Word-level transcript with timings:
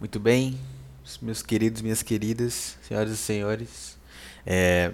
Muito 0.00 0.20
bem, 0.20 0.56
meus 1.20 1.42
queridos, 1.42 1.82
minhas 1.82 2.04
queridas, 2.04 2.78
senhoras 2.82 3.10
e 3.10 3.16
senhores, 3.16 3.98
é, 4.46 4.92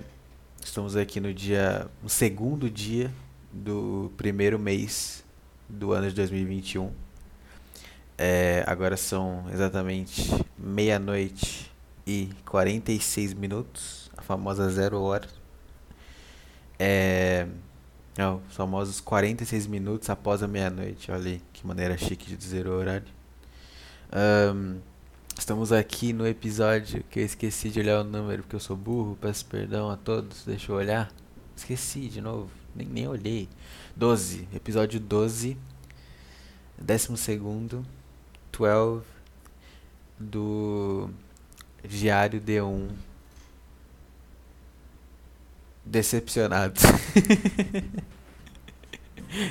estamos 0.65 0.97
aqui 0.97 1.21
no 1.21 1.35
dia, 1.35 1.87
no 2.03 2.09
segundo 2.09 2.71
dia 2.71 3.13
do 3.53 4.11
primeiro 4.17 4.59
mês 4.59 5.23
do 5.69 5.93
ano 5.93 6.09
de 6.09 6.15
2021. 6.15 6.91
É, 8.17 8.65
agora 8.67 8.97
são 8.97 9.45
exatamente 9.53 10.27
meia-noite 10.57 11.71
e 12.07 12.31
46 12.47 13.35
minutos, 13.35 14.11
a 14.17 14.23
famosa 14.23 14.71
zero 14.71 15.03
hora. 15.03 15.29
É, 16.79 17.47
não, 18.17 18.41
os 18.49 18.57
famosos 18.57 19.03
46 19.03 19.67
minutos 19.67 20.09
após 20.09 20.43
a 20.43 20.49
meia-noite. 20.49 21.13
Olha 21.13 21.33
aí, 21.33 21.43
que 21.53 21.67
maneira 21.67 21.95
chique 21.99 22.25
de 22.25 22.39
dizer 22.39 22.67
o 22.67 22.73
horário. 22.73 23.05
Um, 24.11 24.94
estamos 25.39 25.73
aqui 25.73 26.13
no 26.13 26.27
episódio 26.27 27.03
que 27.11 27.21
eu 27.21 27.25
esqueci 27.25 27.69
de 27.69 27.81
olhar 27.81 28.01
o 28.01 28.05
número 28.05 28.43
porque 28.43 28.57
eu 28.57 28.61
sou 28.61 28.77
burro. 28.77 29.19
Peço 29.21 29.45
perdão 29.47 29.91
a 29.91 29.97
todos. 29.97 30.45
Deixa 30.45 30.71
eu 30.71 30.77
olhar. 30.77 31.13
Esqueci 31.57 32.09
de 32.09 32.21
novo. 32.21 32.51
Nem, 32.75 32.87
nem 32.87 33.09
olhei. 33.09 33.49
12. 33.97 34.49
Episódio 34.55 35.01
12. 35.01 35.57
Décimo 36.79 37.17
segundo. 37.17 37.85
12. 38.57 39.05
Do 40.19 41.11
Diário 41.83 42.41
D1. 42.41 42.91
Decepcionado. 45.85 46.81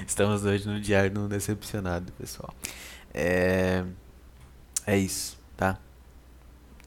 Estamos 0.07 0.45
hoje 0.45 0.67
no 0.67 0.79
Diário 0.79 1.11
de 1.11 1.19
um 1.19 1.27
Decepcionado, 1.27 2.11
pessoal. 2.13 2.53
É. 3.13 3.83
É 4.85 4.97
isso, 4.97 5.37
tá? 5.63 5.79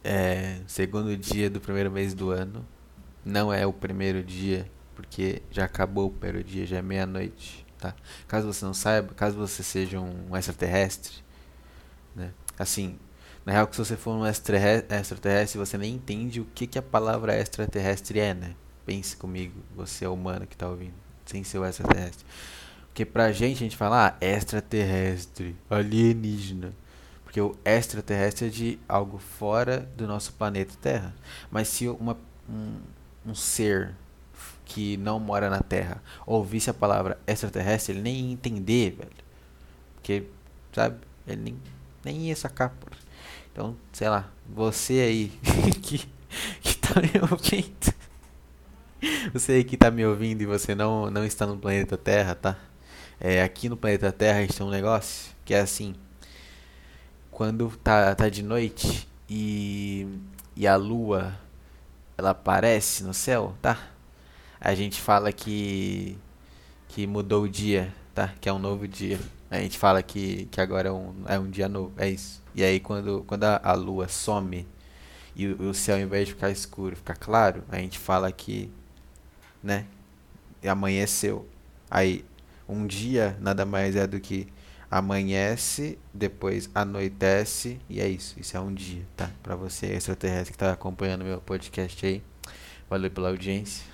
É, 0.04 0.60
segundo 0.66 1.16
dia 1.16 1.48
do 1.48 1.58
primeiro 1.62 1.90
mês 1.90 2.12
do 2.12 2.30
ano. 2.30 2.66
Não 3.24 3.50
é 3.50 3.66
o 3.66 3.72
primeiro 3.72 4.22
dia, 4.22 4.70
porque 4.94 5.42
já 5.50 5.64
acabou 5.64 6.08
o 6.08 6.10
primeiro 6.10 6.46
dia, 6.46 6.66
já 6.66 6.76
é 6.76 6.82
meia-noite, 6.82 7.66
tá? 7.78 7.94
Caso 8.28 8.52
você 8.52 8.64
não 8.66 8.74
saiba, 8.74 9.14
caso 9.14 9.36
você 9.36 9.62
seja 9.62 9.98
um 9.98 10.36
extraterrestre, 10.36 11.24
né? 12.14 12.32
Assim, 12.58 12.98
na 13.46 13.52
real, 13.52 13.66
que 13.66 13.74
se 13.74 13.84
você 13.84 13.96
for 13.96 14.12
um 14.14 14.26
extraterrestre, 14.26 15.58
você 15.58 15.78
nem 15.78 15.94
entende 15.94 16.42
o 16.42 16.44
que, 16.54 16.66
que 16.66 16.78
a 16.78 16.82
palavra 16.82 17.34
extraterrestre 17.34 18.20
é, 18.20 18.34
né? 18.34 18.54
Pense 18.84 19.16
comigo, 19.16 19.54
você 19.74 20.04
é 20.04 20.08
humano 20.08 20.46
que 20.46 20.56
tá 20.56 20.68
ouvindo, 20.68 20.94
sem 21.24 21.42
ser 21.42 21.58
o 21.58 21.64
extraterrestre. 21.64 22.26
Porque 22.88 23.06
pra 23.06 23.32
gente, 23.32 23.56
a 23.56 23.58
gente 23.58 23.76
fala, 23.76 24.08
ah, 24.08 24.16
extraterrestre, 24.20 25.56
alienígena. 25.68 26.72
Porque 27.36 27.40
o 27.42 27.54
extraterrestre 27.66 28.46
é 28.46 28.48
de 28.48 28.78
algo 28.88 29.18
fora 29.18 29.86
do 29.94 30.06
nosso 30.06 30.32
planeta 30.32 30.72
Terra. 30.80 31.14
Mas 31.50 31.68
se 31.68 31.86
uma, 31.86 32.16
um, 32.48 32.78
um 33.26 33.34
ser 33.34 33.94
que 34.64 34.96
não 34.96 35.20
mora 35.20 35.50
na 35.50 35.60
Terra 35.60 36.02
ouvisse 36.26 36.70
a 36.70 36.72
palavra 36.72 37.18
extraterrestre, 37.26 37.92
ele 37.92 38.00
nem 38.00 38.16
ia 38.20 38.32
entender, 38.32 38.92
velho. 38.92 39.10
Porque, 39.96 40.22
sabe, 40.72 40.96
ele 41.26 41.42
nem, 41.42 41.58
nem 42.02 42.28
ia 42.28 42.36
sacar, 42.36 42.70
por. 42.70 42.90
Então, 43.52 43.76
sei 43.92 44.08
lá, 44.08 44.30
você 44.48 45.00
aí 45.00 45.28
que, 45.82 46.08
que 46.62 46.78
tá 46.78 47.02
me 47.02 47.20
ouvindo. 47.30 47.94
Você 49.34 49.52
aí 49.52 49.64
que 49.64 49.76
tá 49.76 49.90
me 49.90 50.06
ouvindo 50.06 50.40
e 50.40 50.46
você 50.46 50.74
não, 50.74 51.10
não 51.10 51.22
está 51.22 51.46
no 51.46 51.58
planeta 51.58 51.98
Terra, 51.98 52.34
tá? 52.34 52.56
É, 53.20 53.42
aqui 53.42 53.68
no 53.68 53.76
planeta 53.76 54.10
Terra 54.10 54.38
a 54.38 54.40
gente 54.40 54.56
tem 54.56 54.66
um 54.66 54.70
negócio 54.70 55.36
que 55.44 55.52
é 55.52 55.60
assim 55.60 55.94
quando 57.36 57.70
tá, 57.84 58.14
tá 58.14 58.30
de 58.30 58.42
noite 58.42 59.06
e, 59.28 60.08
e 60.56 60.66
a 60.66 60.74
lua 60.74 61.38
ela 62.16 62.30
aparece 62.30 63.04
no 63.04 63.12
céu, 63.12 63.54
tá? 63.60 63.78
A 64.58 64.74
gente 64.74 64.98
fala 64.98 65.30
que 65.30 66.16
que 66.88 67.06
mudou 67.06 67.42
o 67.42 67.48
dia, 67.48 67.92
tá? 68.14 68.32
Que 68.40 68.48
é 68.48 68.52
um 68.54 68.58
novo 68.58 68.88
dia. 68.88 69.20
A 69.50 69.58
gente 69.58 69.76
fala 69.76 70.02
que, 70.02 70.46
que 70.46 70.62
agora 70.62 70.88
é 70.88 70.92
um, 70.92 71.14
é 71.26 71.38
um 71.38 71.50
dia 71.50 71.68
novo, 71.68 71.92
é 71.98 72.08
isso. 72.08 72.42
E 72.54 72.64
aí 72.64 72.80
quando, 72.80 73.22
quando 73.26 73.44
a, 73.44 73.60
a 73.62 73.74
lua 73.74 74.08
some 74.08 74.66
e 75.34 75.46
o, 75.46 75.68
o 75.68 75.74
céu 75.74 75.96
ao 75.96 76.00
invés 76.00 76.28
de 76.28 76.32
ficar 76.32 76.50
escuro, 76.50 76.96
fica 76.96 77.14
claro, 77.14 77.62
a 77.68 77.76
gente 77.76 77.98
fala 77.98 78.32
que, 78.32 78.72
né? 79.62 79.84
Amanheceu. 80.66 81.46
Aí 81.90 82.24
um 82.66 82.86
dia 82.86 83.36
nada 83.42 83.66
mais 83.66 83.94
é 83.94 84.06
do 84.06 84.18
que 84.18 84.48
amanhece, 84.90 85.98
depois 86.12 86.70
anoitece 86.74 87.80
e 87.88 88.00
é 88.00 88.08
isso. 88.08 88.38
Isso 88.38 88.56
é 88.56 88.60
um 88.60 88.72
dia, 88.72 89.04
tá? 89.16 89.30
Pra 89.42 89.56
você 89.56 89.86
extraterrestre 89.86 90.52
que 90.52 90.58
tá 90.58 90.72
acompanhando 90.72 91.24
meu 91.24 91.40
podcast 91.40 92.04
aí. 92.06 92.22
Valeu 92.88 93.10
pela 93.10 93.28
audiência. 93.28 93.84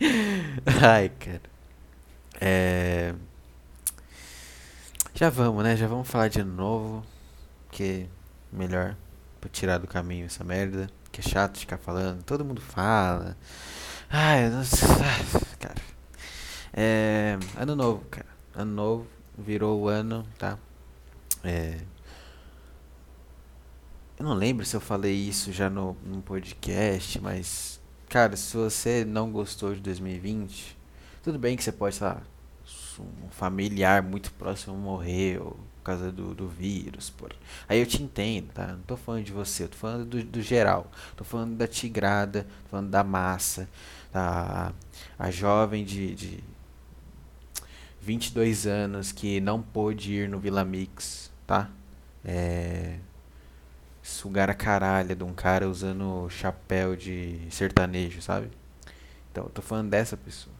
Ai, 0.82 1.10
cara. 1.10 1.42
É... 2.40 3.14
Já 5.14 5.30
vamos, 5.30 5.62
né? 5.64 5.76
Já 5.76 5.86
vamos 5.86 6.08
falar 6.08 6.28
de 6.28 6.42
novo. 6.42 7.04
Que 7.70 8.06
melhor 8.52 8.96
pra 9.40 9.48
tirar 9.48 9.78
do 9.78 9.86
caminho 9.86 10.26
essa 10.26 10.42
merda. 10.42 10.90
Que 11.12 11.20
é 11.20 11.24
chato 11.24 11.58
ficar 11.58 11.78
falando. 11.78 12.22
Todo 12.24 12.44
mundo 12.44 12.60
fala. 12.60 13.36
Ai, 14.10 14.50
nossa. 14.50 14.86
Cara. 15.60 15.80
É... 16.72 17.38
Ano 17.56 17.76
novo, 17.76 18.04
cara. 18.10 18.26
Ano 18.54 18.72
novo 18.72 19.15
virou 19.36 19.80
o 19.80 19.88
ano, 19.88 20.26
tá? 20.38 20.58
É... 21.44 21.78
Eu 24.18 24.24
não 24.24 24.32
lembro 24.32 24.64
se 24.64 24.74
eu 24.74 24.80
falei 24.80 25.14
isso 25.14 25.52
já 25.52 25.68
no, 25.68 25.94
no 26.02 26.22
podcast, 26.22 27.20
mas, 27.20 27.78
cara, 28.08 28.34
se 28.34 28.56
você 28.56 29.04
não 29.04 29.30
gostou 29.30 29.74
de 29.74 29.80
2020, 29.80 30.76
tudo 31.22 31.38
bem 31.38 31.54
que 31.54 31.62
você 31.62 31.70
pode, 31.70 31.96
sei 31.96 32.06
lá, 32.06 32.22
um 32.98 33.28
familiar 33.30 34.02
muito 34.02 34.32
próximo 34.32 34.74
morreu 34.74 35.56
por 35.76 35.82
causa 35.84 36.10
do, 36.10 36.34
do 36.34 36.48
vírus, 36.48 37.10
por... 37.10 37.32
aí 37.68 37.78
eu 37.78 37.86
te 37.86 38.02
entendo, 38.02 38.52
tá? 38.52 38.68
Não 38.68 38.80
tô 38.80 38.96
falando 38.96 39.22
de 39.22 39.32
você, 39.32 39.64
eu 39.64 39.68
tô 39.68 39.76
falando 39.76 40.06
do, 40.06 40.24
do 40.24 40.42
geral, 40.42 40.90
tô 41.14 41.22
falando 41.22 41.54
da 41.54 41.68
tigrada, 41.68 42.44
tô 42.64 42.70
falando 42.70 42.90
da 42.90 43.04
massa, 43.04 43.68
da 44.12 44.72
a 45.18 45.30
jovem 45.30 45.84
de, 45.84 46.14
de 46.14 46.44
22 48.06 48.68
anos 48.68 49.10
que 49.10 49.40
não 49.40 49.60
pôde 49.60 50.12
ir 50.12 50.28
no 50.28 50.38
Vila 50.38 50.64
Mix, 50.64 51.28
tá? 51.44 51.68
É, 52.24 52.98
sugar 54.00 54.48
a 54.48 54.54
caralha 54.54 55.16
de 55.16 55.24
um 55.24 55.34
cara 55.34 55.68
usando 55.68 56.30
chapéu 56.30 56.94
de 56.94 57.40
sertanejo, 57.50 58.22
sabe? 58.22 58.48
Então, 59.32 59.44
eu 59.44 59.50
tô 59.50 59.60
falando 59.60 59.90
dessa 59.90 60.16
pessoa. 60.16 60.54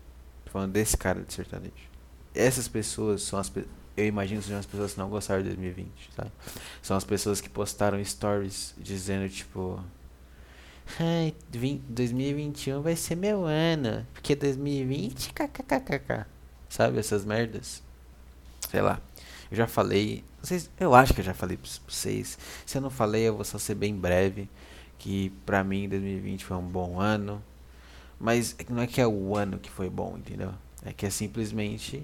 Tô 0.44 0.50
falando 0.50 0.72
desse 0.72 0.96
cara 0.96 1.22
de 1.22 1.32
sertanejo. 1.32 1.72
Essas 2.34 2.66
pessoas 2.66 3.22
são 3.22 3.38
as 3.38 3.50
eu 3.96 4.04
imagino 4.04 4.40
que 4.40 4.46
sejam 4.46 4.58
as 4.58 4.66
pessoas 4.66 4.92
que 4.92 4.98
não 4.98 5.08
gostaram 5.08 5.42
de 5.42 5.48
2020, 5.50 5.88
sabe? 6.14 6.32
São 6.82 6.96
as 6.96 7.04
pessoas 7.04 7.40
que 7.40 7.48
postaram 7.48 8.04
stories 8.04 8.74
dizendo 8.76 9.26
tipo 9.28 9.82
Ai, 11.00 11.32
2021 11.88 12.82
vai 12.82 12.96
ser 12.96 13.14
meu 13.14 13.44
ano, 13.44 14.04
porque 14.12 14.34
2020 14.34 15.32
kkkk. 15.32 16.35
Sabe, 16.68 16.98
essas 16.98 17.24
merdas. 17.24 17.82
Sei 18.70 18.80
lá. 18.80 19.00
Eu 19.50 19.56
já 19.56 19.66
falei. 19.66 20.24
Vocês, 20.42 20.70
eu 20.78 20.94
acho 20.94 21.14
que 21.14 21.20
eu 21.20 21.24
já 21.24 21.34
falei 21.34 21.56
pra 21.56 21.70
vocês. 21.88 22.38
Se 22.64 22.78
eu 22.78 22.82
não 22.82 22.90
falei, 22.90 23.22
eu 23.22 23.34
vou 23.34 23.44
só 23.44 23.58
ser 23.58 23.74
bem 23.74 23.94
breve. 23.94 24.48
Que 24.98 25.30
pra 25.44 25.62
mim 25.62 25.88
2020 25.88 26.44
foi 26.44 26.56
um 26.56 26.66
bom 26.66 27.00
ano. 27.00 27.42
Mas 28.18 28.56
não 28.68 28.82
é 28.82 28.86
que 28.86 29.00
é 29.00 29.06
o 29.06 29.36
ano 29.36 29.58
que 29.58 29.70
foi 29.70 29.90
bom, 29.90 30.16
entendeu? 30.16 30.52
É 30.84 30.92
que 30.92 31.06
é 31.06 31.10
simplesmente. 31.10 32.02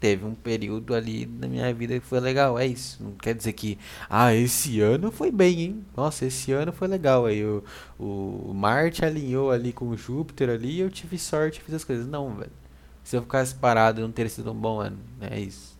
Teve 0.00 0.24
um 0.26 0.34
período 0.34 0.94
ali 0.94 1.24
na 1.24 1.48
minha 1.48 1.72
vida 1.72 1.98
que 1.98 2.04
foi 2.04 2.20
legal, 2.20 2.58
é 2.58 2.66
isso. 2.66 3.02
Não 3.02 3.12
quer 3.12 3.34
dizer 3.34 3.54
que, 3.54 3.78
ah, 4.10 4.34
esse 4.34 4.80
ano 4.80 5.10
foi 5.10 5.30
bem, 5.30 5.62
hein? 5.62 5.86
Nossa, 5.96 6.26
esse 6.26 6.52
ano 6.52 6.72
foi 6.72 6.88
legal. 6.88 7.24
Aí 7.24 7.42
o, 7.42 7.64
o 7.98 8.52
Marte 8.52 9.02
alinhou 9.04 9.50
ali 9.50 9.72
com 9.72 9.88
o 9.88 9.96
Júpiter 9.96 10.50
ali 10.50 10.72
e 10.72 10.80
eu 10.80 10.90
tive 10.90 11.18
sorte, 11.18 11.62
fiz 11.62 11.74
as 11.74 11.84
coisas. 11.84 12.06
Não, 12.06 12.34
velho 12.34 12.63
se 13.04 13.16
eu 13.16 13.22
ficasse 13.22 13.54
parado 13.54 14.00
não 14.00 14.10
teria 14.10 14.30
sido 14.30 14.50
um 14.50 14.54
bom 14.54 14.80
ano. 14.80 14.98
É 15.20 15.38
isso. 15.38 15.78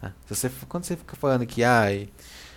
Ah, 0.00 0.12
se 0.24 0.34
você, 0.34 0.50
quando 0.68 0.84
você 0.84 0.96
fica 0.96 1.16
falando 1.16 1.44
que, 1.44 1.64
ai, 1.64 2.08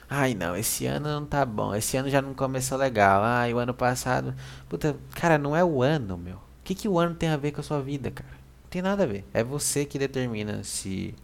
ai 0.10 0.34
não, 0.36 0.56
esse 0.56 0.86
ano 0.86 1.10
não 1.10 1.26
tá 1.26 1.44
bom, 1.44 1.74
esse 1.76 1.98
ano 1.98 2.10
já 2.10 2.22
não 2.22 2.34
começou 2.34 2.78
legal, 2.78 3.24
ai, 3.24 3.54
o 3.54 3.58
ano 3.58 3.74
passado. 3.74 4.36
Puta, 4.70 4.96
cara, 5.16 5.38
não 5.38 5.56
é 5.56 5.64
o 5.64 5.82
ano, 5.82 6.18
meu. 6.18 6.36
O 6.36 6.42
que, 6.64 6.76
que 6.76 6.88
o 6.88 7.00
ano 7.00 7.16
tem 7.16 7.30
a 7.30 7.38
ver 7.38 7.52
com 7.52 7.62
a 7.62 7.64
sua 7.64 7.82
vida, 7.82 8.12
cara? 8.12 8.30
Não 8.64 8.70
tem 8.70 8.82
nada 8.82 9.04
a 9.04 9.08
ver. 9.08 9.26
É 9.34 9.44
você 9.44 9.84
que 9.86 9.98
determina 9.98 10.64
se, 10.64 11.16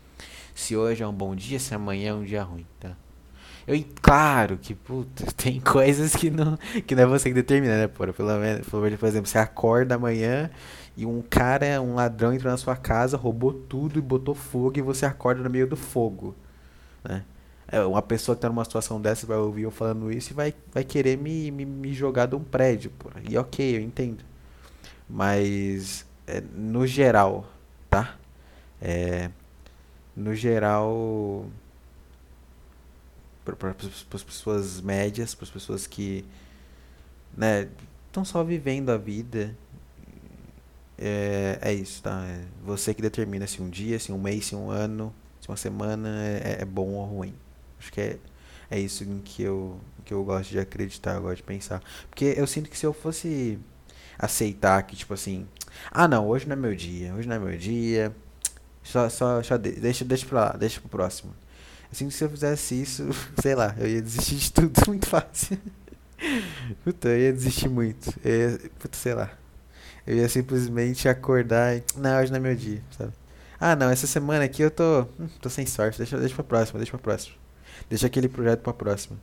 se 0.55 0.75
hoje 0.75 1.03
é 1.03 1.07
um 1.07 1.13
bom 1.13 1.35
dia, 1.35 1.59
se 1.59 1.75
amanhã 1.75 2.11
é 2.11 2.13
um 2.13 2.23
dia 2.23 2.41
ruim, 2.41 2.65
tá? 2.79 2.95
Eu, 3.65 3.81
claro 4.01 4.57
que, 4.57 4.73
puta, 4.75 5.25
tem 5.37 5.59
coisas 5.59 6.15
que 6.15 6.29
não, 6.29 6.57
que 6.85 6.95
não 6.95 7.03
é 7.03 7.05
você 7.05 7.29
que 7.29 7.35
determina, 7.35 7.77
né, 7.77 7.87
porra? 7.87 8.13
Pelo 8.13 8.37
menos, 8.39 8.67
por 8.67 8.85
exemplo, 8.87 9.27
você 9.27 9.37
acorda 9.37 9.95
amanhã 9.95 10.49
e 10.95 11.05
um 11.05 11.21
cara, 11.21 11.81
um 11.81 11.95
ladrão 11.95 12.33
entrou 12.33 12.51
na 12.51 12.57
sua 12.57 12.75
casa, 12.75 13.17
roubou 13.17 13.53
tudo 13.53 13.97
e 13.97 14.01
botou 14.01 14.35
fogo 14.35 14.77
e 14.77 14.81
você 14.81 15.05
acorda 15.05 15.41
no 15.41 15.49
meio 15.49 15.67
do 15.67 15.75
fogo, 15.75 16.35
né? 17.03 17.23
É, 17.67 17.81
uma 17.81 18.01
pessoa 18.01 18.35
que 18.35 18.41
tá 18.41 18.49
numa 18.49 18.63
situação 18.63 19.01
dessa 19.01 19.25
vai 19.25 19.37
ouvir 19.37 19.63
eu 19.63 19.71
falando 19.71 20.11
isso 20.11 20.31
e 20.31 20.33
vai, 20.33 20.53
vai 20.71 20.83
querer 20.83 21.17
me, 21.17 21.49
me, 21.49 21.65
me 21.65 21.93
jogar 21.93 22.27
de 22.27 22.35
um 22.35 22.43
prédio, 22.43 22.91
pô. 22.99 23.09
E 23.27 23.37
ok, 23.37 23.77
eu 23.77 23.81
entendo. 23.81 24.23
Mas, 25.09 26.05
é, 26.27 26.41
no 26.41 26.85
geral, 26.85 27.45
tá? 27.89 28.15
É, 28.81 29.31
no 30.15 30.35
geral, 30.35 31.47
para 33.43 33.75
as 34.13 34.23
pessoas 34.23 34.79
médias, 34.81 35.33
para 35.33 35.45
as 35.45 35.49
pessoas 35.49 35.87
que 35.87 36.23
né, 37.35 37.67
estão 38.07 38.23
só 38.23 38.43
vivendo 38.43 38.89
a 38.91 38.97
vida. 38.97 39.55
É, 41.05 41.59
é 41.61 41.73
isso, 41.73 42.01
tá? 42.01 42.23
É 42.25 42.45
você 42.63 42.93
que 42.93 43.01
determina 43.01 43.45
se 43.45 43.61
um 43.61 43.69
dia, 43.69 43.99
se 43.99 44.09
um 44.13 44.17
mês, 44.17 44.45
se 44.45 44.55
um 44.55 44.69
ano, 44.69 45.13
se 45.41 45.49
uma 45.49 45.57
semana 45.57 46.07
é, 46.25 46.59
é 46.61 46.65
bom 46.65 46.91
ou 46.93 47.05
ruim. 47.05 47.33
Acho 47.77 47.91
que 47.91 47.99
é, 47.99 48.17
é 48.71 48.79
isso 48.79 49.03
em 49.03 49.19
que 49.19 49.43
eu, 49.43 49.77
que 50.05 50.13
eu 50.13 50.23
gosto 50.23 50.51
de 50.51 50.59
acreditar, 50.59 51.15
eu 51.15 51.23
gosto 51.23 51.37
de 51.37 51.43
pensar. 51.43 51.83
Porque 52.09 52.33
eu 52.37 52.47
sinto 52.47 52.69
que 52.69 52.77
se 52.77 52.85
eu 52.85 52.93
fosse 52.93 53.59
aceitar 54.17 54.81
que, 54.83 54.95
tipo 54.95 55.13
assim, 55.13 55.45
ah 55.91 56.07
não, 56.07 56.25
hoje 56.25 56.47
não 56.47 56.53
é 56.53 56.55
meu 56.55 56.73
dia, 56.73 57.13
hoje 57.13 57.27
não 57.27 57.35
é 57.35 57.39
meu 57.39 57.57
dia, 57.57 58.15
só, 58.81 59.09
só, 59.09 59.43
só 59.43 59.57
de, 59.57 59.73
deixa, 59.73 60.05
deixa 60.05 60.25
pra 60.25 60.39
lá, 60.45 60.51
deixa 60.53 60.79
pro 60.79 60.89
próximo. 60.89 61.33
Assim 61.91 62.07
que 62.07 62.13
se 62.13 62.23
eu 62.23 62.29
fizesse 62.29 62.81
isso, 62.81 63.09
sei 63.43 63.55
lá, 63.55 63.75
eu 63.77 63.89
ia 63.89 64.01
desistir 64.01 64.35
de 64.35 64.53
tudo 64.53 64.81
muito 64.87 65.07
fácil. 65.07 65.59
Puta, 66.85 67.09
eu 67.09 67.19
ia 67.19 67.33
desistir 67.33 67.67
muito. 67.67 68.13
Eu 68.23 68.51
ia, 68.51 68.59
puta, 68.79 68.97
sei 68.97 69.13
lá. 69.13 69.42
Eu 70.05 70.17
ia 70.17 70.27
simplesmente 70.27 71.07
acordar 71.07 71.77
e. 71.77 71.83
Não, 71.95 72.19
hoje 72.19 72.31
não 72.31 72.37
é 72.37 72.39
meu 72.39 72.55
dia, 72.55 72.81
sabe? 72.97 73.13
Ah, 73.59 73.75
não, 73.75 73.89
essa 73.89 74.05
semana 74.07 74.43
aqui 74.43 74.61
eu 74.61 74.71
tô. 74.71 75.01
Hum, 75.19 75.27
tô 75.41 75.49
sem 75.49 75.65
sorte, 75.65 75.97
deixa, 75.97 76.17
deixa 76.19 76.35
pra 76.35 76.43
próxima, 76.43 76.79
deixa 76.79 76.91
pra 76.91 76.99
próxima. 76.99 77.35
Deixa 77.89 78.07
aquele 78.07 78.27
projeto 78.27 78.61
pra 78.61 78.73
próxima. 78.73 79.17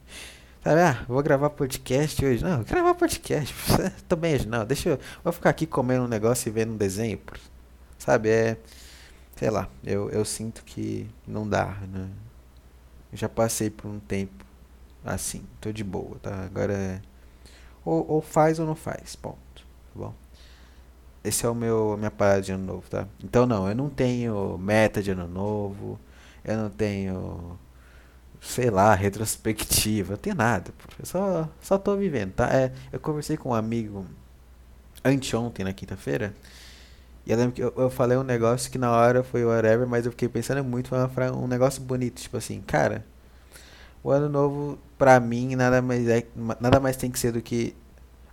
Sabe, 0.63 0.81
ah, 0.81 1.05
vou 1.09 1.23
gravar 1.23 1.51
podcast 1.51 2.25
hoje. 2.25 2.43
Não, 2.43 2.63
gravar 2.63 2.95
podcast. 2.95 3.55
Também 4.09 4.35
hoje 4.35 4.49
não. 4.49 4.65
Deixa 4.65 4.91
eu. 4.91 4.99
Vou 5.23 5.33
ficar 5.33 5.51
aqui 5.51 5.67
comendo 5.67 6.05
um 6.05 6.09
negócio 6.09 6.49
e 6.49 6.53
vendo 6.53 6.73
um 6.73 6.77
desenho. 6.77 7.19
Sabe, 7.99 8.31
é. 8.31 8.57
Sei 9.37 9.51
lá, 9.51 9.69
eu, 9.85 10.11
eu 10.11 10.25
sinto 10.25 10.63
que 10.65 11.09
não 11.27 11.49
dá, 11.49 11.79
né? 11.91 12.09
Eu 13.13 13.19
já 13.19 13.29
passei 13.29 13.71
por 13.71 13.89
um 13.89 13.99
tempo 13.99 14.45
assim, 15.05 15.43
tô 15.61 15.73
de 15.73 15.83
boa, 15.83 16.19
tá? 16.23 16.45
Agora 16.45 16.73
é. 16.73 17.01
Ou, 17.85 18.07
ou 18.07 18.21
faz 18.21 18.59
ou 18.59 18.67
não 18.67 18.75
faz, 18.75 19.17
ponto. 19.17 19.39
Tá 19.57 19.65
bom? 19.95 20.15
Esse 21.23 21.45
é 21.45 21.49
o 21.49 21.55
meu 21.55 21.97
minha 21.99 22.11
parada 22.11 22.43
de 22.43 22.53
ano 22.53 22.65
novo, 22.65 22.89
tá? 22.89 23.07
Então 23.23 23.47
não, 23.47 23.69
eu 23.69 23.75
não 23.75 23.91
tenho 23.91 24.57
meta 24.59 25.03
de 25.03 25.11
ano 25.11 25.29
novo, 25.29 25.99
eu 26.45 26.57
não 26.57 26.71
tenho 26.71 27.59
sei 28.41 28.71
lá, 28.71 28.95
retrospectiva, 28.95 30.13
não 30.15 30.19
tem 30.19 30.35
nada, 30.35 30.73
eu 30.99 31.05
só, 31.07 31.49
só 31.61 31.79
tô 31.79 31.97
vivendo, 31.97 32.33
tá? 32.33 32.49
É, 32.51 32.73
eu 32.93 32.99
conversei 32.99 33.37
com 33.37 33.51
um 33.51 33.55
amigo 33.55 34.07
anteontem, 35.05 35.65
na 35.65 35.73
quinta-feira, 35.73 36.35
e 37.27 37.33
eu 37.33 37.37
lembro 37.37 37.53
que 37.53 37.63
eu, 37.63 37.73
eu, 37.77 37.91
falei 37.91 38.17
um 38.17 38.23
negócio 38.23 38.71
que 38.71 38.79
na 38.79 38.91
hora 38.91 39.23
foi 39.23 39.45
whatever, 39.45 39.87
mas 39.87 40.07
eu 40.07 40.13
fiquei 40.13 40.29
pensando 40.29 40.65
muito, 40.65 40.89
foi 40.89 41.31
um 41.31 41.47
negócio 41.47 41.83
bonito, 41.83 42.23
tipo 42.23 42.37
assim, 42.37 42.63
cara, 42.63 43.05
o 44.03 44.11
ano 44.11 44.29
novo, 44.29 44.79
pra 44.97 45.21
mim, 45.21 45.55
nada 45.55 45.83
mais, 45.83 46.09
é, 46.09 46.27
nada 46.61 46.81
mais 46.81 46.97
tem 46.97 47.11
que 47.11 47.19
ser 47.19 47.33
do 47.33 47.43
que, 47.43 47.77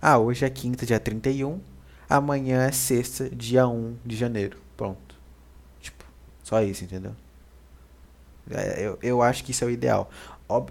ah, 0.00 0.18
hoje 0.18 0.44
é 0.44 0.50
quinta, 0.50 0.86
dia 0.86 0.98
31, 0.98 1.60
amanhã 2.08 2.62
é 2.62 2.72
sexta, 2.72 3.28
dia 3.30 3.66
1 3.66 3.96
de 4.04 4.16
janeiro, 4.16 4.58
pronto. 4.76 5.16
Tipo, 5.80 6.04
só 6.42 6.62
isso, 6.62 6.84
entendeu? 6.84 7.14
É, 8.50 8.86
eu, 8.86 8.98
eu 9.02 9.22
acho 9.22 9.44
que 9.44 9.50
isso 9.50 9.64
é 9.64 9.66
o 9.66 9.70
ideal. 9.70 10.10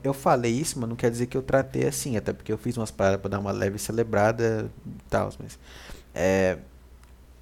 Eu 0.04 0.14
falei 0.14 0.52
isso, 0.52 0.80
mas 0.80 0.90
não 0.90 0.96
quer 0.96 1.12
dizer 1.12 1.28
que 1.28 1.38
eu 1.38 1.44
tratei 1.44 1.86
assim, 1.86 2.18
até 2.18 2.34
porque 2.34 2.52
eu 2.52 2.58
fiz 2.58 2.76
umas 2.78 2.90
paradas 2.90 3.22
pra 3.22 3.30
dar 3.30 3.40
uma 3.40 3.52
leve 3.52 3.78
celebrada 3.78 4.72
e 4.86 5.10
tal, 5.10 5.30
mas. 5.40 5.60
É, 6.16 6.58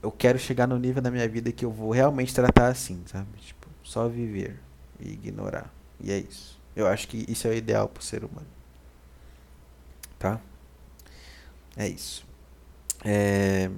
eu 0.03 0.11
quero 0.11 0.37
chegar 0.37 0.67
no 0.67 0.77
nível 0.77 1.01
da 1.01 1.09
minha 1.09 1.27
vida 1.27 1.51
que 1.51 1.63
eu 1.63 1.71
vou 1.71 1.91
realmente 1.91 2.33
tratar 2.33 2.67
assim, 2.67 3.01
sabe? 3.07 3.27
Tipo, 3.39 3.67
só 3.83 4.07
viver 4.07 4.59
e 4.99 5.13
ignorar. 5.13 5.73
E 5.99 6.11
é 6.11 6.19
isso. 6.19 6.59
Eu 6.75 6.87
acho 6.87 7.07
que 7.07 7.25
isso 7.27 7.47
é 7.47 7.51
o 7.51 7.53
ideal 7.53 7.87
pro 7.87 8.03
ser 8.03 8.23
humano. 8.23 8.47
Tá? 10.19 10.39
É 11.77 11.87
isso. 11.87 12.24
É... 13.05 13.69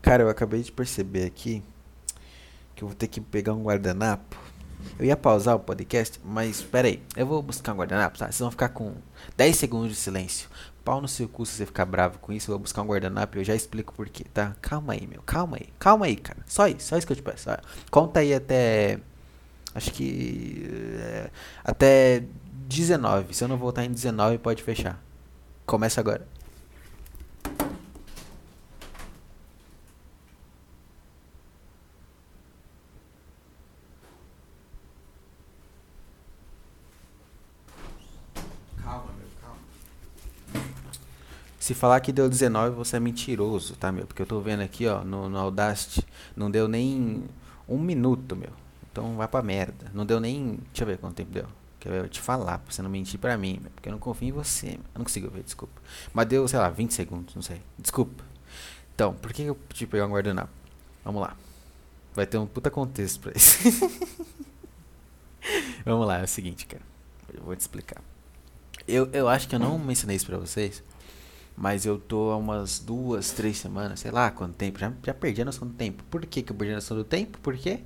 Cara, 0.00 0.22
eu 0.22 0.28
acabei 0.28 0.62
de 0.62 0.70
perceber 0.70 1.24
aqui 1.24 1.62
que 2.74 2.84
eu 2.84 2.88
vou 2.88 2.96
ter 2.96 3.08
que 3.08 3.20
pegar 3.20 3.54
um 3.54 3.62
guardanapo 3.62 4.36
eu 4.98 5.06
ia 5.06 5.16
pausar 5.16 5.56
o 5.56 5.60
podcast, 5.60 6.20
mas 6.24 6.60
espera 6.60 6.88
aí. 6.88 7.02
Eu 7.16 7.26
vou 7.26 7.42
buscar 7.42 7.72
um 7.72 7.76
guardanapo, 7.76 8.18
tá? 8.18 8.26
Vocês 8.26 8.38
vão 8.38 8.50
ficar 8.50 8.68
com 8.68 8.94
10 9.36 9.56
segundos 9.56 9.88
de 9.90 9.96
silêncio. 9.96 10.48
Pau 10.84 11.00
no 11.00 11.08
seu 11.08 11.28
cu 11.28 11.44
se 11.46 11.54
você 11.54 11.66
ficar 11.66 11.84
bravo 11.84 12.18
com 12.18 12.32
isso. 12.32 12.50
Eu 12.50 12.54
vou 12.54 12.60
buscar 12.60 12.82
um 12.82 12.86
guardanapo 12.86 13.36
e 13.36 13.40
eu 13.40 13.44
já 13.44 13.54
explico 13.54 13.92
por 13.94 14.08
quê, 14.08 14.24
tá? 14.32 14.54
Calma 14.60 14.92
aí, 14.92 15.06
meu. 15.06 15.22
Calma 15.22 15.56
aí. 15.56 15.68
Calma 15.78 16.06
aí, 16.06 16.16
cara. 16.16 16.40
Só 16.46 16.68
isso. 16.68 16.88
Só 16.88 16.96
isso 16.96 17.06
que 17.06 17.12
eu 17.12 17.16
te 17.16 17.22
peço. 17.22 17.50
Conta 17.90 18.20
aí 18.20 18.34
até. 18.34 19.00
Acho 19.74 19.90
que. 19.92 20.68
É, 21.00 21.30
até 21.64 22.24
19. 22.68 23.34
Se 23.34 23.42
eu 23.42 23.48
não 23.48 23.56
voltar 23.56 23.84
em 23.84 23.90
19, 23.90 24.38
pode 24.38 24.62
fechar. 24.62 25.02
Começa 25.66 26.00
agora. 26.00 26.26
Se 41.64 41.72
falar 41.72 41.98
que 42.00 42.12
deu 42.12 42.28
19, 42.28 42.76
você 42.76 42.98
é 42.98 43.00
mentiroso, 43.00 43.74
tá, 43.76 43.90
meu? 43.90 44.06
Porque 44.06 44.20
eu 44.20 44.26
tô 44.26 44.38
vendo 44.38 44.60
aqui, 44.60 44.86
ó, 44.86 45.02
no, 45.02 45.30
no 45.30 45.38
Audacity, 45.38 46.06
não 46.36 46.50
deu 46.50 46.68
nem 46.68 47.24
um 47.66 47.78
minuto, 47.78 48.36
meu. 48.36 48.50
Então 48.92 49.16
vai 49.16 49.26
pra 49.26 49.40
merda. 49.40 49.90
Não 49.94 50.04
deu 50.04 50.20
nem. 50.20 50.58
Deixa 50.66 50.82
eu 50.82 50.86
ver 50.88 50.98
quanto 50.98 51.14
tempo 51.14 51.30
deu. 51.32 51.46
Quero 51.80 52.06
te 52.06 52.20
falar, 52.20 52.58
pra 52.58 52.70
você 52.70 52.82
não 52.82 52.90
mentir 52.90 53.18
pra 53.18 53.38
mim, 53.38 53.60
meu, 53.62 53.70
porque 53.70 53.88
eu 53.88 53.92
não 53.92 53.98
confio 53.98 54.28
em 54.28 54.32
você, 54.32 54.66
meu. 54.66 54.74
Eu 54.74 54.98
não 54.98 55.04
consigo 55.04 55.30
ver, 55.30 55.42
desculpa. 55.42 55.80
Mas 56.12 56.26
deu, 56.26 56.46
sei 56.46 56.58
lá, 56.58 56.68
20 56.68 56.92
segundos, 56.92 57.34
não 57.34 57.40
sei. 57.40 57.62
Desculpa. 57.78 58.22
Então, 58.94 59.14
por 59.14 59.32
que 59.32 59.44
eu 59.44 59.54
pedi 59.54 59.86
pegar 59.86 60.06
um 60.06 60.10
guardanapo? 60.10 60.52
Vamos 61.02 61.22
lá. 61.22 61.34
Vai 62.14 62.26
ter 62.26 62.36
um 62.36 62.44
puta 62.44 62.70
contexto 62.70 63.20
pra 63.20 63.32
isso. 63.34 63.56
Vamos 65.82 66.06
lá, 66.06 66.18
é 66.18 66.24
o 66.24 66.28
seguinte, 66.28 66.66
cara. 66.66 66.82
Eu 67.32 67.42
vou 67.42 67.56
te 67.56 67.60
explicar. 67.60 68.02
Eu, 68.86 69.08
eu 69.14 69.30
acho 69.30 69.48
que 69.48 69.54
eu 69.54 69.58
não 69.58 69.78
mencionei 69.78 70.16
isso 70.16 70.26
pra 70.26 70.36
vocês. 70.36 70.82
Mas 71.56 71.86
eu 71.86 71.98
tô 71.98 72.30
há 72.30 72.36
umas 72.36 72.80
duas, 72.80 73.30
três 73.30 73.58
semanas, 73.58 74.00
sei 74.00 74.10
lá 74.10 74.30
quanto 74.30 74.54
tempo, 74.54 74.78
já, 74.78 74.92
já 75.04 75.14
perdi 75.14 75.42
a 75.42 75.44
noção 75.44 75.68
do 75.68 75.74
tempo. 75.74 76.02
Por 76.10 76.26
que, 76.26 76.42
que 76.42 76.50
eu 76.50 76.56
perdi 76.56 76.72
a 76.72 76.76
noção 76.76 76.96
do 76.96 77.04
tempo? 77.04 77.38
Por 77.38 77.56
quê? 77.56 77.80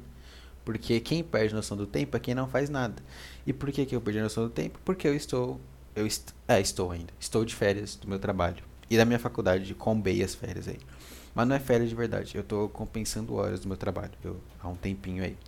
Porque 0.65 1.01
quem 1.01 1.25
perde 1.25 1.55
a 1.55 1.57
noção 1.57 1.77
do 1.77 1.87
tempo 1.87 2.15
é 2.17 2.21
quem 2.21 2.35
não 2.35 2.47
faz 2.47 2.69
nada. 2.69 3.03
E 3.47 3.55
por 3.55 3.73
que, 3.73 3.87
que 3.87 3.97
eu 3.97 4.01
perdi 4.03 4.19
a 4.19 4.25
noção 4.25 4.45
do 4.45 4.51
tempo? 4.51 4.79
Porque 4.85 5.09
eu 5.09 5.15
estou. 5.15 5.59
Eu 5.97 6.07
est 6.07 6.35
é, 6.47 6.61
estou 6.61 6.91
ainda. 6.91 7.11
Estou 7.19 7.43
de 7.43 7.55
férias 7.55 7.97
do 7.97 8.07
meu 8.07 8.19
trabalho. 8.19 8.63
E 8.91 8.97
da 8.97 9.07
minha 9.07 9.19
faculdade, 9.19 9.75
combei 9.75 10.23
as 10.23 10.35
férias 10.35 10.69
aí. 10.69 10.79
Mas 11.35 11.49
não 11.49 11.57
é 11.57 11.59
férias 11.59 11.89
de 11.89 11.95
verdade. 11.95 12.35
Eu 12.35 12.43
estou 12.43 12.69
compensando 12.69 13.35
horas 13.35 13.61
do 13.61 13.69
meu 13.69 13.79
trabalho. 13.79 14.13
Eu, 14.23 14.39
há 14.61 14.69
um 14.69 14.77
tempinho 14.77 15.25
aí. 15.25 15.39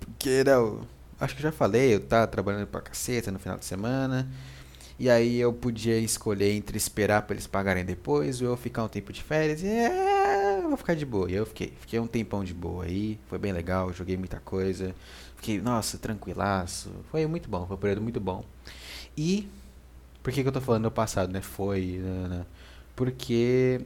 Porque, 0.00 0.44
não. 0.44 0.86
Acho 1.18 1.34
que 1.34 1.40
já 1.40 1.50
falei, 1.50 1.94
eu 1.94 2.00
tava 2.00 2.26
trabalhando 2.26 2.66
pra 2.66 2.82
caceta 2.82 3.30
no 3.30 3.38
final 3.38 3.56
de 3.56 3.64
semana. 3.64 4.30
E 4.98 5.10
aí 5.10 5.36
eu 5.38 5.52
podia 5.52 5.98
escolher 5.98 6.52
entre 6.52 6.76
esperar 6.78 7.22
para 7.22 7.34
eles 7.34 7.46
pagarem 7.46 7.84
depois 7.84 8.40
ou 8.40 8.48
eu 8.48 8.56
ficar 8.56 8.84
um 8.84 8.88
tempo 8.88 9.12
de 9.12 9.22
férias 9.22 9.62
e 9.62 9.66
é, 9.66 10.62
vou 10.62 10.76
ficar 10.76 10.94
de 10.94 11.04
boa. 11.04 11.30
E 11.30 11.34
eu 11.34 11.44
fiquei, 11.44 11.72
fiquei 11.80 12.00
um 12.00 12.06
tempão 12.06 12.42
de 12.42 12.54
boa 12.54 12.84
aí, 12.84 13.18
foi 13.28 13.38
bem 13.38 13.52
legal, 13.52 13.92
joguei 13.92 14.16
muita 14.16 14.40
coisa. 14.40 14.94
Fiquei, 15.36 15.60
nossa, 15.60 15.98
tranquilaço. 15.98 16.90
Foi 17.10 17.26
muito 17.26 17.48
bom, 17.48 17.66
foi 17.66 17.76
um 17.76 17.78
período 17.78 18.02
muito 18.02 18.20
bom. 18.20 18.42
E 19.16 19.48
por 20.22 20.32
que, 20.32 20.42
que 20.42 20.48
eu 20.48 20.52
tô 20.52 20.60
falando 20.60 20.84
no 20.84 20.90
passado, 20.90 21.32
né? 21.32 21.40
Foi, 21.42 21.98
né, 22.02 22.28
né? 22.28 22.46
porque 22.96 23.80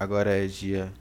agora 0.00 0.30
é 0.30 0.46
dia 0.46 0.92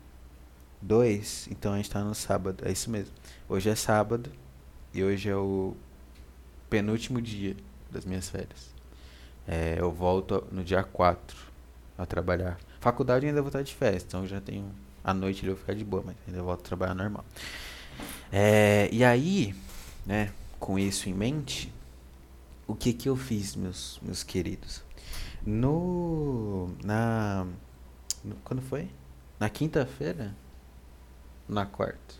2, 0.82 1.48
então 1.52 1.74
a 1.74 1.78
gente 1.78 1.90
tá 1.90 2.04
no 2.04 2.14
sábado, 2.14 2.64
é 2.68 2.72
isso 2.72 2.90
mesmo. 2.90 3.14
Hoje 3.48 3.70
é 3.70 3.76
sábado 3.76 4.32
e 4.94 5.04
hoje 5.04 5.30
é 5.30 5.36
o 5.36 5.76
penúltimo 6.70 7.22
dia 7.22 7.56
das 7.90 8.06
minhas 8.06 8.30
férias. 8.30 8.71
É, 9.52 9.76
eu 9.78 9.92
volto 9.92 10.48
no 10.50 10.64
dia 10.64 10.82
4 10.82 11.38
a 11.98 12.06
trabalhar. 12.06 12.58
Faculdade 12.80 13.28
ainda 13.28 13.42
vou 13.42 13.50
estar 13.50 13.62
de 13.62 13.76
festa, 13.76 14.08
então 14.08 14.26
já 14.26 14.40
tenho. 14.40 14.72
A 15.04 15.14
noite 15.14 15.46
eu 15.46 15.54
vou 15.54 15.60
ficar 15.60 15.74
de 15.74 15.84
boa, 15.84 16.02
mas 16.06 16.16
ainda 16.26 16.42
volto 16.42 16.62
a 16.62 16.64
trabalhar 16.64 16.96
normal. 16.96 17.26
É, 18.32 18.88
e 18.94 19.04
aí, 19.04 19.54
né, 20.06 20.32
com 20.58 20.80
isso 20.80 21.10
em 21.10 21.14
mente, 21.14 21.70
o 22.66 22.74
que 22.74 22.94
que 22.94 23.10
eu 23.10 23.18
fiz, 23.18 23.54
meus, 23.58 24.00
meus 24.02 24.24
queridos? 24.24 24.82
No. 25.46 26.70
Na. 26.82 27.46
No, 28.24 28.36
quando 28.46 28.62
foi? 28.62 28.88
Na 29.38 29.50
quinta-feira? 29.50 30.34
Na 31.50 31.66
quarta? 31.66 32.16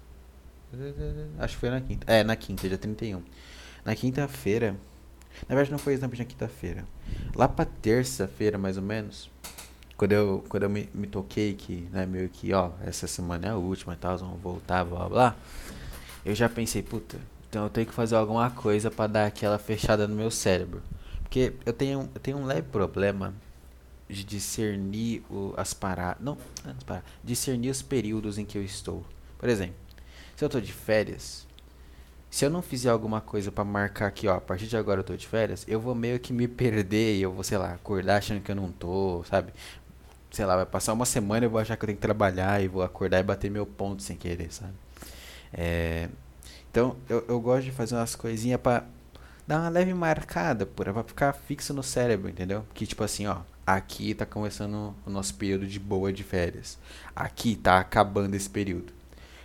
Acho 1.40 1.54
que 1.54 1.60
foi 1.62 1.70
na 1.70 1.80
quinta. 1.80 2.12
É, 2.12 2.26
na 2.26 2.36
quinta, 2.36 2.68
dia 2.68 2.78
31. 2.78 3.24
Na 3.86 3.96
quinta-feira, 3.96 4.76
Na 5.48 5.56
verdade, 5.56 5.72
não 5.72 5.78
foi 5.78 5.94
exatamente 5.94 6.20
na 6.20 6.26
quinta-feira. 6.26 6.86
Lá 7.36 7.48
pra 7.48 7.66
terça-feira, 7.66 8.58
mais 8.58 8.78
ou 8.78 8.84
menos, 8.84 9.30
quando 9.98 10.12
eu, 10.14 10.44
quando 10.50 10.64
eu 10.64 10.70
me, 10.70 10.90
me 10.94 11.08
toquei 11.08 11.54
que, 11.54 11.88
né, 11.92 12.06
meio 12.06 12.30
que, 12.30 12.54
ó, 12.54 12.72
essa 12.84 13.08
semana 13.08 13.48
é 13.48 13.50
a 13.52 13.56
última 13.56 13.94
e 13.94 13.98
tal, 13.98 14.18
vamos 14.18 14.42
voltar, 14.42 14.84
blá 14.84 15.08
blá, 15.08 15.36
eu 16.26 16.36
já 16.36 16.48
pensei, 16.48 16.82
puta, 16.82 17.18
então 17.50 17.64
eu 17.64 17.70
tenho 17.70 17.86
que 17.86 17.94
fazer 17.94 18.16
alguma 18.16 18.50
coisa 18.50 18.90
para 18.90 19.08
dar 19.08 19.26
aquela 19.26 19.60
fechada 19.60 20.08
no 20.08 20.16
meu 20.16 20.32
cérebro. 20.32 20.82
Porque 21.22 21.54
eu 21.66 21.74
tenho, 21.74 22.10
eu 22.14 22.22
tenho 22.22 22.38
um 22.38 22.46
leve 22.46 22.64
problema 22.64 23.34
de 24.08 24.24
discernir 24.24 25.24
o, 25.30 25.54
as 25.58 25.74
paradas. 25.74 26.24
Não, 26.24 26.38
as 26.66 26.84
paradas. 26.84 27.10
Discernir 27.24 27.70
os 27.70 27.82
períodos 27.82 28.38
em 28.38 28.46
que 28.46 28.58
eu 28.58 28.64
estou. 28.64 29.06
Por 29.38 29.50
exemplo, 29.50 29.76
se 30.36 30.44
eu 30.44 30.50
tô 30.50 30.60
de 30.60 30.74
férias, 30.74 31.48
se 32.32 32.46
eu 32.46 32.50
não 32.50 32.62
fizer 32.62 32.90
alguma 32.90 33.20
coisa 33.20 33.52
para 33.52 33.66
marcar 33.66 34.08
aqui, 34.08 34.26
ó, 34.26 34.38
a 34.38 34.42
partir 34.42 34.66
de 34.68 34.78
agora 34.78 35.02
eu 35.02 35.04
tô 35.04 35.16
de 35.18 35.28
férias, 35.28 35.66
eu 35.68 35.82
vou 35.82 35.94
meio 35.94 36.18
que 36.18 36.32
me 36.32 36.48
perder 36.48 37.18
e 37.18 37.22
eu 37.22 37.34
vou, 37.34 37.44
sei 37.44 37.58
lá, 37.58 37.74
acordar 37.74 38.18
achando 38.18 38.42
que 38.42 38.50
eu 38.50 38.56
não 38.56 38.72
tô, 38.72 39.22
sabe? 39.30 39.54
Sei 40.32 40.46
lá, 40.46 40.56
vai 40.56 40.66
passar 40.66 40.94
uma 40.94 41.06
semana 41.06 41.46
e 41.46 41.48
eu 41.48 41.52
vou 41.52 41.60
achar 41.60 41.76
que 41.76 41.84
eu 41.84 41.88
tenho 41.88 41.98
que 41.98 42.02
trabalhar 42.02 42.64
e 42.64 42.70
vou 42.70 42.84
acordar 42.84 43.20
e 43.20 43.24
bater 43.24 43.52
meu 43.52 43.66
ponto 43.66 44.02
sem 44.02 44.16
querer, 44.16 44.52
sabe? 44.54 44.74
É, 45.54 46.08
então, 46.72 46.96
eu, 47.10 47.26
eu 47.28 47.40
gosto 47.42 47.66
de 47.66 47.72
fazer 47.72 47.96
umas 47.96 48.16
coisinhas 48.16 48.62
pra 48.62 48.86
dar 49.46 49.60
uma 49.60 49.70
leve 49.70 49.94
marcada, 49.94 50.66
pura, 50.66 50.94
pra 50.94 51.04
ficar 51.04 51.34
fixo 51.34 51.74
no 51.74 51.84
cérebro, 51.84 52.30
entendeu? 52.30 52.66
Que 52.74 52.88
tipo 52.88 53.04
assim, 53.04 53.28
ó, 53.28 53.40
aqui 53.68 54.14
tá 54.14 54.26
começando 54.26 54.96
o 55.06 55.10
nosso 55.10 55.36
período 55.36 55.68
de 55.68 55.80
boa 55.82 56.14
de 56.14 56.24
férias. 56.24 56.78
Aqui 57.14 57.58
tá 57.58 57.78
acabando 57.78 58.36
esse 58.36 58.50
período. 58.50 58.94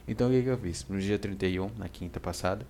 Então, 0.07 0.29
o 0.29 0.31
que, 0.31 0.43
que 0.43 0.49
eu 0.49 0.59
fiz? 0.59 0.87
No 0.89 1.01
dia 1.01 1.19
31, 1.19 1.69
na 1.77 1.89
quinta 1.89 2.21
passada, 2.21 2.65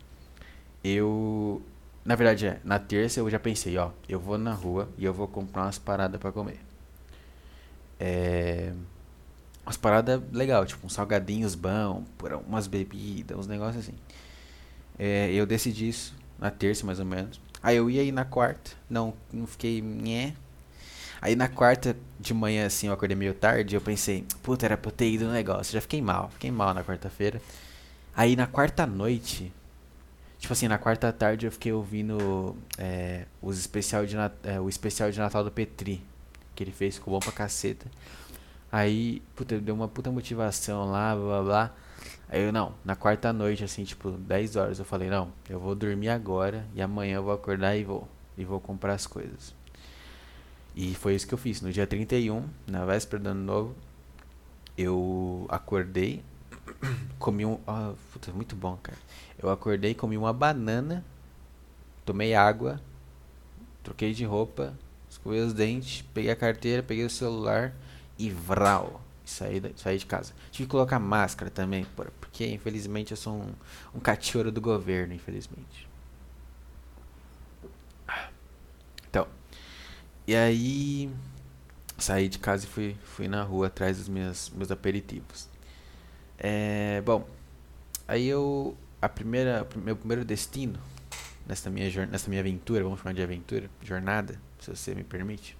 eu. 0.84 1.62
Na 2.04 2.14
verdade, 2.14 2.46
é, 2.46 2.60
na 2.64 2.78
terça 2.78 3.20
eu 3.20 3.28
já 3.28 3.38
pensei, 3.38 3.76
ó, 3.78 3.90
eu 4.08 4.20
vou 4.20 4.38
na 4.38 4.52
rua 4.52 4.88
e 4.96 5.04
eu 5.04 5.12
vou 5.12 5.26
comprar 5.26 5.64
umas 5.64 5.78
paradas 5.78 6.20
para 6.20 6.32
comer. 6.32 6.60
É 7.98 8.72
umas 9.66 9.76
paradas 9.76 10.22
legal, 10.32 10.64
tipo 10.64 10.86
uns 10.86 10.92
salgadinhos 10.92 11.56
bons, 11.56 12.04
umas 12.46 12.68
bebidas, 12.68 13.36
uns 13.36 13.48
negócios 13.48 13.84
assim. 13.84 13.94
É, 14.96 15.30
eu 15.32 15.44
decidi 15.44 15.88
isso 15.88 16.14
na 16.38 16.50
terça, 16.50 16.86
mais 16.86 17.00
ou 17.00 17.04
menos. 17.04 17.40
Aí 17.60 17.76
eu 17.76 17.90
ia 17.90 18.02
ir 18.04 18.12
na 18.12 18.24
quarta, 18.24 18.70
não, 18.88 19.12
não 19.32 19.46
fiquei, 19.46 19.82
nhé. 19.82 20.34
Aí 21.20 21.34
na 21.34 21.48
quarta 21.48 21.96
de 22.20 22.32
manhã, 22.32 22.66
assim, 22.66 22.86
eu 22.86 22.92
acordei 22.92 23.16
meio 23.16 23.34
tarde, 23.34 23.74
eu 23.74 23.80
pensei, 23.80 24.24
puta, 24.42 24.64
era 24.66 24.76
pra 24.76 24.88
eu 24.88 24.94
ter 24.94 25.10
ido 25.10 25.24
no 25.24 25.32
negócio. 25.32 25.72
Já 25.72 25.80
fiquei 25.80 26.00
mal, 26.00 26.30
fiquei 26.30 26.50
mal 26.50 26.72
na 26.72 26.84
quarta-feira. 26.84 27.42
Aí 28.14 28.36
na 28.36 28.46
quarta 28.46 28.86
noite, 28.86 29.52
tipo 30.38 30.52
assim, 30.52 30.68
na 30.68 30.78
quarta 30.78 31.12
tarde 31.12 31.46
eu 31.46 31.52
fiquei 31.52 31.72
ouvindo 31.72 32.56
é, 32.78 33.26
os 33.42 33.58
especial 33.58 34.06
de, 34.06 34.16
é, 34.42 34.60
o 34.60 34.68
especial 34.68 35.10
de 35.10 35.18
Natal 35.18 35.42
do 35.44 35.50
Petri, 35.50 36.02
que 36.54 36.62
ele 36.64 36.72
fez, 36.72 36.96
ficou 36.96 37.14
bom 37.14 37.20
pra 37.20 37.32
caceta. 37.32 37.86
Aí, 38.70 39.22
puta, 39.34 39.58
deu 39.58 39.74
uma 39.74 39.88
puta 39.88 40.10
motivação 40.10 40.90
lá, 40.90 41.14
blá 41.14 41.24
blá 41.24 41.42
blá. 41.42 41.74
Aí 42.28 42.42
eu, 42.42 42.52
não, 42.52 42.74
na 42.84 42.96
quarta 42.96 43.32
noite, 43.32 43.62
assim, 43.62 43.84
tipo, 43.84 44.10
10 44.10 44.56
horas, 44.56 44.78
eu 44.78 44.84
falei, 44.84 45.08
não, 45.08 45.32
eu 45.48 45.60
vou 45.60 45.74
dormir 45.74 46.08
agora 46.08 46.66
e 46.74 46.82
amanhã 46.82 47.16
eu 47.16 47.22
vou 47.22 47.32
acordar 47.32 47.76
e 47.76 47.84
vou. 47.84 48.08
E 48.36 48.44
vou 48.44 48.60
comprar 48.60 48.94
as 48.94 49.06
coisas. 49.06 49.54
E 50.74 50.94
foi 50.94 51.14
isso 51.14 51.26
que 51.26 51.32
eu 51.32 51.38
fiz. 51.38 51.62
No 51.62 51.72
dia 51.72 51.86
31, 51.86 52.44
na 52.66 52.84
véspera 52.84 53.22
do 53.22 53.28
ano 53.30 53.40
novo, 53.42 53.74
eu 54.76 55.46
acordei, 55.48 56.22
comi 57.18 57.44
um. 57.44 57.58
Oh, 57.66 57.94
puta, 58.12 58.32
muito 58.32 58.56
bom, 58.56 58.76
cara. 58.82 58.98
Eu 59.38 59.50
acordei, 59.50 59.94
comi 59.94 60.16
uma 60.16 60.32
banana, 60.32 61.04
tomei 62.04 62.34
água, 62.34 62.80
troquei 63.82 64.12
de 64.12 64.24
roupa, 64.24 64.76
escovei 65.08 65.40
os 65.40 65.52
dentes, 65.52 66.02
peguei 66.14 66.30
a 66.30 66.36
carteira, 66.36 66.82
peguei 66.82 67.04
o 67.04 67.10
celular 67.10 67.74
e 68.18 68.30
vral. 68.30 69.00
Saí, 69.24 69.60
saí 69.76 69.98
de 69.98 70.06
casa. 70.06 70.32
Tive 70.52 70.66
que 70.66 70.70
colocar 70.70 71.00
máscara 71.00 71.50
também, 71.50 71.84
porque 72.20 72.46
infelizmente 72.46 73.10
eu 73.10 73.16
sou 73.16 73.34
um, 73.34 73.52
um 73.96 73.98
cachorro 73.98 74.52
do 74.52 74.60
governo, 74.60 75.12
infelizmente. 75.14 75.88
Então, 79.10 79.26
e 80.26 80.36
aí 80.36 81.10
saí 81.98 82.28
de 82.28 82.38
casa 82.38 82.66
e 82.66 82.68
fui, 82.68 82.96
fui 83.02 83.26
na 83.26 83.42
rua 83.42 83.66
atrás 83.66 83.98
dos 83.98 84.08
meus, 84.08 84.50
meus 84.50 84.70
aperitivos. 84.70 85.48
É, 86.38 87.02
bom, 87.02 87.26
aí 88.06 88.26
eu 88.26 88.76
a 89.00 89.08
primeira 89.08 89.66
meu 89.76 89.96
primeiro 89.96 90.24
destino 90.24 90.78
nessa 91.46 91.70
minha 91.70 92.06
nessa 92.06 92.28
minha 92.28 92.40
aventura, 92.40 92.82
vamos 92.82 93.00
chamar 93.00 93.14
de 93.14 93.22
aventura, 93.22 93.70
jornada, 93.82 94.40
se 94.60 94.70
você 94.70 94.94
me 94.94 95.04
permite, 95.04 95.56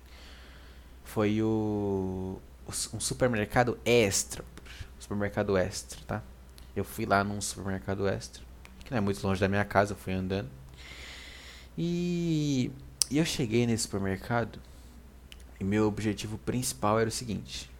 foi 1.04 1.42
o 1.42 2.40
um 2.92 3.00
supermercado 3.00 3.78
extra. 3.84 4.44
Supermercado 4.98 5.56
extra, 5.56 6.00
tá? 6.06 6.22
Eu 6.74 6.84
fui 6.84 7.06
lá 7.06 7.22
num 7.22 7.40
supermercado 7.40 8.08
extra, 8.08 8.42
que 8.84 8.90
não 8.90 8.98
é 8.98 9.00
muito 9.00 9.24
longe 9.24 9.40
da 9.40 9.48
minha 9.48 9.64
casa, 9.64 9.92
eu 9.92 9.96
fui 9.96 10.12
andando. 10.12 10.48
E, 11.78 12.70
e 13.10 13.18
eu 13.18 13.24
cheguei 13.24 13.66
nesse 13.66 13.84
supermercado 13.84 14.58
e 15.60 15.64
meu 15.64 15.86
objetivo 15.86 16.38
principal 16.38 16.98
era 16.98 17.08
o 17.08 17.12
seguinte: 17.12 17.70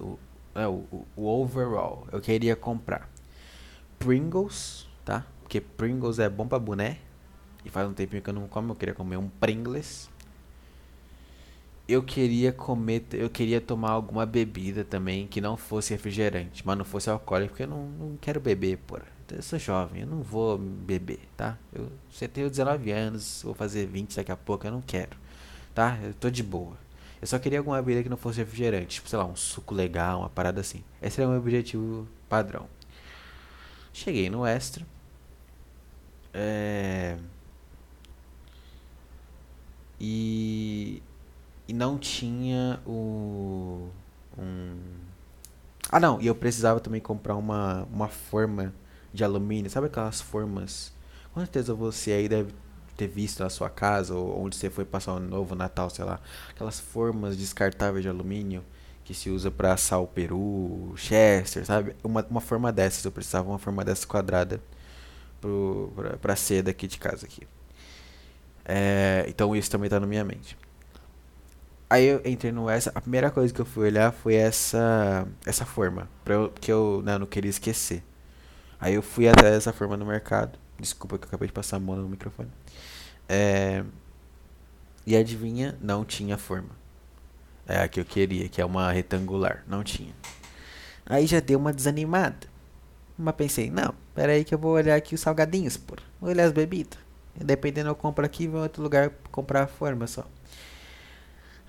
o, 0.00 0.18
é, 0.54 0.66
o, 0.66 0.84
o 1.16 1.26
overall, 1.26 2.06
eu 2.12 2.20
queria 2.20 2.56
comprar 2.56 3.08
Pringles, 3.98 4.88
tá? 5.04 5.24
Porque 5.42 5.60
Pringles 5.60 6.18
é 6.18 6.28
bom 6.28 6.46
pra 6.46 6.58
boné. 6.58 6.98
E 7.64 7.70
faz 7.70 7.88
um 7.88 7.92
tempinho 7.92 8.20
que 8.20 8.28
eu 8.28 8.34
não 8.34 8.48
como, 8.48 8.72
eu 8.72 8.76
queria 8.76 8.94
comer 8.94 9.16
um 9.16 9.28
Pringles 9.28 10.10
eu 11.88 12.02
queria 12.02 12.52
comer, 12.52 13.04
eu 13.12 13.28
queria 13.28 13.60
tomar 13.60 13.90
alguma 13.90 14.24
bebida 14.24 14.84
também 14.84 15.26
que 15.26 15.40
não 15.40 15.56
fosse 15.56 15.92
refrigerante, 15.92 16.62
mas 16.64 16.78
não 16.78 16.84
fosse 16.84 17.10
alcoólico, 17.10 17.50
porque 17.50 17.64
eu 17.64 17.68
não, 17.68 17.86
não 17.86 18.16
quero 18.20 18.40
beber, 18.40 18.78
porra. 18.78 19.04
Eu 19.30 19.42
sou 19.42 19.58
jovem, 19.58 20.02
eu 20.02 20.06
não 20.06 20.22
vou 20.22 20.58
beber, 20.58 21.20
tá? 21.36 21.56
Eu 21.72 21.90
você 22.10 22.28
tenho 22.28 22.50
19 22.50 22.90
anos, 22.90 23.42
vou 23.42 23.54
fazer 23.54 23.86
20 23.86 24.16
daqui 24.16 24.30
a 24.30 24.36
pouco, 24.36 24.66
eu 24.66 24.72
não 24.72 24.82
quero, 24.82 25.16
tá? 25.74 25.98
Eu 26.02 26.12
tô 26.14 26.28
de 26.30 26.42
boa. 26.42 26.76
Eu 27.22 27.26
só 27.26 27.38
queria 27.38 27.60
alguma 27.60 27.80
bebida 27.80 28.02
que 28.02 28.08
não 28.10 28.16
fosse 28.18 28.38
refrigerante, 28.38 28.96
tipo, 28.96 29.08
sei 29.08 29.18
lá, 29.18 29.24
um 29.24 29.36
suco 29.36 29.74
legal, 29.74 30.20
uma 30.20 30.28
parada 30.28 30.60
assim. 30.60 30.84
Esse 31.00 31.20
era 31.20 31.28
o 31.28 31.32
meu 31.32 31.40
objetivo 31.40 32.06
padrão. 32.28 32.66
Cheguei 33.92 34.28
no 34.28 34.44
extra. 34.44 34.84
É... 36.34 37.16
E 40.00 41.02
e 41.72 41.72
não 41.72 41.98
tinha 41.98 42.80
o. 42.86 43.88
Um... 44.38 44.76
Ah, 45.90 45.98
não, 46.00 46.20
e 46.20 46.26
eu 46.26 46.34
precisava 46.34 46.80
também 46.80 47.00
comprar 47.00 47.34
uma, 47.36 47.84
uma 47.84 48.08
forma 48.08 48.74
de 49.12 49.24
alumínio. 49.24 49.70
Sabe 49.70 49.86
aquelas 49.86 50.20
formas? 50.20 50.92
Com 51.32 51.40
certeza 51.40 51.74
você 51.74 52.12
aí 52.12 52.28
deve 52.28 52.52
ter 53.02 53.08
visto 53.08 53.42
na 53.42 53.50
sua 53.50 53.68
casa 53.68 54.14
ou 54.14 54.40
onde 54.40 54.56
você 54.56 54.70
foi 54.70 54.84
passar 54.84 55.14
o 55.14 55.20
novo 55.20 55.54
Natal, 55.54 55.90
sei 55.90 56.04
lá. 56.04 56.20
Aquelas 56.50 56.78
formas 56.78 57.36
descartáveis 57.36 58.02
de 58.02 58.08
alumínio 58.08 58.64
que 59.04 59.12
se 59.12 59.30
usa 59.30 59.50
para 59.50 59.72
assar 59.72 60.00
o 60.00 60.06
peru, 60.06 60.94
chester, 60.96 61.66
sabe? 61.66 61.96
Uma, 62.04 62.24
uma 62.30 62.40
forma 62.40 62.72
dessas, 62.72 63.04
eu 63.04 63.10
precisava 63.10 63.48
uma 63.48 63.58
forma 63.58 63.84
dessa 63.84 64.06
quadrada 64.06 64.60
pro, 65.40 65.92
pra, 66.20 66.36
ser 66.36 66.62
daqui 66.62 66.86
de 66.86 66.98
casa 66.98 67.26
aqui. 67.26 67.46
É, 68.64 69.24
então 69.28 69.56
isso 69.56 69.70
também 69.70 69.90
tá 69.90 69.98
na 69.98 70.06
minha 70.06 70.24
mente. 70.24 70.56
Aí 71.90 72.06
eu 72.06 72.22
entrei 72.24 72.52
no 72.52 72.70
essa, 72.70 72.90
a 72.94 73.00
primeira 73.00 73.30
coisa 73.30 73.52
que 73.52 73.60
eu 73.60 73.66
fui 73.66 73.86
olhar 73.86 74.12
foi 74.12 74.34
essa 74.34 75.26
essa 75.44 75.66
forma, 75.66 76.08
eu, 76.24 76.48
que 76.48 76.72
eu 76.72 77.02
né, 77.04 77.18
não 77.18 77.26
queria 77.26 77.50
esquecer. 77.50 78.02
Aí 78.80 78.94
eu 78.94 79.02
fui 79.02 79.28
atrás 79.28 79.54
dessa 79.54 79.72
forma 79.72 79.96
no 79.96 80.06
mercado. 80.06 80.58
Desculpa 80.78 81.18
que 81.18 81.24
eu 81.24 81.28
acabei 81.28 81.48
de 81.48 81.52
passar 81.52 81.76
a 81.76 81.80
mão 81.80 81.96
no 81.96 82.08
microfone. 82.08 82.50
É, 83.34 83.82
e 85.06 85.16
adivinha, 85.16 85.78
não 85.80 86.04
tinha 86.04 86.36
forma. 86.36 86.68
É 87.66 87.80
a 87.80 87.88
que 87.88 87.98
eu 87.98 88.04
queria, 88.04 88.46
que 88.46 88.60
é 88.60 88.64
uma 88.64 88.92
retangular. 88.92 89.64
Não 89.66 89.82
tinha. 89.82 90.12
Aí 91.06 91.26
já 91.26 91.40
deu 91.40 91.58
uma 91.58 91.72
desanimada. 91.72 92.46
Mas 93.16 93.34
pensei, 93.34 93.70
não, 93.70 93.94
pera 94.14 94.32
aí 94.32 94.44
que 94.44 94.54
eu 94.54 94.58
vou 94.58 94.72
olhar 94.72 94.96
aqui 94.96 95.14
os 95.14 95.20
salgadinhos, 95.22 95.78
por. 95.78 95.98
Vou 96.20 96.28
olhar 96.28 96.44
as 96.44 96.52
bebidas. 96.52 96.98
Dependendo 97.34 97.88
eu 97.88 97.94
compro 97.94 98.22
aqui, 98.22 98.46
vou 98.46 98.60
em 98.60 98.64
outro 98.64 98.82
lugar 98.82 99.08
comprar 99.30 99.62
a 99.62 99.66
forma 99.66 100.06
só. 100.06 100.26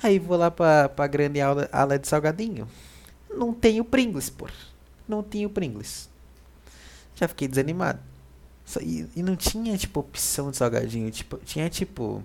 Aí 0.01 0.20
vou 0.20 0.36
lá 0.36 0.51
pra, 0.51 0.89
pra 0.89 1.08
grande 1.08 1.39
ala, 1.39 1.70
ala 1.72 1.98
de 1.98 2.10
salgadinho. 2.10 2.67
Não 3.34 3.53
tenho 3.53 3.86
Pringles, 3.86 4.29
pô. 4.29 4.50
Não 5.08 5.24
tinha 5.24 5.48
Pringles. 5.48 6.10
Já 7.15 7.25
fiquei 7.25 7.48
desanimado. 7.48 8.00
E, 8.82 9.22
não 9.22 9.36
tinha, 9.36 9.77
tipo, 9.77 10.00
opção 10.00 10.51
de 10.51 10.58
salgadinho. 10.58 11.10
Tipo, 11.12 11.38
tinha, 11.38 11.70
tipo... 11.70 12.24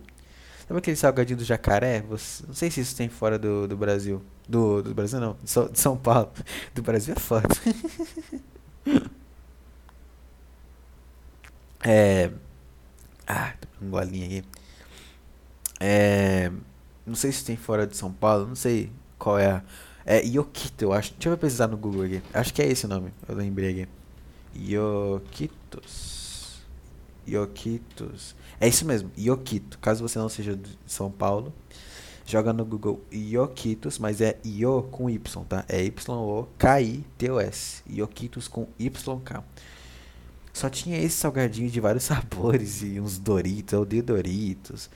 Sabe 0.66 0.78
aquele 0.78 0.96
salgadinho 0.96 1.38
do 1.38 1.44
jacaré? 1.44 2.02
Você, 2.02 2.44
não 2.46 2.54
sei 2.54 2.70
se 2.70 2.80
isso 2.80 2.94
tem 2.96 3.08
fora 3.08 3.38
do, 3.38 3.66
do 3.66 3.76
Brasil. 3.76 4.22
Do, 4.48 4.82
do 4.82 4.94
Brasil, 4.94 5.20
não. 5.20 5.36
De, 5.42 5.50
so, 5.50 5.68
de 5.68 5.78
São 5.80 5.96
Paulo. 5.96 6.30
Do 6.74 6.82
Brasil 6.82 7.14
é 7.16 7.20
foda. 7.20 7.48
é... 11.84 12.30
Ah, 13.26 13.54
tô 13.60 13.68
com 13.78 13.86
um 13.86 13.90
golinho 13.90 14.26
aqui. 14.26 14.44
É, 15.80 16.50
não 17.06 17.14
sei 17.14 17.30
se 17.30 17.44
tem 17.44 17.56
fora 17.56 17.86
de 17.86 17.96
São 17.96 18.12
Paulo, 18.12 18.46
não 18.46 18.56
sei 18.56 18.90
qual 19.18 19.38
é 19.38 19.50
a. 19.50 19.62
É 20.04 20.24
Yokito, 20.24 20.84
eu 20.84 20.92
acho. 20.92 21.12
Deixa 21.12 21.28
eu 21.28 21.36
pesquisar 21.36 21.68
no 21.68 21.76
Google 21.76 22.04
aqui. 22.04 22.22
Acho 22.32 22.52
que 22.54 22.62
é 22.62 22.66
esse 22.66 22.86
o 22.86 22.88
nome, 22.88 23.12
eu 23.28 23.34
lembrei 23.34 23.82
aqui. 23.82 23.88
Yokitos. 24.56 26.17
Yokitos. 27.28 28.34
É 28.60 28.66
isso 28.68 28.84
mesmo, 28.84 29.10
Yokito. 29.18 29.78
Caso 29.78 30.06
você 30.06 30.18
não 30.18 30.28
seja 30.28 30.56
de 30.56 30.78
São 30.86 31.10
Paulo, 31.10 31.52
joga 32.26 32.52
no 32.52 32.64
Google 32.64 33.00
Yokitos, 33.12 33.98
mas 33.98 34.20
é 34.20 34.38
Yo 34.44 34.82
com 34.90 35.08
Y, 35.08 35.44
tá? 35.44 35.64
É 35.68 35.82
Y-O-K-I-T-O-S. 35.84 37.82
Yokitos 37.88 38.48
com 38.48 38.66
Y-K. 38.78 39.44
Só 40.52 40.68
tinha 40.68 40.98
esse 40.98 41.16
salgadinho 41.16 41.70
de 41.70 41.80
vários 41.80 42.04
sabores 42.10 42.82
e 42.82 43.00
uns 43.00 43.18
Doritos, 43.18 43.72
eu 43.72 43.82
odeio 43.82 44.02
Doritos. 44.02 44.90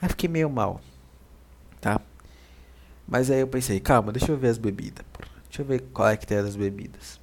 Aí 0.00 0.08
fiquei 0.08 0.28
meio 0.28 0.48
mal, 0.48 0.80
tá? 1.80 2.00
Mas 3.06 3.30
aí 3.30 3.40
eu 3.40 3.48
pensei, 3.48 3.80
calma, 3.80 4.12
deixa 4.12 4.30
eu 4.30 4.36
ver 4.36 4.48
as 4.48 4.58
bebidas. 4.58 5.04
Deixa 5.48 5.62
eu 5.62 5.66
ver 5.66 5.80
qual 5.92 6.08
é 6.08 6.16
que 6.16 6.26
tem 6.26 6.42
das 6.42 6.56
bebidas. 6.56 7.18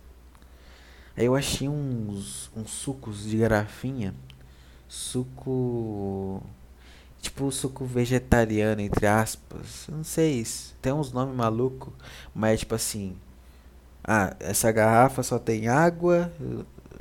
Aí 1.16 1.26
eu 1.26 1.36
achei 1.36 1.70
uns, 1.70 2.52
uns 2.56 2.72
sucos 2.72 3.24
de 3.24 3.38
garrafinha. 3.38 4.14
Suco. 4.88 6.42
Tipo 7.22 7.52
suco 7.52 7.86
vegetariano, 7.86 8.82
entre 8.82 9.08
aspas. 9.08 9.88
Não 9.90 10.04
sei. 10.04 10.46
Tem 10.82 10.94
uns 10.94 11.12
nomes 11.12 11.36
malucos. 11.36 11.94
Mas 12.34 12.60
tipo 12.62 12.76
assim. 12.76 13.16
Ah, 14.04 14.36
essa 14.40 14.72
garrafa 14.72 15.24
só 15.24 15.40
tem 15.40 15.68
água, 15.68 16.32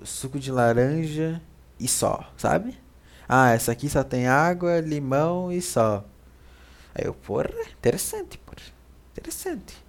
suco 0.05 0.39
de 0.39 0.51
laranja 0.51 1.41
e 1.79 1.87
só, 1.87 2.33
sabe? 2.37 2.79
Ah, 3.29 3.51
essa 3.53 3.73
aqui 3.73 3.89
só 3.91 4.03
tem 4.03 4.27
água, 4.27 4.81
limão 4.81 5.53
e 5.53 5.61
só. 5.61 6.05
Aí 6.95 7.05
eu, 7.07 7.15
porra, 7.15 7.51
interessante, 7.79 8.39
porra. 8.39 8.63
Interessante. 9.13 9.85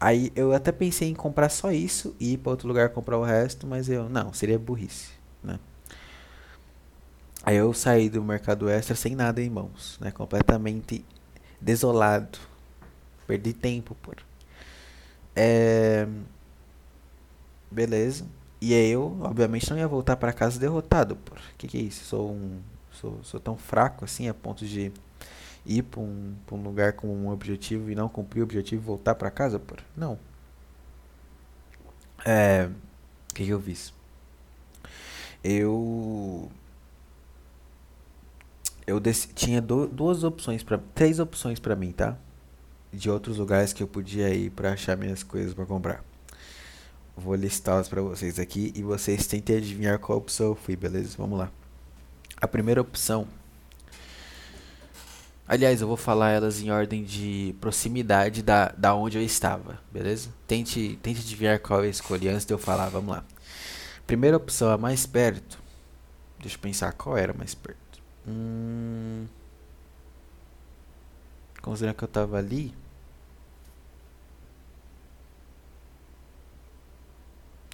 Aí 0.00 0.32
eu 0.36 0.52
até 0.52 0.70
pensei 0.70 1.08
em 1.08 1.14
comprar 1.14 1.48
só 1.48 1.72
isso 1.72 2.14
e 2.20 2.34
ir 2.34 2.38
para 2.38 2.50
outro 2.50 2.68
lugar 2.68 2.90
comprar 2.90 3.18
o 3.18 3.24
resto, 3.24 3.66
mas 3.66 3.88
eu, 3.88 4.08
não, 4.08 4.32
seria 4.32 4.58
burrice? 4.58 5.17
Aí 7.42 7.56
eu 7.56 7.72
saí 7.72 8.08
do 8.08 8.22
mercado 8.22 8.68
extra 8.68 8.94
sem 8.94 9.14
nada 9.14 9.40
em 9.40 9.48
mãos, 9.48 9.98
né? 10.00 10.10
Completamente 10.10 11.04
desolado. 11.60 12.38
Perdi 13.26 13.52
tempo, 13.52 13.94
porra. 13.96 14.18
É... 15.34 16.06
Beleza. 17.70 18.26
E 18.60 18.74
aí 18.74 18.90
eu, 18.90 19.16
obviamente, 19.22 19.70
não 19.70 19.78
ia 19.78 19.86
voltar 19.86 20.16
para 20.16 20.32
casa 20.32 20.58
derrotado, 20.58 21.14
por 21.16 21.38
que 21.56 21.68
que 21.68 21.78
é 21.78 21.80
isso? 21.82 22.04
Sou 22.04 22.32
um 22.32 22.60
sou, 23.00 23.20
sou 23.22 23.40
tão 23.40 23.56
fraco 23.56 24.04
assim 24.04 24.28
a 24.28 24.34
ponto 24.34 24.66
de 24.66 24.92
ir 25.64 25.82
para 25.82 26.00
um, 26.00 26.34
pra 26.46 26.56
um 26.56 26.62
lugar 26.62 26.92
com 26.94 27.08
um 27.08 27.30
objetivo 27.30 27.90
e 27.90 27.94
não 27.94 28.08
cumprir 28.08 28.40
o 28.40 28.44
objetivo 28.44 28.82
e 28.82 28.84
voltar 28.84 29.14
para 29.14 29.30
casa, 29.30 29.58
por 29.58 29.78
Não. 29.96 30.18
É, 32.24 32.68
o 33.30 33.34
que 33.34 33.44
que 33.44 33.50
eu 33.50 33.60
fiz? 33.60 33.92
Eu 35.42 36.50
eu 38.88 38.98
tinha 39.34 39.60
do, 39.60 39.86
duas 39.86 40.24
opções 40.24 40.62
para 40.62 40.78
três 40.94 41.18
opções 41.18 41.60
para 41.60 41.76
mim, 41.76 41.92
tá? 41.92 42.16
De 42.90 43.10
outros 43.10 43.36
lugares 43.36 43.74
que 43.74 43.82
eu 43.82 43.86
podia 43.86 44.30
ir 44.30 44.50
para 44.50 44.72
achar 44.72 44.96
minhas 44.96 45.22
coisas 45.22 45.52
para 45.52 45.66
comprar. 45.66 46.02
Vou 47.14 47.34
listá-las 47.34 47.86
para 47.86 48.00
vocês 48.00 48.38
aqui 48.38 48.72
e 48.74 48.82
vocês 48.82 49.26
tentem 49.26 49.58
adivinhar 49.58 49.98
qual 49.98 50.16
opção 50.16 50.46
eu 50.46 50.54
fui, 50.54 50.74
beleza? 50.74 51.16
Vamos 51.18 51.38
lá. 51.38 51.50
A 52.40 52.48
primeira 52.48 52.80
opção. 52.80 53.28
Aliás, 55.46 55.82
eu 55.82 55.88
vou 55.88 55.96
falar 55.96 56.30
elas 56.30 56.60
em 56.60 56.70
ordem 56.70 57.04
de 57.04 57.54
proximidade 57.60 58.42
da, 58.42 58.68
da 58.68 58.94
onde 58.94 59.18
eu 59.18 59.22
estava, 59.22 59.78
beleza? 59.92 60.30
Tente, 60.46 60.98
tente 61.02 61.20
adivinhar 61.20 61.60
qual 61.60 61.84
eu 61.84 61.90
escolhi 61.90 62.28
antes 62.28 62.46
de 62.46 62.54
eu 62.54 62.58
falar, 62.58 62.88
vamos 62.88 63.10
lá. 63.10 63.24
Primeira 64.06 64.36
opção, 64.36 64.70
a 64.70 64.78
mais 64.78 65.04
perto. 65.04 65.58
Deixa 66.38 66.56
eu 66.56 66.60
pensar 66.60 66.92
qual 66.92 67.16
era 67.16 67.34
mais 67.34 67.54
perto. 67.54 67.87
Hum, 68.28 69.26
considerando 71.62 71.96
que 71.96 72.04
eu 72.04 72.06
estava 72.06 72.36
ali, 72.38 72.74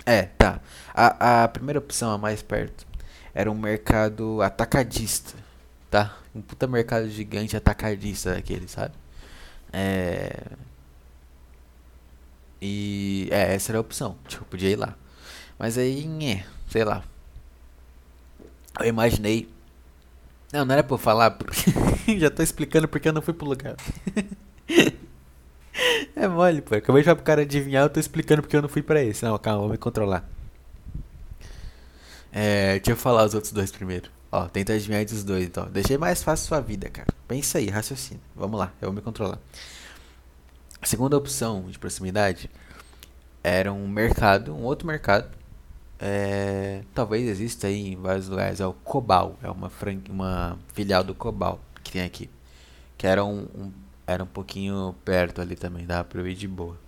É, 0.07 0.23
tá. 0.23 0.61
A, 0.95 1.45
a 1.45 1.49
primeira 1.49 1.79
opção, 1.79 2.11
a 2.11 2.19
mais 2.19 2.43
perto, 2.43 2.87
era 3.35 3.51
um 3.51 3.55
mercado 3.55 4.43
atacadista, 4.43 5.35
tá? 5.90 6.17
Um 6.35 6.43
puta 6.43 6.67
mercado 6.67 7.09
gigante 7.09 7.57
atacadista 7.57 8.35
daquele, 8.35 8.69
sabe? 8.69 8.95
É. 9.73 10.33
E. 12.61 13.29
É, 13.31 13.55
essa 13.55 13.73
era 13.73 13.79
a 13.79 13.81
opção. 13.81 14.17
Tipo, 14.29 14.45
podia 14.47 14.71
ir 14.71 14.77
lá. 14.77 14.97
Mas 15.59 15.79
aí, 15.79 16.07
é, 16.25 16.45
sei 16.71 16.85
lá. 16.85 17.05
Eu 18.81 18.87
imaginei. 18.87 19.49
Não, 20.55 20.64
não 20.64 20.73
era 20.73 20.85
pra 20.85 20.95
eu 20.95 20.99
falar, 20.99 21.33
porque. 21.33 21.73
Já 22.17 22.31
tô 22.31 22.40
explicando 22.40 22.87
porque 22.87 23.09
eu 23.09 23.12
não 23.12 23.21
fui 23.21 23.35
pro 23.35 23.47
lugar. 23.47 23.75
É 26.14 26.29
mole, 26.29 26.62
pô. 26.62 26.77
Acabei 26.77 27.03
de 27.03 27.07
falar 27.07 27.17
pro 27.17 27.25
cara 27.25 27.43
adivinhar, 27.43 27.83
eu 27.83 27.90
tô 27.90 27.99
explicando 27.99 28.40
porque 28.40 28.57
eu 28.57 28.62
não 28.62 28.69
fui 28.69 28.81
pra 28.81 29.03
esse. 29.03 29.25
Não, 29.25 29.37
calma, 29.37 29.62
vou 29.62 29.71
me 29.71 29.77
controlar. 29.77 30.25
É, 32.33 32.75
deixa 32.75 32.93
eu 32.93 32.97
falar 32.97 33.25
os 33.25 33.35
outros 33.35 33.53
dois 33.53 33.73
primeiro. 33.73 34.09
Ó, 34.31 34.47
tenta 34.47 34.73
adivinhar 34.73 35.05
dos 35.05 35.25
dois, 35.25 35.45
então. 35.45 35.67
Deixei 35.67 35.99
mais 35.99 36.23
fácil 36.23 36.47
sua 36.47 36.61
vida, 36.61 36.88
cara. 36.88 37.09
Pensa 37.27 37.59
aí, 37.59 37.69
raciocina. 37.69 38.21
Vamos 38.37 38.59
lá, 38.59 38.73
eu 38.81 38.87
vou 38.87 38.95
me 38.95 39.03
controlar. 39.03 39.40
A 40.81 40.87
segunda 40.87 41.17
opção 41.17 41.64
de 41.69 41.77
proximidade 41.77 42.49
era 43.43 43.73
um 43.73 43.88
mercado, 43.88 44.55
um 44.55 44.62
outro 44.62 44.87
mercado. 44.87 45.29
É, 46.07 46.83
talvez 46.95 47.27
exista 47.27 47.67
aí 47.67 47.93
em 47.93 47.97
vários 47.97 48.29
lugares. 48.29 48.61
É 48.61 48.67
o 48.67 48.75
Cobal, 48.75 49.38
é 49.43 49.51
uma, 49.51 49.71
uma 50.11 50.59
filial 50.75 51.03
do 51.03 51.14
Cobal 51.14 51.59
que 51.83 51.93
tem 51.93 52.03
aqui. 52.03 52.29
Que 52.99 53.07
era 53.07 53.25
um, 53.25 53.47
um 53.57 53.73
era 54.07 54.23
um 54.23 54.27
pouquinho 54.27 54.95
perto 55.03 55.40
ali 55.40 55.57
também, 55.57 55.87
dava 55.87 56.05
pra 56.05 56.21
eu 56.21 56.29
ir 56.29 56.35
de 56.35 56.47
boa. 56.47 56.79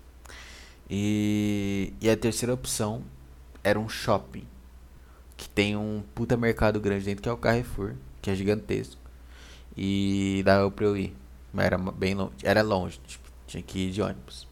E, 0.91 1.95
e 1.99 2.11
a 2.11 2.17
terceira 2.17 2.53
opção 2.53 3.03
era 3.65 3.81
um 3.81 3.89
shopping, 3.89 4.47
que 5.35 5.49
tem 5.49 5.75
um 5.77 6.03
puta 6.15 6.37
mercado 6.37 6.79
grande 6.79 7.07
dentro, 7.07 7.23
que 7.23 7.29
é 7.31 7.33
o 7.33 7.39
Carrefour, 7.39 7.95
que 8.21 8.31
é 8.31 8.35
gigantesco. 8.35 9.01
E 9.75 10.43
dava 10.45 10.71
pra 10.71 10.85
eu 10.85 10.95
ir, 10.95 11.17
mas 11.55 11.65
era 11.67 11.79
bem 11.79 12.15
longe, 12.15 12.35
era 12.43 12.61
longe, 12.63 13.01
tipo, 13.07 13.31
tinha 13.47 13.63
que 13.63 13.89
ir 13.89 13.93
de 13.93 14.03
ônibus. 14.03 14.47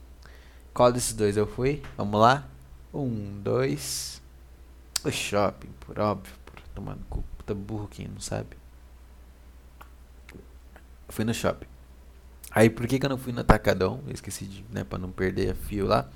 Qual 0.73 0.91
desses 0.91 1.13
dois 1.13 1.37
eu 1.37 1.47
fui? 1.47 1.83
Vamos 1.99 2.19
lá? 2.19 2.49
Um, 2.95 3.43
dois. 3.43 4.24
O 5.05 5.11
shopping, 5.11 5.69
por 5.81 5.99
óbvio, 5.99 6.35
por 6.47 6.61
tomando 6.75 7.05
cu, 7.11 7.23
puta 7.37 7.55
burro 7.55 7.89
quem 7.89 8.09
não 8.09 8.21
sabe. 8.21 8.57
Fui 11.09 11.25
no 11.25 11.35
shopping. 11.35 11.67
Aí 12.51 12.71
por 12.71 12.87
que, 12.87 12.99
que 12.99 13.05
eu 13.05 13.11
não 13.11 13.19
fui 13.19 13.33
no 13.33 13.41
Atacadão? 13.41 14.01
Eu 14.07 14.15
esqueci 14.15 14.45
de, 14.47 14.65
né, 14.71 14.85
pra 14.85 14.99
não 14.99 15.11
perder 15.11 15.51
a 15.51 15.55
fio 15.55 15.87
lá. 15.87 16.09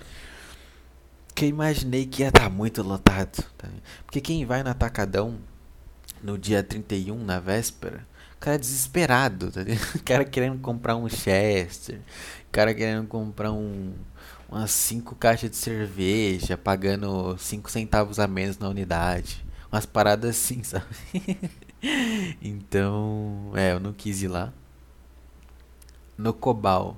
Porque 1.26 1.44
eu 1.44 1.48
imaginei 1.48 2.06
que 2.06 2.22
ia 2.22 2.28
estar 2.28 2.44
tá 2.44 2.50
muito 2.50 2.82
lotado. 2.82 3.44
Tá? 3.58 3.68
Porque 4.06 4.20
quem 4.20 4.46
vai 4.46 4.62
no 4.62 4.70
Atacadão 4.70 5.38
no 6.22 6.38
dia 6.38 6.62
31, 6.62 7.24
na 7.24 7.38
véspera, 7.38 8.06
o 8.36 8.38
cara 8.38 8.56
é 8.56 8.58
desesperado, 8.58 9.50
tá 9.50 9.60
O 9.94 10.02
cara 10.02 10.24
querendo 10.24 10.58
comprar 10.60 10.96
um 10.96 11.08
Chester, 11.08 12.00
o 12.48 12.52
cara 12.52 12.74
querendo 12.74 13.06
comprar 13.06 13.52
um 13.52 13.94
umas 14.48 14.70
5 14.70 15.14
caixas 15.16 15.50
de 15.50 15.56
cerveja, 15.56 16.56
pagando 16.56 17.36
5 17.38 17.70
centavos 17.70 18.18
a 18.18 18.26
menos 18.26 18.58
na 18.58 18.68
unidade. 18.68 19.44
Umas 19.70 19.86
paradas 19.86 20.30
assim, 20.30 20.62
sabe? 20.64 20.86
então, 22.42 23.52
é, 23.54 23.72
eu 23.72 23.80
não 23.80 23.92
quis 23.92 24.22
ir 24.22 24.28
lá 24.28 24.52
no 26.18 26.34
Cobal, 26.34 26.96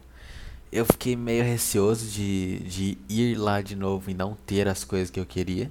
eu 0.72 0.86
fiquei 0.86 1.14
meio 1.14 1.44
receoso 1.44 2.06
de, 2.06 2.60
de 2.60 2.98
ir 3.08 3.36
lá 3.36 3.60
de 3.60 3.76
novo 3.76 4.10
e 4.10 4.14
não 4.14 4.34
ter 4.46 4.66
as 4.66 4.82
coisas 4.82 5.10
que 5.10 5.20
eu 5.20 5.26
queria. 5.26 5.70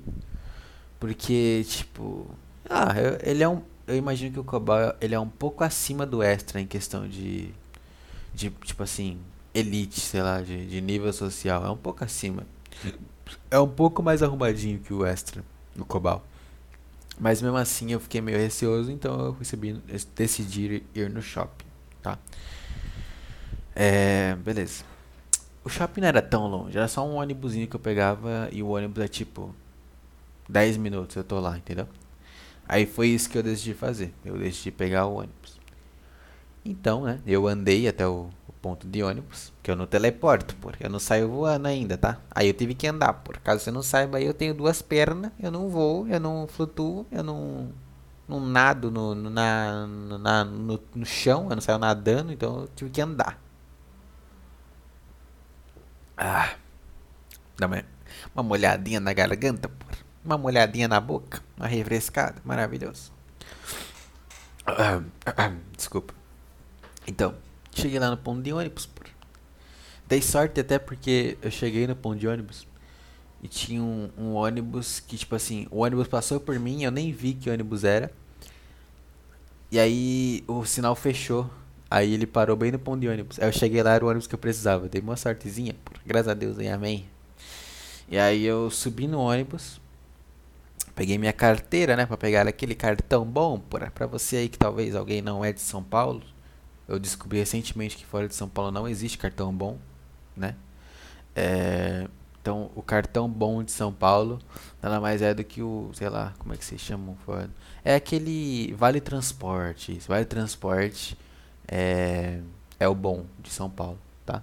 Porque, 0.99 1.65
tipo. 1.67 2.27
Ah, 2.69 2.93
ele 3.23 3.41
é 3.43 3.49
um. 3.49 3.63
Eu 3.87 3.95
imagino 3.95 4.31
que 4.31 4.39
o 4.39 4.43
Cobal 4.43 4.95
ele 5.01 5.15
é 5.15 5.19
um 5.19 5.29
pouco 5.29 5.63
acima 5.63 6.05
do 6.05 6.21
Extra 6.21 6.61
em 6.61 6.67
questão 6.67 7.07
de. 7.07 7.49
De, 8.33 8.49
tipo 8.49 8.83
assim. 8.83 9.17
Elite, 9.53 9.99
sei 9.99 10.21
lá, 10.21 10.41
de, 10.41 10.65
de 10.67 10.81
nível 10.81 11.11
social. 11.13 11.65
É 11.65 11.69
um 11.69 11.77
pouco 11.77 12.03
acima. 12.03 12.45
É 13.49 13.59
um 13.59 13.67
pouco 13.67 14.01
mais 14.01 14.23
arrumadinho 14.23 14.79
que 14.79 14.93
o 14.93 15.05
Extra, 15.05 15.43
no 15.75 15.85
Cobal. 15.85 16.23
Mas 17.19 17.41
mesmo 17.41 17.57
assim 17.57 17.91
eu 17.91 17.99
fiquei 17.99 18.21
meio 18.21 18.37
receoso, 18.37 18.91
então 18.91 19.19
eu 19.19 19.31
recebi, 19.33 19.73
decidi 20.15 20.83
ir 20.95 21.09
no 21.09 21.21
shopping, 21.21 21.65
tá? 22.01 22.17
É, 23.75 24.35
beleza. 24.35 24.83
O 25.63 25.69
shopping 25.69 26.01
não 26.01 26.07
era 26.07 26.21
tão 26.21 26.47
longe, 26.47 26.77
era 26.77 26.87
só 26.87 27.05
um 27.05 27.15
ônibusinho 27.15 27.67
que 27.67 27.75
eu 27.75 27.79
pegava 27.79 28.47
e 28.51 28.63
o 28.63 28.69
ônibus 28.69 29.03
é 29.03 29.07
tipo 29.07 29.53
10 30.47 30.77
minutos 30.77 31.15
eu 31.15 31.23
tô 31.23 31.39
lá, 31.39 31.57
entendeu? 31.57 31.87
Aí 32.67 32.85
foi 32.85 33.09
isso 33.09 33.29
que 33.29 33.37
eu 33.37 33.43
decidi 33.43 33.73
fazer. 33.73 34.13
Eu 34.23 34.37
decidi 34.37 34.71
pegar 34.71 35.05
o 35.05 35.15
ônibus. 35.15 35.59
Então, 36.63 37.03
né, 37.03 37.19
eu 37.25 37.47
andei 37.47 37.87
até 37.87 38.07
o, 38.07 38.11
o 38.11 38.29
ponto 38.61 38.87
de 38.87 39.01
ônibus, 39.03 39.53
que 39.63 39.71
eu 39.71 39.75
não 39.75 39.85
teleporto, 39.87 40.55
porque 40.57 40.85
eu 40.85 40.89
não 40.89 40.99
saio 40.99 41.29
voando 41.29 41.67
ainda, 41.67 41.97
tá? 41.97 42.19
Aí 42.31 42.47
eu 42.47 42.53
tive 42.53 42.75
que 42.75 42.87
andar, 42.87 43.13
por 43.13 43.37
caso 43.37 43.63
você 43.63 43.71
não 43.71 43.81
saiba, 43.81 44.17
aí 44.17 44.25
eu 44.25 44.33
tenho 44.33 44.53
duas 44.53 44.81
pernas, 44.81 45.31
eu 45.39 45.51
não 45.51 45.69
vou, 45.69 46.07
eu 46.07 46.19
não 46.19 46.47
flutuo, 46.47 47.05
eu 47.11 47.23
não, 47.23 47.69
não 48.27 48.39
nado 48.39 48.91
no, 48.91 49.15
no 49.15 49.29
na, 49.29 49.87
na, 49.87 50.43
no, 50.43 50.79
no 50.93 51.05
chão, 51.05 51.47
eu 51.49 51.55
não 51.55 51.61
saio 51.61 51.77
nadando, 51.79 52.33
então 52.33 52.61
eu 52.61 52.69
tive 52.75 52.89
que 52.91 53.01
andar. 53.01 53.39
Ah, 56.17 56.53
dá 57.57 57.65
uma, 57.67 57.83
uma 58.35 58.43
molhadinha 58.43 58.99
na 58.99 59.13
garganta, 59.13 59.69
porra. 59.69 60.09
Uma 60.23 60.37
molhadinha 60.37 60.87
na 60.87 60.99
boca, 60.99 61.41
uma 61.55 61.65
refrescada, 61.65 62.41
maravilhoso. 62.43 63.11
Desculpa. 65.75 66.13
Então, 67.07 67.33
cheguei 67.79 67.99
lá 67.99 68.09
no 68.09 68.17
ponto 68.17 68.41
de 68.41 68.51
ônibus. 68.51 68.89
Dei 70.07 70.21
sorte 70.21 70.59
até 70.59 70.79
porque 70.79 71.37
eu 71.41 71.51
cheguei 71.51 71.85
no 71.85 71.95
ponto 71.95 72.19
de 72.19 72.27
ônibus 72.27 72.67
e 73.41 73.47
tinha 73.47 73.81
um, 73.81 74.09
um, 74.17 74.33
ônibus 74.33 74.99
que, 74.99 75.17
tipo 75.17 75.35
assim, 75.35 75.67
o 75.71 75.79
ônibus 75.79 76.07
passou 76.07 76.39
por 76.39 76.57
mim, 76.59 76.83
eu 76.83 76.91
nem 76.91 77.11
vi 77.11 77.33
que 77.33 77.49
ônibus 77.49 77.83
era. 77.83 78.11
E 79.71 79.79
aí 79.79 80.43
o 80.47 80.65
sinal 80.65 80.95
fechou. 80.95 81.49
Aí 81.91 82.13
ele 82.13 82.27
parou 82.27 82.55
bem 82.55 82.71
no 82.71 82.79
ponto 82.79 82.99
de 82.99 83.07
ônibus. 83.07 83.39
Aí 83.39 83.47
eu 83.47 83.53
cheguei 83.53 83.81
lá, 83.81 83.93
era 83.93 84.05
o 84.05 84.07
ônibus 84.07 84.27
que 84.27 84.35
eu 84.35 84.39
precisava. 84.39 84.87
Dei 84.89 85.01
uma 85.01 85.15
sortezinha, 85.15 85.75
porra. 85.85 86.01
graças 86.05 86.27
a 86.27 86.33
Deus, 86.33 86.59
hein, 86.59 86.71
amém. 86.71 87.05
E 88.09 88.17
aí 88.17 88.43
eu 88.43 88.69
subi 88.69 89.07
no 89.07 89.19
ônibus. 89.19 89.79
Peguei 90.95 91.17
minha 91.17 91.31
carteira, 91.31 91.95
né, 91.95 92.05
para 92.05 92.17
pegar 92.17 92.47
aquele 92.47 92.75
cartão 92.75 93.23
bom 93.23 93.57
para 93.57 93.89
para 93.89 94.05
você 94.05 94.37
aí 94.37 94.49
que 94.49 94.57
talvez 94.57 94.95
alguém 94.95 95.21
não 95.21 95.45
é 95.45 95.53
de 95.53 95.61
São 95.61 95.81
Paulo. 95.81 96.21
Eu 96.89 96.97
descobri 96.97 97.37
recentemente 97.37 97.95
que 97.95 98.03
fora 98.03 98.27
de 98.27 98.33
São 98.33 98.49
Paulo 98.49 98.71
não 98.71 98.87
existe 98.87 99.15
cartão 99.15 99.53
bom, 99.53 99.77
né? 100.35 100.55
É, 101.35 102.07
então, 102.41 102.71
o 102.75 102.81
cartão 102.81 103.29
bom 103.29 103.61
de 103.63 103.71
São 103.71 103.93
Paulo 103.93 104.39
nada 104.81 104.99
mais 104.99 105.21
é 105.21 105.33
do 105.33 105.43
que 105.43 105.61
o, 105.61 105.91
sei 105.93 106.09
lá, 106.09 106.33
como 106.39 106.51
é 106.51 106.57
que 106.57 106.65
se 106.65 106.79
chama? 106.79 107.15
É 107.85 107.93
aquele 107.93 108.73
Vale 108.73 108.99
Transporte. 108.99 109.99
Vale 110.07 110.25
Transporte 110.25 111.15
é, 111.67 112.39
é 112.79 112.87
o 112.87 112.95
bom 112.95 113.25
de 113.37 113.51
São 113.51 113.69
Paulo, 113.69 113.99
tá? 114.25 114.41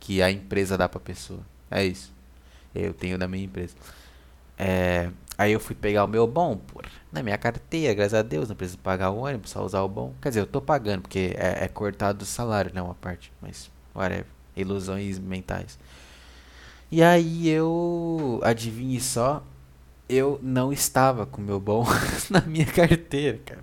Que 0.00 0.20
a 0.20 0.32
empresa 0.32 0.76
dá 0.76 0.88
pra 0.88 0.98
pessoa. 0.98 1.40
É 1.70 1.84
isso. 1.84 2.12
Eu 2.74 2.92
tenho 2.92 3.16
da 3.16 3.28
minha 3.28 3.44
empresa. 3.44 3.76
É, 4.58 5.10
aí 5.38 5.52
eu 5.52 5.60
fui 5.60 5.76
pegar 5.76 6.04
o 6.04 6.08
meu 6.08 6.26
bom, 6.26 6.56
por, 6.56 6.84
na 7.12 7.22
minha 7.22 7.38
carteira, 7.38 7.94
graças 7.94 8.14
a 8.14 8.22
Deus, 8.22 8.48
não 8.48 8.56
preciso 8.56 8.78
pagar 8.78 9.10
o 9.10 9.18
ônibus, 9.18 9.50
só 9.50 9.64
usar 9.64 9.82
o 9.82 9.88
bom. 9.88 10.12
Quer 10.20 10.30
dizer, 10.30 10.40
eu 10.40 10.46
tô 10.46 10.60
pagando, 10.60 11.02
porque 11.02 11.34
é, 11.38 11.64
é 11.64 11.68
cortado 11.68 12.18
do 12.18 12.26
salário, 12.26 12.72
né, 12.74 12.82
uma 12.82 12.96
parte. 12.96 13.32
Mas, 13.40 13.70
whatever. 13.94 14.26
Ilusões 14.56 15.18
mentais. 15.20 15.78
E 16.90 17.02
aí 17.02 17.48
eu, 17.48 18.40
adivinhe 18.42 19.00
só, 19.00 19.44
eu 20.08 20.40
não 20.42 20.72
estava 20.72 21.24
com 21.26 21.40
meu 21.40 21.60
bom 21.60 21.86
na 22.30 22.40
minha 22.40 22.66
carteira, 22.66 23.38
cara. 23.44 23.62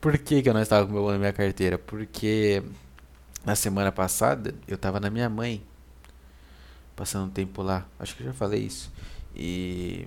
Por 0.00 0.16
que, 0.18 0.42
que 0.42 0.48
eu 0.48 0.54
não 0.54 0.62
estava 0.62 0.86
com 0.86 0.92
meu 0.92 1.02
bom 1.02 1.10
na 1.10 1.18
minha 1.18 1.32
carteira? 1.32 1.78
Porque 1.78 2.62
na 3.44 3.56
semana 3.56 3.90
passada 3.90 4.54
eu 4.68 4.78
tava 4.78 5.00
na 5.00 5.10
minha 5.10 5.28
mãe 5.28 5.62
passando 6.94 7.26
um 7.26 7.30
tempo 7.30 7.62
lá. 7.62 7.86
Acho 7.98 8.14
que 8.14 8.22
eu 8.22 8.26
já 8.26 8.32
falei 8.32 8.60
isso. 8.60 8.92
E 9.34 10.06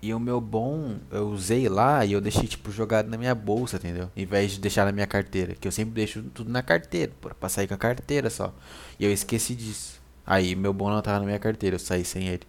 e 0.00 0.14
o 0.14 0.20
meu 0.20 0.40
bom 0.40 0.96
eu 1.10 1.28
usei 1.28 1.68
lá 1.68 2.04
e 2.04 2.12
eu 2.12 2.20
deixei 2.20 2.46
tipo 2.46 2.70
jogado 2.70 3.08
na 3.08 3.16
minha 3.16 3.34
bolsa, 3.34 3.76
entendeu? 3.76 4.10
Em 4.16 4.24
vez 4.24 4.52
de 4.52 4.60
deixar 4.60 4.84
na 4.84 4.92
minha 4.92 5.06
carteira, 5.06 5.54
que 5.54 5.66
eu 5.66 5.72
sempre 5.72 5.92
deixo 5.94 6.22
tudo 6.22 6.50
na 6.50 6.62
carteira, 6.62 7.12
para 7.20 7.48
sair 7.48 7.66
com 7.66 7.74
a 7.74 7.78
carteira 7.78 8.30
só. 8.30 8.54
E 8.98 9.04
eu 9.04 9.12
esqueci 9.12 9.54
disso. 9.54 10.00
Aí 10.26 10.54
meu 10.54 10.72
bom 10.72 10.90
não 10.90 11.02
tava 11.02 11.20
na 11.20 11.26
minha 11.26 11.38
carteira, 11.38 11.76
eu 11.76 11.80
saí 11.80 12.04
sem 12.04 12.28
ele. 12.28 12.42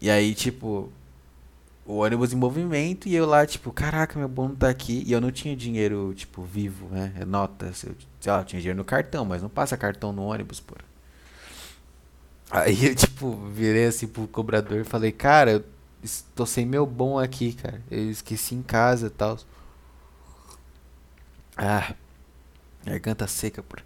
E 0.00 0.10
aí 0.10 0.34
tipo 0.34 0.92
o 1.86 1.96
ônibus 1.96 2.32
em 2.32 2.36
movimento 2.36 3.08
e 3.08 3.14
eu 3.14 3.26
lá, 3.26 3.46
tipo, 3.46 3.70
caraca, 3.72 4.18
meu 4.18 4.28
bom 4.28 4.48
não 4.48 4.56
tá 4.56 4.68
aqui. 4.68 5.02
E 5.06 5.12
eu 5.12 5.20
não 5.20 5.30
tinha 5.30 5.54
dinheiro, 5.54 6.14
tipo, 6.14 6.42
vivo, 6.42 6.88
né? 6.90 7.12
É 7.20 7.24
notas. 7.24 7.82
Eu, 7.84 7.94
sei 8.20 8.32
lá, 8.32 8.40
eu 8.40 8.44
tinha 8.44 8.60
dinheiro 8.60 8.78
no 8.78 8.84
cartão, 8.84 9.24
mas 9.24 9.42
não 9.42 9.48
passa 9.50 9.76
cartão 9.76 10.12
no 10.12 10.22
ônibus, 10.24 10.60
porra. 10.60 10.82
Aí 12.50 12.86
eu, 12.88 12.94
tipo, 12.94 13.36
virei 13.52 13.86
assim 13.86 14.06
pro 14.06 14.26
cobrador 14.28 14.80
e 14.80 14.84
falei, 14.84 15.12
cara, 15.12 15.64
estou 16.04 16.46
sem 16.46 16.66
meu 16.66 16.86
bom 16.86 17.18
aqui, 17.18 17.54
cara. 17.54 17.82
Eu 17.90 18.10
esqueci 18.10 18.54
em 18.54 18.62
casa 18.62 19.06
e 19.06 19.10
tal. 19.10 19.38
Ah, 21.56 21.94
garganta 22.84 23.26
seca, 23.26 23.62
porra. 23.62 23.84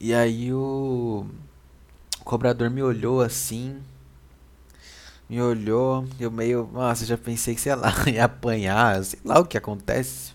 E 0.00 0.14
aí 0.14 0.52
o... 0.52 1.26
o 2.20 2.24
cobrador 2.24 2.70
me 2.70 2.82
olhou 2.82 3.20
assim. 3.20 3.82
Me 5.28 5.40
olhou, 5.42 6.06
eu 6.20 6.30
meio. 6.30 6.68
Nossa, 6.72 7.04
já 7.04 7.18
pensei 7.18 7.54
que, 7.54 7.60
sei 7.60 7.74
lá, 7.74 7.92
ia 8.08 8.24
apanhar, 8.24 9.04
sei 9.04 9.18
lá 9.24 9.40
o 9.40 9.46
que 9.46 9.58
acontece. 9.58 10.34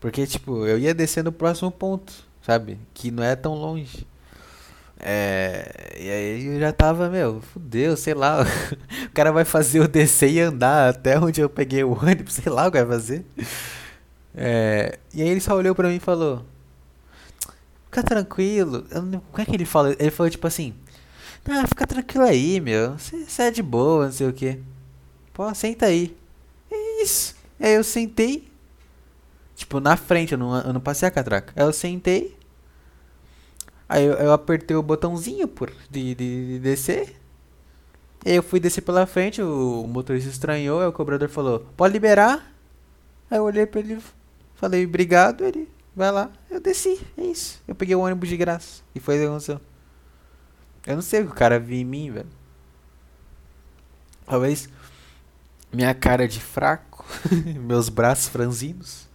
Porque, 0.00 0.26
tipo, 0.26 0.66
eu 0.66 0.78
ia 0.78 0.94
descer 0.94 1.24
no 1.24 1.32
próximo 1.32 1.70
ponto, 1.70 2.12
sabe? 2.42 2.78
Que 2.94 3.10
não 3.10 3.22
é 3.22 3.36
tão 3.36 3.54
longe. 3.54 4.06
É, 4.98 5.94
e 5.98 6.10
aí 6.10 6.46
eu 6.46 6.60
já 6.60 6.72
tava, 6.72 7.08
meu, 7.10 7.40
fudeu, 7.40 7.96
sei 7.96 8.14
lá. 8.14 8.44
O 9.06 9.10
cara 9.16 9.32
vai 9.32 9.44
fazer 9.46 9.78
eu 9.78 9.88
descer 9.88 10.30
e 10.30 10.40
andar 10.40 10.90
até 10.90 11.18
onde 11.18 11.40
eu 11.40 11.48
peguei 11.48 11.82
o 11.84 11.92
ônibus, 11.98 12.34
sei 12.34 12.52
lá 12.52 12.66
o 12.66 12.70
que 12.72 12.82
vai 12.84 12.98
fazer. 12.98 13.24
É, 14.34 14.98
e 15.14 15.22
aí 15.22 15.28
ele 15.28 15.40
só 15.40 15.56
olhou 15.56 15.74
pra 15.74 15.88
mim 15.88 15.96
e 15.96 16.00
falou: 16.00 16.44
Fica 17.86 18.02
tranquilo. 18.02 18.84
Não, 18.92 19.20
como 19.20 19.42
é 19.42 19.44
que 19.44 19.54
ele 19.54 19.64
fala? 19.64 19.96
Ele 19.98 20.10
falou 20.10 20.30
tipo 20.30 20.46
assim: 20.46 20.74
Ah, 21.48 21.66
fica 21.66 21.86
tranquilo 21.86 22.24
aí, 22.26 22.60
meu. 22.60 22.96
Você 22.98 23.42
é 23.42 23.50
de 23.50 23.62
boa, 23.62 24.06
não 24.06 24.12
sei 24.12 24.28
o 24.28 24.32
que. 24.32 24.60
Pô, 25.32 25.52
senta 25.54 25.86
aí. 25.86 26.16
É 26.70 27.02
isso. 27.02 27.34
Aí 27.60 27.74
eu 27.74 27.84
sentei. 27.84 28.48
Tipo, 29.54 29.80
na 29.80 29.96
frente, 29.96 30.32
eu 30.32 30.38
não, 30.38 30.58
eu 30.60 30.72
não 30.74 30.80
passei 30.80 31.08
a 31.08 31.10
catraca. 31.10 31.52
Aí 31.56 31.66
eu 31.66 31.72
sentei. 31.72 32.35
Aí 33.88 34.04
eu, 34.04 34.14
eu 34.14 34.32
apertei 34.32 34.76
o 34.76 34.82
botãozinho 34.82 35.46
por, 35.46 35.72
de, 35.90 36.14
de, 36.14 36.46
de 36.46 36.58
descer. 36.58 37.16
E 38.24 38.34
eu 38.34 38.42
fui 38.42 38.58
descer 38.58 38.82
pela 38.82 39.06
frente, 39.06 39.40
o, 39.40 39.82
o 39.84 39.86
motorista 39.88 40.28
estranhou, 40.28 40.80
aí 40.80 40.86
o 40.88 40.92
cobrador 40.92 41.28
falou, 41.28 41.60
pode 41.76 41.92
liberar? 41.92 42.52
Aí 43.30 43.38
eu 43.38 43.44
olhei 43.44 43.66
pra 43.66 43.80
ele 43.80 43.98
falei, 44.56 44.84
obrigado, 44.84 45.44
ele, 45.44 45.68
vai 45.94 46.10
lá. 46.10 46.30
Eu 46.50 46.60
desci, 46.60 47.00
é 47.16 47.22
isso. 47.22 47.62
Eu 47.68 47.74
peguei 47.74 47.94
o 47.94 48.00
ônibus 48.00 48.28
de 48.28 48.36
graça. 48.36 48.82
E 48.94 49.00
foi 49.00 49.14
isso 49.14 49.24
que 49.24 49.28
aconteceu. 49.28 49.60
Eu 50.86 50.94
não 50.96 51.02
sei 51.02 51.20
o 51.20 51.26
que 51.26 51.32
o 51.32 51.34
cara 51.34 51.58
viu 51.60 51.78
em 51.78 51.84
mim, 51.84 52.10
velho. 52.10 52.28
Talvez 54.24 54.68
minha 55.72 55.94
cara 55.94 56.26
de 56.26 56.40
fraco, 56.40 57.04
meus 57.60 57.88
braços 57.88 58.28
franzinos. 58.28 59.08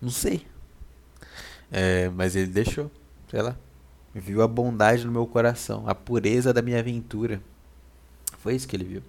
Não 0.00 0.10
sei. 0.10 0.46
É, 1.70 2.08
mas 2.10 2.36
ele 2.36 2.48
deixou 2.48 2.90
sei 3.30 3.42
lá, 3.42 3.56
viu 4.14 4.42
a 4.42 4.48
bondade 4.48 5.06
no 5.06 5.12
meu 5.12 5.26
coração, 5.26 5.88
a 5.88 5.94
pureza 5.94 6.52
da 6.52 6.60
minha 6.60 6.80
aventura. 6.80 7.40
Foi 8.38 8.54
isso 8.54 8.66
que 8.66 8.74
ele 8.74 8.84
viu. 8.84 9.02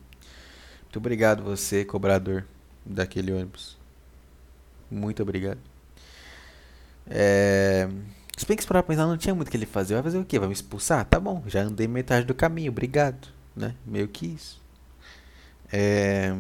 Muito 0.84 0.98
obrigado 0.98 1.44
você, 1.44 1.84
cobrador 1.84 2.46
daquele 2.86 3.32
ônibus. 3.32 3.78
Muito 4.90 5.24
obrigado. 5.24 5.60
É... 7.10 7.90
Se 8.38 8.46
bem 8.46 8.58
que 8.58 8.66
para 8.66 8.84
pensar, 8.84 9.08
não 9.08 9.18
tinha 9.18 9.34
muito 9.34 9.48
o 9.48 9.52
que 9.52 9.58
ele 9.58 9.66
fazer. 9.66 9.94
Vai 9.96 10.04
fazer 10.04 10.18
o 10.18 10.26
quê? 10.26 10.38
Vai 10.38 10.48
me 10.48 10.54
expulsar? 10.54 11.06
Tá 11.06 11.20
bom, 11.20 11.44
já 11.48 11.62
andei 11.62 11.88
metade 11.88 12.26
do 12.26 12.34
caminho, 12.34 12.72
obrigado. 12.72 13.28
Né? 13.56 13.76
Meio 13.86 14.08
que 14.08 14.28
isso. 14.28 14.62
É, 15.72 16.36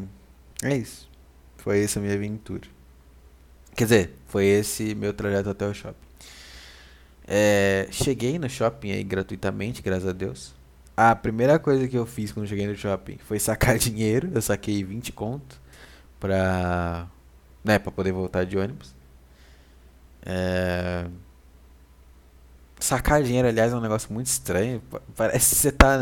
é 0.63 0.76
isso. 0.76 1.10
Foi 1.58 1.84
essa 1.84 2.00
minha 2.00 2.13
aventura. 2.13 2.67
Quer 3.76 3.84
dizer, 3.86 4.15
foi 4.28 4.46
esse 4.46 4.94
meu 4.96 5.13
trajeto 5.13 5.50
até 5.50 5.65
o 5.65 5.74
shopping. 5.74 6.11
É, 7.34 7.88
cheguei 7.91 8.38
no 8.38 8.50
shopping 8.50 8.91
aí 8.91 9.06
gratuitamente, 9.06 9.82
graças 9.82 10.06
a 10.06 10.12
Deus. 10.12 10.54
A 10.98 11.15
primeira 11.15 11.58
coisa 11.58 11.88
que 11.88 11.98
eu 11.98 12.06
fiz 12.06 12.30
quando 12.30 12.46
cheguei 12.46 12.67
no 12.67 12.76
shopping 12.76 13.17
foi 13.20 13.39
sacar 13.39 13.78
dinheiro. 13.80 14.30
Eu 14.36 14.41
saquei 14.41 14.84
20 14.84 15.13
conto 15.13 15.62
pra, 16.20 17.08
né, 17.63 17.80
pra 17.80 17.89
poder 17.89 18.12
voltar 18.12 18.46
de 18.46 18.58
ônibus. 18.58 18.94
É... 20.26 21.06
Sacar 22.78 23.24
dinheiro, 23.24 23.48
aliás, 23.48 23.72
é 23.72 23.78
um 23.78 23.82
negócio 23.82 24.12
muito 24.12 24.28
estranho. 24.28 24.82
Parece 25.15 25.56
que 25.56 25.62
você 25.62 25.72
tá 25.72 25.98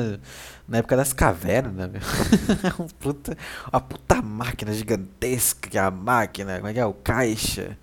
na 0.67 0.79
época 0.79 0.97
das 0.97 1.13
cavernas, 1.13 1.75
né, 1.75 1.87
meu? 1.87 2.01
puta, 2.99 3.37
uma 3.71 3.79
puta 3.79 4.19
máquina 4.19 4.73
gigantesca, 4.73 5.69
que 5.69 5.77
é 5.77 5.81
a 5.81 5.91
máquina, 5.91 6.55
como 6.55 6.69
é 6.69 6.73
que 6.73 6.79
é? 6.79 6.85
O 6.87 6.93
caixa. 6.93 7.77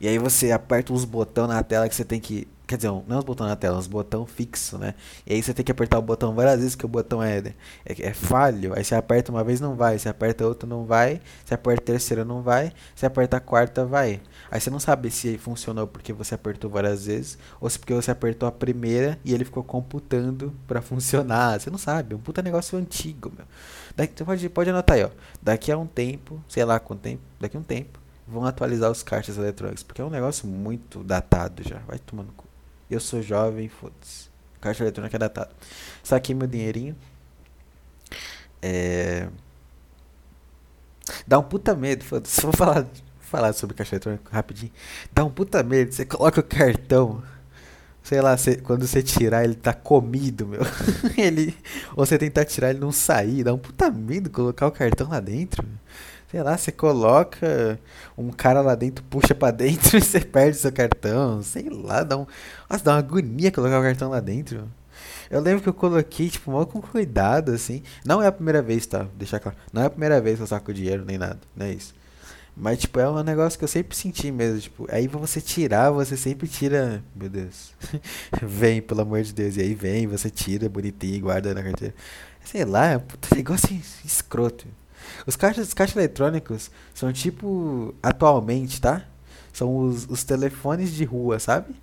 E 0.00 0.08
aí 0.08 0.18
você 0.18 0.52
aperta 0.52 0.92
uns 0.92 1.04
botões 1.04 1.48
na 1.48 1.62
tela 1.62 1.88
que 1.88 1.94
você 1.94 2.04
tem 2.04 2.20
que. 2.20 2.46
Quer 2.66 2.76
dizer, 2.78 2.88
não 3.06 3.18
os 3.18 3.24
botões 3.24 3.48
na 3.48 3.54
tela, 3.54 3.78
os 3.78 3.86
botões 3.86 4.28
fixos, 4.28 4.80
né? 4.80 4.94
E 5.24 5.34
aí 5.34 5.42
você 5.42 5.54
tem 5.54 5.64
que 5.64 5.70
apertar 5.70 6.00
o 6.00 6.02
botão 6.02 6.34
várias 6.34 6.58
vezes, 6.58 6.74
que 6.74 6.84
o 6.84 6.88
botão 6.88 7.22
é, 7.22 7.38
é, 7.38 7.54
é 7.84 8.12
falho. 8.12 8.72
Aí 8.74 8.82
você 8.82 8.96
aperta 8.96 9.30
uma 9.30 9.44
vez, 9.44 9.60
não 9.60 9.76
vai. 9.76 9.96
Você 9.96 10.08
aperta 10.08 10.44
outra, 10.44 10.68
não 10.68 10.84
vai. 10.84 11.20
Você 11.44 11.54
aperta 11.54 11.80
a 11.80 11.86
terceira, 11.86 12.24
não 12.24 12.42
vai. 12.42 12.72
Você 12.92 13.06
aperta 13.06 13.36
a 13.36 13.40
quarta, 13.40 13.84
vai. 13.84 14.20
Aí 14.50 14.60
você 14.60 14.68
não 14.68 14.80
sabe 14.80 15.12
se 15.12 15.38
funcionou 15.38 15.86
porque 15.86 16.12
você 16.12 16.34
apertou 16.34 16.68
várias 16.68 17.06
vezes 17.06 17.38
ou 17.60 17.70
se 17.70 17.78
porque 17.78 17.94
você 17.94 18.10
apertou 18.10 18.48
a 18.48 18.52
primeira 18.52 19.16
e 19.24 19.32
ele 19.32 19.44
ficou 19.44 19.62
computando 19.62 20.52
para 20.66 20.82
funcionar. 20.82 21.60
Você 21.60 21.70
não 21.70 21.78
sabe, 21.78 22.14
é 22.14 22.16
um 22.16 22.20
puta 22.20 22.42
negócio 22.42 22.76
antigo, 22.76 23.32
meu. 23.36 23.46
Daqui, 23.94 24.12
você 24.16 24.24
pode, 24.24 24.48
pode 24.48 24.70
anotar 24.70 24.96
aí, 24.96 25.04
ó. 25.04 25.10
Daqui 25.40 25.70
a 25.70 25.78
um 25.78 25.86
tempo, 25.86 26.42
sei 26.48 26.64
lá 26.64 26.80
quanto 26.80 27.00
tempo, 27.00 27.22
daqui 27.40 27.56
a 27.56 27.60
um 27.60 27.62
tempo, 27.62 28.00
vão 28.26 28.44
atualizar 28.44 28.90
os 28.90 29.04
caixas 29.04 29.38
eletrônicos, 29.38 29.84
porque 29.84 30.02
é 30.02 30.04
um 30.04 30.10
negócio 30.10 30.48
muito 30.48 31.04
datado 31.04 31.62
já. 31.62 31.78
Vai 31.86 31.98
tomando 31.98 32.32
cu. 32.32 32.45
Eu 32.90 33.00
sou 33.00 33.22
jovem, 33.22 33.68
foda-se. 33.68 34.28
Caixa 34.60 34.84
eletrônica 34.84 35.16
é 35.16 35.18
datado. 35.18 35.54
Saquei 36.02 36.34
meu 36.34 36.46
dinheirinho. 36.46 36.96
É. 38.62 39.28
Dá 41.26 41.38
um 41.38 41.42
puta 41.42 41.74
medo, 41.74 42.04
foda-se. 42.04 42.40
Vou 42.42 42.52
falar 42.52 42.86
falar 43.26 43.52
sobre 43.52 43.74
caixa 43.76 43.96
eletrônico 43.96 44.30
rapidinho. 44.30 44.72
Dá 45.12 45.24
um 45.24 45.30
puta 45.30 45.62
medo. 45.62 45.92
Você 45.92 46.06
coloca 46.06 46.40
o 46.40 46.44
cartão. 46.44 47.22
Sei 48.02 48.20
lá, 48.20 48.36
quando 48.62 48.86
você 48.86 49.02
tirar, 49.02 49.44
ele 49.44 49.56
tá 49.56 49.72
comido, 49.74 50.46
meu. 50.46 50.60
ele, 51.18 51.56
ou 51.96 52.06
você 52.06 52.16
tentar 52.16 52.44
tirar, 52.44 52.70
ele 52.70 52.78
não 52.78 52.92
sair. 52.92 53.42
Dá 53.42 53.52
um 53.52 53.58
puta 53.58 53.90
medo 53.90 54.30
colocar 54.30 54.66
o 54.68 54.70
cartão 54.70 55.08
lá 55.08 55.18
dentro. 55.18 55.66
Meu. 55.66 55.76
Sei 56.30 56.42
lá, 56.42 56.56
você 56.56 56.72
coloca 56.72 57.78
um 58.18 58.30
cara 58.30 58.60
lá 58.60 58.74
dentro, 58.74 59.04
puxa 59.04 59.34
para 59.34 59.52
dentro 59.52 59.96
e 59.98 60.00
você 60.00 60.20
perde 60.20 60.56
seu 60.56 60.72
cartão. 60.72 61.42
Sei 61.42 61.68
lá, 61.70 62.02
dá 62.02 62.16
um. 62.16 62.26
Nossa, 62.68 62.84
dá 62.84 62.92
uma 62.92 62.98
agonia 62.98 63.52
colocar 63.52 63.78
o 63.78 63.82
cartão 63.82 64.10
lá 64.10 64.20
dentro. 64.20 64.68
Eu 65.30 65.40
lembro 65.40 65.62
que 65.62 65.68
eu 65.68 65.74
coloquei, 65.74 66.28
tipo, 66.28 66.50
mal 66.50 66.66
com 66.66 66.80
cuidado, 66.80 67.52
assim. 67.52 67.82
Não 68.04 68.22
é 68.22 68.26
a 68.26 68.32
primeira 68.32 68.62
vez, 68.62 68.86
tá? 68.86 69.06
Deixar 69.16 69.40
claro. 69.40 69.56
Não 69.72 69.82
é 69.82 69.86
a 69.86 69.90
primeira 69.90 70.20
vez 70.20 70.36
que 70.36 70.42
eu 70.42 70.46
saco 70.46 70.72
dinheiro, 70.72 71.04
nem 71.04 71.18
nada. 71.18 71.38
Não 71.54 71.66
é 71.66 71.72
isso. 71.72 71.94
Mas, 72.56 72.78
tipo, 72.78 72.98
é 72.98 73.08
um 73.08 73.22
negócio 73.22 73.58
que 73.58 73.64
eu 73.64 73.68
sempre 73.68 73.96
senti 73.96 74.30
mesmo. 74.32 74.60
Tipo, 74.60 74.86
aí 74.90 75.06
você 75.06 75.40
tirar, 75.40 75.90
você 75.90 76.16
sempre 76.16 76.48
tira. 76.48 77.02
Meu 77.14 77.28
Deus. 77.28 77.72
vem, 78.42 78.80
pelo 78.80 79.02
amor 79.02 79.22
de 79.22 79.32
Deus. 79.32 79.56
E 79.56 79.60
aí 79.60 79.74
vem, 79.74 80.06
você 80.06 80.30
tira 80.30 80.68
bonitinho, 80.68 81.20
guarda 81.20 81.52
na 81.52 81.62
carteira. 81.62 81.94
Sei 82.44 82.64
lá, 82.64 82.92
é 82.92 82.96
um 82.96 83.02
negócio 83.36 83.78
escroto. 84.04 84.66
Os 85.26 85.36
caixas, 85.36 85.68
os 85.68 85.74
caixas 85.74 85.96
eletrônicos 85.96 86.70
são 86.94 87.12
tipo. 87.12 87.94
Atualmente, 88.02 88.80
tá? 88.80 89.04
São 89.52 89.76
os, 89.78 90.06
os 90.08 90.22
telefones 90.22 90.92
de 90.92 91.04
rua, 91.04 91.38
sabe? 91.38 91.74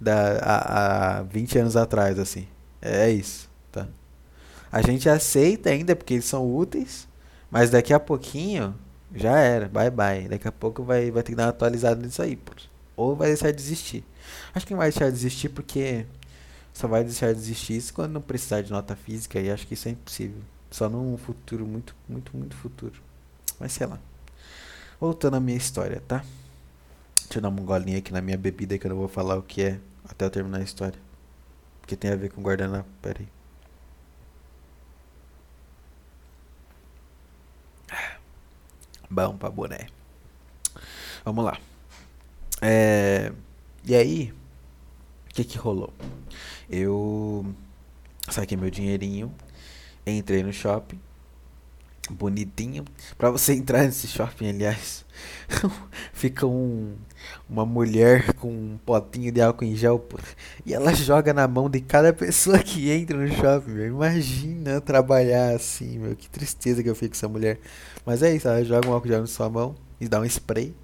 Da, 0.00 0.38
há, 0.38 1.18
há 1.18 1.22
20 1.22 1.58
anos 1.58 1.76
atrás, 1.76 2.18
assim. 2.18 2.46
É, 2.80 3.10
isso, 3.10 3.50
tá? 3.70 3.86
A 4.70 4.80
gente 4.82 5.08
aceita 5.08 5.70
ainda 5.70 5.96
porque 5.96 6.14
eles 6.14 6.24
são 6.24 6.54
úteis. 6.54 7.08
Mas 7.50 7.70
daqui 7.70 7.92
a 7.92 8.00
pouquinho 8.00 8.74
já 9.14 9.38
era, 9.38 9.68
bye 9.68 9.90
bye. 9.90 10.28
Daqui 10.28 10.46
a 10.48 10.52
pouco 10.52 10.82
vai, 10.82 11.10
vai 11.10 11.22
ter 11.22 11.32
que 11.32 11.36
dar 11.36 11.44
uma 11.44 11.50
atualizada 11.50 12.00
nisso 12.04 12.22
aí, 12.22 12.36
pô. 12.36 12.52
Ou 12.96 13.16
vai 13.16 13.28
deixar 13.28 13.50
de 13.50 13.56
desistir. 13.56 14.04
Acho 14.54 14.66
que 14.66 14.74
vai 14.74 14.90
deixar 14.90 15.06
de 15.06 15.12
desistir 15.12 15.48
porque 15.48 16.04
só 16.72 16.86
vai 16.86 17.04
deixar 17.04 17.32
de 17.32 17.40
desistir 17.40 17.76
isso 17.76 17.94
quando 17.94 18.12
não 18.12 18.20
precisar 18.20 18.62
de 18.62 18.70
nota 18.70 18.94
física 18.94 19.40
e 19.40 19.50
acho 19.50 19.66
que 19.66 19.74
isso 19.74 19.88
é 19.88 19.92
impossível. 19.92 20.42
Só 20.70 20.88
num 20.88 21.16
futuro 21.16 21.66
muito, 21.66 21.94
muito, 22.08 22.36
muito 22.36 22.56
futuro. 22.56 23.00
Mas 23.58 23.72
sei 23.72 23.86
lá. 23.86 23.98
Voltando 25.00 25.36
à 25.36 25.40
minha 25.40 25.56
história, 25.56 26.02
tá? 26.06 26.24
Deixa 27.24 27.38
eu 27.38 27.42
dar 27.42 27.48
uma 27.48 27.62
golinha 27.62 27.98
aqui 27.98 28.12
na 28.12 28.20
minha 28.20 28.36
bebida 28.36 28.78
que 28.78 28.86
eu 28.86 28.90
não 28.90 28.96
vou 28.96 29.08
falar 29.08 29.36
o 29.36 29.42
que 29.42 29.62
é 29.62 29.80
até 30.08 30.24
eu 30.24 30.30
terminar 30.30 30.58
a 30.58 30.62
história. 30.62 30.98
Porque 31.80 31.96
tem 31.96 32.10
a 32.10 32.16
ver 32.16 32.30
com 32.30 32.42
guardanapo. 32.42 32.88
Pera 33.02 33.20
aí. 33.20 33.28
Bom 39.10 39.36
pra 39.36 39.50
boné. 39.50 39.86
Vamos 41.24 41.44
lá. 41.44 41.58
É, 42.60 43.32
e 43.84 43.94
aí, 43.94 44.32
o 45.30 45.34
que 45.34 45.44
que 45.44 45.56
rolou? 45.56 45.92
Eu 46.68 47.54
saquei 48.30 48.56
meu 48.56 48.70
dinheirinho, 48.70 49.34
entrei 50.16 50.42
no 50.42 50.52
shopping, 50.52 50.98
bonitinho. 52.10 52.84
Pra 53.16 53.30
você 53.30 53.52
entrar 53.52 53.84
nesse 53.84 54.06
shopping, 54.06 54.48
aliás, 54.48 55.04
fica 56.12 56.46
um, 56.46 56.94
uma 57.48 57.66
mulher 57.66 58.32
com 58.34 58.48
um 58.48 58.78
potinho 58.84 59.32
de 59.32 59.40
álcool 59.40 59.64
em 59.64 59.74
gel 59.74 59.98
pô, 59.98 60.18
e 60.64 60.72
ela 60.72 60.94
joga 60.94 61.32
na 61.32 61.46
mão 61.46 61.68
de 61.68 61.80
cada 61.80 62.12
pessoa 62.12 62.58
que 62.58 62.90
entra 62.90 63.16
no 63.16 63.28
shopping. 63.28 63.70
Meu. 63.70 63.86
Imagina 63.86 64.80
trabalhar 64.80 65.54
assim, 65.54 65.98
meu. 65.98 66.16
Que 66.16 66.28
tristeza 66.28 66.82
que 66.82 66.88
eu 66.88 66.94
fico 66.94 67.10
com 67.10 67.16
essa 67.16 67.28
mulher. 67.28 67.58
Mas 68.04 68.22
é 68.22 68.34
isso, 68.34 68.48
ela 68.48 68.64
joga 68.64 68.88
um 68.88 68.92
álcool 68.92 69.08
gel 69.08 69.20
na 69.20 69.26
sua 69.26 69.48
mão 69.48 69.74
e 70.00 70.08
dá 70.08 70.20
um 70.20 70.24
spray. 70.24 70.74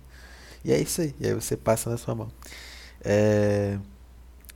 E 0.64 0.72
é 0.72 0.80
isso 0.80 1.02
aí. 1.02 1.14
E 1.20 1.26
aí 1.26 1.34
você 1.34 1.56
passa 1.56 1.90
na 1.90 1.96
sua 1.96 2.14
mão. 2.14 2.28
É... 3.04 3.78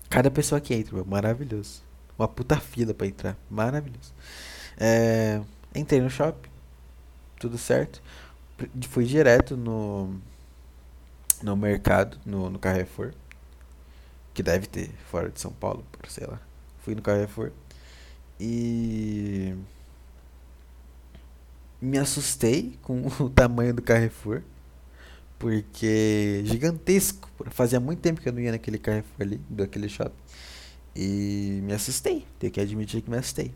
Cada 0.08 0.30
pessoa 0.30 0.60
que 0.60 0.74
entra, 0.74 0.94
meu, 0.94 1.04
maravilhoso. 1.04 1.82
Uma 2.18 2.26
puta 2.26 2.58
fila 2.58 2.94
pra 2.94 3.06
entrar. 3.06 3.36
Maravilhoso. 3.50 4.12
É... 4.78 5.40
Entrei 5.74 6.00
no 6.00 6.08
shopping. 6.08 6.48
Tudo 7.38 7.58
certo. 7.58 8.02
Fui 8.88 9.04
direto 9.04 9.56
no. 9.56 10.20
No 11.42 11.56
mercado, 11.56 12.18
no, 12.26 12.50
no 12.50 12.58
Carrefour. 12.58 13.12
Que 14.34 14.42
deve 14.42 14.66
ter 14.66 14.90
fora 15.10 15.28
de 15.28 15.40
São 15.40 15.52
Paulo, 15.52 15.84
por 15.92 16.10
sei 16.10 16.26
lá. 16.26 16.40
Fui 16.82 16.94
no 16.94 17.02
Carrefour. 17.02 17.52
E 18.40 19.54
me 21.80 21.98
assustei 21.98 22.78
com 22.82 23.06
o 23.20 23.30
tamanho 23.30 23.74
do 23.74 23.82
Carrefour. 23.82 24.42
Porque 25.38 26.42
gigantesco. 26.44 27.28
Fazia 27.50 27.78
muito 27.78 28.00
tempo 28.00 28.20
que 28.20 28.28
eu 28.28 28.32
não 28.32 28.40
ia 28.40 28.50
naquele 28.50 28.78
Carrefour 28.78 29.20
ali, 29.20 29.40
daquele 29.48 29.88
shopping. 29.88 30.16
E 30.96 31.60
me 31.62 31.72
assustei. 31.72 32.26
Tenho 32.40 32.52
que 32.52 32.60
admitir 32.60 33.02
que 33.02 33.10
me 33.10 33.16
assustei. 33.16 33.52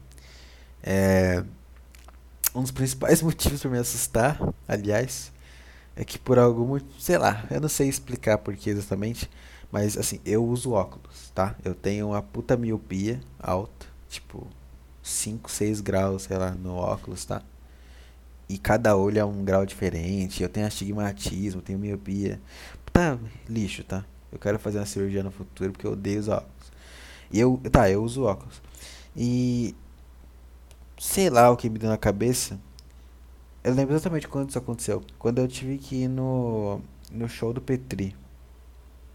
É, 0.82 1.44
um 2.54 2.62
dos 2.62 2.70
principais 2.70 3.20
motivos 3.22 3.60
para 3.60 3.70
me 3.70 3.78
assustar, 3.78 4.38
aliás, 4.66 5.32
é 5.96 6.04
que 6.04 6.18
por 6.18 6.38
algum 6.38 6.66
motivo, 6.66 7.00
sei 7.00 7.18
lá, 7.18 7.44
eu 7.50 7.60
não 7.60 7.68
sei 7.68 7.88
explicar 7.88 8.38
por 8.38 8.54
que 8.56 8.70
exatamente, 8.70 9.30
mas 9.70 9.96
assim, 9.96 10.20
eu 10.24 10.44
uso 10.44 10.72
óculos, 10.72 11.30
tá? 11.34 11.56
Eu 11.64 11.74
tenho 11.74 12.08
uma 12.08 12.22
puta 12.22 12.56
miopia 12.56 13.20
alta, 13.38 13.86
tipo 14.08 14.46
5, 15.02 15.50
6 15.50 15.80
graus, 15.80 16.24
sei 16.24 16.36
lá, 16.36 16.50
no 16.52 16.74
óculos, 16.74 17.24
tá? 17.24 17.42
E 18.48 18.58
cada 18.58 18.96
olho 18.96 19.18
é 19.18 19.24
um 19.24 19.44
grau 19.44 19.64
diferente. 19.64 20.42
Eu 20.42 20.48
tenho 20.48 20.66
astigmatismo, 20.66 21.62
tenho 21.62 21.78
miopia. 21.78 22.40
Tá, 22.92 23.18
lixo, 23.48 23.82
tá? 23.82 24.04
Eu 24.30 24.38
quero 24.38 24.58
fazer 24.58 24.78
uma 24.78 24.86
cirurgia 24.86 25.22
no 25.22 25.30
futuro 25.30 25.72
porque 25.72 25.86
eu 25.86 25.92
odeio 25.92 26.20
os 26.20 26.28
óculos. 26.28 26.72
E 27.32 27.40
eu, 27.40 27.58
tá, 27.70 27.90
eu 27.90 28.02
uso 28.02 28.24
óculos. 28.24 28.60
E 29.16 29.74
sei 31.02 31.28
lá 31.28 31.50
o 31.50 31.56
que 31.56 31.68
me 31.68 31.78
deu 31.80 31.90
na 31.90 31.98
cabeça. 31.98 32.60
Eu 33.64 33.74
lembro 33.74 33.94
exatamente 33.94 34.28
quando 34.28 34.48
isso 34.48 34.58
aconteceu. 34.58 35.02
Quando 35.18 35.38
eu 35.38 35.48
tive 35.48 35.76
que 35.76 36.04
ir 36.04 36.08
no, 36.08 36.80
no 37.10 37.28
show 37.28 37.52
do 37.52 37.60
Petri. 37.60 38.14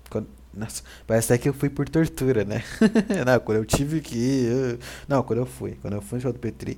Quando, 0.09 0.27
nossa, 0.53 0.83
parece 1.05 1.33
até 1.33 1.41
que 1.41 1.47
eu 1.49 1.53
fui 1.53 1.69
por 1.69 1.87
tortura, 1.87 2.43
né? 2.43 2.61
não, 3.25 3.39
quando 3.39 3.59
eu 3.59 3.65
tive 3.65 4.01
que 4.01 4.17
ir. 4.17 4.51
Eu, 4.51 4.79
não, 5.07 5.23
quando 5.23 5.39
eu 5.39 5.45
fui. 5.45 5.77
Quando 5.81 5.93
eu 5.93 6.01
fui 6.01 6.17
no 6.17 6.21
show 6.23 6.33
do 6.33 6.39
Petri, 6.39 6.77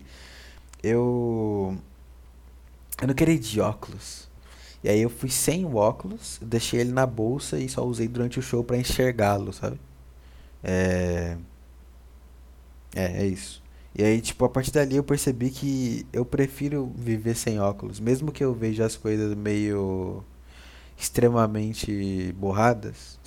eu 0.83 1.75
eu 3.01 3.07
não 3.07 3.15
queria 3.15 3.33
ir 3.35 3.39
de 3.39 3.59
óculos. 3.59 4.29
E 4.83 4.89
aí 4.89 5.01
eu 5.01 5.09
fui 5.09 5.29
sem 5.29 5.65
o 5.65 5.75
óculos, 5.75 6.39
deixei 6.41 6.81
ele 6.81 6.91
na 6.91 7.05
bolsa 7.05 7.57
e 7.59 7.67
só 7.67 7.83
usei 7.85 8.07
durante 8.07 8.39
o 8.39 8.41
show 8.43 8.63
para 8.63 8.77
enxergá-lo, 8.77 9.51
sabe? 9.53 9.79
É... 10.63 11.37
é. 12.95 13.23
É, 13.23 13.25
isso. 13.25 13.61
E 13.95 14.03
aí, 14.03 14.21
tipo, 14.21 14.45
a 14.45 14.49
partir 14.49 14.71
dali 14.71 14.95
eu 14.95 15.03
percebi 15.03 15.49
que 15.49 16.05
eu 16.13 16.25
prefiro 16.25 16.91
viver 16.95 17.35
sem 17.35 17.59
óculos. 17.59 17.99
Mesmo 17.99 18.31
que 18.31 18.43
eu 18.43 18.53
veja 18.53 18.85
as 18.85 18.95
coisas 18.95 19.35
meio 19.35 20.23
extremamente 20.97 22.33
borradas. 22.37 23.19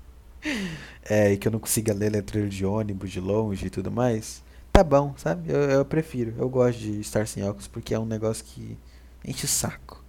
é, 1.08 1.32
e 1.32 1.38
que 1.38 1.48
eu 1.48 1.52
não 1.52 1.58
consiga 1.58 1.92
ler 1.94 2.10
letreiro 2.10 2.48
de 2.48 2.64
ônibus 2.64 3.10
de 3.10 3.20
longe 3.20 3.66
e 3.66 3.70
tudo 3.70 3.90
mais 3.90 4.42
tá 4.72 4.84
bom, 4.84 5.14
sabe? 5.16 5.50
Eu, 5.52 5.60
eu 5.62 5.84
prefiro. 5.84 6.34
Eu 6.38 6.48
gosto 6.48 6.78
de 6.78 7.00
estar 7.00 7.26
sem 7.26 7.44
óculos 7.44 7.68
porque 7.68 7.94
é 7.94 7.98
um 7.98 8.06
negócio 8.06 8.44
que 8.44 8.76
enche 9.24 9.44
o 9.44 9.48
saco. 9.48 10.02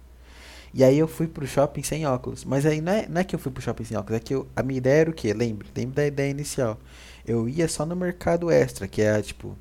E 0.74 0.82
aí 0.82 0.98
eu 0.98 1.06
fui 1.06 1.26
pro 1.28 1.46
shopping 1.46 1.82
sem 1.82 2.06
óculos. 2.06 2.44
Mas 2.44 2.64
aí 2.64 2.80
não 2.80 2.92
é, 2.92 3.06
não 3.08 3.20
é 3.20 3.24
que 3.24 3.34
eu 3.34 3.38
fui 3.38 3.52
pro 3.52 3.62
shopping 3.62 3.84
sem 3.84 3.96
óculos, 3.96 4.16
é 4.16 4.20
que 4.20 4.34
eu, 4.34 4.46
a 4.56 4.62
minha 4.62 4.78
ideia 4.78 5.02
era 5.02 5.10
o 5.10 5.14
quê? 5.14 5.34
Lembre, 5.34 5.68
lembre 5.76 5.94
da 5.96 6.06
ideia 6.06 6.30
inicial. 6.30 6.78
Eu 7.26 7.48
ia 7.48 7.68
só 7.68 7.84
no 7.86 7.94
mercado 7.94 8.50
extra, 8.50 8.88
que 8.88 9.02
é 9.02 9.20
tipo, 9.22 9.56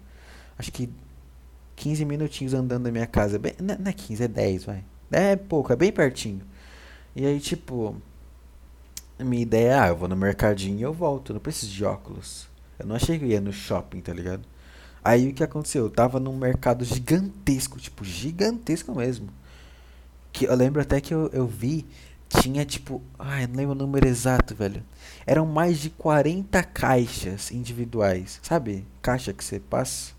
acho 0.62 0.72
que 0.72 0.90
15 1.76 2.06
minutinhos 2.06 2.54
andando 2.54 2.84
da 2.84 2.92
minha 2.92 3.08
casa. 3.08 3.38
Bem, 3.40 3.54
não 3.60 3.90
é 3.90 3.94
15, 3.94 4.24
é 4.24 4.28
10, 4.28 4.66
vai. 4.66 4.84
É 5.12 5.36
pouco, 5.36 5.74
é 5.74 5.76
bem 5.76 5.92
pertinho. 5.92 6.42
E 7.16 7.26
aí, 7.26 7.40
tipo, 7.40 7.96
A 9.20 9.24
minha 9.24 9.42
ideia 9.44 9.70
é, 9.70 9.80
ah, 9.80 9.88
eu 9.90 9.96
vou 9.96 10.08
no 10.08 10.16
mercadinho 10.16 10.80
e 10.80 10.82
eu 10.82 10.94
volto, 10.94 11.34
não 11.34 11.40
preciso 11.40 11.72
de 11.72 11.86
óculos. 11.86 12.48
Eu 12.80 12.88
não 12.88 12.96
achei 12.96 13.18
que 13.20 13.26
eu 13.26 13.30
ia 13.30 13.42
no 13.42 13.54
shopping, 13.54 14.02
tá 14.02 14.14
ligado? 14.14 14.44
Aí 15.04 15.30
o 15.30 15.34
que 15.34 15.44
aconteceu? 15.44 15.86
Eu 15.86 15.90
tava 15.92 16.20
num 16.20 16.36
mercado 16.38 16.84
gigantesco, 16.86 17.80
tipo, 17.80 18.04
gigantesco 18.04 18.94
mesmo. 18.96 19.30
Que 20.32 20.46
eu 20.46 20.56
lembro 20.56 20.82
até 20.82 21.02
que 21.02 21.14
eu, 21.14 21.30
eu 21.34 21.46
vi, 21.48 21.86
tinha 22.30 22.66
tipo, 22.66 23.02
ai, 23.20 23.48
não 23.48 23.56
lembro 23.56 23.74
o 23.74 23.78
número 23.78 24.08
exato, 24.08 24.56
velho. 24.56 24.84
Eram 25.26 25.46
mais 25.46 25.80
de 25.80 25.90
40 25.90 26.64
caixas 26.64 27.52
individuais, 27.52 28.40
sabe? 28.42 28.86
Caixa 29.02 29.34
que 29.34 29.44
você 29.44 29.60
passa. 29.60 30.14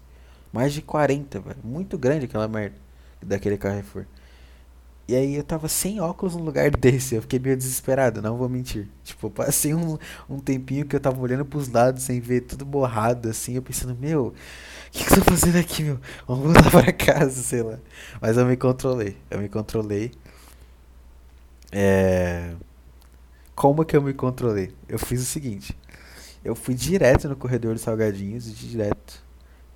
Mais 0.53 0.73
de 0.73 0.83
40, 0.83 1.41
velho. 1.41 1.57
Muito 1.65 1.97
grande 1.97 2.27
aquela 2.27 2.47
merda 2.47 2.77
daquele 3.23 3.57
Carrefour. 3.57 4.05
E 5.09 5.17
aí 5.17 5.35
eu 5.35 5.43
tava 5.43 5.69
sem 5.69 6.01
óculos 6.01 6.37
no 6.37 6.43
lugar 6.43 6.71
desse. 6.77 7.15
Eu 7.15 7.23
fiquei 7.23 7.39
meio 7.39 7.57
desesperado, 7.57 8.23
não 8.23 8.37
vou 8.37 8.49
mentir. 8.49 8.89
Tipo, 9.03 9.27
eu 9.27 9.31
passei 9.31 9.75
um, 9.75 9.99
um 10.29 10.39
tempinho 10.39 10.87
que 10.87 10.95
eu 10.95 11.01
tava 11.01 11.21
olhando 11.21 11.45
pros 11.45 11.69
lados 11.69 12.03
sem 12.03 12.21
ver 12.21 12.43
tudo 12.43 12.65
borrado, 12.65 13.29
assim. 13.29 13.55
Eu 13.55 13.63
pensando, 13.63 13.97
meu, 13.99 14.29
o 14.29 14.35
que, 14.91 15.05
que 15.05 15.13
eu 15.13 15.25
tô 15.25 15.31
fazendo 15.31 15.59
aqui, 15.59 15.83
meu? 15.85 16.01
Vamos 16.27 16.45
voltar 16.53 16.71
pra 16.71 16.93
casa, 16.93 17.43
sei 17.43 17.63
lá. 17.63 17.79
Mas 18.21 18.37
eu 18.37 18.47
me 18.47 18.57
controlei. 18.57 19.17
Eu 19.31 19.41
me 19.41 19.49
controlei. 19.49 20.13
É... 21.71 22.55
Como 23.55 23.85
que 23.85 23.97
eu 23.97 24.03
me 24.03 24.13
controlei? 24.15 24.73
Eu 24.89 24.99
fiz 24.99 25.23
o 25.23 25.25
seguinte. 25.25 25.77
Eu 26.45 26.55
fui 26.55 26.75
direto 26.75 27.29
no 27.29 27.37
corredor 27.37 27.75
dos 27.75 27.83
salgadinhos, 27.83 28.45
direto 28.57 29.23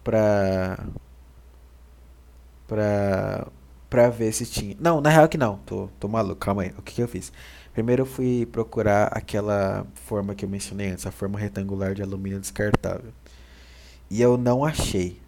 pra. 0.06 0.78
pra 2.68 3.48
pra 3.90 4.08
ver 4.10 4.32
se 4.32 4.44
tinha. 4.46 4.76
Não, 4.80 5.00
na 5.00 5.10
real 5.10 5.28
que 5.28 5.38
não. 5.38 5.58
Tô, 5.58 5.88
tô 6.00 6.08
maluco, 6.08 6.36
calma 6.36 6.62
aí. 6.62 6.74
O 6.78 6.82
que, 6.82 6.94
que 6.94 7.02
eu 7.02 7.08
fiz? 7.08 7.32
Primeiro 7.72 8.02
eu 8.02 8.06
fui 8.06 8.46
procurar 8.46 9.06
aquela 9.08 9.86
forma 9.94 10.34
que 10.34 10.44
eu 10.44 10.48
mencionei 10.48 10.90
antes, 10.90 11.06
a 11.06 11.10
forma 11.10 11.38
retangular 11.38 11.94
de 11.94 12.02
alumínio 12.02 12.40
descartável. 12.40 13.12
E 14.10 14.20
eu 14.20 14.36
não 14.36 14.64
achei. 14.64 15.20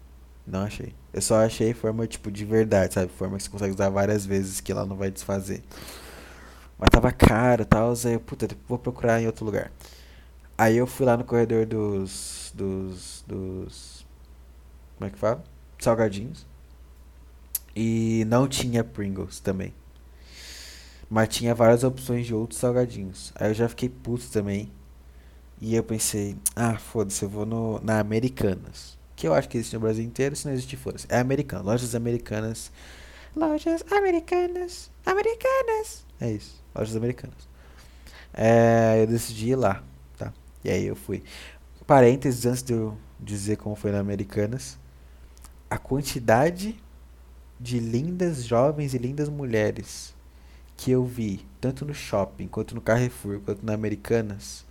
Não 0.47 0.61
achei. 0.63 0.93
Eu 1.13 1.21
só 1.21 1.43
achei 1.45 1.73
forma 1.73 2.07
tipo 2.07 2.31
de 2.31 2.45
verdade, 2.45 2.93
sabe? 2.93 3.11
Forma 3.11 3.37
que 3.37 3.43
você 3.43 3.49
consegue 3.49 3.73
usar 3.73 3.89
várias 3.89 4.25
vezes 4.25 4.61
que 4.61 4.71
ela 4.71 4.85
não 4.85 4.95
vai 4.95 5.11
desfazer. 5.11 5.63
Mas 6.77 6.89
tava 6.91 7.11
caro 7.11 7.63
e 7.63 7.65
tal, 7.65 7.93
aí 8.05 8.13
eu, 8.13 8.19
puta, 8.19 8.47
vou 8.67 8.79
procurar 8.79 9.21
em 9.21 9.27
outro 9.27 9.45
lugar. 9.45 9.71
Aí 10.57 10.77
eu 10.77 10.87
fui 10.87 11.05
lá 11.05 11.17
no 11.17 11.23
corredor 11.23 11.65
dos. 11.65 12.51
dos. 12.55 13.23
dos. 13.27 13.98
Como 14.99 15.07
é 15.07 15.11
que 15.11 15.17
fala? 15.17 15.41
Salgadinhos. 15.79 16.45
E 17.73 18.25
não 18.27 18.49
tinha 18.49 18.83
Pringles 18.83 19.39
também. 19.39 19.73
Mas 21.09 21.29
tinha 21.29 21.55
várias 21.55 21.85
opções 21.85 22.27
de 22.27 22.35
outros 22.35 22.59
salgadinhos. 22.59 23.31
Aí 23.35 23.49
eu 23.49 23.53
já 23.53 23.69
fiquei 23.69 23.87
puto 23.87 24.29
também. 24.29 24.69
E 25.61 25.73
eu 25.73 25.83
pensei, 25.83 26.35
ah, 26.53 26.77
foda-se, 26.77 27.23
eu 27.23 27.29
vou 27.29 27.45
no, 27.45 27.79
na 27.79 27.99
Americanas. 27.99 28.97
Que 29.15 29.25
eu 29.25 29.33
acho 29.33 29.47
que 29.47 29.57
existe 29.57 29.73
no 29.73 29.79
Brasil 29.79 30.03
inteiro, 30.03 30.35
se 30.35 30.45
não 30.45 30.53
existe, 30.53 30.75
foda-se. 30.75 31.07
É 31.09 31.19
americano, 31.19 31.63
lojas 31.63 31.95
americanas. 31.95 32.69
Lojas 33.35 33.83
americanas, 33.91 34.91
americanas. 35.05 36.05
É 36.19 36.31
isso, 36.31 36.61
lojas 36.75 36.95
americanas. 36.95 37.47
É, 38.33 39.01
eu 39.01 39.07
decidi 39.07 39.51
ir 39.51 39.55
lá, 39.55 39.83
tá? 40.17 40.33
E 40.63 40.69
aí 40.69 40.85
eu 40.85 40.95
fui. 40.95 41.23
Parênteses 41.87 42.45
antes 42.45 42.63
de 42.63 42.73
eu 42.73 42.97
dizer 43.19 43.57
como 43.57 43.75
foi 43.75 43.91
na 43.91 43.99
Americanas. 43.99 44.78
A 45.69 45.77
quantidade 45.77 46.81
de 47.59 47.79
lindas 47.79 48.43
jovens 48.45 48.93
e 48.93 48.97
lindas 48.97 49.29
mulheres 49.29 50.15
que 50.77 50.91
eu 50.91 51.03
vi, 51.03 51.45
tanto 51.59 51.85
no 51.85 51.93
shopping, 51.93 52.47
quanto 52.47 52.73
no 52.73 52.81
Carrefour, 52.81 53.41
quanto 53.41 53.65
na 53.65 53.73
Americanas, 53.73 54.65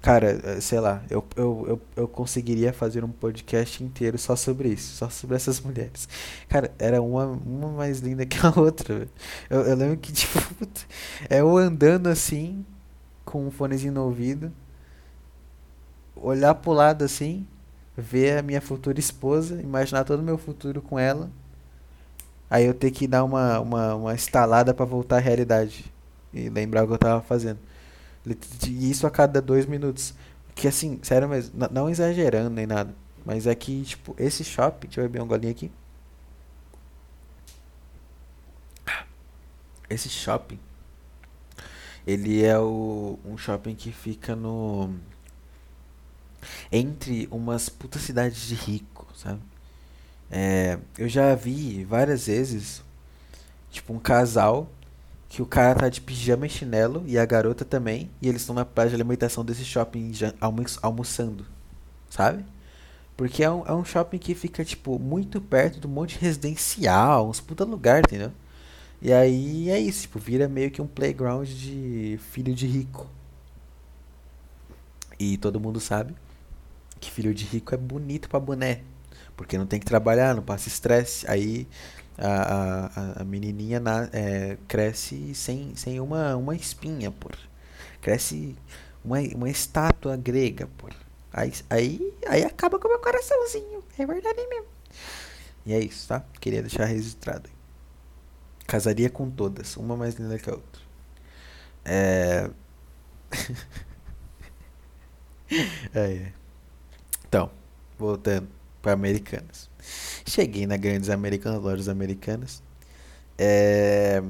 cara, 0.00 0.40
eh, 0.42 0.60
sei 0.60 0.80
lá, 0.80 1.02
eu, 1.08 1.24
eu, 1.36 1.64
eu, 1.68 1.80
eu 1.96 2.08
conseguiria 2.08 2.72
fazer 2.72 3.04
um 3.04 3.08
podcast 3.08 3.84
inteiro 3.84 4.18
só 4.18 4.34
sobre 4.34 4.70
isso, 4.70 4.96
só 4.96 5.08
sobre 5.08 5.36
essas 5.36 5.60
mulheres. 5.62 6.08
Cara, 6.48 6.72
era 6.78 7.00
uma, 7.00 7.26
uma 7.26 7.68
mais 7.68 8.00
linda 8.00 8.26
que 8.26 8.36
a 8.44 8.52
outra. 8.58 9.08
Eu, 9.48 9.60
eu 9.60 9.76
lembro 9.76 9.96
que, 9.96 10.10
tipo, 10.12 10.38
é 11.30 11.40
eu 11.40 11.56
andando 11.56 12.08
assim, 12.08 12.66
com 13.24 13.46
um 13.46 13.50
fonezinho 13.50 13.92
no 13.92 14.04
ouvido, 14.04 14.52
olhar 16.16 16.54
pro 16.56 16.72
lado 16.72 17.04
assim, 17.04 17.46
ver 17.96 18.38
a 18.38 18.42
minha 18.42 18.60
futura 18.60 18.98
esposa, 18.98 19.60
imaginar 19.60 20.04
todo 20.04 20.20
o 20.20 20.22
meu 20.22 20.38
futuro 20.38 20.80
com 20.80 20.98
ela 20.98 21.30
Aí 22.52 22.66
eu 22.66 22.74
ter 22.74 22.90
que 22.90 23.06
dar 23.06 23.24
uma, 23.24 23.58
uma, 23.60 23.94
uma 23.94 24.14
instalada 24.14 24.74
para 24.74 24.84
voltar 24.84 25.16
à 25.16 25.20
realidade. 25.20 25.90
E 26.34 26.50
lembrar 26.50 26.84
o 26.84 26.86
que 26.86 26.92
eu 26.92 26.98
tava 26.98 27.22
fazendo. 27.22 27.58
E 28.68 28.90
isso 28.90 29.06
a 29.06 29.10
cada 29.10 29.40
dois 29.40 29.64
minutos. 29.64 30.12
Que 30.54 30.68
assim, 30.68 31.00
sério 31.02 31.26
mesmo, 31.30 31.54
não 31.70 31.88
exagerando 31.88 32.50
nem 32.50 32.66
nada. 32.66 32.94
Mas 33.24 33.46
é 33.46 33.54
que, 33.54 33.82
tipo, 33.84 34.14
esse 34.18 34.44
shopping, 34.44 34.86
deixa 34.86 35.00
eu 35.00 35.04
beber 35.04 35.22
um 35.22 35.26
golinho 35.26 35.50
aqui. 35.50 35.72
Esse 39.88 40.10
shopping, 40.10 40.58
ele 42.06 42.44
é 42.44 42.58
o, 42.58 43.18
um 43.24 43.38
shopping 43.38 43.74
que 43.74 43.90
fica 43.92 44.36
no. 44.36 44.94
Entre 46.70 47.28
umas 47.30 47.68
putas 47.68 48.02
cidades 48.02 48.46
de 48.48 48.54
rico, 48.54 49.06
sabe? 49.16 49.40
É, 50.30 50.78
eu 50.96 51.08
já 51.10 51.34
vi 51.34 51.84
várias 51.84 52.26
vezes, 52.26 52.82
tipo, 53.70 53.92
um 53.92 53.98
casal 53.98 54.66
que 55.28 55.42
o 55.42 55.46
cara 55.46 55.80
tá 55.80 55.88
de 55.90 56.00
pijama 56.00 56.46
e 56.46 56.48
chinelo 56.50 57.04
e 57.06 57.18
a 57.18 57.24
garota 57.26 57.64
também, 57.64 58.10
e 58.20 58.28
eles 58.28 58.42
estão 58.42 58.54
na 58.54 58.64
praia 58.64 58.88
de 58.90 58.94
alimentação 58.94 59.44
desse 59.44 59.64
shopping 59.64 60.12
almo 60.40 60.64
almoçando, 60.82 61.46
sabe? 62.10 62.44
Porque 63.16 63.44
é 63.44 63.50
um, 63.50 63.66
é 63.66 63.72
um 63.74 63.84
shopping 63.84 64.18
que 64.18 64.34
fica, 64.34 64.64
tipo, 64.64 64.98
muito 64.98 65.40
perto 65.40 65.80
do 65.80 65.88
monte 65.88 66.18
residencial, 66.18 67.28
uns 67.28 67.40
puta 67.40 67.64
lugar, 67.64 68.00
entendeu? 68.00 68.32
E 69.02 69.12
aí 69.12 69.70
é 69.70 69.78
isso, 69.78 70.02
tipo, 70.02 70.18
vira 70.18 70.48
meio 70.48 70.70
que 70.70 70.80
um 70.82 70.86
playground 70.86 71.48
de 71.48 72.18
filho 72.32 72.54
de 72.54 72.66
rico. 72.66 73.06
E 75.18 75.36
todo 75.36 75.60
mundo 75.60 75.80
sabe 75.80 76.14
que 77.02 77.10
filho 77.10 77.34
de 77.34 77.44
rico 77.44 77.74
é 77.74 77.78
bonito 77.78 78.28
pra 78.28 78.38
boné. 78.38 78.80
Porque 79.36 79.58
não 79.58 79.66
tem 79.66 79.80
que 79.80 79.86
trabalhar, 79.86 80.34
não 80.34 80.42
passa 80.42 80.68
estresse. 80.68 81.28
Aí 81.28 81.66
a, 82.16 83.18
a, 83.18 83.22
a 83.22 83.24
menininha 83.24 83.80
na, 83.80 84.08
é, 84.12 84.56
cresce 84.68 85.34
sem, 85.34 85.74
sem 85.74 86.00
uma, 86.00 86.36
uma 86.36 86.54
espinha, 86.54 87.10
por. 87.10 87.36
Cresce 88.00 88.56
uma, 89.04 89.18
uma 89.34 89.50
estátua 89.50 90.16
grega, 90.16 90.68
por. 90.78 90.94
Aí, 91.32 91.52
aí, 91.68 92.14
aí 92.26 92.44
acaba 92.44 92.78
com 92.78 92.86
o 92.86 92.90
meu 92.90 93.00
coraçãozinho. 93.00 93.82
É 93.98 94.06
verdade 94.06 94.46
mesmo. 94.48 94.66
E 95.66 95.72
é 95.72 95.80
isso, 95.80 96.08
tá? 96.08 96.24
Queria 96.40 96.62
deixar 96.62 96.84
registrado. 96.84 97.50
Casaria 98.66 99.10
com 99.10 99.28
todas, 99.28 99.76
uma 99.76 99.96
mais 99.96 100.14
linda 100.14 100.38
que 100.38 100.48
a 100.48 100.54
outra. 100.54 100.82
É. 101.84 102.50
é. 105.94 106.41
Então, 107.32 107.50
voltando 107.98 108.46
para 108.82 108.92
Americanas. 108.92 109.70
Cheguei 110.26 110.66
na 110.66 110.76
Grandes 110.76 111.08
Americanas, 111.08 111.62
lojas 111.62 111.88
americanas. 111.88 112.62
É, 113.38 114.22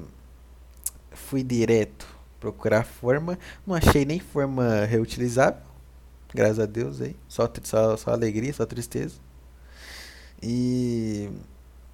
fui 1.10 1.42
direto 1.42 2.06
procurar 2.38 2.84
forma. 2.84 3.36
Não 3.66 3.74
achei 3.74 4.04
nem 4.04 4.20
forma 4.20 4.84
reutilizável. 4.84 5.60
Graças 6.32 6.60
a 6.60 6.66
Deus 6.66 7.00
aí. 7.00 7.16
Só, 7.26 7.50
só, 7.64 7.96
só 7.96 8.12
alegria, 8.12 8.52
só 8.52 8.64
tristeza. 8.64 9.16
E 10.40 11.28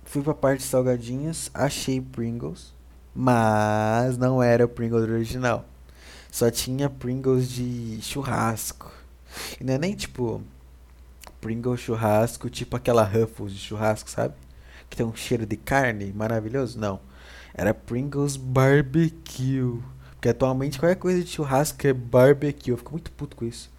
fui 0.05 0.23
pra 0.23 0.35
parte 0.35 0.59
de 0.59 0.67
salgadinhos. 0.67 1.51
Achei 1.55 2.03
Pringles. 2.03 2.75
Mas 3.15 4.19
não 4.19 4.43
era 4.43 4.67
o 4.67 4.69
Pringles 4.69 5.09
original. 5.09 5.65
Só 6.31 6.51
tinha 6.51 6.91
Pringles 6.91 7.49
de 7.49 7.99
churrasco. 8.03 8.93
E 9.59 9.65
não 9.65 9.73
é 9.73 9.79
nem 9.79 9.95
tipo 9.95 10.43
Pringles 11.41 11.81
churrasco, 11.81 12.51
tipo 12.51 12.77
aquela 12.77 13.05
Ruffles 13.05 13.53
de 13.53 13.59
churrasco, 13.59 14.11
sabe? 14.11 14.35
Que 14.91 14.97
tem 14.97 15.07
um 15.07 15.15
cheiro 15.15 15.47
de 15.47 15.57
carne 15.57 16.13
maravilhoso? 16.13 16.79
Não. 16.79 17.01
Era 17.55 17.75
Pringles 17.75 18.37
Barbecue. 18.37 19.81
Porque 20.13 20.29
atualmente 20.31 20.79
qualquer 20.79 20.97
coisa 20.97 21.23
de 21.23 21.31
churrasco 21.31 21.87
é 21.87 21.93
barbecue. 21.93 22.71
Eu 22.71 22.77
fico 22.77 22.93
muito 22.93 23.11
puto 23.13 23.37
com 23.37 23.45
isso. 23.45 23.71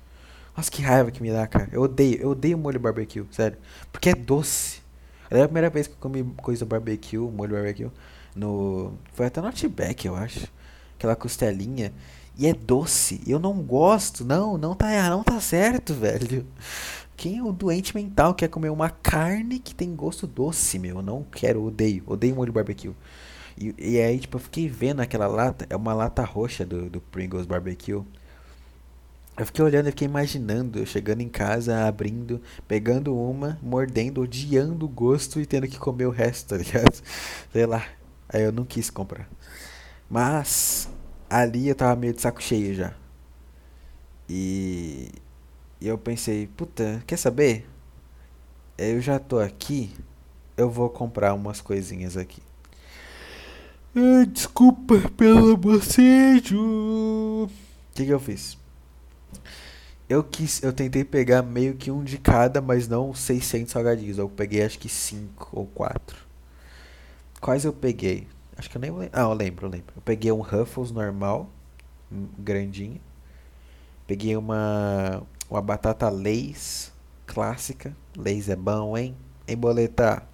Nossa, 0.55 0.71
que 0.71 0.81
raiva 0.81 1.11
que 1.11 1.21
me 1.21 1.31
dá, 1.31 1.45
cara. 1.47 1.67
Eu 1.71 1.81
odeio, 1.81 2.21
eu 2.21 2.29
odeio 2.29 2.57
molho 2.57 2.79
barbecue, 2.79 3.25
sério. 3.31 3.57
Porque 3.91 4.09
é 4.09 4.15
doce. 4.15 4.81
É 5.29 5.41
a 5.41 5.45
primeira 5.45 5.69
vez 5.69 5.87
que 5.87 5.93
eu 5.93 5.97
comi 5.99 6.23
coisa 6.37 6.65
barbecue, 6.65 7.17
molho 7.17 7.53
barbecue. 7.55 7.91
No. 8.35 8.93
Foi 9.13 9.25
até 9.25 9.41
no 9.41 9.47
Outback, 9.47 10.05
eu 10.05 10.15
acho. 10.15 10.47
Aquela 10.97 11.15
costelinha. 11.15 11.93
E 12.37 12.47
é 12.47 12.53
doce. 12.53 13.21
Eu 13.27 13.37
não 13.37 13.61
gosto. 13.61 14.23
Não, 14.23 14.57
não 14.57 14.73
tá, 14.75 15.09
não 15.09 15.23
tá 15.23 15.41
certo, 15.41 15.93
velho. 15.93 16.45
Quem 17.19 17.37
é 17.37 17.43
o 17.43 17.51
doente 17.51 17.93
mental 17.93 18.33
quer 18.33 18.47
comer 18.47 18.69
uma 18.69 18.89
carne 18.89 19.59
que 19.59 19.75
tem 19.75 19.93
gosto 19.93 20.25
doce, 20.25 20.79
meu? 20.79 20.99
Eu 20.99 21.01
não 21.01 21.21
quero, 21.21 21.61
odeio. 21.65 22.01
Odeio 22.07 22.33
molho 22.33 22.53
barbecue. 22.53 22.95
E, 23.57 23.75
e 23.77 23.99
aí, 23.99 24.17
tipo, 24.17 24.37
eu 24.37 24.39
fiquei 24.39 24.69
vendo 24.69 25.01
aquela 25.01 25.27
lata. 25.27 25.67
É 25.69 25.75
uma 25.75 25.93
lata 25.93 26.23
roxa 26.23 26.65
do, 26.65 26.89
do 26.89 27.01
Pringles 27.01 27.45
Barbecue. 27.45 28.05
Eu 29.37 29.45
fiquei 29.45 29.65
olhando 29.65 29.87
e 29.87 29.91
fiquei 29.91 30.07
imaginando, 30.07 30.79
eu 30.79 30.85
chegando 30.85 31.19
em 31.19 31.27
casa, 31.27 31.85
abrindo, 31.85 32.41
pegando 32.65 33.13
uma, 33.13 33.59
mordendo, 33.61 34.21
odiando 34.21 34.85
o 34.85 34.89
gosto 34.89 35.41
e 35.41 35.45
tendo 35.45 35.67
que 35.67 35.77
comer 35.77 36.05
o 36.05 36.11
resto, 36.11 36.47
tá 36.47 36.57
ligado? 36.57 37.03
Sei 37.51 37.65
lá. 37.65 37.85
Aí 38.29 38.43
eu 38.43 38.53
não 38.53 38.63
quis 38.63 38.89
comprar. 38.89 39.27
Mas 40.09 40.87
ali 41.29 41.67
eu 41.67 41.75
tava 41.75 41.99
meio 41.99 42.13
de 42.13 42.21
saco 42.21 42.41
cheio 42.41 42.73
já. 42.73 42.93
E, 44.29 45.11
e 45.81 45.87
eu 45.87 45.97
pensei, 45.97 46.47
puta, 46.47 47.03
quer 47.07 47.17
saber? 47.17 47.67
Eu 48.77 49.01
já 49.01 49.19
tô 49.19 49.39
aqui, 49.39 49.93
eu 50.57 50.69
vou 50.69 50.89
comprar 50.89 51.33
umas 51.33 51.61
coisinhas 51.61 52.17
aqui. 52.17 52.41
Desculpa 54.31 54.95
pelo 55.17 55.57
bocejo. 55.57 56.57
O 56.57 57.49
que, 57.93 58.05
que 58.05 58.13
eu 58.13 58.19
fiz? 58.19 58.57
Eu 60.07 60.23
quis, 60.23 60.63
eu 60.63 60.73
tentei 60.73 61.03
pegar 61.03 61.41
meio 61.43 61.75
que 61.75 61.91
um 61.91 62.03
de 62.03 62.17
cada, 62.17 62.61
mas 62.61 62.87
não 62.87 63.13
600 63.13 63.71
salgadinhos. 63.71 64.17
Eu 64.17 64.29
peguei 64.29 64.63
acho 64.63 64.79
que 64.79 64.89
5 64.89 65.49
ou 65.51 65.65
4. 65.67 66.17
Quais 67.39 67.63
eu 67.63 67.73
peguei? 67.73 68.27
Acho 68.57 68.69
que 68.69 68.77
eu 68.77 68.81
nem 68.81 68.91
lembro. 68.91 69.09
Ah, 69.13 69.21
eu 69.21 69.33
lembro, 69.33 69.67
eu 69.67 69.71
lembro. 69.71 69.93
Eu 69.95 70.01
peguei 70.01 70.31
um 70.31 70.41
Ruffles 70.41 70.91
normal, 70.91 71.49
um 72.11 72.27
grandinho. 72.37 72.99
Peguei 74.05 74.35
uma 74.35 75.23
uma 75.49 75.61
batata 75.61 76.09
Lay's 76.09 76.91
clássica. 77.25 77.95
Lay's 78.17 78.49
é 78.49 78.55
bom, 78.55 78.97
hein? 78.97 79.15
Em 79.47 79.57
boletar. 79.57 80.27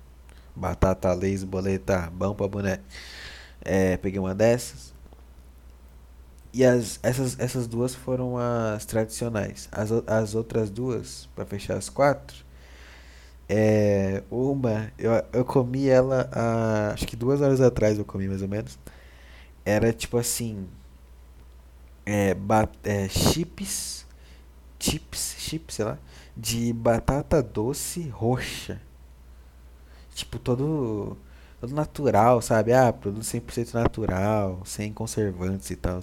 Batata 0.56 1.14
Lay's 1.14 1.44
boletar, 1.44 2.10
bom 2.12 2.34
pra 2.34 2.48
boné. 2.48 2.80
É, 3.62 3.98
peguei 3.98 4.20
uma 4.20 4.36
dessas. 4.36 4.94
E 6.54 6.64
as, 6.64 7.00
essas, 7.04 7.38
essas 7.38 7.68
duas 7.68 7.94
foram 7.94 8.38
as 8.38 8.86
tradicionais. 8.86 9.68
As, 9.72 9.92
as 10.08 10.36
outras 10.36 10.70
duas, 10.70 11.28
para 11.36 11.46
fechar 11.46 11.76
as 11.76 11.90
quatro, 11.90 12.46
é, 13.48 14.24
uma, 14.32 14.92
eu, 14.98 15.12
eu 15.34 15.46
comi 15.46 15.88
ela 15.88 16.30
há, 16.32 16.94
acho 16.94 17.06
que 17.06 17.16
duas 17.16 17.42
horas 17.42 17.62
atrás 17.62 17.98
eu 17.98 18.06
comi 18.06 18.28
mais 18.28 18.42
ou 18.42 18.48
menos. 18.48 18.80
Era 19.66 19.92
tipo 19.92 20.18
assim, 20.18 20.68
é, 22.06 22.34
bat, 22.34 22.72
é, 22.84 23.10
chips, 23.10 24.05
chips, 24.80 25.36
chips, 25.40 25.76
sei 25.76 25.86
lá, 25.86 25.98
de 26.36 26.74
batata 26.74 27.42
doce 27.42 28.10
roxa. 28.10 28.82
Tipo, 30.14 30.40
todo, 30.40 31.18
todo 31.60 31.74
natural, 31.74 32.42
sabe? 32.42 32.74
Ah, 32.74 32.94
produto 32.94 33.24
100% 33.24 33.74
natural, 33.74 34.62
sem 34.66 34.94
conservantes 34.94 35.70
e 35.72 35.76
tal. 35.76 36.00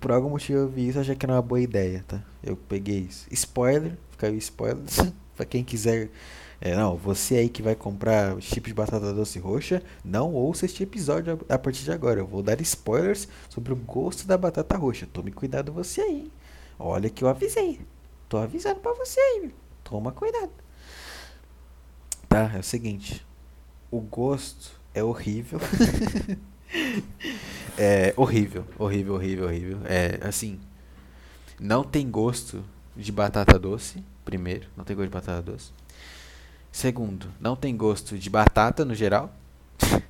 Por 0.00 0.12
algum 0.12 0.30
motivo 0.30 0.60
eu 0.60 0.68
vi 0.68 0.88
isso, 0.88 0.98
achei 0.98 1.14
que 1.14 1.26
era 1.26 1.34
uma 1.34 1.42
boa 1.42 1.60
ideia, 1.60 2.04
tá? 2.06 2.22
Eu 2.42 2.56
peguei 2.56 3.00
isso. 3.00 3.26
Spoiler, 3.30 3.96
fica 4.10 4.28
aí 4.28 4.36
spoiler. 4.38 4.82
pra 5.36 5.44
quem 5.44 5.62
quiser. 5.62 6.10
É, 6.60 6.74
não, 6.74 6.96
você 6.96 7.36
aí 7.36 7.48
que 7.50 7.62
vai 7.62 7.74
comprar 7.74 8.40
chip 8.40 8.66
de 8.66 8.74
batata 8.74 9.12
doce 9.12 9.38
roxa, 9.38 9.82
não 10.02 10.32
ouça 10.32 10.64
este 10.64 10.82
episódio 10.82 11.38
a 11.48 11.58
partir 11.58 11.84
de 11.84 11.92
agora. 11.92 12.20
Eu 12.20 12.26
vou 12.26 12.42
dar 12.42 12.60
spoilers 12.62 13.28
sobre 13.50 13.72
o 13.74 13.76
gosto 13.76 14.26
da 14.26 14.38
batata 14.38 14.76
roxa. 14.76 15.06
Tome 15.12 15.30
cuidado 15.30 15.70
você 15.70 16.00
aí. 16.00 16.30
Olha 16.78 17.10
que 17.10 17.24
eu 17.24 17.28
avisei. 17.28 17.80
Tô 18.28 18.38
avisando 18.38 18.80
pra 18.80 18.92
você 18.92 19.20
aí. 19.20 19.54
Toma 19.84 20.12
cuidado. 20.12 20.50
Tá, 22.28 22.52
é 22.54 22.58
o 22.58 22.62
seguinte. 22.62 23.24
O 23.90 24.00
gosto 24.00 24.72
é 24.92 25.02
horrível. 25.02 25.60
É 27.78 28.14
horrível, 28.16 28.66
horrível, 28.78 29.14
horrível, 29.14 29.46
horrível. 29.46 29.78
É 29.84 30.18
assim, 30.26 30.58
não 31.60 31.84
tem 31.84 32.10
gosto 32.10 32.64
de 32.96 33.12
batata 33.12 33.58
doce, 33.58 34.02
primeiro, 34.24 34.66
não 34.74 34.82
tem 34.82 34.96
gosto 34.96 35.08
de 35.08 35.14
batata 35.14 35.42
doce. 35.42 35.72
Segundo, 36.72 37.28
não 37.38 37.54
tem 37.54 37.76
gosto 37.76 38.18
de 38.18 38.30
batata 38.30 38.84
no 38.84 38.94
geral. 38.94 39.30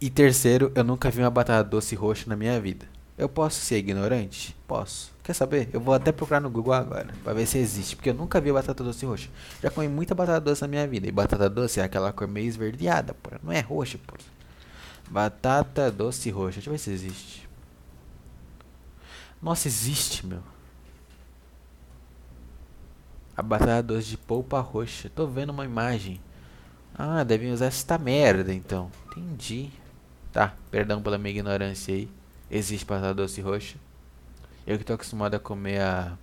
e 0.00 0.10
terceiro, 0.10 0.72
eu 0.74 0.82
nunca 0.82 1.08
vi 1.08 1.20
uma 1.20 1.30
batata 1.30 1.68
doce 1.68 1.94
roxa 1.94 2.24
na 2.26 2.36
minha 2.36 2.60
vida. 2.60 2.86
Eu 3.18 3.28
posso 3.28 3.60
ser 3.60 3.78
ignorante? 3.78 4.54
Posso. 4.68 5.10
Quer 5.22 5.32
saber? 5.32 5.70
Eu 5.72 5.80
vou 5.80 5.94
até 5.94 6.12
procurar 6.12 6.38
no 6.38 6.50
Google 6.50 6.74
agora, 6.74 7.14
pra 7.24 7.32
ver 7.32 7.46
se 7.46 7.56
existe, 7.58 7.96
porque 7.96 8.10
eu 8.10 8.14
nunca 8.14 8.40
vi 8.40 8.52
batata 8.52 8.84
doce 8.84 9.06
roxa. 9.06 9.30
Já 9.62 9.70
comi 9.70 9.88
muita 9.88 10.14
batata 10.14 10.40
doce 10.40 10.60
na 10.62 10.68
minha 10.68 10.86
vida, 10.86 11.08
e 11.08 11.12
batata 11.12 11.48
doce 11.48 11.80
é 11.80 11.84
aquela 11.84 12.12
cor 12.12 12.28
meio 12.28 12.46
esverdeada, 12.46 13.14
porra. 13.14 13.40
Não 13.42 13.50
é 13.50 13.60
roxa, 13.60 13.98
porra. 14.06 14.20
Batata 15.08 15.90
doce 15.90 16.30
roxa. 16.30 16.56
Deixa 16.56 16.68
eu 16.68 16.72
ver 16.72 16.78
se 16.78 16.90
existe. 16.90 17.48
Nossa, 19.40 19.66
existe, 19.66 20.26
meu. 20.26 20.42
A 23.36 23.42
batata 23.42 23.82
doce 23.82 24.08
de 24.08 24.18
polpa 24.18 24.60
roxa. 24.60 25.10
Tô 25.14 25.26
vendo 25.26 25.50
uma 25.50 25.64
imagem. 25.64 26.20
Ah, 26.94 27.24
devem 27.24 27.52
usar 27.52 27.66
esta 27.66 27.96
merda, 27.98 28.52
então. 28.52 28.90
Entendi. 29.06 29.70
Tá, 30.32 30.54
perdão 30.70 31.02
pela 31.02 31.16
minha 31.18 31.30
ignorância 31.30 31.94
aí. 31.94 32.10
Existe 32.50 32.86
batata 32.86 33.14
doce 33.14 33.40
roxa. 33.40 33.76
Eu 34.66 34.78
que 34.78 34.84
tô 34.84 34.92
acostumado 34.92 35.34
a 35.34 35.38
comer 35.38 35.80
a... 35.80 36.16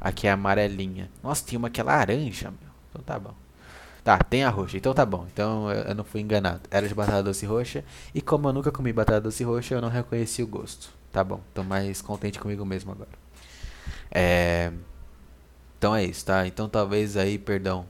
Aqui 0.00 0.26
é 0.26 0.30
amarelinha. 0.30 1.10
Nossa, 1.22 1.44
tem 1.44 1.58
uma 1.58 1.70
que 1.70 1.80
é 1.80 1.84
laranja, 1.84 2.50
meu. 2.50 2.70
Então 2.90 3.02
tá 3.02 3.18
bom. 3.18 3.34
Tá, 4.02 4.18
tem 4.18 4.44
a 4.44 4.50
roxa. 4.50 4.76
Então 4.76 4.94
tá 4.94 5.04
bom. 5.04 5.26
Então 5.32 5.70
eu 5.70 5.94
não 5.94 6.04
fui 6.04 6.20
enganado. 6.20 6.62
Era 6.70 6.88
de 6.88 6.94
batata 6.94 7.22
doce 7.22 7.44
roxa. 7.46 7.84
E 8.14 8.20
como 8.20 8.48
eu 8.48 8.52
nunca 8.52 8.72
comi 8.72 8.92
batata 8.92 9.20
doce 9.20 9.44
roxa, 9.44 9.74
eu 9.74 9.80
não 9.80 9.88
reconheci 9.88 10.42
o 10.42 10.46
gosto. 10.46 10.90
Tá 11.12 11.22
bom. 11.22 11.40
Tô 11.54 11.62
mais 11.62 12.00
contente 12.00 12.38
comigo 12.38 12.64
mesmo 12.64 12.92
agora. 12.92 13.10
É... 14.10 14.72
Então 15.78 15.94
é 15.94 16.04
isso, 16.04 16.24
tá? 16.24 16.46
Então 16.46 16.68
talvez 16.68 17.16
aí, 17.16 17.38
perdão. 17.38 17.86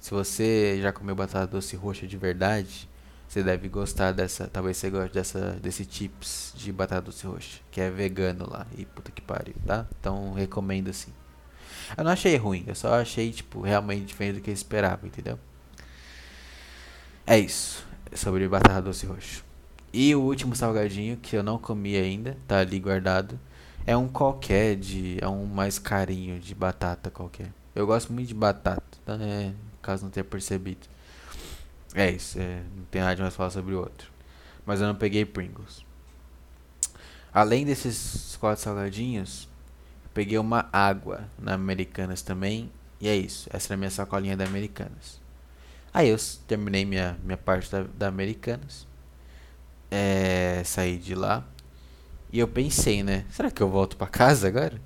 Se 0.00 0.10
você 0.12 0.80
já 0.80 0.92
comeu 0.92 1.14
batata 1.14 1.46
doce 1.46 1.76
roxa 1.76 2.06
de 2.06 2.16
verdade, 2.16 2.88
você 3.30 3.44
deve 3.44 3.68
gostar 3.68 4.10
dessa. 4.10 4.48
Talvez 4.48 4.76
você 4.76 4.90
goste 4.90 5.14
dessa, 5.14 5.52
desse 5.62 5.86
chips 5.88 6.52
de 6.56 6.72
batata 6.72 7.02
doce 7.02 7.24
roxa. 7.24 7.60
Que 7.70 7.80
é 7.80 7.88
vegano 7.88 8.50
lá. 8.50 8.66
E 8.76 8.84
puta 8.84 9.12
que 9.12 9.22
pariu, 9.22 9.54
tá? 9.64 9.86
Então 10.00 10.32
recomendo 10.32 10.90
assim. 10.90 11.12
Eu 11.96 12.02
não 12.02 12.10
achei 12.10 12.36
ruim, 12.36 12.64
eu 12.66 12.74
só 12.74 12.94
achei, 12.94 13.30
tipo, 13.30 13.60
realmente 13.60 14.04
diferente 14.04 14.36
do 14.36 14.40
que 14.40 14.50
eu 14.50 14.54
esperava, 14.54 15.06
entendeu? 15.06 15.38
É 17.24 17.38
isso. 17.38 17.86
Sobre 18.16 18.48
batata 18.48 18.82
doce 18.82 19.06
roxo. 19.06 19.44
E 19.92 20.12
o 20.12 20.22
último 20.22 20.56
salgadinho 20.56 21.16
que 21.16 21.36
eu 21.36 21.42
não 21.44 21.56
comi 21.56 21.96
ainda, 21.96 22.36
tá 22.48 22.58
ali 22.58 22.80
guardado. 22.80 23.38
É 23.86 23.96
um 23.96 24.08
qualquer 24.08 24.74
de. 24.74 25.18
É 25.20 25.28
um 25.28 25.46
mais 25.46 25.78
carinho 25.78 26.40
de 26.40 26.52
batata 26.52 27.12
qualquer. 27.12 27.52
Eu 27.76 27.86
gosto 27.86 28.12
muito 28.12 28.26
de 28.26 28.34
batata, 28.34 28.82
tá? 29.06 29.16
Caso 29.80 30.02
não 30.02 30.10
tenha 30.10 30.24
percebido. 30.24 30.88
É 31.94 32.10
isso, 32.10 32.38
é, 32.38 32.62
não 32.76 32.84
tem 32.84 33.02
nada 33.02 33.20
mais 33.20 33.34
falar 33.34 33.50
sobre 33.50 33.74
o 33.74 33.80
outro. 33.80 34.10
Mas 34.64 34.80
eu 34.80 34.86
não 34.86 34.94
peguei 34.94 35.24
Pringles. 35.24 35.84
Além 37.32 37.64
desses 37.64 38.36
quatro 38.40 38.62
salgadinhos, 38.62 39.48
peguei 40.12 40.38
uma 40.38 40.68
água 40.72 41.28
na 41.38 41.54
Americanas 41.54 42.22
também. 42.22 42.70
E 43.00 43.08
é 43.08 43.16
isso. 43.16 43.48
Essa 43.52 43.72
é 43.72 43.74
a 43.74 43.76
minha 43.76 43.90
sacolinha 43.90 44.36
da 44.36 44.44
Americanas. 44.44 45.20
Aí 45.92 46.08
eu 46.08 46.16
terminei 46.46 46.84
minha, 46.84 47.18
minha 47.24 47.36
parte 47.36 47.70
da, 47.70 47.82
da 47.82 48.08
Americanas. 48.08 48.86
É, 49.90 50.62
saí 50.64 50.98
de 50.98 51.14
lá. 51.14 51.44
E 52.32 52.38
eu 52.38 52.46
pensei, 52.46 53.02
né? 53.02 53.24
Será 53.30 53.50
que 53.50 53.62
eu 53.62 53.68
volto 53.68 53.96
para 53.96 54.06
casa 54.06 54.46
agora? 54.48 54.80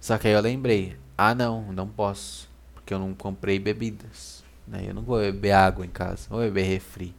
Só 0.00 0.18
que 0.18 0.28
aí 0.28 0.34
eu 0.34 0.40
lembrei. 0.40 0.96
Ah, 1.16 1.34
não, 1.34 1.72
não 1.72 1.88
posso. 1.88 2.48
Porque 2.74 2.92
eu 2.92 2.98
não 2.98 3.14
comprei 3.14 3.58
bebidas. 3.58 4.41
Né? 4.72 4.86
Eu 4.88 4.94
não 4.94 5.02
vou 5.02 5.18
beber 5.18 5.52
água 5.52 5.84
em 5.84 5.90
casa. 5.90 6.26
Vou 6.30 6.40
beber 6.40 6.62
refri. 6.62 7.14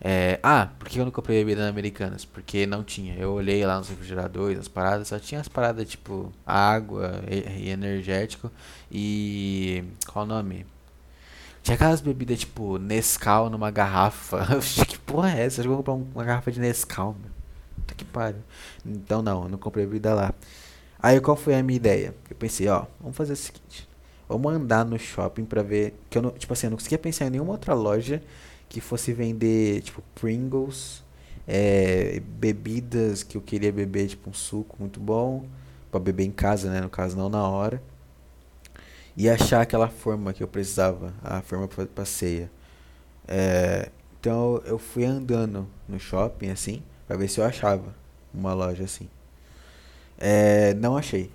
É, 0.00 0.38
ah, 0.44 0.68
por 0.78 0.88
que 0.88 1.00
eu 1.00 1.04
não 1.04 1.10
comprei 1.10 1.40
bebida 1.40 1.62
na 1.62 1.68
Americanas? 1.68 2.24
Porque 2.24 2.66
não 2.66 2.84
tinha. 2.84 3.16
Eu 3.16 3.32
olhei 3.32 3.66
lá 3.66 3.78
nos 3.78 3.88
refrigeradores, 3.88 4.60
as 4.60 4.68
paradas, 4.68 5.08
só 5.08 5.18
tinha 5.18 5.40
as 5.40 5.48
paradas 5.48 5.88
tipo 5.88 6.32
água 6.46 7.20
e, 7.28 7.64
e 7.64 7.70
energético 7.70 8.50
e. 8.90 9.84
Qual 10.06 10.24
o 10.24 10.28
nome? 10.28 10.64
Tinha 11.64 11.74
aquelas 11.74 12.00
bebidas 12.00 12.38
tipo 12.38 12.78
Nescau 12.78 13.50
numa 13.50 13.70
garrafa. 13.72 14.46
que 14.86 14.98
porra 15.00 15.32
é 15.36 15.44
essa? 15.44 15.62
Eu 15.62 15.66
vou 15.68 15.78
comprar 15.78 15.94
uma 15.94 16.24
garrafa 16.24 16.52
de 16.52 16.60
Nescau, 16.60 17.16
meu. 17.20 17.32
Puta 17.76 17.94
que 17.94 18.04
pariu. 18.04 18.42
Então 18.86 19.20
não, 19.20 19.44
eu 19.44 19.48
não 19.48 19.58
comprei 19.58 19.84
bebida 19.84 20.14
lá. 20.14 20.32
Aí 21.00 21.20
qual 21.20 21.36
foi 21.36 21.56
a 21.56 21.62
minha 21.62 21.76
ideia? 21.76 22.14
Eu 22.30 22.36
pensei, 22.36 22.68
ó, 22.68 22.86
vamos 23.00 23.16
fazer 23.16 23.32
o 23.32 23.36
seguinte. 23.36 23.87
Vamos 24.28 24.52
andar 24.52 24.84
no 24.84 24.98
shopping 24.98 25.44
pra 25.44 25.62
ver. 25.62 25.94
Que 26.10 26.18
eu 26.18 26.22
não, 26.22 26.30
tipo 26.32 26.52
assim, 26.52 26.66
eu 26.66 26.70
não 26.70 26.76
conseguia 26.76 26.98
pensar 26.98 27.26
em 27.26 27.30
nenhuma 27.30 27.52
outra 27.52 27.74
loja 27.74 28.22
que 28.68 28.80
fosse 28.80 29.12
vender, 29.12 29.80
tipo, 29.82 30.02
Pringles, 30.14 31.02
é, 31.46 32.20
bebidas 32.20 33.22
que 33.22 33.36
eu 33.36 33.40
queria 33.40 33.72
beber, 33.72 34.08
tipo, 34.08 34.28
um 34.30 34.34
suco 34.34 34.76
muito 34.78 35.00
bom. 35.00 35.46
Pra 35.90 35.98
beber 35.98 36.24
em 36.24 36.30
casa, 36.30 36.70
né? 36.70 36.80
No 36.80 36.90
caso, 36.90 37.16
não 37.16 37.28
na 37.30 37.48
hora 37.48 37.82
e 39.18 39.28
achar 39.28 39.60
aquela 39.62 39.88
forma 39.88 40.32
que 40.32 40.44
eu 40.44 40.46
precisava, 40.46 41.12
a 41.24 41.42
forma 41.42 41.66
para 41.66 42.04
ceia. 42.04 42.48
É, 43.26 43.90
então 44.20 44.62
eu 44.64 44.78
fui 44.78 45.04
andando 45.04 45.66
no 45.88 45.98
shopping 45.98 46.50
assim, 46.50 46.84
para 47.04 47.16
ver 47.16 47.26
se 47.26 47.40
eu 47.40 47.44
achava 47.44 47.92
uma 48.32 48.54
loja 48.54 48.84
assim. 48.84 49.08
É, 50.16 50.72
não 50.74 50.96
achei. 50.96 51.32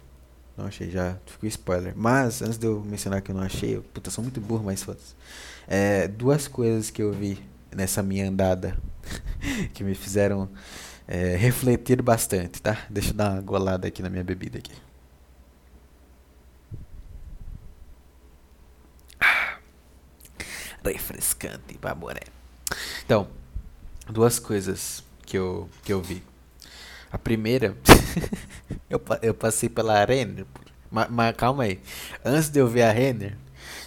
Não 0.58 0.66
achei, 0.66 0.90
já 0.92 1.18
ficou 1.26 1.48
spoiler. 1.50 1.94
Mas, 1.96 2.42
antes 2.42 2.58
de 2.58 2.68
eu 2.68 2.82
mencionar 2.82 3.22
que 3.22 3.32
eu 3.32 3.36
não 3.36 3.42
achei, 3.44 3.76
eu, 3.78 3.84
puta, 3.84 4.12
sou 4.12 4.24
muito 4.24 4.40
burro, 4.40 4.64
mas 4.64 4.84
foda-se. 4.84 5.16
É, 5.68 6.08
duas 6.08 6.48
coisas 6.48 6.90
que 6.90 7.02
eu 7.02 7.12
vi 7.12 7.40
nessa 7.76 8.04
minha 8.04 8.30
andada 8.30 8.78
que 9.74 9.84
me 9.84 9.96
fizeram 9.96 10.50
é, 11.08 11.36
refletir 11.36 12.02
bastante, 12.02 12.62
tá? 12.62 12.86
Deixa 12.90 13.10
eu 13.10 13.14
dar 13.16 13.32
uma 13.32 13.42
golada 13.42 13.88
aqui 13.88 14.04
na 14.04 14.10
minha 14.10 14.24
bebida 14.24 14.60
aqui. 14.60 14.74
Ah, 19.20 19.58
refrescante, 20.86 21.78
baboré. 21.82 22.22
Então, 23.06 23.28
duas 24.08 24.40
coisas 24.40 25.04
que 25.26 25.38
eu, 25.38 25.70
que 25.84 25.92
eu 25.92 26.02
vi. 26.02 26.24
A 27.14 27.18
primeira, 27.20 27.78
eu, 28.90 29.00
eu 29.22 29.36
passei 29.36 29.70
pela 29.70 30.04
Renner, 30.04 30.48
mas, 30.90 31.08
mas 31.12 31.36
calma 31.36 31.64
aí. 31.64 31.80
Antes 32.26 32.50
de 32.50 32.60
eu 32.60 32.68
ver 32.68 32.82
a 32.82 32.92
Renner, 32.92 33.38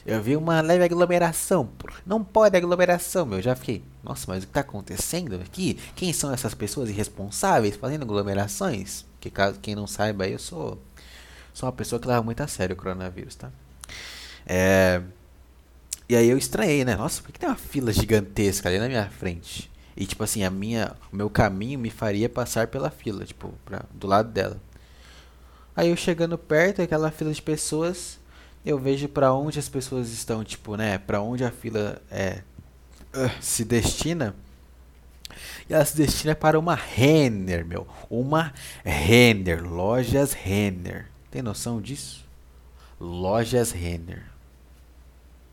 eu 0.06 0.22
vi 0.22 0.36
uma 0.36 0.60
leve 0.60 0.84
aglomeração. 0.84 1.68
Não 2.06 2.22
pode 2.22 2.56
aglomeração, 2.56 3.26
meu. 3.26 3.42
Já 3.42 3.56
fiquei. 3.56 3.82
Nossa, 4.04 4.26
mas 4.28 4.44
o 4.44 4.46
que 4.46 4.50
está 4.50 4.60
acontecendo 4.60 5.34
aqui? 5.42 5.76
Quem 5.96 6.12
são 6.12 6.32
essas 6.32 6.54
pessoas 6.54 6.88
irresponsáveis 6.88 7.74
fazendo 7.74 8.02
aglomerações? 8.02 9.04
Que 9.20 9.28
caso 9.28 9.58
quem 9.58 9.74
não 9.74 9.88
saiba, 9.88 10.28
eu 10.28 10.38
sou 10.38 10.80
sou 11.52 11.66
uma 11.66 11.72
pessoa 11.72 11.98
que 11.98 12.06
leva 12.06 12.22
muito 12.22 12.40
a 12.42 12.46
sério 12.46 12.74
o 12.74 12.76
coronavírus, 12.76 13.34
tá? 13.34 13.50
É... 14.46 15.02
E 16.08 16.14
aí 16.14 16.28
eu 16.28 16.38
estranhei, 16.38 16.84
né? 16.84 16.94
Nossa, 16.94 17.20
por 17.20 17.32
que 17.32 17.40
tem 17.40 17.48
uma 17.48 17.56
fila 17.56 17.92
gigantesca 17.92 18.68
ali 18.68 18.78
na 18.78 18.86
minha 18.86 19.10
frente? 19.10 19.68
E 19.96 20.06
tipo 20.06 20.22
assim, 20.22 20.44
a 20.44 20.50
minha, 20.50 20.94
o 21.12 21.16
meu 21.16 21.30
caminho 21.30 21.78
me 21.78 21.90
faria 21.90 22.28
passar 22.28 22.66
pela 22.68 22.90
fila, 22.90 23.24
tipo, 23.24 23.54
pra, 23.64 23.84
do 23.92 24.06
lado 24.06 24.30
dela. 24.30 24.60
Aí 25.74 25.88
eu 25.88 25.96
chegando 25.96 26.36
perto, 26.36 26.82
aquela 26.82 27.10
fila 27.10 27.32
de 27.32 27.40
pessoas, 27.40 28.18
eu 28.64 28.78
vejo 28.78 29.08
para 29.08 29.32
onde 29.32 29.58
as 29.58 29.68
pessoas 29.68 30.10
estão, 30.10 30.44
tipo, 30.44 30.76
né, 30.76 30.98
para 30.98 31.22
onde 31.22 31.44
a 31.44 31.50
fila 31.50 32.00
é 32.10 32.42
se 33.40 33.64
destina. 33.64 34.34
E 35.68 35.74
ela 35.74 35.84
se 35.84 35.96
destina 35.96 36.34
para 36.34 36.58
uma 36.58 36.74
Renner, 36.74 37.64
meu. 37.64 37.86
Uma 38.08 38.52
Renner, 38.84 39.64
lojas 39.64 40.32
Renner. 40.32 41.06
Tem 41.30 41.42
noção 41.42 41.80
disso? 41.80 42.24
Lojas 43.00 43.72
Renner. 43.72 44.24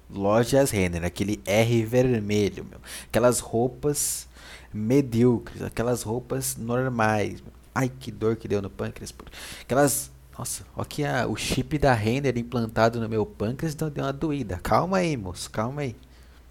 Lojas 0.10 0.70
Renner, 0.70 1.04
aquele 1.04 1.42
R 1.46 1.84
vermelho, 1.86 2.64
meu. 2.64 2.80
Aquelas 3.06 3.40
roupas 3.40 4.28
medíocres, 4.74 5.62
aquelas 5.62 6.04
roupas 6.04 6.58
normais. 6.58 7.44
Ai, 7.74 7.90
que 7.90 8.12
dor 8.12 8.36
que 8.36 8.48
deu 8.48 8.62
no 8.62 8.70
pâncreas. 8.70 9.14
Aquelas 9.62 10.12
nossa, 10.38 10.64
aqui 10.76 11.06
a, 11.06 11.28
o 11.28 11.36
chip 11.36 11.78
da 11.78 11.94
Render 11.94 12.36
implantado 12.38 13.00
no 13.00 13.08
meu 13.08 13.24
pâncreas 13.26 13.74
então 13.74 13.90
deu 13.90 14.04
uma 14.04 14.14
doída. 14.14 14.60
Calma 14.64 14.98
aí, 14.98 15.16
moço, 15.16 15.50
calma 15.50 15.82
aí. 15.82 15.96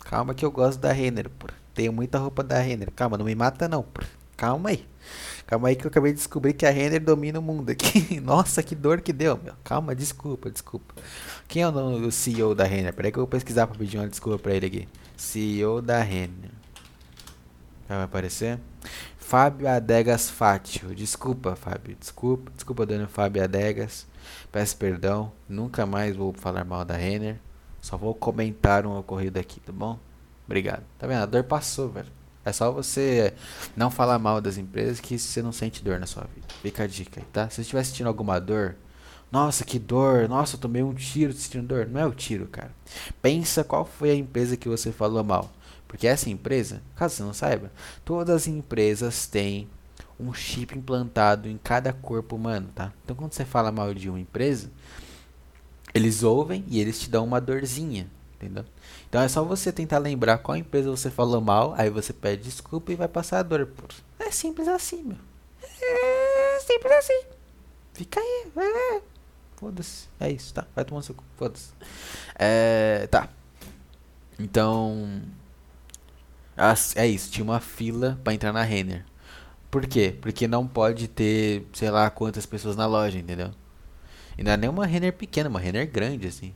Calma 0.05 0.35
que 0.35 0.45
eu 0.45 0.51
gosto 0.51 0.81
da 0.81 0.93
Renner, 0.93 1.29
pô. 1.31 1.49
Tenho 1.75 1.93
muita 1.93 2.19
roupa 2.19 2.43
da 2.43 2.59
Renner. 2.61 2.91
Calma, 2.93 3.17
não 3.17 3.25
me 3.25 3.35
mata 3.35 3.69
não. 3.69 3.85
Calma 4.37 4.71
aí. 4.71 4.87
Calma 5.47 5.69
aí 5.69 5.77
que 5.77 5.85
eu 5.85 5.89
acabei 5.89 6.13
de 6.13 6.19
descobrir 6.19 6.53
que 6.53 6.67
a 6.67 6.71
Renner 6.71 7.03
domina 7.03 7.39
o 7.39 7.43
mundo 7.43 7.71
aqui. 7.71 8.19
Nossa, 8.21 8.63
que 8.63 8.75
dor 8.75 9.01
que 9.01 9.13
deu, 9.13 9.39
meu. 9.43 9.55
Calma, 9.65 9.95
desculpa, 9.95 10.51
desculpa. 10.51 10.95
Quem 11.49 11.63
é 11.63 11.69
o, 11.69 12.07
o 12.07 12.13
CEO 12.13 12.55
da 12.55 12.65
Renner? 12.65 12.93
Peraí 12.93 13.11
que 13.11 13.19
eu 13.19 13.23
vou 13.23 13.29
pesquisar 13.29 13.67
pra 13.67 13.77
pedir 13.77 13.99
uma 13.99 14.09
desculpa 14.09 14.39
pra 14.39 14.55
ele 14.55 14.67
aqui. 14.67 14.89
CEO 15.17 15.81
da 15.81 16.01
Renner. 16.01 16.51
Vai 17.97 18.05
aparecer? 18.05 18.59
Fábio 19.17 19.69
Adegas 19.69 20.31
Fátio. 20.31 20.95
Desculpa, 20.95 21.57
Fábio. 21.57 21.97
Desculpa, 21.99 22.51
desculpa, 22.55 22.87
dona 22.87 23.07
Fábio 23.07 23.43
Adegas. 23.43 24.07
Peço 24.51 24.77
perdão. 24.77 25.33
Nunca 25.49 25.87
mais 25.87 26.17
vou 26.17 26.33
falar 26.33 26.65
mal 26.65 26.85
da 26.85 26.97
Renner. 26.97 27.39
Só 27.81 27.97
vou 27.97 28.15
comentar 28.15 28.87
um 28.87 28.99
ocorrido 28.99 29.39
aqui, 29.39 29.61
tá 29.61 29.73
bom? 29.73 29.99
Obrigado. 30.47 30.85
Tá 30.99 31.07
vendo? 31.07 31.23
A 31.23 31.27
dor 31.27 31.45
passou, 31.45 31.89
velho. 31.89 32.09
É 32.45 32.53
só 32.53 32.71
você 32.73 33.33
não 33.77 33.91
falar 33.91 34.19
mal 34.19 34.41
das 34.41 34.59
empresas 34.59 35.01
que 35.01 35.19
você 35.19 35.41
não 35.41 35.53
sente 35.53 35.83
dor 35.83 35.99
na 36.01 36.07
sua 36.07 36.25
vida. 36.35 36.47
Fica 36.61 36.85
a 36.85 36.87
dica 36.87 37.21
aí, 37.21 37.27
tá? 37.33 37.49
Se 37.49 37.57
você 37.57 37.61
estiver 37.63 37.85
sentindo 37.85 38.09
alguma 38.09 38.41
dor, 38.41 38.77
nossa, 39.31 39.65
que 39.65 39.79
dor, 39.79 40.29
nossa, 40.29 40.57
eu 40.57 40.61
tomei 40.61 40.83
um 40.83 40.93
tiro 40.93 41.33
sentindo 41.33 41.67
dor. 41.67 41.87
Não 41.87 42.01
é 42.01 42.07
o 42.07 42.13
tiro, 42.13 42.47
cara. 42.49 42.71
Pensa 43.23 43.65
qual 43.65 43.85
foi 43.85 44.11
a 44.11 44.15
empresa 44.15 44.57
que 44.57 44.69
você 44.69 44.93
falou 44.93 45.23
mal. 45.25 45.51
Porque 45.93 46.07
essa 46.07 46.31
empresa, 46.31 46.81
caso 46.97 47.17
você 47.17 47.23
não 47.23 47.35
saiba, 47.35 47.71
todas 48.03 48.35
as 48.35 48.47
empresas 48.47 49.27
têm 49.27 49.69
um 50.19 50.33
chip 50.33 50.75
implantado 50.75 51.51
em 51.51 51.59
cada 51.59 51.93
corpo 51.93 52.35
humano, 52.35 52.71
tá? 52.75 52.91
Então 53.05 53.15
quando 53.15 53.35
você 53.35 53.45
fala 53.45 53.71
mal 53.71 53.93
de 53.93 54.09
uma 54.09 54.19
empresa, 54.19 54.71
eles 55.93 56.23
ouvem 56.23 56.65
e 56.67 56.81
eles 56.81 56.99
te 56.99 57.11
dão 57.11 57.27
uma 57.27 57.43
dorzinha, 57.43 58.09
entendeu? 58.37 58.65
Então 59.07 59.21
é 59.21 59.29
só 59.29 59.45
você 59.45 59.71
tentar 59.71 59.99
lembrar 59.99 60.39
qual 60.39 60.57
empresa 60.57 60.89
você 60.89 61.11
falou 61.11 61.43
mal, 61.43 61.75
aí 61.77 61.91
você 61.91 62.15
pede 62.15 62.45
desculpa 62.45 62.91
e 62.91 62.97
vai 62.97 63.07
passar 63.07 63.41
a 63.41 63.43
dor. 63.43 63.69
É 64.19 64.31
simples 64.31 64.69
assim, 64.69 65.03
meu. 65.03 65.19
É 65.63 66.59
simples 66.61 66.93
assim. 66.95 67.21
Fica 67.93 68.19
aí, 68.19 68.47
vai. 68.55 69.03
Foda-se. 69.57 70.09
É 70.19 70.33
isso, 70.33 70.55
tá? 70.55 70.67
Vai 70.75 70.87
tomar 70.87 71.03
seu 71.03 71.15
cu. 71.15 71.23
Foda-se. 71.37 71.69
É. 72.35 73.07
Tá. 73.11 73.29
Então. 74.39 75.21
É 76.97 77.07
isso, 77.07 77.31
tinha 77.31 77.45
uma 77.45 77.61
fila 77.61 78.19
para 78.23 78.35
entrar 78.35 78.53
na 78.53 78.63
Renner. 78.63 79.05
Por 79.71 79.87
quê? 79.87 80.15
Porque 80.21 80.47
não 80.47 80.67
pode 80.67 81.09
ter, 81.09 81.67
sei 81.73 81.91
lá, 81.91 82.11
quantas 82.11 82.45
pessoas 82.47 82.77
na 82.77 82.87
loja, 82.87 83.19
entendeu? 83.19 83.51
E 84.37 84.43
não 84.43 84.53
é 84.53 84.57
nem 84.57 84.69
uma 84.69 84.87
Renner 84.87 85.13
pequena, 85.13 85.49
uma 85.49 85.61
Renner 85.61 85.91
grande, 85.91 86.27
assim. 86.29 86.53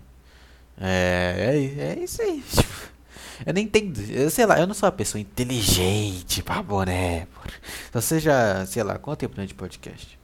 É, 0.78 1.34
é, 1.78 1.98
é 1.98 2.04
isso 2.04 2.20
aí. 2.22 2.42
Eu 3.44 3.52
nem 3.52 3.64
entendo, 3.64 4.00
eu 4.00 4.30
sei 4.30 4.46
lá, 4.46 4.58
eu 4.58 4.66
não 4.66 4.72
sou 4.72 4.86
uma 4.86 4.92
pessoa 4.92 5.20
inteligente, 5.20 6.42
baboné. 6.42 7.26
Então 7.86 8.00
já, 8.18 8.64
sei 8.64 8.82
lá, 8.82 8.98
quanto 8.98 9.18
tempo 9.18 9.36
tem 9.36 9.44
de 9.44 9.52
podcast? 9.52 10.18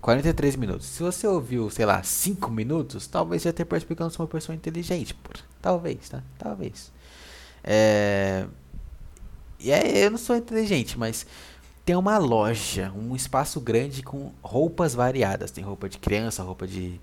43 0.00 0.56
minutos. 0.56 0.86
Se 0.86 1.02
você 1.02 1.26
ouviu, 1.26 1.68
sei 1.68 1.84
lá, 1.84 2.02
5 2.02 2.50
minutos, 2.50 3.06
talvez 3.06 3.42
já 3.42 3.52
tenha 3.52 3.66
percebido 3.66 3.96
que 3.96 4.02
eu 4.02 4.04
não 4.04 4.10
sou 4.10 4.24
uma 4.24 4.32
pessoa 4.32 4.56
inteligente, 4.56 5.12
por. 5.14 5.36
Talvez, 5.60 6.08
tá? 6.08 6.22
Talvez. 6.38 6.90
É... 7.64 8.46
E 9.58 9.70
é, 9.70 10.06
eu 10.06 10.10
não 10.10 10.18
sou 10.18 10.36
inteligente, 10.36 10.98
mas 10.98 11.26
tem 11.84 11.96
uma 11.96 12.18
loja, 12.18 12.92
um 12.96 13.14
espaço 13.14 13.60
grande 13.60 14.02
com 14.02 14.32
roupas 14.42 14.94
variadas. 14.94 15.50
Tem 15.50 15.64
roupa 15.64 15.88
de 15.88 15.98
criança, 15.98 16.42
roupa 16.42 16.66
de 16.66 17.00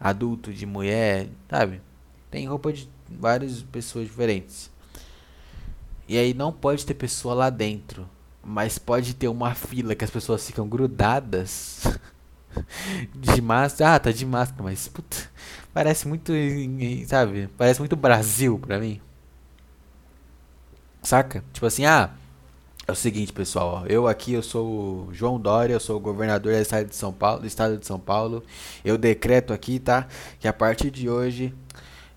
adulto, 0.00 0.52
de 0.52 0.66
mulher, 0.66 1.28
sabe? 1.48 1.80
Tem 2.30 2.46
roupa 2.48 2.72
de 2.72 2.88
várias 3.08 3.62
pessoas 3.62 4.06
diferentes. 4.06 4.70
E 6.08 6.18
aí 6.18 6.34
não 6.34 6.52
pode 6.52 6.84
ter 6.84 6.94
pessoa 6.94 7.34
lá 7.34 7.50
dentro, 7.50 8.08
mas 8.42 8.78
pode 8.78 9.14
ter 9.14 9.28
uma 9.28 9.54
fila 9.54 9.94
que 9.94 10.04
as 10.04 10.10
pessoas 10.10 10.44
ficam 10.46 10.68
grudadas 10.68 11.86
de 13.14 13.40
máscara. 13.40 13.94
Ah, 13.94 14.00
tá 14.00 14.10
de 14.10 14.26
máscara, 14.26 14.62
mas 14.64 14.88
puta, 14.88 15.16
parece 15.72 16.08
muito, 16.08 16.32
sabe? 17.06 17.48
Parece 17.56 17.80
muito 17.80 17.96
Brasil 17.96 18.58
pra 18.58 18.78
mim. 18.78 19.00
Saca? 21.02 21.42
Tipo 21.52 21.66
assim, 21.66 21.84
ah, 21.84 22.10
é 22.86 22.92
o 22.92 22.94
seguinte, 22.94 23.32
pessoal, 23.32 23.82
ó, 23.82 23.86
eu 23.86 24.06
aqui 24.08 24.32
eu 24.32 24.42
sou 24.42 24.66
o 24.66 25.08
João 25.12 25.38
Dória, 25.40 25.74
eu 25.74 25.80
sou 25.80 25.96
o 25.96 26.00
governador 26.00 26.52
do 26.52 26.58
estado 26.58 26.88
de 26.88 26.96
São 26.96 27.12
Paulo, 27.12 27.40
do 27.40 27.46
estado 27.46 27.76
de 27.78 27.86
São 27.86 27.98
Paulo. 27.98 28.42
Eu 28.84 28.98
decreto 28.98 29.52
aqui, 29.52 29.78
tá, 29.78 30.06
que 30.40 30.48
a 30.48 30.52
partir 30.52 30.90
de 30.90 31.08
hoje 31.08 31.54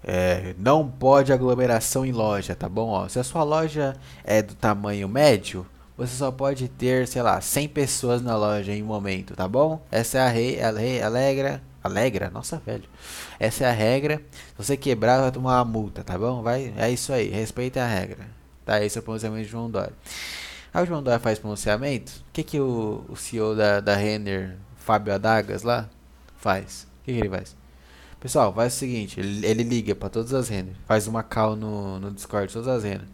é, 0.03 0.53
não 0.57 0.87
pode 0.87 1.33
aglomeração 1.33 2.05
em 2.05 2.11
loja, 2.11 2.55
tá 2.55 2.69
bom? 2.69 2.89
Ó, 2.89 3.07
se 3.07 3.19
a 3.19 3.23
sua 3.23 3.43
loja 3.43 3.95
é 4.23 4.41
do 4.41 4.53
tamanho 4.55 5.07
médio, 5.07 5.65
você 5.97 6.15
só 6.15 6.31
pode 6.31 6.67
ter, 6.67 7.07
sei 7.07 7.21
lá, 7.21 7.39
100 7.41 7.69
pessoas 7.69 8.21
na 8.21 8.37
loja 8.37 8.71
em 8.71 8.83
um 8.83 8.87
momento, 8.87 9.35
tá 9.35 9.47
bom? 9.47 9.83
Essa 9.91 10.17
é 10.19 10.21
a 10.21 10.29
rei, 10.29 10.61
a 10.61 10.71
rei 10.71 11.01
alegra, 11.01 11.61
alegra, 11.83 12.29
nossa 12.29 12.57
velho. 12.57 12.83
Essa 13.39 13.65
é 13.65 13.67
a 13.69 13.71
regra. 13.71 14.17
Se 14.31 14.53
você 14.57 14.77
quebrar, 14.77 15.21
vai 15.21 15.31
tomar 15.31 15.57
uma 15.57 15.65
multa, 15.65 16.03
tá 16.03 16.17
bom? 16.17 16.41
Vai, 16.41 16.73
é 16.77 16.91
isso 16.91 17.13
aí, 17.13 17.29
respeita 17.29 17.81
a 17.81 17.87
regra. 17.87 18.44
Tá, 18.65 18.83
esse 18.83 18.97
é 18.97 19.01
o 19.01 19.03
pronunciamento 19.03 19.43
de 19.45 19.51
João 19.51 19.69
Dória. 19.69 19.93
Aí 20.73 20.83
o 20.83 20.85
João 20.85 21.03
Dória 21.03 21.19
faz 21.19 21.37
pronunciamento. 21.37 22.11
O 22.29 22.33
que, 22.33 22.43
que 22.43 22.59
o, 22.59 23.05
o 23.07 23.15
CEO 23.15 23.55
da, 23.55 23.79
da 23.79 23.95
Renner, 23.95 24.57
Fábio 24.75 25.13
Adagas, 25.13 25.63
lá, 25.63 25.89
faz? 26.35 26.87
O 27.01 27.05
que, 27.05 27.13
que 27.13 27.19
ele 27.19 27.29
faz? 27.29 27.55
Pessoal, 28.19 28.51
faz 28.53 28.73
o 28.73 28.77
seguinte: 28.77 29.19
ele, 29.19 29.45
ele 29.45 29.63
liga 29.63 29.93
para 29.93 30.09
todas 30.09 30.33
as 30.33 30.49
Renner, 30.49 30.73
faz 30.87 31.07
uma 31.07 31.21
call 31.21 31.55
no, 31.55 31.99
no 31.99 32.11
Discord, 32.11 32.51
todas 32.51 32.67
as 32.67 32.83
Renner. 32.83 33.07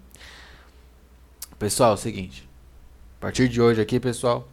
Pessoal, 1.59 1.91
é 1.91 1.93
o 1.95 1.97
seguinte: 1.97 2.49
a 3.17 3.21
partir 3.21 3.49
de 3.49 3.61
hoje 3.61 3.81
aqui, 3.81 3.99
pessoal, 3.99 4.47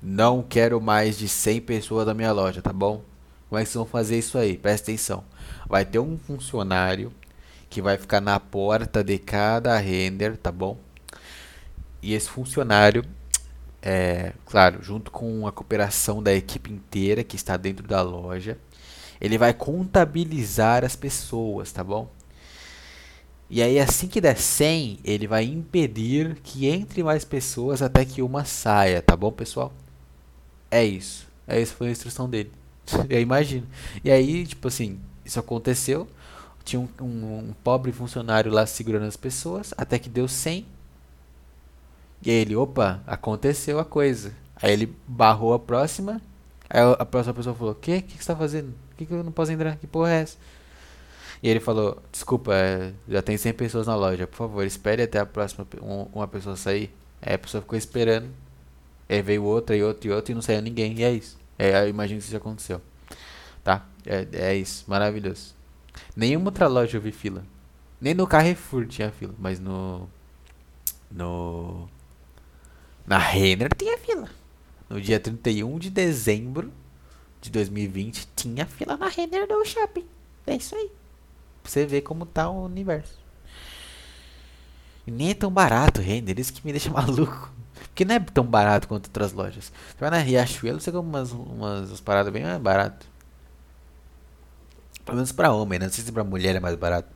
não 0.00 0.42
quero 0.42 0.80
mais 0.80 1.16
de 1.16 1.28
100 1.28 1.62
pessoas 1.62 2.06
na 2.06 2.12
minha 2.12 2.30
loja, 2.30 2.60
tá 2.60 2.72
bom? 2.72 3.02
Como 3.48 3.58
é 3.58 3.64
que 3.64 3.70
vocês 3.70 3.76
vão 3.76 3.86
fazer 3.86 4.18
isso 4.18 4.38
aí? 4.38 4.56
Presta 4.56 4.90
atenção. 4.90 5.24
Vai 5.66 5.84
ter 5.84 5.98
um 5.98 6.18
funcionário 6.18 7.12
que 7.72 7.80
vai 7.80 7.96
ficar 7.96 8.20
na 8.20 8.38
porta 8.38 9.02
de 9.02 9.18
cada 9.18 9.78
render, 9.78 10.36
tá 10.36 10.52
bom? 10.52 10.76
E 12.02 12.12
esse 12.12 12.28
funcionário 12.28 13.02
é, 13.80 14.34
claro, 14.44 14.82
junto 14.82 15.10
com 15.10 15.46
a 15.46 15.52
cooperação 15.52 16.22
da 16.22 16.34
equipe 16.34 16.70
inteira 16.70 17.24
que 17.24 17.34
está 17.34 17.56
dentro 17.56 17.88
da 17.88 18.02
loja, 18.02 18.58
ele 19.18 19.38
vai 19.38 19.54
contabilizar 19.54 20.84
as 20.84 20.94
pessoas, 20.94 21.72
tá 21.72 21.82
bom? 21.82 22.10
E 23.48 23.62
aí 23.62 23.78
assim 23.80 24.06
que 24.06 24.20
der 24.20 24.36
100, 24.36 24.98
ele 25.02 25.26
vai 25.26 25.44
impedir 25.44 26.36
que 26.42 26.66
entre 26.66 27.02
mais 27.02 27.24
pessoas 27.24 27.80
até 27.80 28.04
que 28.04 28.20
uma 28.20 28.44
saia, 28.44 29.00
tá 29.00 29.16
bom, 29.16 29.32
pessoal? 29.32 29.72
É 30.70 30.84
isso. 30.84 31.26
Essa 31.46 31.74
foi 31.74 31.88
a 31.88 31.92
instrução 31.92 32.28
dele. 32.28 32.52
Eu 33.08 33.20
imagino. 33.20 33.66
E 34.04 34.10
aí, 34.10 34.46
tipo 34.46 34.68
assim, 34.68 35.00
isso 35.24 35.40
aconteceu. 35.40 36.06
Tinha 36.64 36.80
um, 36.80 36.88
um, 37.00 37.38
um, 37.38 37.54
pobre 37.64 37.92
funcionário 37.92 38.52
lá 38.52 38.66
segurando 38.66 39.06
as 39.06 39.16
pessoas, 39.16 39.74
até 39.76 39.98
que 39.98 40.08
deu 40.08 40.28
100. 40.28 40.66
E 42.24 42.30
aí 42.30 42.36
ele, 42.36 42.54
opa, 42.54 43.02
aconteceu 43.06 43.78
a 43.78 43.84
coisa. 43.84 44.32
Aí 44.56 44.72
ele 44.72 44.94
barrou 45.06 45.54
a 45.54 45.58
próxima. 45.58 46.20
Aí 46.70 46.80
a 46.98 47.04
próxima 47.04 47.34
pessoa 47.34 47.54
falou: 47.54 47.74
Que? 47.74 47.98
O 47.98 48.02
que, 48.02 48.16
você 48.16 48.26
tá 48.26 48.36
fazendo? 48.36 48.72
Por 48.90 48.96
que, 48.96 49.06
que 49.06 49.12
eu 49.12 49.24
não 49.24 49.32
posso 49.32 49.50
entrar? 49.52 49.76
Que 49.76 49.86
porra 49.86 50.12
é 50.12 50.20
essa? 50.22 50.36
E 51.42 51.48
ele 51.48 51.60
falou: 51.60 52.00
Desculpa, 52.12 52.54
é, 52.54 52.92
já 53.08 53.20
tem 53.20 53.36
100 53.36 53.52
pessoas 53.54 53.86
na 53.86 53.96
loja, 53.96 54.26
por 54.26 54.36
favor, 54.36 54.64
espere 54.64 55.02
até 55.02 55.18
a 55.18 55.26
próxima 55.26 55.66
um, 55.82 56.06
uma 56.14 56.28
pessoa 56.28 56.56
sair. 56.56 56.94
Aí 57.20 57.34
a 57.34 57.38
pessoa 57.38 57.60
ficou 57.60 57.76
esperando. 57.76 58.28
Aí 59.08 59.20
veio 59.20 59.44
outra 59.44 59.76
e 59.76 59.82
outra 59.82 60.08
e 60.08 60.12
outra 60.12 60.32
e 60.32 60.34
não 60.34 60.42
saiu 60.42 60.62
ninguém. 60.62 60.94
E 60.98 61.02
é 61.04 61.10
isso. 61.12 61.38
É, 61.58 61.82
eu 61.82 61.88
imagino 61.88 62.18
que 62.18 62.24
isso 62.24 62.32
já 62.32 62.38
aconteceu. 62.38 62.80
Tá? 63.62 63.86
É, 64.06 64.26
é 64.32 64.54
isso. 64.54 64.84
Maravilhoso. 64.88 65.54
Nenhuma 66.14 66.46
outra 66.46 66.68
loja 66.68 66.96
eu 66.96 67.00
vi 67.00 67.12
fila. 67.12 67.44
Nem 68.00 68.14
no 68.14 68.26
Carrefour 68.26 68.86
tinha 68.86 69.10
fila. 69.10 69.34
Mas 69.38 69.60
no. 69.60 70.08
No. 71.10 71.88
Na 73.06 73.18
Renner 73.18 73.70
tinha 73.76 73.98
fila. 73.98 74.28
No 74.88 75.00
dia 75.00 75.18
31 75.18 75.78
de 75.78 75.90
dezembro 75.90 76.72
de 77.40 77.50
2020 77.50 78.28
tinha 78.36 78.66
fila 78.66 78.96
na 78.96 79.08
Renner 79.08 79.46
do 79.46 79.64
shopping. 79.64 80.06
É 80.46 80.56
isso 80.56 80.74
aí. 80.74 80.90
Pra 81.62 81.70
você 81.70 81.86
ver 81.86 82.02
como 82.02 82.26
tá 82.26 82.48
o 82.48 82.64
universo. 82.64 83.18
E 85.06 85.10
nem 85.10 85.30
é 85.30 85.34
tão 85.34 85.50
barato 85.50 86.00
o 86.00 86.04
Renner. 86.04 86.38
Isso 86.38 86.52
que 86.52 86.64
me 86.64 86.72
deixa 86.72 86.90
maluco. 86.92 87.52
Porque 87.88 88.04
não 88.04 88.14
é 88.14 88.20
tão 88.20 88.44
barato 88.44 88.88
quanto 88.88 89.06
outras 89.06 89.32
lojas. 89.32 89.72
Você 89.88 89.96
vai 90.00 90.10
na 90.10 90.18
Riachuelo, 90.18 90.80
você 90.80 90.90
compra 90.90 91.08
umas, 91.08 91.32
umas, 91.32 91.88
umas 91.88 92.00
paradas 92.00 92.32
bem 92.32 92.42
mais 92.42 92.60
barato. 92.60 93.06
Pelo 95.04 95.16
menos 95.16 95.32
pra 95.32 95.52
homem, 95.52 95.78
né? 95.78 95.86
Não 95.86 95.92
sei 95.92 96.04
se 96.04 96.12
pra 96.12 96.24
mulher 96.24 96.56
é 96.56 96.60
mais 96.60 96.76
barato. 96.76 97.08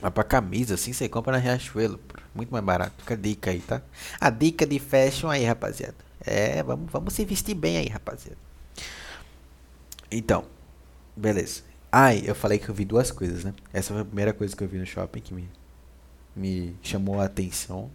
Mas 0.00 0.12
pra 0.12 0.24
camisa, 0.24 0.74
assim, 0.74 0.92
você 0.92 1.08
compra 1.08 1.32
na 1.32 1.38
Riachuelo. 1.38 2.00
Muito 2.34 2.50
mais 2.50 2.64
barato. 2.64 2.94
Fica 2.98 3.14
a 3.14 3.16
dica 3.16 3.50
aí, 3.50 3.60
tá? 3.60 3.82
A 4.20 4.30
dica 4.30 4.66
de 4.66 4.78
fashion 4.78 5.28
aí, 5.28 5.44
rapaziada. 5.44 5.94
É, 6.24 6.62
vamos, 6.62 6.90
vamos 6.90 7.12
se 7.14 7.24
vestir 7.24 7.54
bem 7.54 7.78
aí, 7.78 7.88
rapaziada. 7.88 8.38
Então, 10.10 10.44
beleza. 11.16 11.62
Ai, 11.90 12.22
eu 12.24 12.34
falei 12.34 12.58
que 12.58 12.68
eu 12.68 12.74
vi 12.74 12.84
duas 12.84 13.10
coisas, 13.10 13.44
né? 13.44 13.54
Essa 13.72 13.92
foi 13.92 14.02
a 14.02 14.04
primeira 14.04 14.32
coisa 14.32 14.56
que 14.56 14.64
eu 14.64 14.68
vi 14.68 14.78
no 14.78 14.86
shopping 14.86 15.20
que 15.20 15.34
me, 15.34 15.48
me 16.34 16.76
chamou 16.82 17.20
a 17.20 17.24
atenção. 17.24 17.90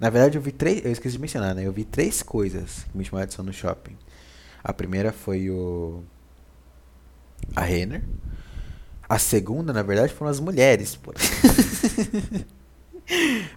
Na 0.00 0.10
verdade, 0.10 0.38
eu 0.38 0.42
vi 0.42 0.52
três. 0.52 0.84
Eu 0.84 0.92
esqueci 0.92 1.16
de 1.16 1.20
mencionar, 1.20 1.54
né? 1.54 1.66
Eu 1.66 1.72
vi 1.72 1.84
três 1.84 2.22
coisas 2.22 2.84
que 2.90 2.96
me 2.96 3.04
chamaram 3.04 3.22
a 3.22 3.24
atenção 3.24 3.44
no 3.44 3.52
shopping. 3.52 3.96
A 4.62 4.72
primeira 4.72 5.12
foi 5.12 5.50
o. 5.50 6.02
A 7.54 7.62
Renner. 7.62 8.02
A 9.08 9.18
segunda, 9.18 9.72
na 9.72 9.82
verdade, 9.82 10.12
foram 10.12 10.30
as 10.30 10.38
mulheres, 10.38 10.94
pô. 10.96 11.14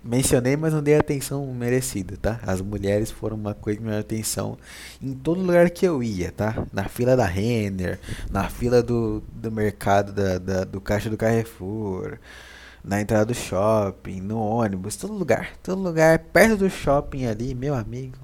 Mencionei, 0.02 0.56
mas 0.56 0.74
não 0.74 0.82
dei 0.82 0.96
atenção 0.96 1.46
merecida, 1.54 2.16
tá? 2.16 2.40
As 2.44 2.62
mulheres 2.62 3.12
foram 3.12 3.36
uma 3.36 3.54
coisa 3.54 3.78
que 3.78 3.84
me 3.84 3.92
deu 3.92 4.00
atenção 4.00 4.58
em 5.02 5.14
todo 5.14 5.42
lugar 5.42 5.70
que 5.70 5.86
eu 5.86 6.02
ia, 6.02 6.32
tá? 6.32 6.66
Na 6.72 6.86
fila 6.86 7.18
da 7.18 7.26
Renner, 7.26 8.00
na 8.30 8.50
fila 8.50 8.82
do, 8.82 9.22
do 9.34 9.52
mercado 9.52 10.14
da, 10.14 10.38
da 10.38 10.64
do 10.64 10.80
caixa 10.80 11.10
do 11.10 11.18
Carrefour, 11.18 12.18
na 12.82 13.02
entrada 13.02 13.26
do 13.26 13.34
shopping, 13.34 14.22
no 14.22 14.40
ônibus, 14.40 14.96
todo 14.96 15.14
lugar, 15.14 15.52
todo 15.62 15.82
lugar 15.82 16.20
perto 16.20 16.56
do 16.56 16.70
shopping 16.70 17.26
ali, 17.26 17.54
meu 17.54 17.76
amigo. 17.76 18.18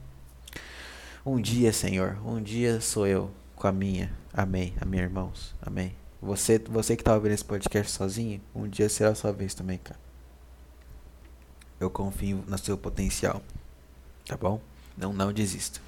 Um 1.25 1.41
dia, 1.41 1.73
Senhor, 1.73 2.17
um 2.25 2.41
dia 2.41 2.79
sou 2.79 3.05
eu 3.05 3.29
com 3.57 3.67
a 3.67 3.71
minha. 3.71 4.13
Amém. 4.33 4.73
Amém, 4.79 5.01
irmãos. 5.01 5.55
Amém. 5.61 5.95
Você, 6.21 6.59
você 6.59 6.95
que 6.95 7.03
tá 7.03 7.13
ouvindo 7.13 7.33
esse 7.33 7.43
podcast 7.43 7.91
sozinho, 7.91 8.41
um 8.55 8.67
dia 8.67 8.87
será 8.87 9.09
a 9.09 9.15
sua 9.15 9.33
vez 9.33 9.53
também, 9.53 9.77
cara. 9.77 9.99
Eu 11.79 11.89
confio 11.89 12.43
no 12.47 12.57
seu 12.57 12.77
potencial. 12.77 13.41
Tá 14.25 14.37
bom? 14.37 14.61
Não, 14.95 15.11
não 15.11 15.33
desista. 15.33 15.79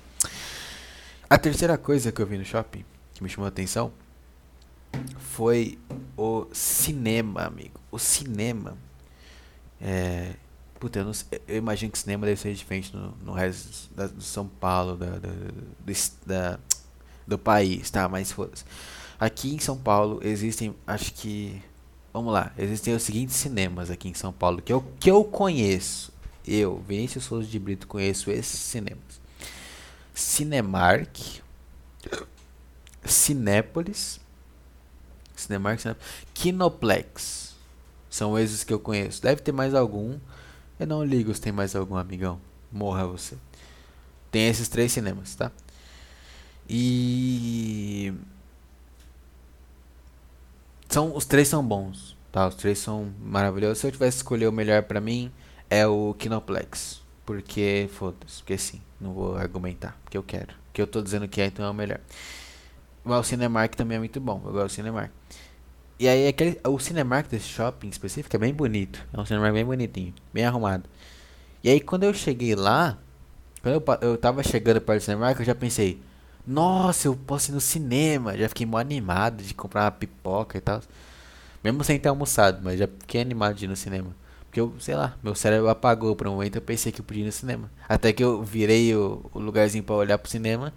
A 1.29 1.37
terceira 1.37 1.77
coisa 1.77 2.11
que 2.11 2.21
eu 2.21 2.25
vi 2.25 2.37
no 2.37 2.45
shopping, 2.45 2.83
que 3.13 3.23
me 3.23 3.29
chamou 3.29 3.45
a 3.45 3.49
atenção, 3.49 3.91
foi 5.19 5.77
o 6.17 6.47
cinema, 6.51 7.43
amigo. 7.43 7.79
O 7.91 7.99
cinema. 7.99 8.77
É. 9.79 10.33
Puta, 10.79 10.99
eu, 10.99 11.05
não, 11.05 11.11
eu 11.47 11.57
imagino 11.57 11.91
que 11.91 11.97
o 11.97 12.01
cinema 12.01 12.25
deve 12.25 12.39
ser 12.39 12.53
diferente 12.53 12.95
no, 12.95 13.11
no 13.17 13.33
resto 13.33 13.93
da, 13.93 14.07
do 14.07 14.21
São 14.21 14.47
Paulo, 14.47 14.95
da, 14.95 15.19
da, 15.19 15.29
da, 16.25 16.59
do 17.29 17.37
país, 17.37 17.89
tá? 17.89 18.09
Mas 18.09 18.31
foda-se. 18.31 18.65
Aqui 19.19 19.53
em 19.53 19.59
São 19.59 19.77
Paulo 19.77 20.19
existem, 20.23 20.75
acho 20.87 21.13
que. 21.13 21.61
Vamos 22.11 22.33
lá, 22.33 22.51
existem 22.57 22.95
os 22.95 23.03
seguintes 23.03 23.35
cinemas 23.35 23.91
aqui 23.91 24.09
em 24.09 24.13
São 24.13 24.33
Paulo 24.33 24.61
que 24.61 24.73
eu, 24.73 24.83
que 24.99 25.11
eu 25.11 25.23
conheço. 25.23 26.11
Eu, 26.47 26.83
Vinícius 26.87 27.25
Souza 27.25 27.47
de 27.47 27.59
Brito, 27.59 27.87
conheço 27.87 28.31
esses 28.31 28.59
cinemas: 28.59 29.21
Cinemark, 30.13 31.17
Cinépolis, 33.05 34.19
Cinemark, 35.35 35.79
Cinemark, 35.79 36.01
Kinoplex. 36.33 37.55
São 38.09 38.39
esses 38.39 38.63
que 38.63 38.73
eu 38.73 38.79
conheço. 38.79 39.21
Deve 39.21 39.41
ter 39.41 39.51
mais 39.51 39.75
algum. 39.75 40.17
Eu 40.79 40.87
não 40.87 41.03
ligo 41.03 41.33
se 41.33 41.41
tem 41.41 41.51
mais 41.51 41.75
algum, 41.75 41.95
amigão. 41.95 42.41
Morra 42.71 43.05
você. 43.05 43.37
Tem 44.31 44.47
esses 44.47 44.67
três 44.67 44.91
cinemas, 44.91 45.35
tá? 45.35 45.51
E 46.69 48.13
são 50.87 51.15
os 51.15 51.25
três 51.25 51.47
são 51.47 51.65
bons, 51.65 52.15
tá? 52.31 52.47
Os 52.47 52.55
três 52.55 52.77
são 52.77 53.11
maravilhosos. 53.19 53.79
Se 53.79 53.87
eu 53.87 53.91
tivesse 53.91 54.17
escolher 54.17 54.47
o 54.47 54.51
melhor 54.51 54.83
para 54.83 55.01
mim 55.01 55.31
é 55.69 55.87
o 55.87 56.13
Kinoplex, 56.13 57.01
porque 57.25 57.89
foda-se, 57.93 58.37
porque 58.37 58.57
sim, 58.57 58.81
não 59.01 59.13
vou 59.13 59.35
argumentar, 59.35 59.97
porque 60.03 60.17
eu 60.17 60.23
quero, 60.23 60.53
porque 60.65 60.81
eu 60.81 60.87
tô 60.87 61.01
dizendo 61.01 61.27
que 61.27 61.41
é, 61.41 61.47
então 61.47 61.65
é 61.65 61.69
o 61.69 61.73
melhor. 61.73 61.99
Mas 63.03 63.19
o 63.19 63.23
Cinemark 63.23 63.75
também 63.75 63.95
é 63.95 63.99
muito 63.99 64.19
bom. 64.19 64.41
Eu 64.45 64.51
gosto 64.51 64.67
do 64.67 64.71
Cinemark. 64.73 65.11
E 65.97 66.07
aí 66.07 66.27
aquele, 66.27 66.59
o 66.63 66.77
Cinemark 66.77 67.27
desse 67.29 67.47
shopping 67.47 67.89
específico 67.89 68.35
é 68.35 68.39
bem 68.39 68.53
bonito. 68.53 69.03
É 69.11 69.19
um 69.19 69.25
Cinemark 69.25 69.53
bem 69.53 69.65
bonitinho, 69.65 70.13
bem 70.31 70.45
arrumado. 70.45 70.83
E 71.63 71.69
aí 71.69 71.79
quando 71.79 72.03
eu 72.03 72.13
cheguei 72.13 72.55
lá, 72.55 72.97
quando 73.61 73.75
eu, 73.75 74.09
eu 74.09 74.17
tava 74.17 74.43
chegando 74.43 74.79
para 74.79 74.97
o 74.97 75.01
Cinemark, 75.01 75.39
eu 75.39 75.45
já 75.45 75.55
pensei, 75.55 75.99
nossa, 76.49 77.07
eu 77.07 77.15
posso 77.15 77.51
ir 77.51 77.53
no 77.53 77.61
cinema. 77.61 78.35
Já 78.35 78.49
fiquei 78.49 78.65
mó 78.65 78.79
animado 78.79 79.43
de 79.43 79.53
comprar 79.53 79.83
uma 79.83 79.91
pipoca 79.91 80.57
e 80.57 80.61
tal. 80.61 80.81
Mesmo 81.63 81.83
sem 81.83 81.99
ter 81.99 82.09
almoçado, 82.09 82.59
mas 82.63 82.79
já 82.79 82.87
fiquei 82.87 83.21
animado 83.21 83.55
de 83.55 83.65
ir 83.65 83.67
no 83.67 83.75
cinema. 83.75 84.15
Porque 84.45 84.59
eu, 84.59 84.73
sei 84.79 84.95
lá, 84.95 85.15
meu 85.21 85.35
cérebro 85.35 85.69
apagou 85.69 86.15
por 86.15 86.27
um 86.27 86.31
momento, 86.31 86.55
eu 86.55 86.61
pensei 86.61 86.91
que 86.91 87.01
eu 87.01 87.05
podia 87.05 87.21
ir 87.21 87.27
no 87.27 87.31
cinema. 87.31 87.69
Até 87.87 88.11
que 88.11 88.23
eu 88.23 88.43
virei 88.43 88.95
o, 88.95 89.29
o 89.31 89.39
lugarzinho 89.39 89.83
para 89.83 89.95
olhar 89.95 90.17
pro 90.17 90.31
cinema 90.31 90.73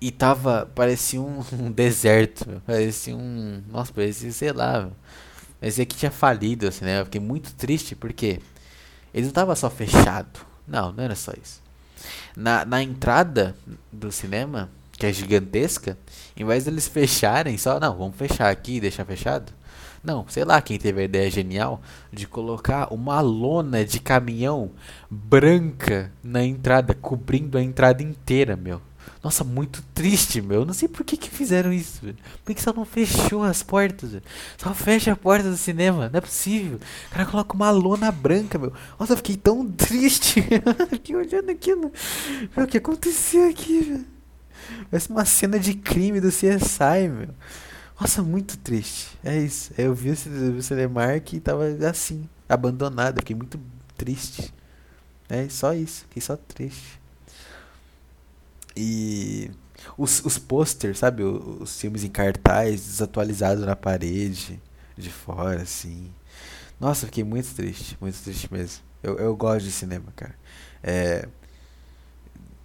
e 0.00 0.12
tava, 0.12 0.70
parecia 0.74 1.20
um, 1.20 1.42
um 1.52 1.72
deserto, 1.72 2.48
meu. 2.48 2.60
parecia 2.60 3.16
um, 3.16 3.62
nossa, 3.68 3.92
parecia, 3.92 4.30
sei 4.30 4.52
lá, 4.52 4.88
parecia 5.58 5.84
que 5.84 5.96
tinha 5.96 6.12
falido 6.12 6.68
assim, 6.68 6.84
né? 6.84 7.00
Eu 7.00 7.06
fiquei 7.06 7.20
muito 7.20 7.52
triste 7.54 7.96
porque 7.96 8.40
ele 9.12 9.26
não 9.26 9.32
tava 9.32 9.56
só 9.56 9.68
fechado, 9.68 10.40
não, 10.68 10.92
não 10.92 11.02
era 11.02 11.16
só 11.16 11.32
isso. 11.42 11.65
Na, 12.36 12.64
na 12.64 12.82
entrada 12.82 13.54
do 13.92 14.10
cinema, 14.12 14.68
que 14.92 15.06
é 15.06 15.12
gigantesca, 15.12 15.96
em 16.36 16.44
vez 16.44 16.64
deles 16.64 16.88
fecharem 16.88 17.56
só, 17.58 17.78
não, 17.78 17.96
vamos 17.96 18.16
fechar 18.16 18.50
aqui 18.50 18.76
e 18.76 18.80
deixar 18.80 19.04
fechado. 19.04 19.52
Não, 20.02 20.24
sei 20.28 20.44
lá 20.44 20.62
quem 20.62 20.78
teve 20.78 21.00
a 21.00 21.04
ideia 21.04 21.28
genial 21.30 21.80
de 22.12 22.28
colocar 22.28 22.92
uma 22.92 23.20
lona 23.20 23.84
de 23.84 23.98
caminhão 23.98 24.70
branca 25.10 26.12
na 26.22 26.44
entrada, 26.44 26.94
cobrindo 26.94 27.58
a 27.58 27.62
entrada 27.62 28.02
inteira, 28.02 28.56
meu. 28.56 28.80
Nossa, 29.26 29.42
muito 29.42 29.82
triste, 29.92 30.40
meu. 30.40 30.64
Não 30.64 30.72
sei 30.72 30.86
por 30.86 31.04
que, 31.04 31.16
que 31.16 31.28
fizeram 31.28 31.72
isso, 31.72 32.00
velho. 32.00 32.16
Por 32.44 32.54
que 32.54 32.62
só 32.62 32.72
não 32.72 32.84
fechou 32.84 33.42
as 33.42 33.60
portas, 33.60 34.12
velho? 34.12 34.22
Só 34.56 34.72
fecha 34.72 35.10
a 35.10 35.16
porta 35.16 35.50
do 35.50 35.56
cinema. 35.56 36.08
Não 36.08 36.18
é 36.18 36.20
possível. 36.20 36.78
O 37.08 37.10
cara 37.10 37.26
coloca 37.26 37.52
uma 37.52 37.68
lona 37.72 38.12
branca, 38.12 38.56
meu. 38.56 38.72
Nossa, 38.96 39.14
eu 39.14 39.16
fiquei 39.16 39.36
tão 39.36 39.68
triste. 39.68 40.44
fiquei 40.90 41.16
olhando 41.16 41.50
aquilo. 41.50 41.90
o 42.56 42.66
que 42.68 42.78
aconteceu 42.78 43.50
aqui, 43.50 43.80
velho? 43.80 44.06
Parece 44.92 45.10
uma 45.10 45.24
cena 45.24 45.58
de 45.58 45.74
crime 45.74 46.20
do 46.20 46.28
CSI, 46.28 47.08
meu. 47.10 47.34
Nossa, 48.00 48.22
muito 48.22 48.56
triste. 48.58 49.08
É 49.24 49.36
isso. 49.36 49.72
Eu 49.76 49.92
vi 49.92 50.10
o 50.12 50.62
Cinemark 50.62 51.32
e 51.32 51.40
tava 51.40 51.64
assim, 51.90 52.28
abandonado. 52.48 53.18
Fiquei 53.18 53.34
muito 53.34 53.58
triste. 53.96 54.54
É 55.28 55.48
só 55.48 55.74
isso. 55.74 56.02
Fiquei 56.02 56.22
só 56.22 56.36
triste. 56.36 57.04
E 58.76 59.50
os, 59.96 60.24
os 60.24 60.38
posters, 60.38 60.98
sabe? 60.98 61.22
Os, 61.22 61.62
os 61.62 61.80
filmes 61.80 62.04
em 62.04 62.10
cartaz, 62.10 62.80
desatualizados 62.86 63.64
na 63.64 63.76
parede, 63.76 64.60
de 64.96 65.10
fora, 65.10 65.62
assim. 65.62 66.10
Nossa, 66.80 67.06
fiquei 67.06 67.24
muito 67.24 67.54
triste, 67.54 67.96
muito 68.00 68.18
triste 68.22 68.52
mesmo. 68.52 68.82
Eu, 69.02 69.18
eu 69.18 69.36
gosto 69.36 69.64
de 69.64 69.72
cinema, 69.72 70.12
cara. 70.14 70.34
É, 70.82 71.28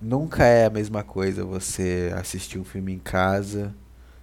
nunca 0.02 0.44
é 0.44 0.66
a 0.66 0.70
mesma 0.70 1.04
coisa 1.04 1.44
você 1.46 2.12
assistir 2.16 2.60
um 2.60 2.64
filme 2.64 2.94
em 2.94 3.00
casa, 3.00 3.74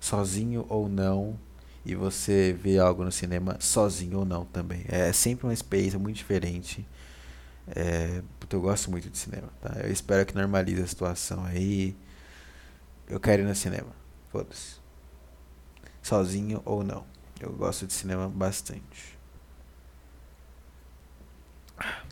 sozinho 0.01 0.67
ou 0.69 0.89
não, 0.89 1.39
e 1.87 1.95
você 1.95 2.55
ver 2.61 2.79
algo 2.81 3.05
no 3.05 3.13
cinema 3.13 3.57
sozinho 3.61 4.19
ou 4.19 4.25
não 4.25 4.45
também. 4.45 4.85
É 4.89 5.13
sempre 5.13 5.47
uma 5.47 5.55
experiência 5.55 5.99
muito 5.99 6.17
diferente. 6.17 6.87
É, 7.75 8.23
eu 8.51 8.61
gosto 8.61 8.91
muito 8.91 9.11
de 9.11 9.19
cinema, 9.19 9.49
tá? 9.61 9.81
Eu 9.81 9.93
espero 9.93 10.25
que 10.25 10.35
normalize 10.35 10.83
a 10.83 10.87
situação 10.87 11.45
aí. 11.45 11.97
Eu 13.09 13.21
quero 13.21 13.43
ir 13.43 13.45
no 13.45 13.55
cinema. 13.55 13.91
Foda-se. 14.31 14.77
Sozinho 16.03 16.63
ou 16.65 16.83
não. 16.83 17.05
Eu 17.41 17.53
gosto 17.53 17.87
de 17.87 17.93
cinema 17.93 18.29
bastante. 18.29 19.19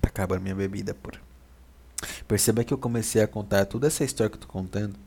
Tá 0.00 0.08
acabando 0.08 0.42
minha 0.42 0.54
bebida, 0.54 0.94
por. 0.94 1.20
Perceba 2.28 2.64
que 2.64 2.72
eu 2.72 2.78
comecei 2.78 3.22
a 3.22 3.28
contar 3.28 3.66
toda 3.66 3.86
essa 3.86 4.04
história 4.04 4.30
que 4.30 4.36
eu 4.36 4.40
tô 4.40 4.48
contando 4.48 4.98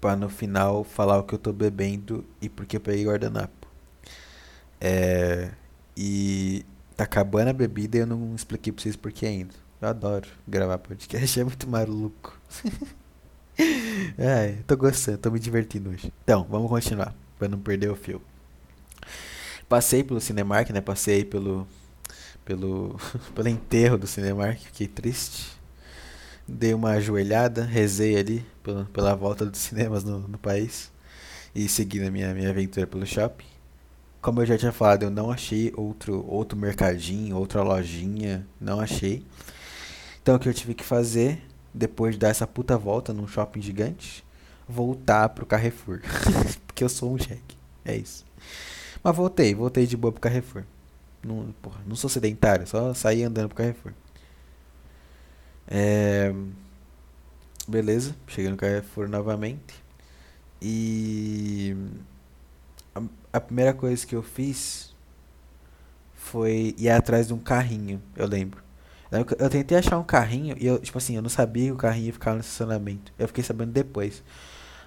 para 0.00 0.16
no 0.16 0.28
final 0.28 0.84
falar 0.84 1.18
o 1.18 1.24
que 1.24 1.34
eu 1.34 1.38
tô 1.38 1.52
bebendo 1.52 2.24
e 2.40 2.48
porque 2.48 2.76
eu 2.76 2.80
peguei 2.80 3.04
guardanapo. 3.04 3.66
É, 4.80 5.50
e 5.96 6.64
tá 6.96 7.04
acabando 7.04 7.48
a 7.48 7.52
bebida 7.52 7.98
e 7.98 8.00
eu 8.00 8.06
não 8.06 8.34
expliquei 8.34 8.72
pra 8.72 8.82
vocês 8.82 8.96
por 8.96 9.12
que 9.12 9.26
ainda. 9.26 9.54
Eu 9.80 9.88
adoro 9.88 10.26
gravar 10.48 10.78
podcast, 10.78 11.38
é 11.40 11.44
muito 11.44 11.68
maluco. 11.68 12.38
é, 14.16 14.58
tô 14.66 14.76
gostando, 14.76 15.18
tô 15.18 15.30
me 15.30 15.38
divertindo 15.38 15.90
hoje. 15.90 16.12
Então, 16.24 16.46
vamos 16.48 16.68
continuar, 16.70 17.14
pra 17.38 17.48
não 17.48 17.58
perder 17.58 17.90
o 17.90 17.96
fio. 17.96 18.22
Passei 19.68 20.02
pelo 20.02 20.20
Cinemark, 20.20 20.70
né? 20.70 20.80
Passei 20.80 21.24
pelo 21.24 21.66
pelo 22.44 22.96
pelo 23.34 23.48
enterro 23.48 23.98
do 23.98 24.06
Cinemark, 24.06 24.58
fiquei 24.60 24.88
triste. 24.88 25.56
Dei 26.48 26.72
uma 26.72 26.92
ajoelhada, 26.92 27.64
rezei 27.64 28.16
ali 28.16 28.46
pela, 28.62 28.84
pela 28.86 29.14
volta 29.16 29.44
dos 29.44 29.58
cinemas 29.60 30.04
no, 30.04 30.20
no 30.28 30.38
país 30.38 30.92
e 31.54 31.68
segui 31.68 31.98
na 32.00 32.10
minha 32.10 32.32
minha 32.32 32.50
aventura 32.50 32.86
pelo 32.86 33.04
shopping. 33.04 33.55
Como 34.26 34.42
eu 34.42 34.46
já 34.46 34.58
tinha 34.58 34.72
falado, 34.72 35.04
eu 35.04 35.10
não 35.10 35.30
achei 35.30 35.72
outro 35.76 36.26
outro 36.26 36.58
mercadinho, 36.58 37.36
outra 37.36 37.62
lojinha, 37.62 38.44
não 38.60 38.80
achei. 38.80 39.24
Então 40.20 40.34
o 40.34 40.38
que 40.40 40.48
eu 40.48 40.52
tive 40.52 40.74
que 40.74 40.82
fazer 40.82 41.40
depois 41.72 42.16
de 42.16 42.18
dar 42.18 42.30
essa 42.30 42.44
puta 42.44 42.76
volta 42.76 43.12
num 43.12 43.28
shopping 43.28 43.62
gigante, 43.62 44.24
voltar 44.68 45.28
pro 45.28 45.46
Carrefour. 45.46 46.00
Porque 46.66 46.82
eu 46.82 46.88
sou 46.88 47.14
um 47.14 47.16
jeque. 47.16 47.56
É 47.84 47.94
isso. 47.94 48.26
Mas 49.00 49.14
voltei, 49.14 49.54
voltei 49.54 49.86
de 49.86 49.96
boa 49.96 50.10
pro 50.10 50.20
Carrefour. 50.20 50.64
Não, 51.22 51.54
porra, 51.62 51.78
não 51.86 51.94
sou 51.94 52.10
sedentário, 52.10 52.66
só 52.66 52.92
saí 52.94 53.22
andando 53.22 53.50
pro 53.50 53.58
Carrefour. 53.58 53.92
É... 55.68 56.34
Beleza, 57.68 58.16
cheguei 58.26 58.50
no 58.50 58.56
Carrefour 58.56 59.08
novamente. 59.08 59.80
E 60.60 61.76
a, 63.36 63.40
primeira 63.40 63.72
coisa 63.74 64.06
que 64.06 64.14
eu 64.14 64.22
fiz 64.22 64.94
foi 66.14 66.74
ir 66.78 66.90
atrás 66.90 67.28
de 67.28 67.34
um 67.34 67.38
carrinho, 67.38 68.02
eu 68.16 68.26
lembro. 68.26 68.64
Eu 69.38 69.48
tentei 69.48 69.78
achar 69.78 69.98
um 69.98 70.04
carrinho 70.04 70.56
e 70.58 70.66
eu, 70.66 70.78
tipo 70.78 70.98
assim, 70.98 71.14
eu 71.16 71.22
não 71.22 71.28
sabia 71.28 71.66
que 71.66 71.72
o 71.72 71.76
carrinho 71.76 72.12
ficar 72.12 72.34
no 72.34 72.40
estacionamento. 72.40 73.12
Eu 73.18 73.28
fiquei 73.28 73.44
sabendo 73.44 73.70
depois. 73.72 74.22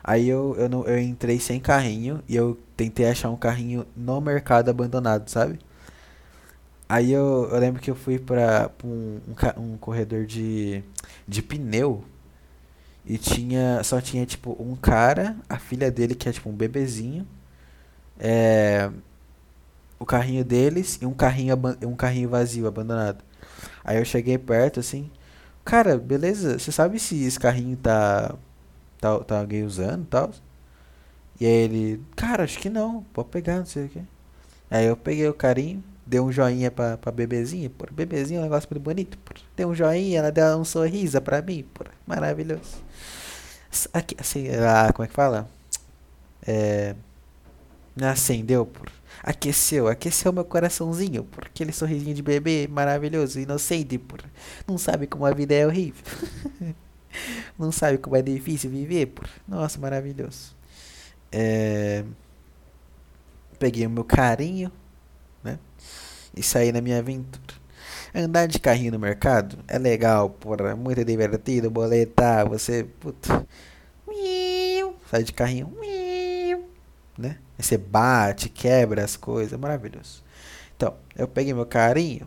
Aí 0.03 0.27
eu, 0.27 0.55
eu, 0.57 0.69
não, 0.69 0.83
eu 0.85 0.99
entrei 0.99 1.39
sem 1.39 1.59
carrinho 1.59 2.21
e 2.27 2.35
eu 2.35 2.57
tentei 2.75 3.07
achar 3.07 3.29
um 3.29 3.37
carrinho 3.37 3.85
no 3.95 4.19
mercado 4.19 4.69
abandonado, 4.69 5.29
sabe? 5.29 5.59
Aí 6.87 7.11
eu, 7.11 7.47
eu 7.51 7.59
lembro 7.59 7.81
que 7.81 7.91
eu 7.91 7.95
fui 7.95 8.17
pra, 8.17 8.69
pra 8.69 8.87
um, 8.87 9.21
um, 9.27 9.61
um, 9.73 9.77
corredor 9.77 10.25
de, 10.25 10.83
de 11.27 11.41
pneu 11.41 12.03
e 13.05 13.17
tinha. 13.17 13.83
Só 13.83 14.01
tinha 14.01 14.25
tipo 14.25 14.55
um 14.59 14.75
cara, 14.75 15.37
a 15.47 15.59
filha 15.59 15.91
dele 15.91 16.15
que 16.15 16.27
é 16.27 16.31
tipo 16.31 16.49
um 16.49 16.53
bebezinho. 16.53 17.27
É, 18.19 18.91
o 19.97 20.05
carrinho 20.05 20.43
deles 20.43 20.99
e 21.01 21.05
um 21.05 21.13
carrinho, 21.13 21.55
um 21.85 21.95
carrinho 21.95 22.29
vazio, 22.29 22.67
abandonado. 22.67 23.23
Aí 23.83 23.97
eu 23.97 24.05
cheguei 24.05 24.37
perto 24.37 24.79
assim, 24.79 25.09
cara, 25.65 25.97
beleza, 25.97 26.59
você 26.59 26.71
sabe 26.71 26.99
se 26.99 27.23
esse 27.23 27.39
carrinho 27.39 27.77
tá. 27.77 28.35
tá, 28.99 29.19
tá 29.19 29.39
alguém 29.39 29.63
usando 29.63 30.03
e 30.03 30.07
tal? 30.07 30.31
E 31.39 31.45
aí 31.45 31.51
ele, 31.51 32.01
cara, 32.15 32.43
acho 32.43 32.59
que 32.59 32.69
não, 32.69 33.03
pode 33.13 33.29
pegar, 33.29 33.59
não 33.59 33.65
sei 33.65 33.85
o 33.85 33.89
que. 33.89 34.01
Aí 34.69 34.85
eu 34.85 34.97
peguei 34.97 35.27
o 35.27 35.33
carinho, 35.33 35.83
dei 36.05 36.19
um 36.19 36.31
joinha 36.31 36.69
pra, 36.71 36.97
pra 36.97 37.11
bebezinha, 37.11 37.69
por 37.69 37.91
bebezinho 37.91 38.39
é 38.39 38.41
um 38.41 38.43
negócio 38.43 38.69
muito 38.71 38.83
bonito, 38.83 39.17
por. 39.19 39.35
Deu 39.55 39.69
um 39.69 39.75
joinha, 39.75 40.19
ela 40.19 40.31
deu 40.31 40.57
um 40.57 40.65
sorriso 40.65 41.21
pra 41.21 41.41
mim, 41.41 41.65
por. 41.73 41.87
Maravilhoso. 42.05 42.83
Aqui, 43.93 44.15
assim, 44.19 44.47
ah, 44.49 44.91
como 44.93 45.05
é 45.05 45.07
que 45.07 45.13
fala? 45.13 45.47
É. 46.45 46.95
Acendeu, 48.03 48.65
por 48.65 48.91
aqueceu, 49.23 49.87
aqueceu 49.87 50.31
meu 50.31 50.45
coraçãozinho 50.45 51.23
por 51.23 51.45
aquele 51.45 51.71
sorrisinho 51.71 52.15
de 52.15 52.21
bebê 52.21 52.67
maravilhoso, 52.69 53.39
inocente, 53.39 53.97
por 53.97 54.23
não 54.67 54.77
sabe 54.77 55.07
como 55.07 55.25
a 55.25 55.33
vida 55.33 55.53
é 55.53 55.65
horrível. 55.65 56.03
não 57.57 57.71
sabe 57.71 57.97
como 57.97 58.15
é 58.15 58.21
difícil 58.21 58.69
viver, 58.69 59.07
por 59.07 59.29
nossa, 59.47 59.79
maravilhoso. 59.79 60.55
É... 61.31 62.03
Peguei 63.57 63.85
o 63.85 63.89
meu 63.89 64.03
carinho, 64.03 64.71
né? 65.43 65.59
E 66.35 66.41
saí 66.41 66.71
na 66.71 66.81
minha 66.81 66.99
aventura. 66.99 67.59
Andar 68.13 68.47
de 68.47 68.59
carrinho 68.59 68.93
no 68.93 68.99
mercado 68.99 69.59
é 69.67 69.77
legal, 69.77 70.29
porra, 70.29 70.75
muito 70.75 71.03
divertido, 71.03 71.69
boletar, 71.69 72.47
você, 72.47 72.83
puta, 72.83 73.45
sai 75.09 75.23
de 75.23 75.33
carrinho, 75.33 75.75
né? 77.17 77.37
Aí 77.59 77.63
você 77.63 77.77
bate, 77.77 78.47
quebra 78.47 79.03
as 79.03 79.17
coisas, 79.17 79.51
é 79.51 79.57
maravilhoso. 79.57 80.23
Então, 80.77 80.95
eu 81.17 81.27
peguei 81.27 81.53
meu 81.53 81.65
carinho 81.65 82.25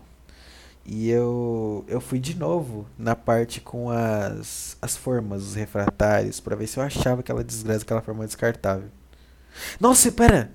e 0.85 1.09
eu, 1.09 1.87
eu 1.89 2.03
fui 2.03 2.19
de 2.19 2.37
novo 2.37 2.87
na 2.99 3.17
parte 3.17 3.59
com 3.59 3.89
as, 3.89 4.77
as 4.83 4.95
formas, 4.95 5.43
os 5.43 5.55
refratários, 5.55 6.39
para 6.39 6.55
ver 6.55 6.67
se 6.67 6.79
eu 6.79 6.83
achava 6.83 7.21
aquela 7.21 7.43
desgraça, 7.43 7.83
aquela 7.83 8.03
forma 8.03 8.27
descartável. 8.27 8.91
Nossa, 9.81 10.13
pera! 10.13 10.53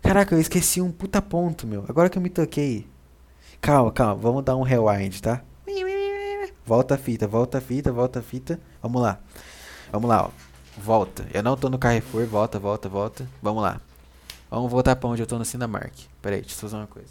Caraca, 0.00 0.32
eu 0.32 0.40
esqueci 0.40 0.80
um 0.80 0.92
puta 0.92 1.20
ponto, 1.20 1.66
meu. 1.66 1.84
Agora 1.88 2.08
que 2.08 2.16
eu 2.16 2.22
me 2.22 2.30
toquei. 2.30 2.86
Calma, 3.60 3.90
calma, 3.90 4.14
vamos 4.14 4.44
dar 4.44 4.54
um 4.54 4.62
rewind, 4.62 5.20
tá? 5.20 5.42
Volta 6.64 6.94
a 6.94 6.98
fita, 6.98 7.26
volta 7.26 7.58
a 7.58 7.60
fita, 7.60 7.90
volta 7.90 8.20
a 8.20 8.22
fita. 8.22 8.60
Vamos 8.80 9.02
lá. 9.02 9.18
Vamos 9.90 10.08
lá, 10.08 10.26
ó. 10.26 10.30
Volta. 10.76 11.26
Eu 11.34 11.42
não 11.42 11.56
tô 11.56 11.68
no 11.68 11.78
Carrefour, 11.78 12.26
volta, 12.26 12.60
volta, 12.60 12.88
volta. 12.88 13.28
Vamos 13.42 13.62
lá. 13.62 13.80
Vamos 14.50 14.70
voltar 14.70 14.96
pra 14.96 15.08
onde 15.08 15.22
eu 15.22 15.26
tô 15.26 15.38
no 15.38 15.44
Cinemark. 15.44 15.92
Pera 16.22 16.36
aí, 16.36 16.40
deixa 16.40 16.56
eu 16.56 16.60
fazer 16.60 16.76
uma 16.76 16.86
coisa. 16.86 17.10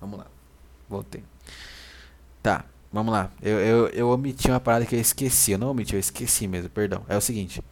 Vamos 0.00 0.18
lá. 0.18 0.26
Voltei. 0.88 1.22
Tá, 2.42 2.64
vamos 2.92 3.12
lá. 3.12 3.30
Eu, 3.40 3.60
eu, 3.60 3.86
eu 3.88 4.10
omiti 4.10 4.48
uma 4.48 4.58
parada 4.58 4.84
que 4.84 4.96
eu 4.96 5.00
esqueci. 5.00 5.52
Eu 5.52 5.58
não 5.58 5.70
omiti, 5.70 5.94
eu 5.94 6.00
esqueci 6.00 6.48
mesmo, 6.48 6.68
perdão. 6.68 7.04
É 7.08 7.16
o 7.16 7.20
seguinte. 7.20 7.62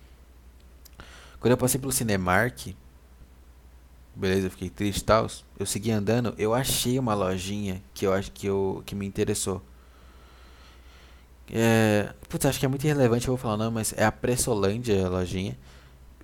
Quando 1.41 1.53
eu 1.53 1.57
passei 1.57 1.81
pelo 1.81 1.91
Cinemark, 1.91 2.75
beleza, 4.14 4.47
eu 4.47 4.51
fiquei 4.51 4.71
triste 4.71 5.01
e 5.01 5.05
tal. 5.05 5.27
Eu 5.59 5.66
segui 5.66 5.91
andando, 5.91 6.35
eu 6.39 6.55
achei 6.55 6.99
uma 6.99 7.14
lojinha 7.14 7.83
que 7.93 8.07
eu 8.07 8.12
acho 8.12 8.31
que 8.31 8.47
eu 8.47 8.83
que 8.87 8.95
me 8.95 9.07
interessou. 9.07 9.62
É, 11.53 12.14
putz, 12.29 12.47
acho 12.47 12.61
que 12.61 12.64
é 12.66 12.68
muito 12.68 12.85
irrelevante 12.85 13.27
eu 13.27 13.35
vou 13.35 13.39
falar 13.39 13.57
não, 13.57 13.73
mas 13.73 13.93
é 13.97 14.05
a 14.05 14.12
Pressolândia 14.12 15.05
a 15.05 15.09
lojinha 15.09 15.59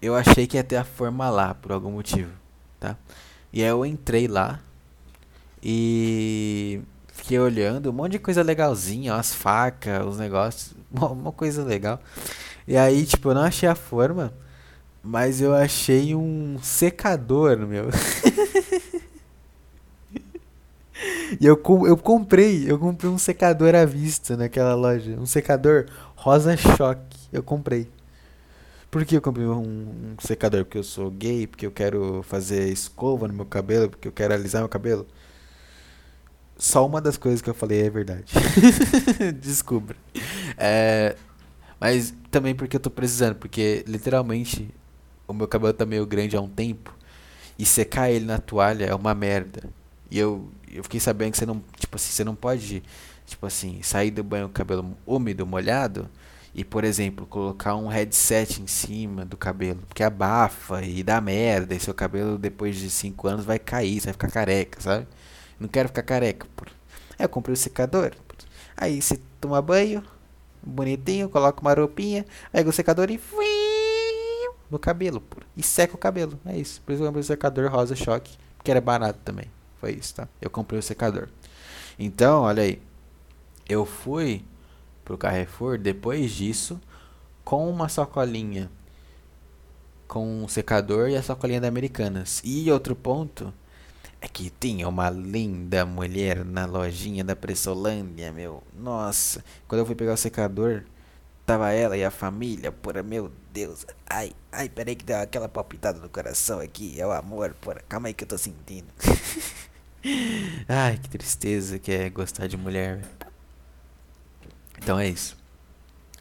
eu 0.01 0.15
achei 0.15 0.47
que 0.47 0.57
ia 0.57 0.65
ter 0.65 0.77
a 0.77 0.85
forma 0.85 1.29
lá 1.31 1.55
por 1.55 1.73
algum 1.73 1.91
motivo, 1.91 2.31
tá? 2.79 2.97
E 3.53 3.63
aí 3.63 3.69
eu 3.69 3.85
entrei 3.87 4.29
lá 4.29 4.61
e 5.63 6.81
fiquei 7.13 7.39
olhando 7.39 7.91
um 7.91 7.93
monte 7.93 8.13
de 8.13 8.19
coisa 8.19 8.43
legalzinha, 8.43 9.15
as 9.15 9.35
facas, 9.35 10.05
os 10.07 10.19
negócios, 10.19 10.75
uma 10.93 11.33
coisa 11.33 11.65
legal. 11.65 12.01
E 12.69 12.77
aí, 12.77 13.05
tipo, 13.07 13.31
eu 13.31 13.35
não 13.35 13.43
achei 13.43 13.69
a 13.69 13.75
forma, 13.75 14.33
mas 15.03 15.41
eu 15.41 15.55
achei 15.55 16.15
um 16.15 16.59
secador, 16.63 17.59
meu. 17.59 17.89
e 21.41 21.47
eu, 21.47 21.61
eu 21.87 21.97
comprei, 21.97 22.71
eu 22.71 22.79
comprei 22.79 23.11
um 23.11 23.19
secador 23.19 23.75
à 23.75 23.85
vista 23.85 24.37
naquela 24.37 24.75
loja, 24.75 25.17
um 25.19 25.27
secador 25.27 25.87
rosa 26.15 26.57
choque. 26.57 27.17
Eu 27.33 27.43
comprei. 27.43 27.89
Por 28.97 29.05
que 29.05 29.15
eu 29.15 29.21
comprei 29.21 29.45
um, 29.45 29.61
um, 29.61 30.17
secador? 30.19 30.65
Porque 30.65 30.79
eu 30.79 30.83
sou 30.83 31.11
gay, 31.11 31.47
porque 31.47 31.67
eu 31.67 31.71
quero 31.71 32.23
fazer 32.23 32.71
escova 32.71 33.29
no 33.29 33.35
meu 33.35 33.45
cabelo, 33.45 33.91
porque 33.91 34.09
eu 34.09 34.13
quero 34.13 34.33
alisar 34.33 34.63
meu 34.63 34.71
cabelo. 34.71 35.07
Só 36.57 36.87
uma 36.87 36.99
das 36.99 37.19
coisas 37.19 37.43
que 37.43 37.51
eu 37.51 37.53
falei 37.53 37.83
é 37.83 37.91
verdade. 37.91 38.33
Descubra. 39.39 39.95
É, 40.57 41.15
Mas 41.79 42.15
também 42.31 42.55
porque 42.55 42.77
eu 42.77 42.81
tô 42.81 42.89
precisando, 42.89 43.35
porque 43.35 43.85
literalmente 43.87 44.67
o 45.29 45.35
meu 45.35 45.47
cabelo 45.47 45.75
tá 45.75 45.85
meio 45.85 46.07
grande 46.07 46.35
há 46.35 46.41
um 46.41 46.49
tempo 46.49 46.97
e 47.59 47.67
secar 47.67 48.11
ele 48.11 48.25
na 48.25 48.39
toalha 48.39 48.87
é 48.87 48.95
uma 48.95 49.15
merda. 49.15 49.65
E 50.11 50.19
eu, 50.19 50.49
eu 50.73 50.83
fiquei 50.83 51.01
sabendo 51.01 51.33
que 51.33 51.37
você 51.37 51.45
não, 51.45 51.63
tipo 51.79 51.97
assim, 51.97 52.13
você 52.13 52.25
não 52.25 52.35
pode, 52.35 52.83
tipo 53.27 53.45
assim, 53.45 53.83
sair 53.83 54.11
do 54.11 54.25
banho 54.25 54.47
com 54.47 54.53
o 54.53 54.55
cabelo 54.55 54.97
úmido, 55.07 55.47
molhado 55.47 56.09
e, 56.57 56.65
por 56.65 56.85
exemplo, 56.85 57.27
colocar 57.27 57.77
um 57.77 57.87
headset 57.87 58.63
em 58.63 58.67
cima 58.67 59.27
do 59.27 59.37
cabelo, 59.37 59.83
porque 59.87 60.03
abafa 60.03 60.83
e 60.83 61.03
dá 61.03 61.21
merda, 61.21 61.75
e 61.75 61.79
seu 61.79 61.93
cabelo 61.93 62.39
depois 62.39 62.77
de 62.77 62.89
5 62.89 63.29
anos 63.29 63.45
vai 63.45 63.59
cair, 63.59 64.01
você 64.01 64.07
vai 64.07 64.15
ficar 64.15 64.31
careca, 64.31 64.81
sabe? 64.81 65.07
Não 65.61 65.69
quero 65.69 65.89
ficar 65.89 66.03
careca, 66.03 66.47
por. 66.57 66.69
Aí 67.19 67.27
eu 67.27 67.29
comprei 67.29 67.53
o 67.53 67.57
secador. 67.59 68.13
Aí 68.75 69.03
você 69.03 69.21
toma 69.39 69.61
banho, 69.61 70.03
bonitinho, 70.63 71.29
coloca 71.29 71.61
uma 71.61 71.75
roupinha, 71.75 72.25
pega 72.51 72.71
o 72.71 72.73
secador 72.73 73.11
e 73.11 73.21
no 74.71 74.79
cabelo, 74.79 75.21
pô. 75.21 75.43
E 75.55 75.63
seca 75.63 75.95
o 75.95 75.99
cabelo. 75.99 76.41
É 76.47 76.57
isso. 76.57 76.81
Por 76.81 76.93
isso 76.93 77.03
eu 77.03 77.07
comprei 77.07 77.21
o 77.21 77.25
secador 77.25 77.71
rosa 77.71 77.95
choque, 77.95 78.37
que 78.65 78.71
era 78.71 78.81
barato 78.81 79.19
também. 79.23 79.51
Foi 79.79 79.93
isso, 79.93 80.15
tá? 80.15 80.27
Eu 80.41 80.49
comprei 80.49 80.79
o 80.79 80.83
secador. 80.83 81.29
Então, 81.99 82.43
olha 82.43 82.63
aí. 82.63 82.81
Eu 83.69 83.85
fui 83.85 84.43
pro 85.07 85.17
Carrefour 85.17 85.79
depois 85.79 86.31
disso 86.33 86.79
com 87.43 87.71
uma 87.71 87.89
sacolinha 87.89 88.71
com 90.07 90.45
um 90.45 90.49
secador 90.49 91.09
e 91.09 91.17
a 91.17 91.23
sacolinha 91.23 91.61
da 91.61 91.69
Americanas. 91.69 92.41
E 92.45 92.71
outro 92.71 92.95
ponto 92.95 93.53
é 94.21 94.29
que 94.29 94.51
tinha 94.51 94.89
uma 94.89 95.11
linda 95.11 95.85
mulher 95.85 96.45
na 96.45 96.65
lojinha 96.65 97.25
da 97.25 97.37
Pressolândia, 97.37 98.33
meu. 98.33 98.63
Nossa, 98.79 99.45
quando 99.69 99.81
eu 99.81 99.87
fui 99.87 99.95
pegar 99.95 100.15
o 100.15 100.17
secador, 100.17 100.85
tava 101.45 101.71
ela 101.73 101.97
e 101.97 102.05
a 102.05 102.11
família, 102.11 102.73
porra, 102.73 103.03
meu 103.03 103.31
Deus. 103.53 103.87
Ai, 104.09 104.33
ai, 104.51 104.69
peraí 104.69 104.95
que 104.95 105.05
deu 105.05 105.19
aquela 105.19 105.49
palpitada 105.49 106.01
no 106.01 106.09
coração 106.09 106.61
aqui. 106.61 107.01
É 107.01 107.07
o 107.07 107.13
amor, 107.13 107.55
porra. 107.61 107.83
Calma 107.89 108.09
aí 108.09 108.15
que 108.15 108.25
eu 108.25 108.29
tô 108.29 108.39
sentindo. 108.39 108.87
ai, 110.69 110.99
que 110.99 111.09
tristeza 111.09 111.79
que 111.79 111.93
é 111.93 112.09
gostar 112.09 112.47
de 112.47 112.57
mulher. 112.57 113.03
Então 114.87 115.01
é 115.01 115.09
isso. 115.09 115.37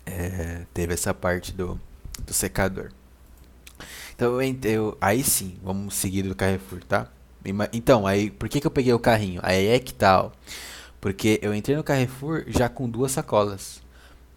É, 0.07 0.65
teve 0.73 0.91
essa 0.91 1.13
parte 1.13 1.53
do, 1.53 1.79
do 2.25 2.33
secador. 2.33 2.89
Então 4.15 4.41
eu, 4.41 4.57
eu, 4.63 4.97
aí 4.99 5.23
sim, 5.23 5.59
vamos 5.61 5.93
seguir 5.93 6.23
do 6.23 6.33
Carrefour, 6.33 6.83
tá? 6.83 7.07
Então, 7.71 8.07
aí, 8.07 8.31
por 8.31 8.49
que, 8.49 8.59
que 8.59 8.65
eu 8.65 8.71
peguei 8.71 8.91
o 8.91 8.97
carrinho? 8.97 9.39
Aí 9.43 9.67
é 9.67 9.77
que 9.77 9.93
tal? 9.93 10.31
Porque 10.99 11.39
eu 11.43 11.53
entrei 11.53 11.75
no 11.75 11.83
Carrefour 11.83 12.45
já 12.47 12.67
com 12.67 12.89
duas 12.89 13.11
sacolas. 13.11 13.83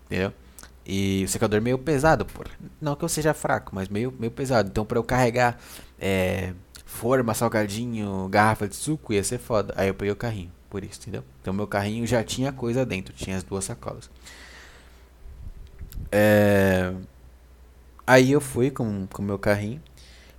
Entendeu? 0.05 0.31
E 0.85 1.25
o 1.25 1.29
secador 1.29 1.63
meio 1.63 1.79
pesado, 1.79 2.27
pô. 2.27 2.45
Não 2.79 2.95
que 2.95 3.05
eu 3.07 3.09
seja 3.09 3.33
fraco, 3.33 3.75
mas 3.75 3.89
meio, 3.89 4.15
meio 4.19 4.31
pesado. 4.31 4.69
Então, 4.69 4.85
pra 4.85 4.99
eu 4.99 5.05
carregar 5.05 5.59
é, 5.99 6.53
forma, 6.85 7.33
salgadinho, 7.33 8.29
garrafa 8.29 8.69
de 8.69 8.77
suco, 8.77 9.15
ia 9.15 9.25
ser 9.25 9.39
foda. 9.39 9.73
Aí 9.75 9.89
eu 9.89 9.95
peguei 9.95 10.13
o 10.13 10.17
carrinho, 10.17 10.53
por 10.69 10.85
isso, 10.85 11.01
entendeu? 11.01 11.25
Então, 11.41 11.53
meu 11.53 11.67
carrinho 11.67 12.07
já 12.07 12.23
tinha 12.23 12.53
coisa 12.53 12.85
dentro, 12.85 13.15
tinha 13.15 13.37
as 13.37 13.43
duas 13.43 13.65
sacolas. 13.65 14.11
É... 16.13 16.93
Aí 18.07 18.33
eu 18.33 18.41
fui 18.41 18.71
com 18.71 19.07
o 19.19 19.23
meu 19.23 19.39
carrinho 19.39 19.83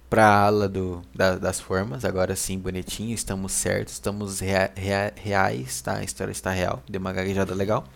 para 0.09 0.25
a 0.25 0.45
ala 0.45 0.67
do, 0.67 1.03
da, 1.13 1.35
das 1.35 1.59
formas, 1.59 2.03
agora 2.03 2.35
sim, 2.35 2.57
bonitinho, 2.57 3.13
estamos 3.13 3.51
certos, 3.51 3.93
estamos 3.93 4.39
rea, 4.39 4.71
rea, 4.75 5.13
reais, 5.15 5.81
tá? 5.81 5.97
A 5.97 6.03
história 6.03 6.31
está 6.31 6.49
real, 6.49 6.81
deu 6.89 6.99
uma 6.99 7.13
gaguejada 7.13 7.53
legal. 7.53 7.87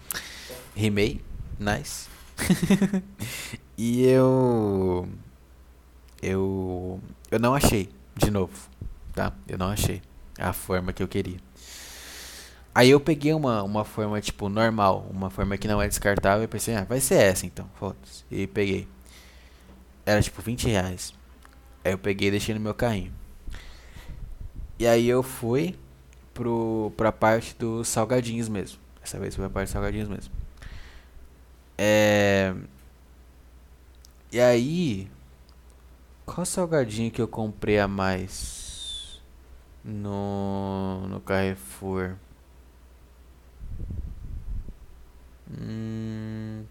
Rimei, 0.75 1.21
nice. 1.59 2.07
e 3.77 4.03
eu. 4.03 5.07
Eu. 6.21 7.01
Eu 7.31 7.39
não 7.39 7.55
achei, 7.55 7.89
de 8.15 8.29
novo, 8.29 8.53
tá? 9.13 9.33
Eu 9.47 9.57
não 9.57 9.69
achei 9.69 10.01
a 10.37 10.53
forma 10.53 10.93
que 10.93 11.01
eu 11.01 11.07
queria. 11.07 11.37
Aí 12.75 12.89
eu 12.89 12.99
peguei 12.99 13.33
uma, 13.33 13.61
uma 13.61 13.85
forma, 13.85 14.19
tipo, 14.19 14.49
normal, 14.49 15.07
uma 15.11 15.29
forma 15.29 15.57
que 15.57 15.67
não 15.67 15.81
é 15.81 15.87
descartável 15.87 16.43
e 16.43 16.47
pensei, 16.47 16.75
ah, 16.75 16.83
vai 16.83 16.99
ser 16.99 17.15
essa 17.15 17.45
então, 17.45 17.69
foda-se. 17.75 18.23
E 18.31 18.47
peguei. 18.47 18.87
Era 20.05 20.21
tipo 20.21 20.41
20 20.41 20.67
reais. 20.69 21.13
Aí 21.85 21.91
eu 21.91 21.97
peguei 21.97 22.29
e 22.29 22.31
deixei 22.31 22.55
no 22.55 22.61
meu 22.61 22.73
carrinho. 22.73 23.13
E 24.79 24.87
aí 24.87 25.07
eu 25.07 25.21
fui 25.21 25.75
pro, 26.33 26.91
pra 26.97 27.11
parte 27.11 27.55
dos 27.57 27.87
salgadinhos 27.87 28.49
mesmo. 28.49 28.79
Essa 29.03 29.19
vez 29.19 29.35
foi 29.35 29.45
a 29.45 29.49
parte 29.49 29.67
dos 29.67 29.73
salgadinhos 29.73 30.09
mesmo. 30.09 30.33
É... 31.77 32.55
E 34.31 34.39
aí... 34.39 35.07
Qual 36.25 36.45
salgadinho 36.45 37.11
que 37.11 37.21
eu 37.21 37.27
comprei 37.27 37.77
a 37.79 37.87
mais 37.87 39.21
no, 39.83 41.05
no 41.07 41.19
Carrefour? 41.19 42.15
Hum... 45.49 46.63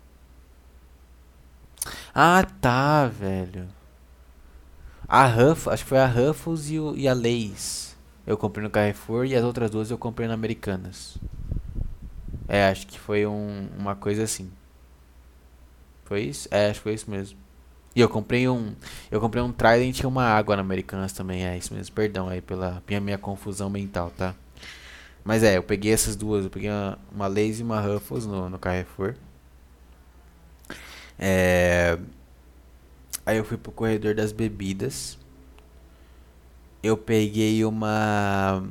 Ah, 2.15 2.45
tá, 2.61 3.07
velho. 3.07 3.69
A 5.09 5.27
Ruff, 5.27 5.69
acho 5.69 5.85
que 5.85 5.89
foi 5.91 5.99
a 5.99 6.07
Ruffles 6.07 6.71
e, 6.71 6.79
o, 6.79 6.97
e 6.97 7.07
a 7.07 7.15
Lays. 7.15 7.97
Eu 8.27 8.37
comprei 8.37 8.65
no 8.65 8.71
Carrefour 8.71 9.27
e 9.27 9.35
as 9.35 9.45
outras 9.45 9.71
duas 9.71 9.91
eu 9.91 9.99
comprei 9.99 10.27
na 10.29 10.35
Americanas. 10.35 11.19
É, 12.49 12.67
acho 12.69 12.87
que 12.87 12.99
foi 12.99 13.27
um, 13.27 13.69
uma 13.79 13.95
coisa 13.97 14.23
assim. 14.23 14.51
Foi 16.05 16.23
isso? 16.23 16.49
É, 16.51 16.71
acho 16.71 16.81
que 16.81 16.85
foi 16.85 16.95
isso 16.95 17.11
mesmo. 17.11 17.39
E 17.95 18.01
eu 18.01 18.09
comprei 18.09 18.49
um. 18.49 18.75
Eu 19.11 19.21
comprei 19.21 19.43
um 19.43 19.53
Trident 19.53 20.01
e 20.01 20.07
uma 20.07 20.25
água 20.25 20.57
na 20.57 20.63
Americanas 20.63 21.13
também. 21.13 21.47
É 21.47 21.57
isso 21.57 21.75
mesmo. 21.75 21.95
Perdão 21.95 22.29
aí 22.29 22.41
pela 22.41 22.83
minha, 22.89 23.01
minha 23.01 23.19
confusão 23.19 23.69
mental, 23.71 24.11
tá? 24.17 24.35
Mas 25.25 25.43
é, 25.43 25.57
eu 25.57 25.63
peguei 25.63 25.93
essas 25.93 26.17
duas. 26.17 26.45
Eu 26.45 26.51
peguei 26.51 26.71
uma, 26.71 26.99
uma 27.13 27.27
Lays 27.27 27.61
e 27.61 27.63
uma 27.63 27.81
Ruffles 27.81 28.27
no, 28.27 28.49
no 28.49 28.59
Carrefour. 28.59 29.15
É. 31.19 31.99
Aí 33.25 33.37
eu 33.37 33.45
fui 33.45 33.57
pro 33.57 33.71
corredor 33.71 34.15
das 34.15 34.33
bebidas. 34.33 35.19
Eu 36.83 36.97
peguei 36.97 37.65
uma. 37.65 38.63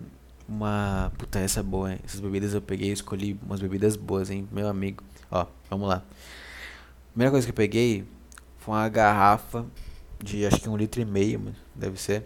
Uma. 0.47 1.11
Puta, 1.17 1.39
essa 1.39 1.61
é 1.61 1.63
boa, 1.63 1.93
hein? 1.93 1.99
Essas 2.03 2.19
bebidas 2.19 2.53
eu 2.53 2.61
peguei, 2.61 2.91
escolhi 2.91 3.39
umas 3.45 3.61
bebidas 3.61 3.95
boas, 3.95 4.29
hein? 4.29 4.47
Meu 4.51 4.67
amigo. 4.67 5.03
Ó, 5.29 5.45
vamos 5.69 5.87
lá. 5.87 6.03
Primeira 7.11 7.31
coisa 7.31 7.47
que 7.47 7.51
eu 7.51 7.55
peguei 7.55 8.05
foi 8.57 8.73
uma 8.73 8.89
garrafa 8.89 9.65
de 10.23 10.45
acho 10.45 10.61
que 10.61 10.69
um 10.69 10.77
litro 10.77 11.01
e 11.01 11.05
meio, 11.05 11.55
deve 11.73 11.99
ser. 11.99 12.25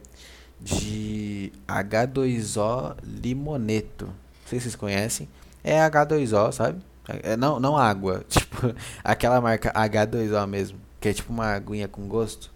De 0.66 1.53
H2O 1.68 2.97
Limoneto. 3.03 4.05
Não 4.05 4.13
sei 4.47 4.59
se 4.59 4.63
vocês 4.63 4.76
conhecem. 4.76 5.30
É 5.63 5.78
H2O, 5.78 6.51
sabe? 6.51 6.82
É, 7.07 7.38
não, 7.38 7.59
não 7.59 7.78
água. 7.78 8.26
Tipo, 8.28 8.74
aquela 9.03 9.39
marca 9.39 9.72
H2O 9.72 10.47
mesmo. 10.47 10.80
Que 10.99 11.09
é 11.09 11.13
tipo 11.13 11.32
uma 11.32 11.53
aguinha 11.53 11.88
com 11.88 12.07
gosto. 12.07 12.51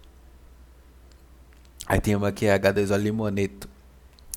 Aí 1.86 2.00
tem 2.00 2.16
uma 2.16 2.32
que 2.32 2.46
é 2.46 2.58
H2O 2.58 2.96
Limoneto. 2.96 3.68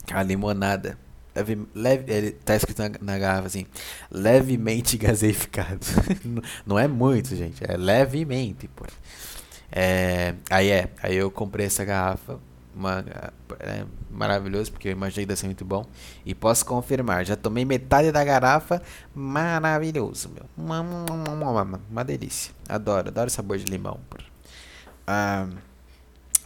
Que 0.05 0.13
é 0.13 0.17
uma 0.17 0.23
limonada. 0.23 0.97
Leve, 1.35 1.67
leve, 1.73 2.13
ele 2.13 2.31
tá 2.31 2.55
escrito 2.55 2.79
na, 2.79 2.91
na 3.01 3.17
garrafa 3.17 3.47
assim, 3.47 3.65
levemente 4.11 4.97
gaseificado. 4.97 5.79
não 6.63 6.77
é 6.77 6.87
muito, 6.87 7.35
gente, 7.35 7.63
é 7.67 7.75
levemente, 7.75 8.67
por. 8.67 8.87
É, 9.71 10.35
aí 10.51 10.69
é, 10.69 10.89
aí 11.01 11.15
eu 11.15 11.31
comprei 11.31 11.65
essa 11.65 11.83
garrafa, 11.83 12.39
uma, 12.75 13.03
é, 13.59 13.85
maravilhoso, 14.09 14.71
porque 14.71 14.89
eu 14.89 14.91
imaginei 14.91 15.25
que 15.25 15.31
ia 15.31 15.35
ser 15.35 15.45
muito 15.45 15.65
bom. 15.65 15.85
E 16.25 16.33
posso 16.33 16.65
confirmar, 16.65 17.25
já 17.25 17.35
tomei 17.35 17.65
metade 17.65 18.11
da 18.11 18.23
garrafa, 18.23 18.81
maravilhoso, 19.13 20.29
meu. 20.29 20.45
Uma, 20.57 20.81
uma, 20.81 21.79
uma, 21.89 22.03
delícia. 22.03 22.53
Adoro, 22.67 23.09
adoro 23.09 23.29
sabor 23.29 23.57
de 23.57 23.65
limão. 23.65 23.99
Ah, 25.05 25.47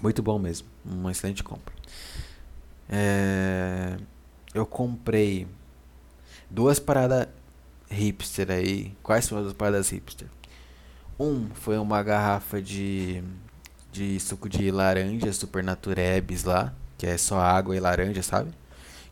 muito 0.02 0.22
bom 0.22 0.38
mesmo, 0.38 0.68
uma 0.86 1.12
excelente 1.12 1.44
compra. 1.44 1.74
É, 2.90 3.98
eu 4.54 4.66
comprei 4.66 5.48
duas 6.50 6.80
paradas 6.80 7.28
hipster 7.90 8.52
aí. 8.52 8.96
Quais 9.04 9.26
são 9.26 9.38
as 9.38 9.46
duas 9.46 9.56
paradas 9.56 9.90
hipster? 9.90 10.28
Um 11.20 11.50
foi 11.54 11.78
uma 11.78 12.02
garrafa 12.04 12.62
de, 12.62 13.24
de 13.98 14.20
suco 14.20 14.48
de 14.48 14.72
laranja 14.72 15.34
Super 15.34 15.64
Naturebs 15.64 16.44
lá 16.44 16.74
que 16.98 17.06
é 17.06 17.18
só 17.18 17.40
água 17.40 17.76
e 17.76 17.80
laranja, 17.80 18.24
sabe? 18.24 18.52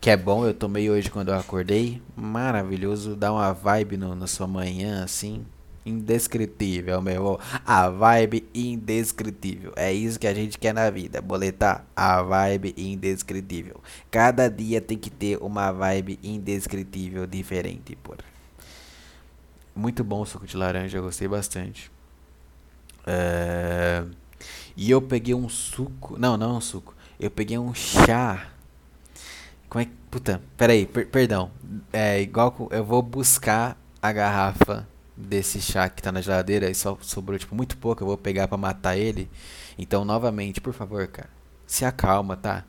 Que 0.01 0.09
é 0.09 0.17
bom, 0.17 0.45
eu 0.45 0.53
tomei 0.53 0.89
hoje 0.89 1.09
quando 1.09 1.29
eu 1.29 1.35
acordei. 1.35 2.01
Maravilhoso, 2.15 3.15
dá 3.15 3.31
uma 3.31 3.53
vibe 3.53 3.97
no, 3.97 4.15
na 4.15 4.27
sua 4.27 4.47
manhã, 4.47 5.03
assim. 5.03 5.45
Indescritível, 5.85 7.01
meu. 7.01 7.39
A 7.65 7.89
vibe 7.89 8.47
indescritível. 8.53 9.71
É 9.75 9.93
isso 9.93 10.19
que 10.19 10.27
a 10.27 10.33
gente 10.33 10.57
quer 10.57 10.73
na 10.73 10.89
vida, 10.89 11.21
boletar. 11.21 11.85
A 11.95 12.21
vibe 12.23 12.73
indescritível. 12.75 13.79
Cada 14.09 14.49
dia 14.49 14.81
tem 14.81 14.97
que 14.97 15.11
ter 15.11 15.37
uma 15.41 15.71
vibe 15.71 16.19
indescritível 16.23 17.27
diferente, 17.27 17.95
por. 17.95 18.17
Muito 19.75 20.03
bom 20.03 20.21
o 20.21 20.25
suco 20.25 20.47
de 20.47 20.55
laranja, 20.55 20.97
eu 20.97 21.03
gostei 21.03 21.27
bastante. 21.27 21.91
É... 23.05 24.05
E 24.75 24.91
eu 24.91 25.01
peguei 25.01 25.33
um 25.33 25.49
suco. 25.49 26.17
Não, 26.17 26.37
não 26.37 26.55
é 26.55 26.57
um 26.57 26.61
suco. 26.61 26.93
Eu 27.19 27.31
peguei 27.31 27.57
um 27.57 27.73
chá. 27.73 28.47
Como 29.69 29.81
é 29.81 29.85
que. 29.85 29.91
Puta, 30.09 30.41
peraí, 30.57 30.85
per 30.85 31.07
perdão. 31.07 31.51
É 31.91 32.21
igual. 32.21 32.69
Eu 32.71 32.83
vou 32.83 33.01
buscar 33.01 33.77
a 34.01 34.11
garrafa 34.11 34.87
desse 35.15 35.61
chá 35.61 35.89
que 35.89 36.01
tá 36.01 36.11
na 36.11 36.21
geladeira 36.21 36.69
e 36.69 36.75
só 36.75 36.97
sobrou, 37.01 37.37
tipo, 37.39 37.55
muito 37.55 37.77
pouco. 37.77 38.03
Eu 38.03 38.07
vou 38.07 38.17
pegar 38.17 38.47
para 38.47 38.57
matar 38.57 38.97
ele. 38.97 39.29
Então, 39.77 40.05
novamente, 40.05 40.61
por 40.61 40.73
favor, 40.73 41.07
cara. 41.07 41.29
Se 41.65 41.85
acalma, 41.85 42.37
tá? 42.37 42.63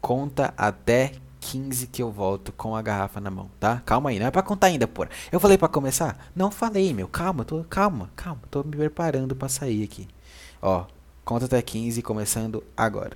Conta 0.00 0.54
até 0.56 1.12
15 1.40 1.86
que 1.88 2.02
eu 2.02 2.10
volto 2.10 2.52
com 2.52 2.76
a 2.76 2.82
garrafa 2.82 3.20
na 3.20 3.30
mão, 3.30 3.50
tá? 3.58 3.82
Calma 3.84 4.10
aí, 4.10 4.18
não 4.18 4.26
é 4.26 4.30
pra 4.30 4.42
contar 4.42 4.68
ainda, 4.68 4.86
porra. 4.86 5.10
Eu 5.32 5.40
falei 5.40 5.56
para 5.58 5.68
começar? 5.68 6.30
Não 6.34 6.50
falei, 6.50 6.92
meu. 6.92 7.08
Calma, 7.08 7.44
tô, 7.44 7.64
calma, 7.64 8.10
calma. 8.14 8.42
Tô 8.50 8.62
me 8.62 8.76
preparando 8.76 9.34
para 9.34 9.48
sair 9.48 9.82
aqui. 9.82 10.08
Ó, 10.60 10.84
conta 11.28 11.44
até 11.44 11.60
15 11.60 12.00
começando 12.00 12.64
agora. 12.74 13.14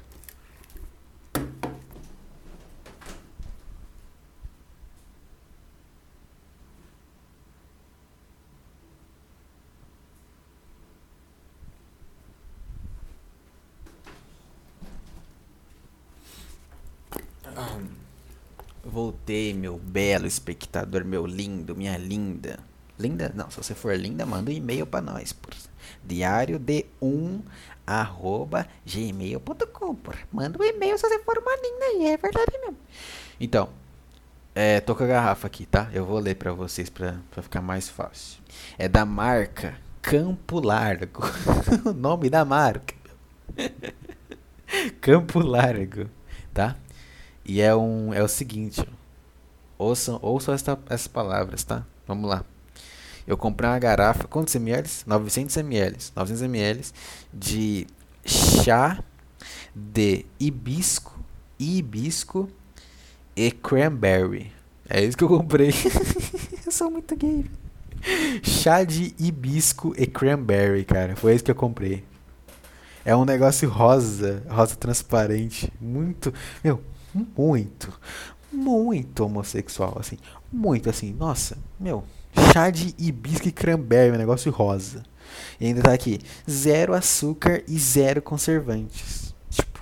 Voltei, 18.84 19.54
meu 19.54 19.78
belo 19.78 20.26
espectador, 20.26 21.02
meu 21.02 21.24
lindo, 21.24 21.74
minha 21.74 21.96
linda. 21.96 22.58
Linda? 22.98 23.32
Não, 23.34 23.50
se 23.50 23.56
você 23.56 23.74
for 23.74 23.96
linda, 23.96 24.26
manda 24.26 24.50
um 24.50 24.54
e-mail 24.54 24.86
para 24.86 25.00
nós, 25.00 25.32
por 25.32 25.54
diário 26.04 26.58
de 26.58 26.84
1 27.00 27.40
arroba 27.86 28.66
gmail.com, 28.86 29.96
Manda 30.32 30.58
um 30.58 30.64
e-mail 30.64 30.96
se 30.96 31.08
você 31.08 31.18
for 31.20 31.38
uma 31.38 31.56
linda 31.56 31.84
aí, 31.84 32.06
é 32.12 32.16
verdade 32.16 32.52
mesmo. 32.60 32.76
Então, 33.40 33.68
é, 34.54 34.80
tô 34.80 34.94
com 34.94 35.04
a 35.04 35.06
garrafa 35.06 35.46
aqui, 35.46 35.66
tá? 35.66 35.88
Eu 35.92 36.04
vou 36.04 36.18
ler 36.18 36.36
para 36.36 36.52
vocês 36.52 36.90
para 36.90 37.16
ficar 37.42 37.62
mais 37.62 37.88
fácil. 37.88 38.40
É 38.78 38.88
da 38.88 39.04
marca 39.04 39.76
Campo 40.02 40.60
Largo. 40.60 41.22
o 41.88 41.92
nome 41.92 42.28
da 42.28 42.44
marca. 42.44 42.94
Campo 45.00 45.38
Largo, 45.38 46.10
tá? 46.52 46.76
E 47.44 47.60
é 47.60 47.74
um 47.74 48.12
é 48.12 48.22
o 48.22 48.28
seguinte, 48.28 48.86
ouçam, 49.78 50.18
ouçam 50.22 50.54
esta, 50.54 50.78
essas 50.88 51.08
palavras, 51.08 51.64
tá? 51.64 51.84
Vamos 52.06 52.28
lá. 52.28 52.44
Eu 53.26 53.36
comprei 53.36 53.68
uma 53.70 53.78
garrafa, 53.78 54.26
quantos 54.26 54.54
ml? 54.54 54.88
900 55.06 55.56
ml, 55.58 55.96
900 56.14 56.42
ml 56.42 56.84
de 57.32 57.86
chá 58.24 59.02
de 59.74 60.26
hibisco, 60.38 61.18
hibisco 61.58 62.48
e 63.36 63.50
cranberry. 63.50 64.52
É 64.88 65.02
isso 65.02 65.16
que 65.16 65.24
eu 65.24 65.28
comprei. 65.28 65.70
eu 66.66 66.72
sou 66.72 66.90
muito 66.90 67.16
gay. 67.16 67.44
Chá 68.42 68.84
de 68.84 69.14
hibisco 69.18 69.94
e 69.96 70.06
cranberry, 70.06 70.84
cara. 70.84 71.16
Foi 71.16 71.34
isso 71.34 71.44
que 71.44 71.50
eu 71.50 71.54
comprei. 71.54 72.04
É 73.04 73.16
um 73.16 73.24
negócio 73.24 73.68
rosa, 73.68 74.42
rosa 74.48 74.76
transparente. 74.76 75.72
Muito. 75.80 76.32
Meu, 76.62 76.82
muito, 77.36 77.92
muito 78.52 79.24
homossexual, 79.24 79.96
assim. 79.98 80.18
Muito 80.52 80.90
assim, 80.90 81.12
nossa, 81.12 81.56
meu, 81.80 82.04
chá 82.52 82.70
de 82.70 82.94
hibisco 82.98 83.48
e 83.48 83.52
cranberry, 83.52 84.12
um 84.12 84.18
negócio 84.18 84.50
rosa. 84.50 85.02
E 85.60 85.66
ainda 85.66 85.82
tá 85.82 85.92
aqui, 85.92 86.20
zero 86.50 86.94
açúcar 86.94 87.62
e 87.66 87.78
zero 87.78 88.20
conservantes. 88.20 89.34
Tipo, 89.50 89.80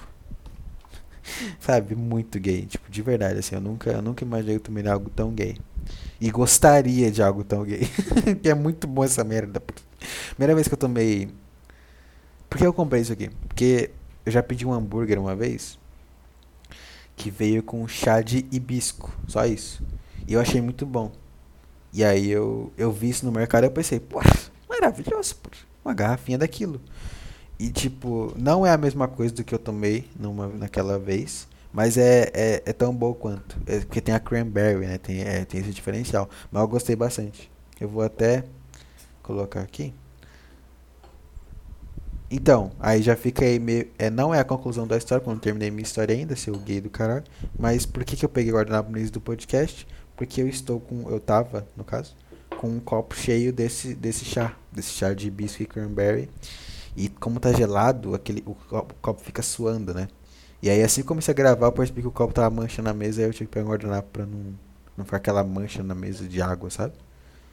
sabe, 1.61 1.95
muito 1.95 2.39
gay, 2.39 2.67
tipo, 2.67 2.91
de 2.91 3.03
verdade, 3.03 3.39
assim, 3.39 3.55
eu 3.55 3.61
nunca, 3.61 3.91
eu 3.91 4.03
nunca 4.03 4.25
imaginei 4.25 4.59
tomar 4.59 4.87
algo 4.89 5.11
tão 5.11 5.33
gay. 5.33 5.57
E 6.21 6.31
gostaria 6.31 7.11
de 7.11 7.23
algo 7.23 7.43
tão 7.43 7.65
gay. 7.65 7.89
que 8.43 8.49
é 8.49 8.55
muito 8.55 8.87
bom 8.87 9.03
essa 9.03 9.25
merda. 9.25 9.63
Primeira 10.31 10.55
vez 10.55 10.69
que 10.69 10.75
eu 10.75 10.79
tomei. 10.79 11.29
Por 12.49 12.59
que 12.59 12.67
eu 12.67 12.73
comprei 12.73 13.01
isso 13.01 13.13
aqui? 13.13 13.31
Porque 13.49 13.91
eu 14.27 14.33
já 14.33 14.43
pedi 14.43 14.67
um 14.67 14.73
hambúrguer 14.73 15.19
uma 15.19 15.35
vez 15.35 15.79
que 17.17 17.31
veio 17.31 17.63
com 17.63 17.87
chá 17.87 18.21
de 18.23 18.47
hibisco, 18.51 19.13
só 19.27 19.45
isso. 19.45 19.83
E 20.27 20.33
eu 20.33 20.41
achei 20.41 20.61
muito 20.61 20.87
bom. 20.87 21.13
E 21.93 22.05
aí 22.05 22.31
eu, 22.31 22.73
eu 22.77 22.93
vi 22.93 23.11
isso 23.11 23.27
no 23.27 23.33
mercado 23.33 23.65
e 23.65 23.67
eu 23.67 23.71
pensei, 23.71 23.99
pô, 23.99 24.21
maravilhoso, 24.69 25.37
pô, 25.37 25.51
uma 25.85 25.95
garrafinha 25.95 26.39
daquilo. 26.39 26.81
E 27.59 27.71
tipo, 27.71 28.33
não 28.37 28.65
é 28.65 28.71
a 28.71 28.79
mesma 28.79 29.07
coisa 29.07 29.35
do 29.35 29.45
que 29.45 29.55
eu 29.55 29.59
tomei 29.59 30.09
numa, 30.19 30.49
naquela 30.49 30.99
vez, 30.99 31.47
mas 31.73 31.97
é, 31.97 32.31
é, 32.33 32.63
é 32.67 32.73
tão 32.73 32.95
bom 32.95 33.13
quanto. 33.13 33.57
É, 33.67 33.81
porque 33.81 34.01
tem 34.01 34.15
a 34.15 34.21
cranberry, 34.21 34.87
né? 34.87 34.99
Tem, 34.99 35.21
é, 35.21 35.45
tem 35.45 35.61
esse 35.61 35.71
diferencial. 35.71 36.29
Mas 36.51 36.63
eu 36.63 36.69
gostei 36.69 36.97
bastante. 36.97 37.51
Eu 37.81 37.89
vou 37.89 38.03
até 38.03 38.45
colocar 39.23 39.61
aqui. 39.61 39.93
Então, 42.31 42.71
aí 42.79 43.03
já 43.03 43.17
fica 43.17 43.45
aí 43.45 43.59
meio. 43.59 43.89
É, 43.99 44.09
não 44.09 44.33
é 44.33 44.39
a 44.39 44.45
conclusão 44.45 44.87
da 44.87 44.97
história, 44.97 45.25
não 45.27 45.39
terminei 45.39 45.71
minha 45.71 45.83
história 45.83 46.15
ainda, 46.15 46.37
seu 46.37 46.57
gay 46.57 46.81
do 46.81 46.89
caralho. 46.89 47.25
Mas 47.59 47.85
por 47.85 48.05
que, 48.05 48.17
que 48.17 48.25
eu 48.25 48.29
peguei 48.29 48.53
guardanapo 48.53 48.91
no 48.91 48.97
início 48.97 49.15
do 49.15 49.21
podcast? 49.21 49.87
Porque 50.21 50.43
eu 50.43 50.47
estou 50.47 50.79
com. 50.79 51.09
Eu 51.09 51.19
tava, 51.19 51.67
no 51.75 51.83
caso, 51.83 52.15
com 52.59 52.69
um 52.69 52.79
copo 52.79 53.17
cheio 53.17 53.55
desse, 53.55 53.95
desse 53.95 54.23
chá. 54.23 54.55
Desse 54.71 54.91
chá 54.91 55.15
de 55.15 55.29
e 55.29 55.65
cranberry. 55.65 56.29
E 56.95 57.09
como 57.09 57.41
tá 57.41 57.51
gelado, 57.55 58.15
aquele, 58.15 58.43
o, 58.45 58.55
copo, 58.55 58.95
o 58.95 58.99
copo 59.01 59.23
fica 59.23 59.41
suando, 59.41 59.95
né? 59.95 60.09
E 60.63 60.69
aí 60.69 60.83
assim 60.83 61.01
que 61.01 61.09
comecei 61.09 61.33
a 61.33 61.35
gravar, 61.35 61.69
eu 61.69 61.73
percebi 61.73 62.03
que 62.03 62.09
o 62.09 62.11
copo 62.11 62.35
tava 62.35 62.51
mancha 62.55 62.83
na 62.83 62.93
mesa, 62.93 63.23
aí 63.23 63.29
eu 63.29 63.33
tive 63.33 63.47
que 63.47 63.55
pegar 63.55 63.65
um 63.65 63.71
guardanapo 63.71 64.11
pra 64.13 64.27
não, 64.27 64.55
não 64.95 65.07
ficar 65.07 65.17
aquela 65.17 65.43
mancha 65.43 65.83
na 65.83 65.95
mesa 65.95 66.29
de 66.29 66.43
água, 66.43 66.69
sabe? 66.69 66.93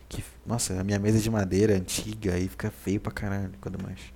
Que, 0.09 0.22
nossa, 0.45 0.78
a 0.78 0.84
minha 0.84 0.99
mesa 0.99 1.20
de 1.20 1.30
madeira 1.30 1.74
antiga, 1.74 2.34
aí 2.34 2.49
fica 2.49 2.70
feio 2.70 2.99
pra 2.99 3.13
caralho 3.13 3.53
quando 3.61 3.82
mancha. 3.82 4.11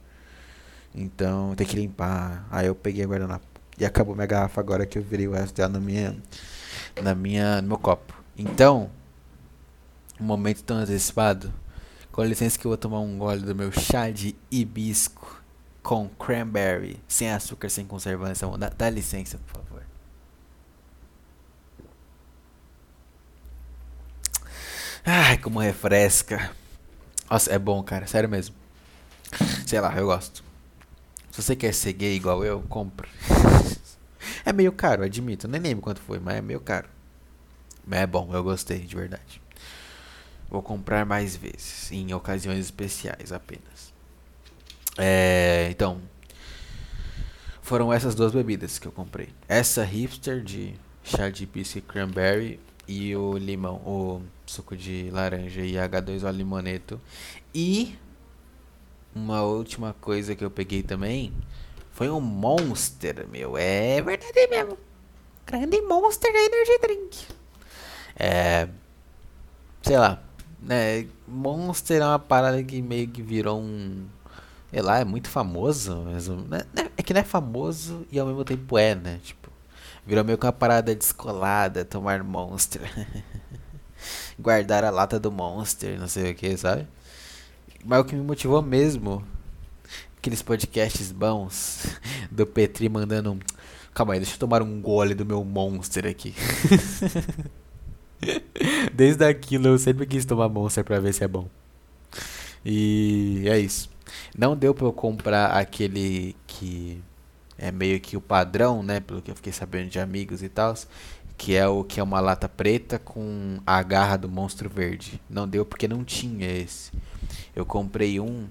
Então 0.94 1.56
tem 1.56 1.66
que 1.66 1.78
limpar. 1.78 2.46
Aí 2.52 2.68
eu 2.68 2.76
peguei 2.76 3.06
a 3.06 3.08
guardanapo. 3.08 3.46
E 3.80 3.86
acabou 3.86 4.14
minha 4.14 4.28
garrafa 4.28 4.60
agora 4.60 4.86
que 4.86 5.00
eu 5.00 5.04
virei 5.04 5.26
o 5.26 5.32
resto 5.32 5.56
dela 5.56 5.72
na 5.72 5.80
minha, 5.80 6.18
na 7.02 7.16
minha, 7.16 7.62
no 7.62 7.70
meu 7.70 7.78
copo. 7.78 8.21
Então, 8.38 8.90
um 10.20 10.24
momento 10.24 10.64
tão 10.64 10.78
antecipado. 10.78 11.54
Com 12.12 12.24
licença 12.24 12.60
que 12.60 12.66
eu 12.66 12.70
vou 12.70 12.78
tomar 12.78 13.00
um 13.00 13.18
gole 13.18 13.42
do 13.42 13.56
meu 13.56 13.72
chá 13.72 14.10
de 14.10 14.36
hibisco 14.52 15.42
com 15.82 16.08
cranberry, 16.10 17.02
sem 17.08 17.32
açúcar, 17.32 17.70
sem 17.70 17.86
conservante. 17.86 18.40
Dá, 18.58 18.70
dá 18.70 18.90
licença, 18.90 19.38
por 19.38 19.62
favor. 19.62 19.84
Ai, 25.06 25.38
como 25.38 25.60
refresca. 25.60 26.52
Nossa, 27.30 27.52
é 27.52 27.58
bom, 27.58 27.82
cara, 27.82 28.06
sério 28.06 28.30
mesmo. 28.30 28.56
Sei 29.66 29.80
lá, 29.80 29.96
eu 29.98 30.06
gosto. 30.06 30.44
Se 31.32 31.42
você 31.42 31.56
quer 31.56 31.74
ser 31.74 31.94
gay 31.94 32.16
igual 32.16 32.44
eu, 32.44 32.62
compra. 32.64 33.08
é 34.46 34.52
meio 34.54 34.72
caro, 34.74 35.04
admito. 35.04 35.48
Nem 35.48 35.62
lembro 35.62 35.82
quanto 35.82 36.02
foi, 36.02 36.20
mas 36.20 36.36
é 36.36 36.42
meio 36.42 36.60
caro. 36.60 36.90
É 37.90 38.06
bom, 38.06 38.30
eu 38.34 38.44
gostei, 38.44 38.80
de 38.80 38.96
verdade. 38.96 39.42
Vou 40.50 40.62
comprar 40.62 41.06
mais 41.06 41.36
vezes, 41.36 41.92
em 41.92 42.14
ocasiões 42.14 42.60
especiais 42.60 43.32
apenas. 43.32 43.94
É, 44.98 45.70
então, 45.72 46.02
foram 47.62 47.92
essas 47.92 48.14
duas 48.14 48.34
bebidas 48.34 48.78
que 48.78 48.88
eu 48.88 48.92
comprei. 48.92 49.30
Essa 49.48 49.84
hipster 49.84 50.44
de 50.44 50.74
chá 51.04 51.30
de 51.30 51.50
e 51.54 51.82
cranberry 51.82 52.60
e 52.88 53.16
o 53.16 53.38
limão, 53.38 53.76
o 53.78 54.22
suco 54.46 54.76
de 54.76 55.10
laranja 55.12 55.62
e 55.62 55.74
H2O 55.74 56.32
limoneto. 56.32 57.00
E 57.56 57.98
uma 59.16 59.44
última 59.44 59.94
coisa 60.02 60.36
que 60.36 60.44
eu 60.44 60.52
peguei 60.52 60.84
também 60.84 61.34
foi 61.92 62.10
um 62.10 62.20
Monster, 62.20 63.28
meu. 63.30 63.58
É 63.58 64.02
verdade 64.02 64.48
mesmo. 64.48 64.78
Grande 65.46 65.82
Monster 65.82 66.34
Energy 66.34 66.80
Drink. 66.82 67.41
É. 68.22 68.68
Sei 69.82 69.98
lá. 69.98 70.22
Né, 70.62 71.08
Monster 71.28 72.04
é 72.04 72.06
uma 72.06 72.20
parada 72.20 72.64
que 72.64 72.80
meio 72.84 73.08
que 73.08 73.24
virou 73.24 73.60
um. 73.60 74.06
Sei 74.70 74.82
lá, 74.82 75.00
é 75.00 75.04
muito 75.04 75.28
famoso. 75.28 76.04
Mesmo. 76.04 76.36
Né, 76.48 76.62
né, 76.72 76.92
é 76.96 77.02
que 77.02 77.14
não 77.14 77.22
é 77.22 77.24
famoso 77.24 78.06
e 78.12 78.20
ao 78.20 78.28
mesmo 78.28 78.46
tempo 78.46 78.78
é, 78.78 78.94
né? 78.94 79.20
Tipo, 79.24 79.50
virou 80.06 80.24
meio 80.24 80.38
que 80.38 80.46
uma 80.46 80.54
parada 80.54 80.94
descolada 80.94 81.84
tomar 81.84 82.24
Monster. 82.24 82.82
Guardar 84.40 84.84
a 84.84 84.92
lata 84.92 85.20
do 85.20 85.32
Monster, 85.32 86.00
não 86.00 86.08
sei 86.08 86.32
o 86.32 86.36
que, 86.36 86.56
sabe? 86.58 86.88
Mas 87.84 88.02
o 88.02 88.04
que 88.04 88.16
me 88.16 88.22
motivou 88.22 88.62
mesmo, 88.62 89.24
aqueles 90.18 90.42
podcasts 90.44 91.12
bons 91.12 91.88
do 92.30 92.46
Petri 92.46 92.88
mandando 92.88 93.34
um. 93.34 93.40
Calma 93.94 94.14
aí, 94.14 94.20
deixa 94.20 94.36
eu 94.36 94.40
tomar 94.40 94.62
um 94.62 94.82
gole 94.82 95.16
do 95.16 95.26
meu 95.26 95.44
monster 95.44 96.06
aqui. 96.06 96.34
Desde 98.94 99.26
aquilo 99.26 99.68
eu 99.68 99.78
sempre 99.78 100.06
quis 100.06 100.26
tomar 100.26 100.50
monster 100.50 100.84
pra 100.84 101.00
ver 101.00 101.14
se 101.14 101.24
é 101.24 101.28
bom. 101.28 101.48
E 102.66 103.44
é 103.48 103.60
isso. 103.60 103.90
Não 104.38 104.56
deu 104.56 104.74
pra 104.74 104.86
eu 104.86 104.94
comprar 104.94 105.58
aquele 105.58 106.36
que 106.48 107.02
é 107.58 107.72
meio 107.72 108.00
que 108.00 108.18
o 108.18 108.22
padrão, 108.22 108.84
né? 108.84 109.00
Pelo 109.00 109.22
que 109.22 109.32
eu 109.32 109.36
fiquei 109.36 109.54
sabendo 109.54 109.90
de 109.90 110.00
amigos 110.00 110.44
e 110.44 110.50
tal. 110.50 110.74
Que 111.38 111.56
é 111.56 111.68
o 111.68 111.84
que 111.84 112.00
é 112.00 112.04
uma 112.04 112.20
lata 112.20 112.48
preta 112.48 113.00
com 113.00 113.60
a 113.66 113.82
garra 113.82 114.18
do 114.18 114.30
monstro 114.30 114.70
verde. 114.70 115.22
Não 115.30 115.48
deu 115.48 115.66
porque 115.66 115.88
não 115.88 116.04
tinha 116.04 116.48
esse. 116.48 116.92
Eu 117.56 117.66
comprei 117.66 118.20
um 118.20 118.48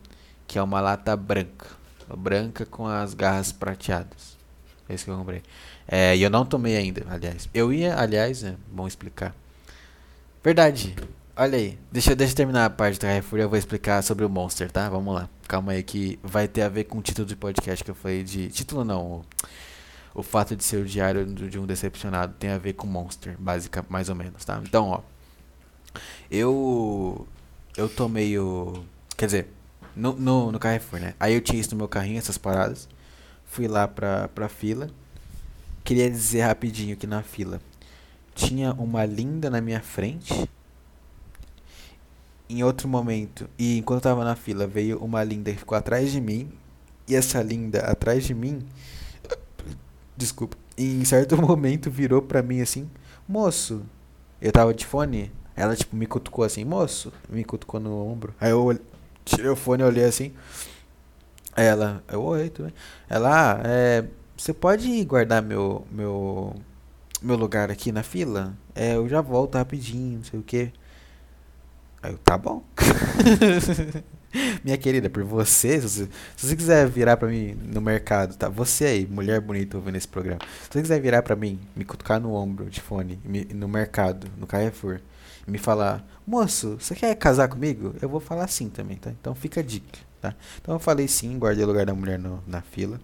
que 0.46 0.58
é 0.58 0.62
uma 0.62 0.80
lata 0.80 1.16
branca. 1.16 1.66
Branca 2.16 2.66
com 2.66 2.86
as 2.86 3.14
garras 3.14 3.52
prateadas. 3.52 4.36
Esse 4.88 5.04
que 5.04 5.10
eu 5.10 5.16
comprei. 5.16 5.42
É, 5.86 6.16
e 6.16 6.22
eu 6.22 6.30
não 6.30 6.44
tomei 6.44 6.76
ainda, 6.76 7.06
aliás. 7.08 7.48
Eu 7.54 7.72
ia, 7.72 7.96
aliás, 7.96 8.42
é 8.42 8.56
bom 8.70 8.88
explicar. 8.88 9.34
Verdade. 10.42 10.96
Olha 11.36 11.58
aí. 11.58 11.78
Deixa, 11.92 12.16
deixa 12.16 12.32
eu 12.32 12.36
terminar 12.36 12.64
a 12.64 12.70
parte 12.70 12.98
do 12.98 13.02
Carrefour 13.02 13.38
e 13.38 13.42
eu 13.42 13.48
vou 13.48 13.58
explicar 13.58 14.02
sobre 14.02 14.24
o 14.24 14.28
Monster, 14.28 14.70
tá? 14.70 14.88
Vamos 14.88 15.14
lá. 15.14 15.28
Calma 15.46 15.72
aí 15.72 15.82
que 15.82 16.18
vai 16.22 16.48
ter 16.48 16.62
a 16.62 16.68
ver 16.68 16.84
com 16.84 16.98
o 16.98 17.02
título 17.02 17.26
do 17.26 17.36
podcast 17.36 17.84
que 17.84 17.90
eu 17.90 17.94
falei 17.94 18.22
de... 18.22 18.48
Título 18.48 18.82
não, 18.82 19.06
o, 19.06 19.24
o 20.14 20.22
fato 20.22 20.56
de 20.56 20.64
ser 20.64 20.78
o 20.78 20.84
diário 20.86 21.26
de 21.26 21.58
um 21.58 21.66
decepcionado 21.66 22.34
tem 22.38 22.50
a 22.50 22.58
ver 22.58 22.72
com 22.72 22.86
Monster, 22.86 23.36
básica, 23.38 23.84
mais 23.88 24.08
ou 24.08 24.14
menos, 24.14 24.42
tá? 24.42 24.60
Então, 24.64 24.88
ó. 24.88 25.00
Eu... 26.30 27.28
Eu 27.76 27.88
tomei 27.88 28.38
o... 28.38 28.82
Quer 29.16 29.26
dizer, 29.26 29.48
no, 29.94 30.14
no, 30.14 30.52
no 30.52 30.58
Carrefour, 30.58 31.00
né? 31.00 31.14
Aí 31.20 31.34
eu 31.34 31.40
tinha 31.42 31.60
isso 31.60 31.72
no 31.72 31.76
meu 31.76 31.88
carrinho, 31.88 32.18
essas 32.18 32.38
paradas. 32.38 32.88
Fui 33.44 33.68
lá 33.68 33.86
pra, 33.86 34.28
pra 34.28 34.48
fila. 34.48 34.88
Queria 35.84 36.10
dizer 36.10 36.42
rapidinho 36.42 36.96
que 36.96 37.06
na 37.06 37.22
fila 37.22 37.60
tinha 38.40 38.72
uma 38.72 39.04
linda 39.04 39.50
na 39.50 39.60
minha 39.60 39.80
frente. 39.80 40.48
Em 42.48 42.64
outro 42.64 42.88
momento, 42.88 43.48
e 43.56 43.78
enquanto 43.78 43.98
eu 43.98 44.10
tava 44.10 44.24
na 44.24 44.34
fila, 44.34 44.66
veio 44.66 44.98
uma 44.98 45.22
linda 45.22 45.52
que 45.52 45.58
ficou 45.58 45.78
atrás 45.78 46.10
de 46.10 46.20
mim. 46.20 46.50
E 47.06 47.14
essa 47.14 47.42
linda 47.42 47.80
atrás 47.80 48.24
de 48.24 48.34
mim. 48.34 48.66
Desculpa. 50.16 50.56
Em 50.76 51.04
certo 51.04 51.36
momento 51.40 51.90
virou 51.90 52.22
pra 52.22 52.42
mim 52.42 52.60
assim: 52.60 52.90
Moço, 53.28 53.82
eu 54.40 54.50
tava 54.50 54.74
de 54.74 54.84
fone. 54.84 55.30
Ela, 55.54 55.76
tipo, 55.76 55.94
me 55.94 56.06
cutucou 56.06 56.44
assim: 56.44 56.64
Moço, 56.64 57.12
me 57.28 57.44
cutucou 57.44 57.78
no 57.78 58.04
ombro. 58.04 58.34
Aí 58.40 58.50
eu 58.50 58.78
tirei 59.24 59.50
o 59.50 59.56
fone 59.56 59.82
olhei 59.82 60.04
assim. 60.04 60.32
Ela, 61.56 62.02
eu, 62.08 62.22
oi, 62.22 62.48
tudo 62.48 62.66
bem? 62.66 62.74
Ela, 63.08 63.54
ah, 63.54 63.60
é, 63.64 64.04
você 64.36 64.52
pode 64.52 65.04
guardar 65.04 65.42
meu, 65.42 65.86
meu, 65.90 66.54
meu 67.22 67.36
lugar 67.36 67.70
aqui 67.70 67.92
na 67.92 68.02
fila? 68.02 68.56
É, 68.74 68.96
eu 68.96 69.08
já 69.08 69.20
volto 69.20 69.56
rapidinho, 69.56 70.18
não 70.18 70.24
sei 70.24 70.40
o 70.40 70.42
que. 70.42 70.72
Aí 72.02 72.12
eu, 72.12 72.18
tá 72.18 72.38
bom. 72.38 72.64
Minha 74.64 74.78
querida, 74.78 75.10
por 75.10 75.24
você, 75.24 75.80
se 75.80 75.88
você, 75.88 76.08
se 76.36 76.46
você 76.46 76.56
quiser 76.56 76.88
virar 76.88 77.16
pra 77.16 77.28
mim 77.28 77.52
no 77.54 77.80
mercado, 77.80 78.36
tá? 78.36 78.48
Você 78.48 78.84
aí, 78.84 79.06
mulher 79.06 79.40
bonita 79.40 79.76
ouvindo 79.76 79.96
esse 79.96 80.06
programa. 80.06 80.40
Se 80.62 80.68
você 80.70 80.82
quiser 80.82 81.00
virar 81.00 81.22
pra 81.22 81.34
mim, 81.34 81.58
me 81.74 81.84
cutucar 81.84 82.20
no 82.20 82.32
ombro 82.32 82.70
de 82.70 82.80
fone, 82.80 83.20
me, 83.24 83.44
no 83.46 83.68
mercado, 83.68 84.28
no 84.38 84.46
Carrefour, 84.46 85.00
e 85.46 85.50
me 85.50 85.58
falar, 85.58 86.06
moço, 86.24 86.78
você 86.78 86.94
quer 86.94 87.14
casar 87.16 87.48
comigo? 87.48 87.94
Eu 88.00 88.08
vou 88.08 88.20
falar 88.20 88.46
sim 88.46 88.68
também, 88.68 88.96
tá? 88.96 89.10
Então 89.10 89.34
fica 89.34 89.60
a 89.60 89.64
dica, 89.64 89.98
tá? 90.20 90.34
Então 90.60 90.74
eu 90.76 90.78
falei 90.78 91.08
sim, 91.08 91.36
guardei 91.36 91.64
o 91.64 91.66
lugar 91.66 91.84
da 91.84 91.94
mulher 91.94 92.18
no, 92.18 92.42
na 92.46 92.62
fila. 92.62 93.00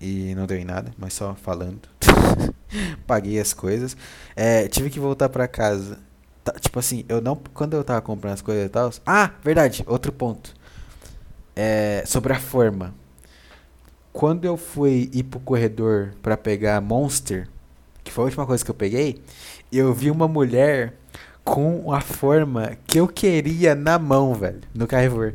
E 0.00 0.34
não 0.34 0.46
deu 0.46 0.58
em 0.58 0.64
nada, 0.64 0.92
mas 0.98 1.14
só 1.14 1.34
falando. 1.34 1.82
Paguei 3.06 3.38
as 3.38 3.52
coisas. 3.52 3.96
É, 4.34 4.68
tive 4.68 4.90
que 4.90 5.00
voltar 5.00 5.28
pra 5.28 5.48
casa. 5.48 5.98
Tá, 6.44 6.52
tipo 6.52 6.78
assim, 6.78 7.04
eu 7.08 7.20
não. 7.20 7.36
Quando 7.54 7.74
eu 7.74 7.84
tava 7.84 8.00
comprando 8.00 8.34
as 8.34 8.42
coisas 8.42 8.66
e 8.66 8.68
tal. 8.68 8.90
Ah, 9.06 9.32
verdade, 9.42 9.84
outro 9.86 10.12
ponto. 10.12 10.54
É, 11.54 12.02
sobre 12.06 12.32
a 12.32 12.38
forma. 12.38 12.94
Quando 14.12 14.44
eu 14.44 14.56
fui 14.56 15.08
ir 15.12 15.22
pro 15.24 15.38
corredor 15.40 16.14
pra 16.20 16.36
pegar 16.36 16.80
Monster, 16.80 17.48
que 18.02 18.10
foi 18.10 18.22
a 18.22 18.26
última 18.26 18.46
coisa 18.46 18.64
que 18.64 18.70
eu 18.70 18.74
peguei, 18.74 19.22
eu 19.70 19.94
vi 19.94 20.10
uma 20.10 20.26
mulher 20.26 20.94
com 21.44 21.92
a 21.92 22.00
forma 22.00 22.76
que 22.86 22.98
eu 22.98 23.06
queria 23.06 23.74
na 23.74 23.98
mão, 23.98 24.34
velho, 24.34 24.60
no 24.74 24.86
Carrefour. 24.86 25.34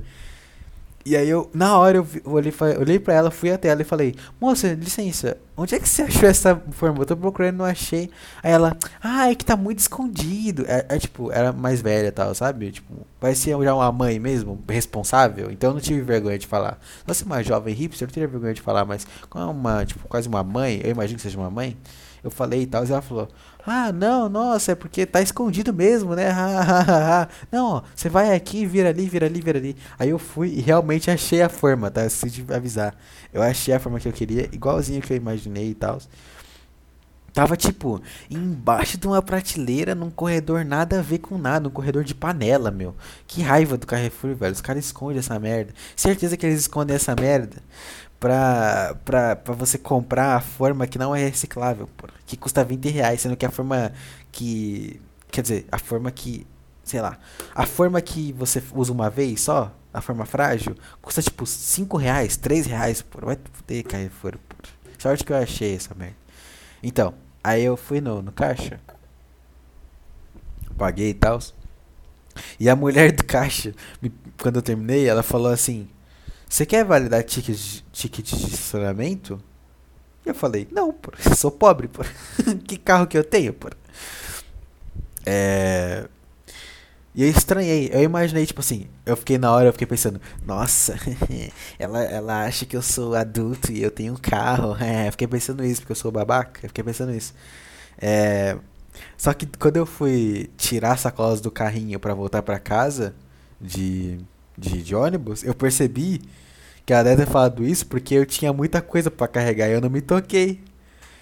E 1.08 1.16
aí 1.16 1.30
eu, 1.30 1.52
na 1.54 1.78
hora, 1.78 1.98
eu, 1.98 2.08
olhei, 2.26 2.52
olhei 2.80 2.98
pra 2.98 3.14
ela, 3.14 3.30
fui 3.30 3.52
até 3.52 3.68
ela 3.68 3.84
e 3.84 3.86
falei, 3.86 4.16
moça, 4.42 4.74
licença, 4.74 5.38
onde 5.56 5.76
é 5.76 5.80
que 5.80 5.88
você 5.88 6.02
achou 6.04 6.28
essa 6.28 6.56
forma? 6.72 7.00
Eu 7.00 7.06
tô 7.06 7.16
procurando, 7.16 7.58
não 7.58 7.66
achei. 7.66 8.10
Aí 8.42 8.52
ela, 8.52 8.76
ah, 9.04 9.30
é 9.30 9.36
que 9.36 9.46
tá 9.46 9.56
muito 9.56 9.78
escondido. 9.78 10.66
É, 10.68 10.84
é 10.90 10.98
tipo, 10.98 11.32
era 11.32 11.54
mais 11.54 11.80
velha 11.80 12.08
e 12.08 12.12
tal, 12.12 12.34
sabe? 12.34 12.72
Tipo, 12.72 13.06
parecia 13.20 13.56
já 13.64 13.76
uma 13.76 13.92
mãe 13.92 14.18
mesmo, 14.18 14.60
responsável. 14.68 15.52
Então 15.52 15.70
eu 15.70 15.74
não 15.76 15.82
tive 15.82 16.02
vergonha 16.02 16.40
de 16.40 16.48
falar. 16.48 16.80
Nossa, 17.06 17.24
uma 17.24 17.44
jovem 17.44 17.76
hipster, 17.76 18.06
eu 18.06 18.08
não 18.08 18.14
teria 18.14 18.28
vergonha 18.28 18.56
de 18.56 18.62
falar, 18.62 18.84
mas 18.84 19.06
como 19.30 19.44
é 19.44 19.48
uma, 19.48 19.86
tipo, 19.86 20.08
quase 20.08 20.28
uma 20.28 20.44
mãe, 20.44 20.82
eu 20.84 20.90
imagino 20.90 21.18
que 21.18 21.24
seja 21.24 21.38
uma 21.38 21.52
mãe. 21.52 21.78
Eu 22.26 22.32
falei 22.32 22.64
e 22.64 22.66
tal, 22.66 22.84
e 22.84 22.92
ela 22.92 23.04
falou, 23.04 23.28
ah, 23.68 23.92
não, 23.92 24.28
nossa, 24.28 24.72
é 24.72 24.76
porque 24.76 25.06
tá 25.06 25.22
escondido 25.22 25.72
mesmo, 25.72 26.16
né? 26.16 26.34
não, 27.52 27.84
você 27.96 28.10
vai 28.10 28.34
aqui, 28.36 28.66
vira 28.66 28.90
ali, 28.90 29.08
vira 29.08 29.28
ali, 29.28 29.40
vira 29.40 29.60
ali. 29.60 29.76
Aí 30.00 30.10
eu 30.10 30.18
fui 30.18 30.50
e 30.50 30.60
realmente 30.60 31.12
achei 31.12 31.44
a 31.44 31.50
forma, 31.50 31.92
tá? 31.92 32.10
Se 32.10 32.28
te 32.32 32.44
avisar. 32.52 32.96
Eu 33.32 33.44
achei 33.44 33.76
a 33.76 33.80
forma 33.80 34.00
que 34.00 34.08
eu 34.08 34.12
queria, 34.12 34.50
igualzinho 34.52 35.04
que 35.04 35.14
eu 35.14 35.18
imaginei 35.18 35.70
e 35.70 35.76
tal. 35.76 36.00
Tava 37.32 37.56
tipo 37.56 38.02
embaixo 38.28 38.98
de 38.98 39.06
uma 39.06 39.22
prateleira 39.22 39.94
num 39.94 40.10
corredor 40.10 40.66
nada 40.66 40.98
a 40.98 41.02
ver 41.04 41.20
com 41.20 41.38
nada, 41.38 41.66
num 41.66 41.70
corredor 41.70 42.04
de 42.04 42.16
panela, 42.16 42.72
meu. 42.72 42.96
Que 43.28 43.44
raiva 43.44 43.78
do 43.78 43.86
Carrefour, 43.86 44.34
velho. 44.34 44.54
Os 44.54 44.62
caras 44.62 44.86
escondem 44.86 45.20
essa 45.20 45.38
merda. 45.38 45.74
Certeza 45.96 46.36
que 46.38 46.46
eles 46.46 46.62
escondem 46.62 46.96
essa 46.96 47.14
merda 47.14 47.62
pra, 48.26 48.96
pra, 49.06 49.36
pra 49.36 49.54
você 49.54 49.78
comprar 49.78 50.38
a 50.38 50.42
forma 50.42 50.88
que 50.88 50.98
não 50.98 51.16
é 51.16 51.28
reciclável, 51.28 51.88
porra, 51.96 52.14
que 52.26 52.36
custa 52.36 52.64
20 52.64 52.90
reais, 52.90 53.22
sendo 53.22 53.38
que 53.38 53.46
a 53.46 53.52
forma 53.52 53.94
que. 54.32 55.00
Quer 55.30 55.44
dizer, 55.44 55.68
a 55.72 55.78
forma 55.78 56.10
que. 56.10 56.48
Sei 56.84 57.00
lá. 57.00 57.20
A 57.54 57.68
forma 57.68 58.02
que 58.02 58.34
você 58.34 58.64
usa 58.74 58.92
uma 58.92 59.12
vez 59.12 59.42
só, 59.42 59.72
a 59.94 60.02
forma 60.02 60.26
frágil, 60.26 60.76
custa 61.04 61.22
tipo 61.22 61.46
5 61.46 61.98
reais, 61.98 62.36
3 62.36 62.66
reais, 62.66 63.04
porra. 63.04 63.28
Vai 63.28 63.38
ter 63.68 63.84
Carrefour, 63.84 64.40
porra. 64.50 64.74
Sorte 64.98 65.24
que 65.24 65.32
eu 65.32 65.38
achei 65.38 65.76
essa 65.76 65.94
merda. 65.94 66.16
Então, 66.82 67.14
aí 67.44 67.64
eu 67.64 67.78
fui 67.78 68.02
no, 68.02 68.24
no 68.24 68.32
caixa. 68.32 68.80
Paguei 70.76 71.12
e 71.12 71.14
tal. 71.14 71.40
E 72.60 72.68
a 72.68 72.76
mulher 72.76 73.12
do 73.12 73.24
caixa, 73.24 73.72
me, 74.02 74.12
quando 74.42 74.56
eu 74.56 74.64
terminei, 74.64 75.08
ela 75.08 75.22
falou 75.22 75.52
assim: 75.52 75.88
você 76.50 76.66
quer 76.66 76.86
validar 76.86 77.24
ticket, 77.24 77.82
ticket 77.92 78.26
de 78.26 78.46
estacionamento? 78.46 79.42
Eu 80.26 80.34
falei, 80.34 80.68
não, 80.72 80.92
pô, 80.92 81.12
eu 81.24 81.36
sou 81.36 81.52
pobre, 81.52 81.88
pô. 81.88 82.04
que 82.68 82.78
carro 82.78 83.08
que 83.08 83.18
eu 83.18 83.24
tenho, 83.24 83.54
pô? 83.54 83.70
É... 85.26 86.08
E 87.14 87.24
eu 87.24 87.30
estranhei, 87.30 87.90
eu 87.94 88.02
imaginei, 88.04 88.46
tipo 88.46 88.60
assim, 88.60 88.88
eu 89.06 89.16
fiquei 89.16 89.38
na 89.38 89.50
hora, 89.50 89.70
eu 89.70 89.72
fiquei 89.72 89.88
pensando, 89.88 90.20
nossa, 90.46 91.00
ela, 91.80 92.04
ela 92.04 92.44
acha 92.46 92.66
que 92.66 92.76
eu 92.76 92.82
sou 92.82 93.16
adulto 93.16 93.72
e 93.72 93.82
eu 93.82 93.90
tenho 93.90 94.14
um 94.14 94.18
carro. 94.18 94.76
É, 94.84 95.10
fiquei 95.12 95.28
pensando 95.28 95.64
isso, 95.64 95.82
porque 95.82 95.94
eu 95.94 95.96
sou 95.96 96.12
babaca, 96.12 96.60
eu 96.64 96.70
fiquei 96.70 96.84
pensando 96.84 97.14
isso. 97.14 97.34
É... 97.98 98.58
Só 99.18 99.34
que 99.34 99.46
quando 99.46 99.78
eu 99.78 99.86
fui 99.86 100.50
tirar 100.58 100.94
as 100.94 101.02
sacolas 101.02 101.42
do 101.42 101.52
carrinho 101.52 102.00
para 102.00 102.14
voltar 102.14 102.42
para 102.42 102.60
casa 102.60 103.16
de 103.62 104.20
de, 104.58 104.82
de 104.82 104.96
ônibus, 104.96 105.44
eu 105.44 105.54
percebi 105.54 106.22
que 106.86 106.94
ela 106.94 107.04
deve 107.04 107.26
ter 107.26 107.32
falado 107.32 107.64
isso 107.64 107.88
porque 107.88 108.16
eu 108.16 108.26
tinha 108.26 108.54
muita 108.54 108.82
coisa 108.82 109.10
para 109.12 109.28
carregar 109.28 109.68
e 109.70 109.74
eu 109.74 109.82
não 109.82 109.90
me 109.90 110.02
toquei. 110.02 110.62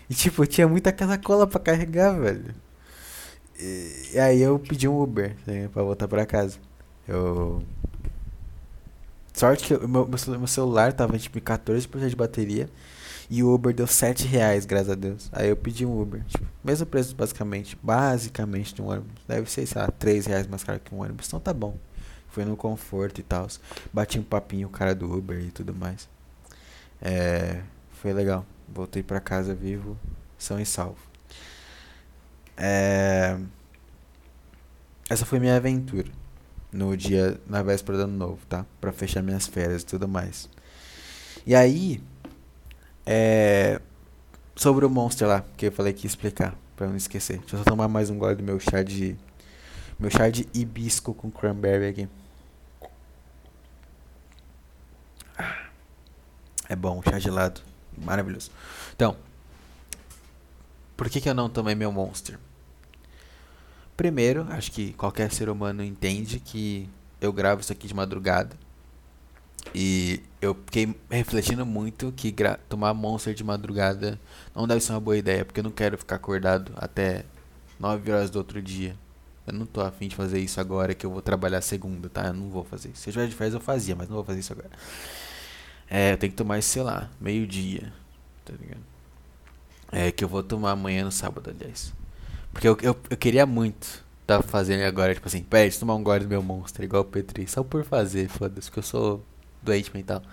E 0.10 0.14
tipo, 0.14 0.44
eu 0.44 0.48
tinha 0.48 0.68
muita 0.68 0.92
cola 1.20 1.48
para 1.48 1.60
carregar, 1.60 2.20
velho. 2.20 2.54
E, 3.60 4.10
e, 4.14 4.20
aí 4.20 4.42
eu 4.42 4.60
pedi 4.60 4.88
um 4.88 5.02
Uber 5.02 5.36
né, 5.48 5.70
para 5.72 5.84
voltar 5.84 6.08
para 6.08 6.26
casa. 6.26 6.58
Eu 7.08 7.64
Sorte 9.34 9.66
que 9.66 9.88
meu, 9.88 10.08
meu 10.08 10.48
celular 10.48 10.94
tava 10.94 11.18
tipo 11.18 11.42
14% 11.42 12.08
de 12.08 12.16
bateria 12.16 12.70
e 13.30 13.42
o 13.42 13.52
Uber 13.52 13.74
deu 13.74 13.88
7 13.88 14.28
reais, 14.28 14.64
graças 14.64 14.92
a 14.92 14.96
Deus. 14.96 15.28
Aí 15.32 15.50
eu 15.50 15.56
pedi 15.56 15.86
um 15.86 16.00
Uber, 16.00 16.24
tipo, 16.26 16.46
mesmo 16.64 16.86
preço 16.86 17.16
basicamente, 17.16 17.76
basicamente 17.82 18.76
de 18.76 18.82
um 18.82 18.90
ônibus. 18.90 19.24
Deve 19.28 19.50
ser, 19.50 19.66
sei 19.66 19.82
lá, 19.82 19.90
3 19.90 20.28
reais 20.28 20.46
mais 20.46 20.64
caro 20.64 20.80
que 20.80 20.94
um 20.94 21.02
ônibus, 21.02 21.28
então 21.28 21.40
tá 21.40 21.52
bom. 21.52 21.76
Foi 22.34 22.44
no 22.46 22.58
conforto 22.58 23.20
e 23.20 23.24
tal. 23.24 23.48
Bati 23.94 24.18
um 24.18 24.24
papinho 24.24 24.68
o 24.68 24.72
cara 24.72 24.96
do 24.96 25.06
Uber 25.16 25.40
e 25.40 25.52
tudo 25.52 25.72
mais. 25.72 26.10
É, 27.00 27.62
foi 27.92 28.12
legal. 28.12 28.44
Voltei 28.68 29.04
para 29.04 29.20
casa 29.20 29.54
vivo, 29.54 29.96
são 30.36 30.60
e 30.60 30.66
salvo. 30.66 30.98
É, 32.58 33.38
essa 35.08 35.28
foi 35.28 35.40
minha 35.40 35.56
aventura 35.56 36.10
no 36.72 36.98
dia 36.98 37.40
na 37.46 37.62
véspera 37.62 38.00
do 38.00 38.04
ano 38.06 38.18
novo, 38.18 38.40
tá? 38.50 38.66
Para 38.82 38.92
fechar 38.92 39.22
minhas 39.22 39.46
férias 39.46 39.84
e 39.84 39.86
tudo 39.86 40.08
mais. 40.08 40.50
E 41.46 41.54
aí, 41.54 42.02
é, 43.06 43.80
sobre 44.56 44.86
o 44.88 44.90
monstro 44.90 45.28
lá, 45.28 45.46
que 45.56 45.68
eu 45.68 45.72
falei 45.72 45.94
que 45.94 46.08
ia 46.08 46.10
explicar, 46.10 46.56
para 46.76 46.88
não 46.88 46.96
esquecer. 46.96 47.38
Deixa 47.42 47.58
eu 47.58 47.60
só 47.60 47.64
tomar 47.66 47.88
mais 47.88 48.10
um 48.10 48.18
gole 48.18 48.34
do 48.34 48.44
meu 48.44 48.60
chá 48.60 48.82
de 48.82 49.16
meu 50.00 50.10
chá 50.10 50.30
de 50.30 50.48
hibisco 50.52 51.14
com 51.14 51.30
cranberry 51.30 51.86
aqui. 51.86 52.10
É 56.70 56.76
bom, 56.76 57.02
chá 57.04 57.20
gelado. 57.20 57.62
Maravilhoso. 57.98 58.52
Então, 58.96 59.16
por 60.96 61.10
que, 61.10 61.22
que 61.22 61.30
eu 61.30 61.34
não 61.34 61.50
tomei 61.50 61.76
meu 61.76 61.92
Monster? 61.92 62.40
Primeiro, 63.96 64.48
acho 64.50 64.72
que 64.72 64.94
qualquer 64.94 65.32
ser 65.32 65.50
humano 65.50 65.84
entende 65.84 66.40
que 66.40 66.90
eu 67.22 67.32
gravo 67.32 67.62
isso 67.62 67.72
aqui 67.72 67.88
de 67.88 67.94
madrugada. 67.94 68.56
E 69.74 70.22
eu 70.42 70.56
fiquei 70.66 70.96
refletindo 71.10 71.66
muito 71.66 72.12
que 72.12 72.34
tomar 72.68 72.94
Monster 72.94 73.34
de 73.34 73.44
madrugada 73.44 74.20
não 74.56 74.68
deve 74.68 74.82
ser 74.82 74.92
uma 74.94 75.00
boa 75.00 75.18
ideia, 75.18 75.46
porque 75.46 75.60
eu 75.60 75.64
não 75.64 75.72
quero 75.72 75.98
ficar 75.98 76.16
acordado 76.16 76.72
até 76.76 77.24
9 77.80 78.12
horas 78.12 78.30
do 78.30 78.38
outro 78.38 78.62
dia. 78.62 78.96
Eu 79.46 79.54
não 79.54 79.66
tô 79.66 79.82
afim 79.82 80.08
de 80.08 80.16
fazer 80.16 80.40
isso 80.40 80.60
agora 80.60 80.94
que 80.94 81.06
eu 81.06 81.12
vou 81.12 81.22
trabalhar 81.22 81.62
segunda, 81.62 82.10
tá? 82.10 82.28
Eu 82.28 82.34
não 82.34 82.50
vou 82.50 82.64
fazer 82.64 82.90
isso. 82.90 83.02
Se 83.02 83.10
eu 83.10 83.14
tivesse 83.14 83.32
de 83.32 83.36
férias 83.36 83.54
eu 83.54 83.60
fazia, 83.60 83.96
mas 83.96 84.08
não 84.08 84.16
vou 84.16 84.24
fazer 84.24 84.40
isso 84.40 84.54
agora. 84.54 84.70
É, 85.96 86.14
eu 86.14 86.18
tenho 86.18 86.32
que 86.32 86.38
tomar 86.38 86.60
sei 86.64 86.82
lá, 86.82 87.08
meio-dia. 87.22 87.94
Tá 88.44 88.52
ligado? 88.60 88.82
É, 89.92 90.12
que 90.12 90.24
eu 90.24 90.28
vou 90.28 90.42
tomar 90.42 90.72
amanhã 90.72 91.06
no 91.06 91.12
sábado, 91.12 91.52
aliás. 91.52 91.94
Porque 92.52 92.68
eu, 92.68 92.76
eu, 92.82 92.98
eu 93.12 93.16
queria 93.16 93.46
muito 93.46 94.04
tá 94.26 94.42
fazendo 94.42 94.82
agora, 94.86 95.14
tipo 95.14 95.28
assim, 95.28 95.44
pede, 95.44 95.78
tomar 95.78 95.94
um 95.94 96.02
gole 96.02 96.22
do 96.22 96.30
meu 96.30 96.42
monstro, 96.42 96.84
igual 96.84 97.04
o 97.04 97.06
Petri. 97.06 97.48
Só 97.48 97.64
por 97.64 97.84
fazer, 97.84 98.28
foda-se, 98.28 98.72
que 98.72 98.80
eu 98.80 98.84
sou 98.84 99.24
doente 99.62 99.94
mental. 99.94 100.24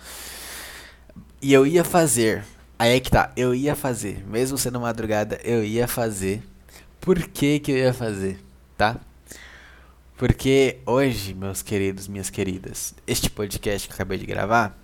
E 1.42 1.52
eu 1.52 1.66
ia 1.66 1.84
fazer. 1.84 2.42
Aí 2.78 2.96
é 2.96 3.00
que 3.00 3.10
tá, 3.10 3.30
eu 3.36 3.54
ia 3.54 3.76
fazer. 3.76 4.26
Mesmo 4.26 4.56
sendo 4.56 4.80
madrugada, 4.80 5.38
eu 5.44 5.62
ia 5.62 5.86
fazer. 5.86 6.42
Por 7.02 7.18
que 7.18 7.58
que 7.58 7.72
eu 7.72 7.76
ia 7.76 7.92
fazer, 7.92 8.40
tá? 8.78 8.98
Porque 10.16 10.78
hoje, 10.86 11.34
meus 11.34 11.60
queridos, 11.60 12.08
minhas 12.08 12.30
queridas, 12.30 12.94
este 13.06 13.28
podcast 13.28 13.86
que 13.86 13.92
eu 13.92 13.96
acabei 13.96 14.16
de 14.16 14.24
gravar 14.24 14.79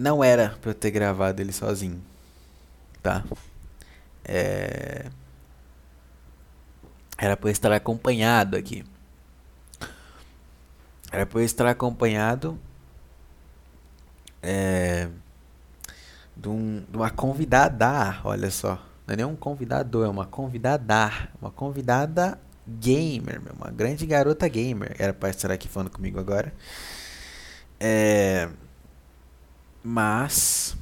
não 0.00 0.24
era 0.24 0.56
pra 0.60 0.70
eu 0.70 0.74
ter 0.74 0.90
gravado 0.90 1.40
ele 1.40 1.52
sozinho, 1.52 2.02
tá? 3.02 3.24
É... 4.24 5.06
Era 7.18 7.36
pra 7.36 7.48
eu 7.48 7.52
estar 7.52 7.70
acompanhado 7.72 8.56
aqui. 8.56 8.84
Era 11.12 11.26
pra 11.26 11.40
eu 11.40 11.44
estar 11.44 11.66
acompanhado 11.66 12.58
é, 14.42 15.08
de, 16.36 16.48
um, 16.48 16.84
de 16.88 16.96
uma 16.96 17.10
convidada, 17.10 18.20
olha 18.24 18.50
só. 18.50 18.82
Não 19.06 19.14
é 19.14 19.16
nem 19.16 19.26
um 19.26 19.36
convidador, 19.36 20.06
é 20.06 20.08
uma 20.08 20.24
convidada. 20.24 21.28
Uma 21.40 21.50
convidada 21.50 22.40
gamer, 22.66 23.40
uma 23.58 23.70
grande 23.70 24.06
garota 24.06 24.48
gamer. 24.48 24.94
Era 24.98 25.12
pra 25.12 25.30
estar 25.30 25.50
aqui 25.50 25.68
falando 25.68 25.90
comigo 25.90 26.18
agora. 26.18 26.54
É, 27.78 28.48
mas, 29.82 30.76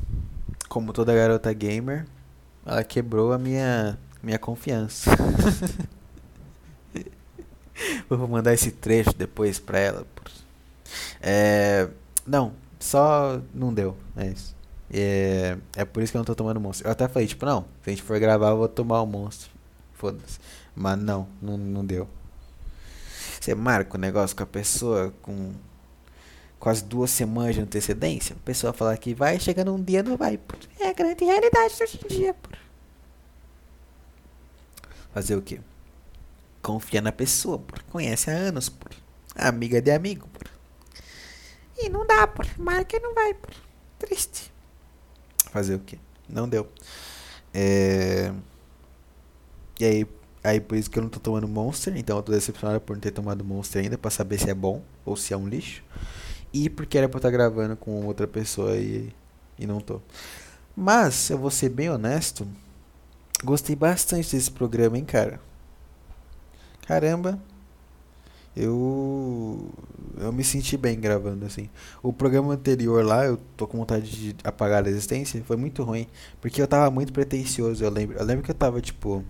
como 0.69 0.93
toda 0.93 1.15
garota 1.15 1.53
gamer, 1.53 2.07
ela 2.65 2.85
quebrou 2.85 3.33
a 3.33 3.39
minha, 3.39 3.99
minha 4.23 4.39
confiança. 4.39 5.11
Vou 8.09 8.27
mandar 8.27 8.53
esse 8.53 8.70
trecho 8.70 9.15
depois 9.16 9.59
pra 9.59 9.79
ela. 9.79 10.07
É, 11.20 11.89
não, 12.27 12.53
só 12.79 13.41
não 13.55 13.73
deu. 13.73 13.97
É 14.16 14.29
isso. 14.29 14.57
É, 14.91 15.57
é 15.77 15.85
por 15.85 16.03
isso 16.03 16.12
que 16.12 16.16
eu 16.16 16.20
não 16.20 16.25
tô 16.25 16.35
tomando 16.35 16.61
monstro. 16.61 16.87
Eu 16.87 16.93
até 16.93 17.09
falei, 17.09 17.29
tipo, 17.29 17.45
não, 17.45 17.62
se 17.83 17.87
a 17.87 17.91
gente 17.91 18.03
for 18.03 18.19
gravar, 18.19 18.51
eu 18.51 18.57
vou 18.57 18.69
tomar 18.69 19.01
o 19.01 19.05
um 19.05 19.07
monstro. 19.07 19.51
Foda-se. 19.95 20.39
Mas 20.75 20.99
não, 20.99 21.29
não, 21.41 21.57
não 21.57 21.85
deu. 21.85 22.09
Você 23.41 23.55
marca 23.55 23.97
o 23.97 24.01
negócio 24.01 24.37
com 24.37 24.43
a 24.43 24.47
pessoa 24.47 25.12
com 25.23 25.53
quase 26.59 26.85
duas 26.85 27.11
semanas 27.11 27.55
de 27.55 27.61
antecedência. 27.61 28.37
A 28.37 28.45
pessoa 28.45 28.73
fala 28.73 28.97
que 28.97 29.15
vai, 29.15 29.39
chega 29.39 29.65
num 29.65 29.83
dia 29.83 30.03
não 30.03 30.17
vai. 30.17 30.39
É 30.81 30.89
a 30.89 30.93
grande 30.93 31.25
realidade 31.25 31.75
hoje 31.83 32.01
em 32.05 32.09
dia. 32.09 32.37
Fazer 35.13 35.37
o 35.37 35.43
quê? 35.43 35.61
confia 36.69 37.01
na 37.01 37.13
pessoa, 37.13 37.59
por 37.59 37.83
conhece 37.85 38.31
há 38.31 38.35
anos, 38.35 38.69
por 38.69 38.91
amiga 39.35 39.81
de 39.81 39.91
amigo, 39.91 40.29
por. 40.29 40.51
E 41.79 41.89
não 41.89 42.07
dá, 42.07 42.27
por 42.27 42.47
marca 42.59 42.97
e 42.97 43.01
não 43.01 43.15
vai, 43.15 43.33
por 43.33 43.55
triste. 43.99 44.53
Fazer 45.51 45.77
o 45.77 45.79
que? 45.79 45.99
Não 46.29 46.47
deu. 46.47 46.69
É... 47.55 48.33
E 49.81 49.85
aí, 49.85 50.07
aí 50.45 50.61
por 50.61 50.77
isso 50.77 50.91
que 50.91 50.99
eu 50.99 51.03
não 51.03 51.09
tô 51.09 51.21
tomando 51.21 51.49
Monster, 51.49 51.97
então 51.97 52.19
eu 52.19 52.23
tô 52.23 52.33
decepcionado 52.33 52.81
por 52.81 52.95
não 52.95 53.01
ter 53.01 53.13
tomado 53.13 53.43
Monster 53.43 53.83
ainda, 53.83 53.97
pra 53.97 54.11
saber 54.11 54.39
se 54.39 54.51
é 54.51 54.55
bom 54.55 54.83
ou 55.07 55.17
se 55.17 55.33
é 55.33 55.37
um 55.37 55.49
lixo. 55.49 55.83
E 56.53 56.70
porque 56.70 56.99
era 56.99 57.09
pra 57.09 57.19
estar 57.19 57.31
gravando 57.31 57.77
com 57.77 58.05
outra 58.07 58.27
pessoa 58.27 58.77
e, 58.77 59.12
e 59.59 59.66
não 59.66 59.81
tô. 59.81 60.01
Mas, 60.77 61.31
eu 61.31 61.39
vou 61.39 61.51
ser 61.51 61.70
bem 61.70 61.91
honesto, 61.91 62.47
gostei 63.45 63.77
bastante 63.77 64.35
desse 64.37 64.51
programa, 64.51 64.97
hein, 64.99 65.05
cara 65.05 65.41
caramba, 66.89 67.39
eu 68.57 69.70
eu 70.19 70.33
me 70.33 70.43
senti 70.43 70.77
bem 70.77 70.99
gravando 70.99 71.45
assim. 71.45 71.69
O 72.03 72.12
programa 72.12 72.55
anterior 72.55 73.05
lá, 73.05 73.27
eu 73.27 73.39
tô 73.57 73.66
com 73.69 73.79
vontade 73.79 74.11
de 74.11 74.37
apagar 74.43 74.85
a 74.87 74.89
existência, 74.89 75.43
foi 75.45 75.57
muito 75.57 75.83
ruim, 75.85 76.07
porque 76.41 76.62
eu 76.62 76.66
tava 76.66 76.91
muito 76.91 77.12
pretensioso, 77.12 77.85
eu 77.85 77.91
lembro. 77.91 78.16
Eu 78.19 78.25
lembro 78.25 78.43
que 78.43 78.51
eu 78.51 78.55
tava 78.55 78.81
tipo 78.81 79.23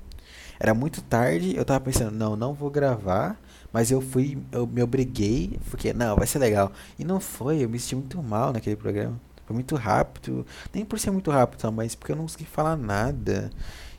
era 0.61 0.75
muito 0.75 1.03
tarde, 1.03 1.57
eu 1.57 1.65
tava 1.65 1.81
pensando, 1.81 2.13
não, 2.13 2.37
não 2.37 2.55
vou 2.55 2.71
gravar, 2.71 3.41
mas 3.79 3.93
eu 3.93 4.01
fui, 4.01 4.37
eu 4.51 4.67
me 4.67 4.83
obriguei, 4.83 5.57
porque 5.71 5.93
não, 5.93 6.17
vai 6.17 6.27
ser 6.27 6.41
legal. 6.41 6.73
E 6.99 7.05
não 7.05 7.21
foi, 7.21 7.63
eu 7.63 7.69
me 7.69 7.79
senti 7.79 7.95
muito 7.95 8.21
mal 8.21 8.53
naquele 8.53 8.75
programa. 8.75 9.21
Foi 9.47 9.55
muito 9.55 9.77
rápido, 9.77 10.45
nem 10.75 10.85
por 10.85 10.99
ser 10.99 11.13
muito 11.13 11.31
rápido, 11.31 11.71
mas 11.71 11.95
porque 11.95 12.11
eu 12.11 12.17
não 12.17 12.25
consegui 12.25 12.45
falar 12.45 12.77
nada. 12.77 13.51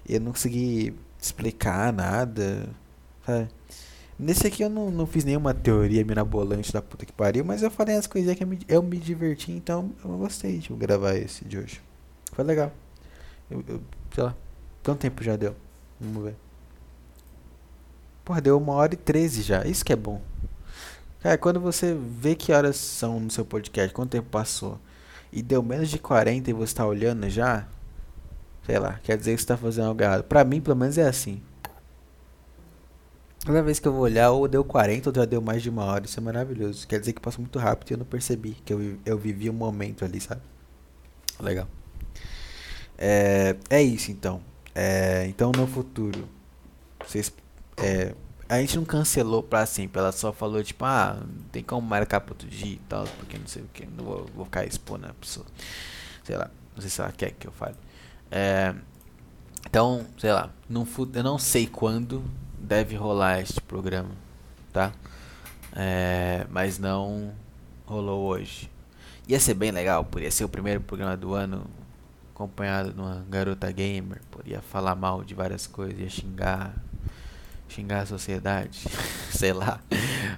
Eu 0.06 0.20
não 0.20 0.34
consegui 0.34 0.94
explicar 1.18 1.94
nada. 1.94 2.68
Sabe? 3.26 3.48
Nesse 4.20 4.48
aqui 4.48 4.64
eu 4.64 4.70
não, 4.70 4.92
não 4.92 5.06
fiz 5.06 5.24
nenhuma 5.24 5.54
teoria 5.54 6.04
mirabolante 6.04 6.74
da 6.74 6.82
puta 6.82 7.06
que 7.06 7.14
pariu, 7.14 7.46
mas 7.46 7.64
eu 7.64 7.72
falei 7.72 7.96
as 7.96 8.06
coisinhas 8.06 8.38
que 8.38 8.44
eu 8.44 8.48
me, 8.48 8.60
eu 8.68 8.84
me 8.84 8.98
diverti, 8.98 9.54
então 9.54 9.94
eu 10.04 10.18
gostei 10.18 10.58
de 10.58 10.74
gravar 10.74 11.16
esse 11.16 11.46
de 11.46 11.58
hoje. 11.58 11.82
Foi 12.34 12.44
legal. 12.44 12.70
Eu, 13.50 13.64
eu, 13.66 13.82
sei 14.14 14.26
lá, 14.26 14.36
quanto 14.84 15.00
tempo 15.00 15.24
já 15.24 15.38
deu? 15.38 15.56
Vamos 16.02 16.22
ver. 16.22 16.49
Porra, 18.30 18.42
deu 18.42 18.60
uma 18.60 18.74
hora 18.74 18.94
e 18.94 18.96
treze 18.96 19.42
já, 19.42 19.66
isso 19.66 19.84
que 19.84 19.92
é 19.92 19.96
bom. 19.96 20.22
Cara, 21.20 21.36
quando 21.36 21.60
você 21.60 21.96
vê 21.96 22.36
que 22.36 22.54
horas 22.54 22.76
são 22.76 23.20
no 23.20 23.32
seu 23.32 23.44
podcast, 23.44 23.92
quanto 23.92 24.12
tempo 24.12 24.30
passou, 24.30 24.80
e 25.34 25.42
deu 25.42 25.64
menos 25.64 25.90
de 25.90 25.98
40 25.98 26.48
e 26.48 26.54
você 26.54 26.76
tá 26.76 26.86
olhando 26.86 27.28
já, 27.28 27.68
sei 28.68 28.78
lá, 28.78 29.00
quer 29.02 29.18
dizer 29.18 29.34
que 29.34 29.42
você 29.42 29.48
tá 29.48 29.58
fazendo 29.58 29.88
algo 29.88 30.04
errado. 30.04 30.26
Pra 30.26 30.44
mim, 30.44 30.62
pelo 30.62 30.78
menos 30.78 30.96
é 31.00 31.08
assim. 31.08 31.42
Toda 33.44 33.64
vez 33.64 33.80
que 33.80 33.88
eu 33.88 33.94
vou 33.94 34.02
olhar, 34.02 34.30
ou 34.30 34.48
deu 34.48 34.64
40 34.64 35.10
ou 35.10 35.16
já 35.16 35.26
deu 35.26 35.42
mais 35.42 35.64
de 35.64 35.72
uma 35.72 35.86
hora. 35.86 36.06
Isso 36.06 36.20
é 36.20 36.22
maravilhoso. 36.22 36.88
Quer 36.88 37.00
dizer 37.00 37.14
que 37.14 37.20
passou 37.20 37.42
muito 37.42 37.58
rápido 37.58 37.90
e 37.90 37.94
eu 37.96 37.98
não 37.98 38.06
percebi 38.06 38.52
que 38.64 38.72
eu, 38.72 39.00
eu 39.08 39.18
vivi 39.18 39.50
um 39.50 39.54
momento 39.54 40.06
ali, 40.06 40.22
sabe? 40.22 40.42
Legal. 41.40 41.68
É, 42.96 43.56
é 43.72 43.82
isso 43.82 44.12
então. 44.12 44.40
É, 44.76 45.26
então 45.26 45.52
no 45.52 45.66
futuro, 45.66 46.30
vocês, 47.04 47.34
é, 47.82 48.16
a 48.48 48.60
gente 48.60 48.78
não 48.78 48.86
cancelou 48.86 49.44
pra 49.44 49.66
sempre. 49.66 50.00
Ela 50.00 50.12
só 50.12 50.34
falou 50.34 50.64
tipo, 50.64 50.84
ah, 50.86 51.22
tem 51.52 51.64
como 51.64 51.88
marcar 51.88 52.22
pro 52.22 52.34
outro 52.34 52.48
dia 52.48 52.74
e 52.74 52.82
tal, 52.90 53.06
porque 53.18 53.38
não 53.38 53.48
sei 53.48 53.62
o 53.62 53.68
que. 53.74 53.86
Não 53.86 54.04
vou, 54.04 54.26
vou 54.36 54.46
ficar 54.46 54.66
expondo 54.66 55.06
a 55.06 55.14
pessoa. 55.14 55.46
Sei 56.24 56.36
lá, 56.36 56.50
não 56.76 56.82
sei 56.82 56.90
se 56.90 57.00
ela 57.02 57.12
quer 57.12 57.32
que 57.32 57.48
eu 57.48 57.52
fale. 57.52 57.76
É, 58.32 58.74
então, 59.66 60.06
sei 60.18 60.32
lá, 60.32 60.50
no, 60.68 60.88
eu 61.14 61.24
não 61.24 61.38
sei 61.38 61.68
quando 61.68 62.24
deve 62.58 62.96
rolar 62.96 63.40
este 63.40 63.62
programa, 63.62 64.12
tá? 64.74 64.92
É, 65.76 66.46
mas 66.50 66.80
não 66.80 67.34
rolou 67.86 68.26
hoje. 68.26 68.70
Ia 69.28 69.40
ser 69.40 69.54
bem 69.54 69.72
legal, 69.72 70.04
podia 70.04 70.32
ser 70.32 70.44
o 70.44 70.50
primeiro 70.50 70.82
programa 70.82 71.16
do 71.16 71.34
ano 71.34 71.66
acompanhado 72.34 72.94
de 72.94 73.00
uma 73.00 73.26
garota 73.30 73.72
gamer, 73.72 74.22
podia 74.32 74.62
falar 74.62 74.96
mal 74.96 75.24
de 75.24 75.36
várias 75.36 75.68
coisas, 75.68 76.00
ia 76.00 76.10
xingar, 76.10 76.74
xingar 77.70 78.02
a 78.02 78.06
sociedade, 78.06 78.86
sei 79.32 79.54
lá. 79.54 79.80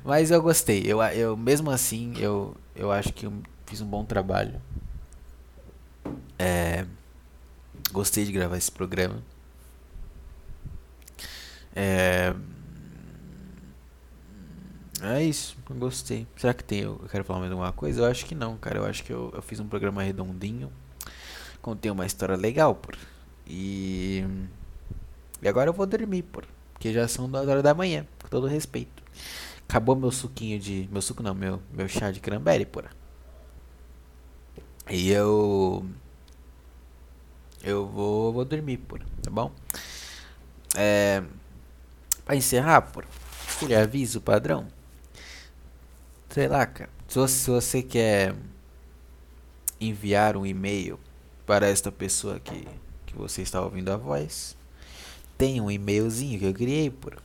Mas 0.03 0.31
eu 0.31 0.41
gostei. 0.41 0.83
Eu, 0.85 1.01
eu 1.01 1.37
mesmo 1.37 1.71
assim, 1.71 2.13
eu, 2.17 2.55
eu 2.75 2.91
acho 2.91 3.13
que 3.13 3.25
eu 3.25 3.33
fiz 3.65 3.81
um 3.81 3.85
bom 3.87 4.03
trabalho. 4.05 4.61
É, 6.37 6.85
gostei 7.91 8.25
de 8.25 8.31
gravar 8.31 8.57
esse 8.57 8.71
programa. 8.71 9.21
É. 11.75 12.33
É 15.03 15.23
isso, 15.23 15.57
eu 15.67 15.75
gostei. 15.77 16.27
Será 16.37 16.53
que 16.53 16.63
tem? 16.63 16.81
Eu 16.81 16.99
quero 17.09 17.23
falar 17.23 17.39
mais 17.39 17.51
alguma 17.51 17.71
coisa? 17.71 18.01
Eu 18.01 18.05
acho 18.05 18.23
que 18.25 18.35
não, 18.35 18.55
cara. 18.57 18.77
Eu 18.77 18.85
acho 18.85 19.03
que 19.03 19.11
eu, 19.11 19.31
eu 19.33 19.41
fiz 19.41 19.59
um 19.59 19.67
programa 19.67 20.03
redondinho. 20.03 20.71
Contei 21.61 21.89
uma 21.91 22.05
história 22.05 22.35
legal, 22.35 22.75
por. 22.75 22.95
E. 23.47 24.23
E 25.41 25.47
agora 25.47 25.69
eu 25.69 25.73
vou 25.73 25.87
dormir, 25.87 26.21
por. 26.23 26.45
Porque 26.81 26.93
já 26.93 27.07
são 27.07 27.29
duas 27.29 27.47
horas 27.47 27.61
da 27.61 27.75
manhã, 27.75 28.07
com 28.19 28.27
todo 28.27 28.47
respeito. 28.47 29.03
Acabou 29.69 29.95
meu 29.95 30.09
suquinho 30.09 30.59
de. 30.59 30.89
Meu 30.91 30.99
suco 30.99 31.21
não, 31.21 31.35
meu, 31.35 31.61
meu 31.71 31.87
chá 31.87 32.09
de 32.09 32.19
cranberry, 32.19 32.65
por. 32.65 32.89
E 34.89 35.11
eu. 35.11 35.87
Eu 37.61 37.85
vou, 37.85 38.33
vou 38.33 38.43
dormir, 38.43 38.77
por, 38.77 38.99
tá 39.21 39.29
bom? 39.29 39.51
É. 40.75 41.21
Pra 42.25 42.35
encerrar, 42.35 42.81
por. 42.81 43.05
Aquele 43.55 43.75
aviso 43.75 44.19
padrão. 44.19 44.67
Sei 46.31 46.47
lá, 46.47 46.65
cara. 46.65 46.89
Se 47.07 47.19
você, 47.19 47.35
se 47.35 47.51
você 47.51 47.83
quer 47.83 48.33
enviar 49.79 50.35
um 50.35 50.47
e-mail 50.47 50.99
para 51.45 51.67
esta 51.67 51.91
pessoa 51.91 52.39
que, 52.39 52.67
que 53.05 53.15
você 53.15 53.43
está 53.43 53.61
ouvindo 53.61 53.91
a 53.91 53.97
voz, 53.97 54.57
tem 55.41 55.59
um 55.59 55.71
e-mailzinho 55.71 56.37
que 56.37 56.45
eu 56.45 56.53
criei, 56.53 56.91
por. 56.91 57.17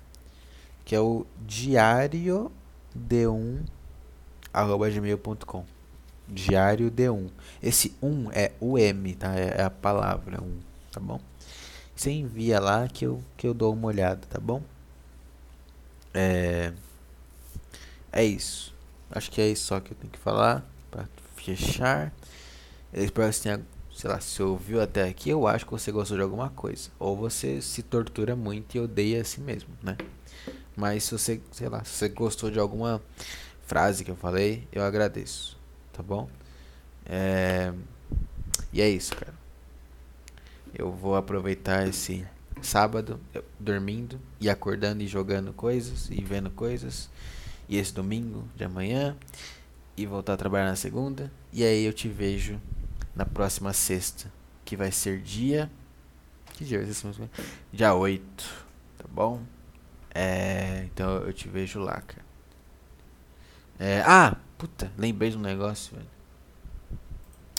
Que 0.86 0.94
é 0.94 1.00
o 1.00 1.26
diário 1.46 2.50
d1 2.96 3.66
arroba 4.54 4.88
gmail.com 4.88 5.66
diário 6.26 6.90
D1. 6.90 7.28
Esse 7.62 7.94
1 8.02 8.30
é 8.32 8.52
o 8.58 8.78
M, 8.78 9.14
tá? 9.14 9.36
É, 9.36 9.56
é 9.58 9.62
a 9.62 9.70
palavra 9.70 10.42
1, 10.42 10.58
tá 10.90 10.98
bom? 10.98 11.20
Você 11.94 12.10
envia 12.10 12.58
lá 12.58 12.88
que 12.88 13.04
eu, 13.04 13.22
que 13.36 13.46
eu 13.46 13.52
dou 13.52 13.74
uma 13.74 13.88
olhada, 13.88 14.26
tá 14.26 14.40
bom? 14.40 14.62
É, 16.14 16.72
é 18.10 18.24
isso. 18.24 18.74
Acho 19.10 19.30
que 19.30 19.42
é 19.42 19.48
isso 19.48 19.66
só 19.66 19.78
que 19.78 19.92
eu 19.92 19.96
tenho 19.96 20.10
que 20.10 20.18
falar 20.18 20.64
para 20.90 21.06
fechar. 21.36 22.14
Eu 22.94 23.04
espero 23.04 23.28
que 23.28 23.36
você 23.36 23.42
tenha, 23.42 23.66
sei 23.96 24.10
lá, 24.10 24.20
se 24.20 24.42
ouviu 24.42 24.80
até 24.80 25.08
aqui, 25.08 25.30
eu 25.30 25.46
acho 25.46 25.64
que 25.64 25.72
você 25.72 25.90
gostou 25.90 26.16
de 26.16 26.22
alguma 26.22 26.50
coisa. 26.50 26.90
Ou 26.98 27.16
você 27.16 27.60
se 27.60 27.82
tortura 27.82 28.36
muito 28.36 28.76
e 28.76 28.80
odeia 28.80 29.22
a 29.22 29.24
si 29.24 29.40
mesmo, 29.40 29.70
né? 29.82 29.96
Mas 30.76 31.04
se 31.04 31.12
você, 31.12 31.40
sei 31.50 31.68
lá, 31.68 31.82
se 31.82 31.90
você 31.90 32.08
gostou 32.08 32.50
de 32.50 32.58
alguma 32.58 33.02
frase 33.66 34.04
que 34.04 34.10
eu 34.10 34.16
falei, 34.16 34.68
eu 34.70 34.82
agradeço 34.82 35.56
tá 35.96 36.02
bom? 36.02 36.28
É... 37.06 37.72
E 38.72 38.82
é 38.82 38.88
isso, 38.88 39.16
cara. 39.16 39.34
Eu 40.74 40.92
vou 40.92 41.16
aproveitar 41.16 41.88
esse 41.88 42.26
sábado 42.60 43.18
dormindo 43.58 44.20
e 44.38 44.50
acordando 44.50 45.02
e 45.02 45.06
jogando 45.06 45.52
coisas 45.54 46.10
e 46.10 46.22
vendo 46.22 46.50
coisas. 46.50 47.08
E 47.68 47.78
esse 47.78 47.94
domingo 47.94 48.46
de 48.54 48.64
amanhã. 48.64 49.16
E 49.96 50.04
voltar 50.04 50.34
a 50.34 50.36
trabalhar 50.36 50.66
na 50.66 50.76
segunda. 50.76 51.32
E 51.50 51.64
aí 51.64 51.84
eu 51.84 51.92
te 51.92 52.06
vejo 52.06 52.60
na 53.16 53.24
próxima 53.24 53.72
sexta. 53.72 54.30
Que 54.64 54.76
vai 54.76 54.92
ser 54.92 55.20
dia. 55.20 55.70
Que 56.52 56.64
dia 56.64 56.80
vai 56.82 56.92
ser? 56.92 57.30
Dia 57.72 57.94
8. 57.94 58.66
Tá 58.98 59.04
bom? 59.10 59.42
É, 60.14 60.84
então 60.84 61.16
eu 61.22 61.32
te 61.32 61.48
vejo 61.48 61.80
lá, 61.80 62.00
cara. 62.00 62.24
É, 63.78 64.02
ah, 64.06 64.36
Puta, 64.58 64.90
lembrei 64.96 65.30
de 65.30 65.36
um 65.36 65.40
negócio, 65.40 65.94
velho. 65.94 66.08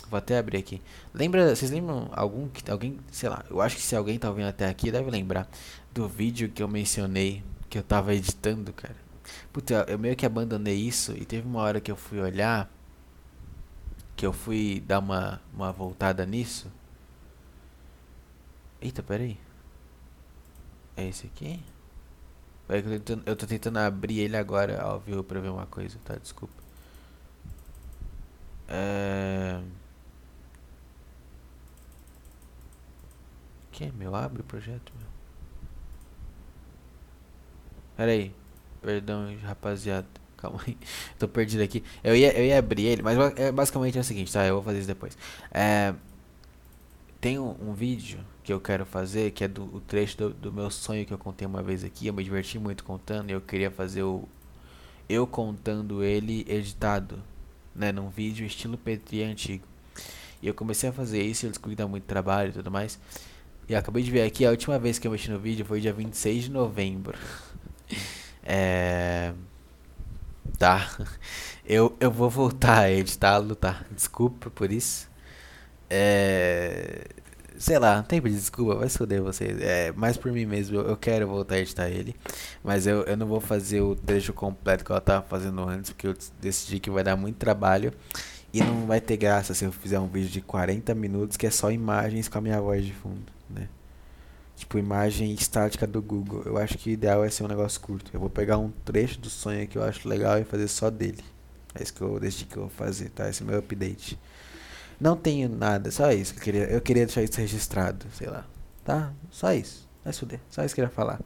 Vou 0.10 0.18
até 0.18 0.38
abrir 0.38 0.58
aqui. 0.58 0.82
Lembra, 1.14 1.56
vocês 1.56 1.70
lembram 1.70 2.10
algum 2.14 2.48
que 2.48 2.70
alguém, 2.72 2.98
sei 3.12 3.30
lá, 3.30 3.44
eu 3.50 3.62
acho 3.62 3.76
que 3.76 3.82
se 3.82 3.96
alguém 3.96 4.18
tá 4.18 4.30
ouvindo 4.30 4.48
até 4.48 4.68
aqui 4.68 4.90
deve 4.90 5.12
lembrar 5.12 5.48
do 5.94 6.08
vídeo 6.08 6.50
que 6.50 6.64
eu 6.64 6.68
mencionei 6.68 7.44
que 7.70 7.78
eu 7.78 7.84
tava 7.84 8.16
editando, 8.16 8.72
cara. 8.74 8.96
Puta, 9.52 9.86
eu 9.88 10.00
meio 10.00 10.16
que 10.16 10.26
abandonei 10.26 10.76
isso 10.76 11.12
e 11.12 11.26
teve 11.26 11.46
uma 11.46 11.62
hora 11.62 11.82
que 11.82 11.92
eu 11.92 11.96
fui 11.96 12.20
olhar 12.20 12.72
que 14.18 14.26
eu 14.26 14.34
fui 14.34 14.84
dar 14.86 15.00
uma 15.00 15.42
uma 15.54 15.72
voltada 15.72 16.26
nisso. 16.26 16.72
Eita, 18.82 19.04
peraí. 19.04 19.38
É 20.96 21.08
esse 21.08 21.28
aqui? 21.28 21.64
Eu 22.70 22.84
tô, 22.84 22.90
tentando, 22.90 23.24
eu 23.28 23.36
tô 23.36 23.48
tentando 23.48 23.78
abrir 23.80 24.20
ele 24.20 24.36
agora 24.38 24.82
ao 24.82 25.00
vivo 25.00 25.24
pra 25.24 25.40
ver 25.40 25.50
uma 25.50 25.66
coisa, 25.68 25.98
tá? 26.04 26.16
Desculpa. 26.16 26.54
É... 28.68 29.62
Que, 33.72 33.92
meu? 33.92 34.16
Abre 34.16 34.42
o 34.42 34.46
projeto, 34.46 34.92
meu. 34.98 35.08
Pera 37.96 38.12
aí. 38.12 38.34
Perdão, 38.82 39.36
rapaziada. 39.44 40.08
Calma 40.38 40.60
aí. 40.66 40.78
Tô 41.18 41.28
perdido 41.28 41.62
aqui. 41.62 41.84
Eu 42.04 42.16
ia, 42.16 42.32
eu 42.38 42.46
ia 42.46 42.60
abrir 42.60 42.86
ele, 42.86 43.02
mas 43.02 43.18
é, 43.36 43.52
basicamente 43.52 43.98
é 43.98 44.02
o 44.02 44.04
seguinte, 44.04 44.32
tá? 44.32 44.46
Eu 44.46 44.56
vou 44.56 44.64
fazer 44.64 44.80
isso 44.80 44.88
depois. 44.88 45.18
É... 45.52 45.94
Tem 47.20 47.40
um, 47.40 47.56
um 47.62 47.74
vídeo 47.74 48.20
que 48.44 48.54
eu 48.54 48.62
quero 48.62 48.86
fazer, 48.86 49.32
que 49.32 49.44
é 49.44 49.48
do 49.48 49.64
o 49.76 49.82
trecho 49.82 50.18
do, 50.18 50.30
do, 50.30 50.54
meu 50.54 50.70
sonho 50.70 51.06
que 51.06 51.14
eu 51.14 51.18
contei 51.18 51.48
uma 51.48 51.64
vez 51.64 51.84
aqui. 51.84 52.08
Eu 52.08 52.14
me 52.14 52.24
diverti 52.24 52.60
muito 52.60 52.84
contando 52.84 53.30
e 53.30 53.34
eu 53.34 53.42
queria 53.42 53.72
fazer 53.72 54.04
o... 54.04 54.24
Eu 55.10 55.26
contando 55.26 56.04
ele 56.04 56.46
editado 56.48 57.22
né, 57.76 57.92
num 57.92 58.10
vídeo 58.10 58.46
estilo 58.46 58.78
Petri 58.78 59.24
antigo. 59.24 59.66
E 60.42 60.48
eu 60.48 60.54
comecei 60.54 60.90
a 60.90 60.94
fazer 60.94 61.22
isso, 61.24 61.46
eu 61.46 61.50
descobri 61.50 61.76
que 61.76 61.82
dá 61.82 61.88
muito 61.88 62.04
trabalho 62.04 62.50
e 62.50 62.54
tudo 62.54 62.70
mais. 62.70 63.00
E 63.68 63.76
acabei 63.76 64.04
de 64.04 64.12
ver 64.12 64.22
aqui, 64.22 64.46
a 64.46 64.52
última 64.52 64.78
vez 64.78 65.00
que 65.00 65.08
eu 65.08 65.12
mexi 65.12 65.30
no 65.30 65.40
vídeo 65.40 65.66
foi 65.66 65.82
dia 65.82 65.92
26 65.92 66.46
de 66.46 66.52
novembro. 66.52 67.18
é... 68.44 69.34
Tá. 70.58 70.90
Eu, 71.70 71.98
eu 72.00 72.10
vou 72.10 72.30
voltar 72.30 72.80
a 72.84 72.92
editá-lo, 72.92 73.54
tá? 73.54 73.84
Desculpa 73.92 74.50
por 74.50 74.72
isso. 74.72 75.10
É 75.90 77.08
sei 77.58 77.80
lá, 77.80 77.98
não 77.98 78.04
tem 78.04 78.22
pedir 78.22 78.36
desculpa, 78.36 78.76
vai 78.76 78.90
se 78.90 78.98
foder 78.98 79.22
vocês. 79.22 79.60
É, 79.62 79.92
mais 79.94 80.18
por 80.18 80.32
mim 80.32 80.46
mesmo, 80.46 80.78
eu, 80.78 80.96
quero 80.96 81.28
voltar 81.28 81.56
a 81.56 81.60
editar 81.60 81.90
ele. 81.90 82.16
Mas 82.64 82.88
eu, 82.88 83.02
eu 83.04 83.18
não 83.18 83.28
vou 83.28 83.40
fazer 83.40 83.82
o 83.82 83.96
trecho 83.96 84.34
completo 84.34 84.86
que 84.86 84.92
eu 84.92 85.02
tava 85.02 85.26
fazendo 85.28 85.62
antes, 85.68 85.92
porque 85.92 86.08
eu 86.08 86.16
decidi 86.40 86.80
que 86.80 86.90
vai 86.90 87.04
dar 87.04 87.16
muito 87.16 87.38
trabalho. 87.38 87.94
E 88.54 88.62
não 88.62 88.86
vai 88.86 89.02
ter 89.02 89.18
graça 89.18 89.54
se 89.54 89.66
eu 89.66 89.72
fizer 89.72 90.00
um 90.00 90.08
vídeo 90.08 90.30
de 90.30 90.42
40 90.42 90.96
minutos 90.96 91.36
que 91.36 91.46
é 91.46 91.52
só 91.52 91.70
imagens 91.72 92.28
com 92.28 92.38
a 92.38 92.42
minha 92.42 92.62
voz 92.62 92.86
de 92.86 92.94
fundo, 92.94 93.32
né? 93.50 93.68
Tipo, 94.58 94.80
imagem 94.80 95.32
estática 95.34 95.86
do 95.86 96.02
Google. 96.02 96.42
Eu 96.44 96.58
acho 96.58 96.78
que 96.80 96.90
o 96.90 96.92
ideal 96.92 97.24
é 97.24 97.30
ser 97.30 97.44
um 97.44 97.48
negócio 97.48 97.80
curto. 97.80 98.10
Eu 98.12 98.20
vou 98.20 98.30
pegar 98.30 98.58
um 98.58 98.72
trecho 98.84 99.20
do 99.20 99.30
sonho 99.30 99.68
que 99.68 99.78
eu 99.78 99.84
acho 99.84 100.10
legal 100.10 100.40
e 100.40 100.44
fazer 100.44 100.68
só 100.68 100.90
dele. 100.90 101.24
É 101.76 101.84
isso 101.84 101.94
que 101.94 102.02
eu 102.02 102.20
decidi 102.20 102.46
que 102.46 102.58
eu 102.58 102.64
vou 102.64 102.72
fazer, 102.72 103.10
tá? 103.12 103.30
Esse 103.30 103.44
é 103.44 103.46
meu 103.46 103.60
update. 103.60 104.20
Não 105.00 105.16
tenho 105.16 105.48
nada, 105.48 105.92
só 105.92 106.12
isso 106.12 106.34
que 106.34 106.40
eu 106.40 106.44
queria. 106.44 106.64
Eu 106.64 106.82
queria 106.82 107.06
deixar 107.06 107.22
isso 107.22 107.40
registrado, 107.40 108.08
sei 108.12 108.28
lá. 108.28 108.46
Tá? 108.84 109.14
Só 109.30 109.54
isso. 109.54 109.88
Vai 110.04 110.12
fuder. 110.12 110.40
Só 110.50 110.66
isso 110.66 110.74
que 110.74 110.82
eu 110.82 110.88
queria 110.88 110.96
falar. 110.96 111.22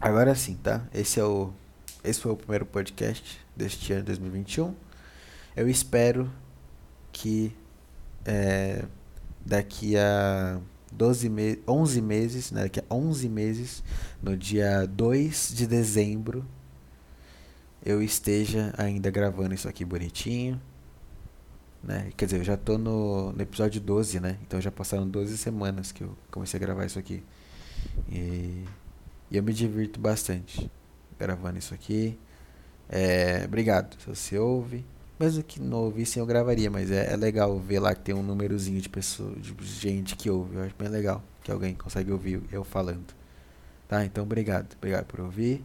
Agora 0.00 0.36
sim, 0.36 0.54
tá? 0.62 0.86
Esse 0.94 1.18
é 1.18 1.24
o. 1.24 1.52
Esse 2.04 2.20
foi 2.20 2.30
o 2.30 2.36
primeiro 2.36 2.64
podcast 2.64 3.40
deste 3.56 3.92
ano 3.92 4.04
2021. 4.04 4.72
Eu 5.56 5.68
espero 5.68 6.30
que 7.10 7.52
é, 8.24 8.84
daqui 9.44 9.96
a 9.96 10.60
12 10.96 11.28
me 11.28 11.58
11 11.66 12.00
meses, 12.00 12.50
né, 12.50 12.62
daqui 12.62 12.80
a 12.80 12.84
11 12.94 13.28
meses, 13.28 13.84
no 14.22 14.36
dia 14.36 14.86
2 14.86 15.52
de 15.54 15.66
dezembro, 15.66 16.44
eu 17.84 18.02
esteja 18.02 18.74
ainda 18.76 19.10
gravando 19.10 19.54
isso 19.54 19.68
aqui 19.68 19.84
bonitinho 19.84 20.60
né? 21.86 22.10
Quer 22.16 22.26
dizer, 22.26 22.38
eu 22.38 22.44
já 22.44 22.56
tô 22.56 22.76
no, 22.76 23.32
no 23.32 23.40
episódio 23.40 23.80
12, 23.80 24.18
né? 24.20 24.38
Então 24.42 24.60
já 24.60 24.72
passaram 24.72 25.08
12 25.08 25.38
semanas 25.38 25.92
que 25.92 26.02
eu 26.02 26.16
comecei 26.30 26.58
a 26.58 26.60
gravar 26.60 26.84
isso 26.84 26.98
aqui. 26.98 27.22
E, 28.10 28.64
e 29.30 29.36
eu 29.36 29.42
me 29.42 29.52
divirto 29.52 30.00
bastante 30.00 30.70
gravando 31.18 31.58
isso 31.58 31.72
aqui. 31.72 32.18
É, 32.88 33.44
obrigado 33.44 33.96
se 34.00 34.06
você 34.06 34.38
ouve. 34.38 34.84
Mesmo 35.18 35.42
que 35.42 35.60
não 35.60 35.78
ouvissem, 35.78 36.20
eu 36.20 36.26
gravaria, 36.26 36.70
mas 36.70 36.90
é, 36.90 37.12
é, 37.12 37.16
legal 37.16 37.58
ver 37.58 37.80
lá 37.80 37.94
que 37.94 38.02
tem 38.02 38.14
um 38.14 38.22
númerozinho 38.22 38.80
de 38.80 38.88
pessoas, 38.88 39.34
de 39.40 39.54
gente 39.64 40.14
que 40.14 40.28
ouve. 40.28 40.56
Eu 40.56 40.64
acho 40.64 40.74
bem 40.78 40.88
legal 40.88 41.22
que 41.42 41.50
alguém 41.50 41.74
consegue 41.74 42.12
ouvir 42.12 42.42
eu 42.52 42.62
falando. 42.64 43.14
Tá? 43.88 44.04
Então, 44.04 44.24
obrigado. 44.24 44.74
Obrigado 44.76 45.06
por 45.06 45.20
ouvir. 45.20 45.64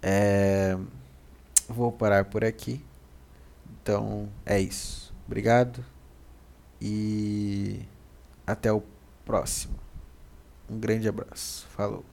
É, 0.00 0.76
vou 1.68 1.90
parar 1.90 2.26
por 2.26 2.44
aqui. 2.44 2.80
Então, 3.82 4.28
é 4.46 4.60
isso. 4.60 5.12
Obrigado 5.26 5.84
e 6.80 7.80
até 8.46 8.72
o 8.72 8.82
próximo. 9.24 9.74
Um 10.68 10.78
grande 10.78 11.08
abraço. 11.08 11.66
Falou. 11.70 12.11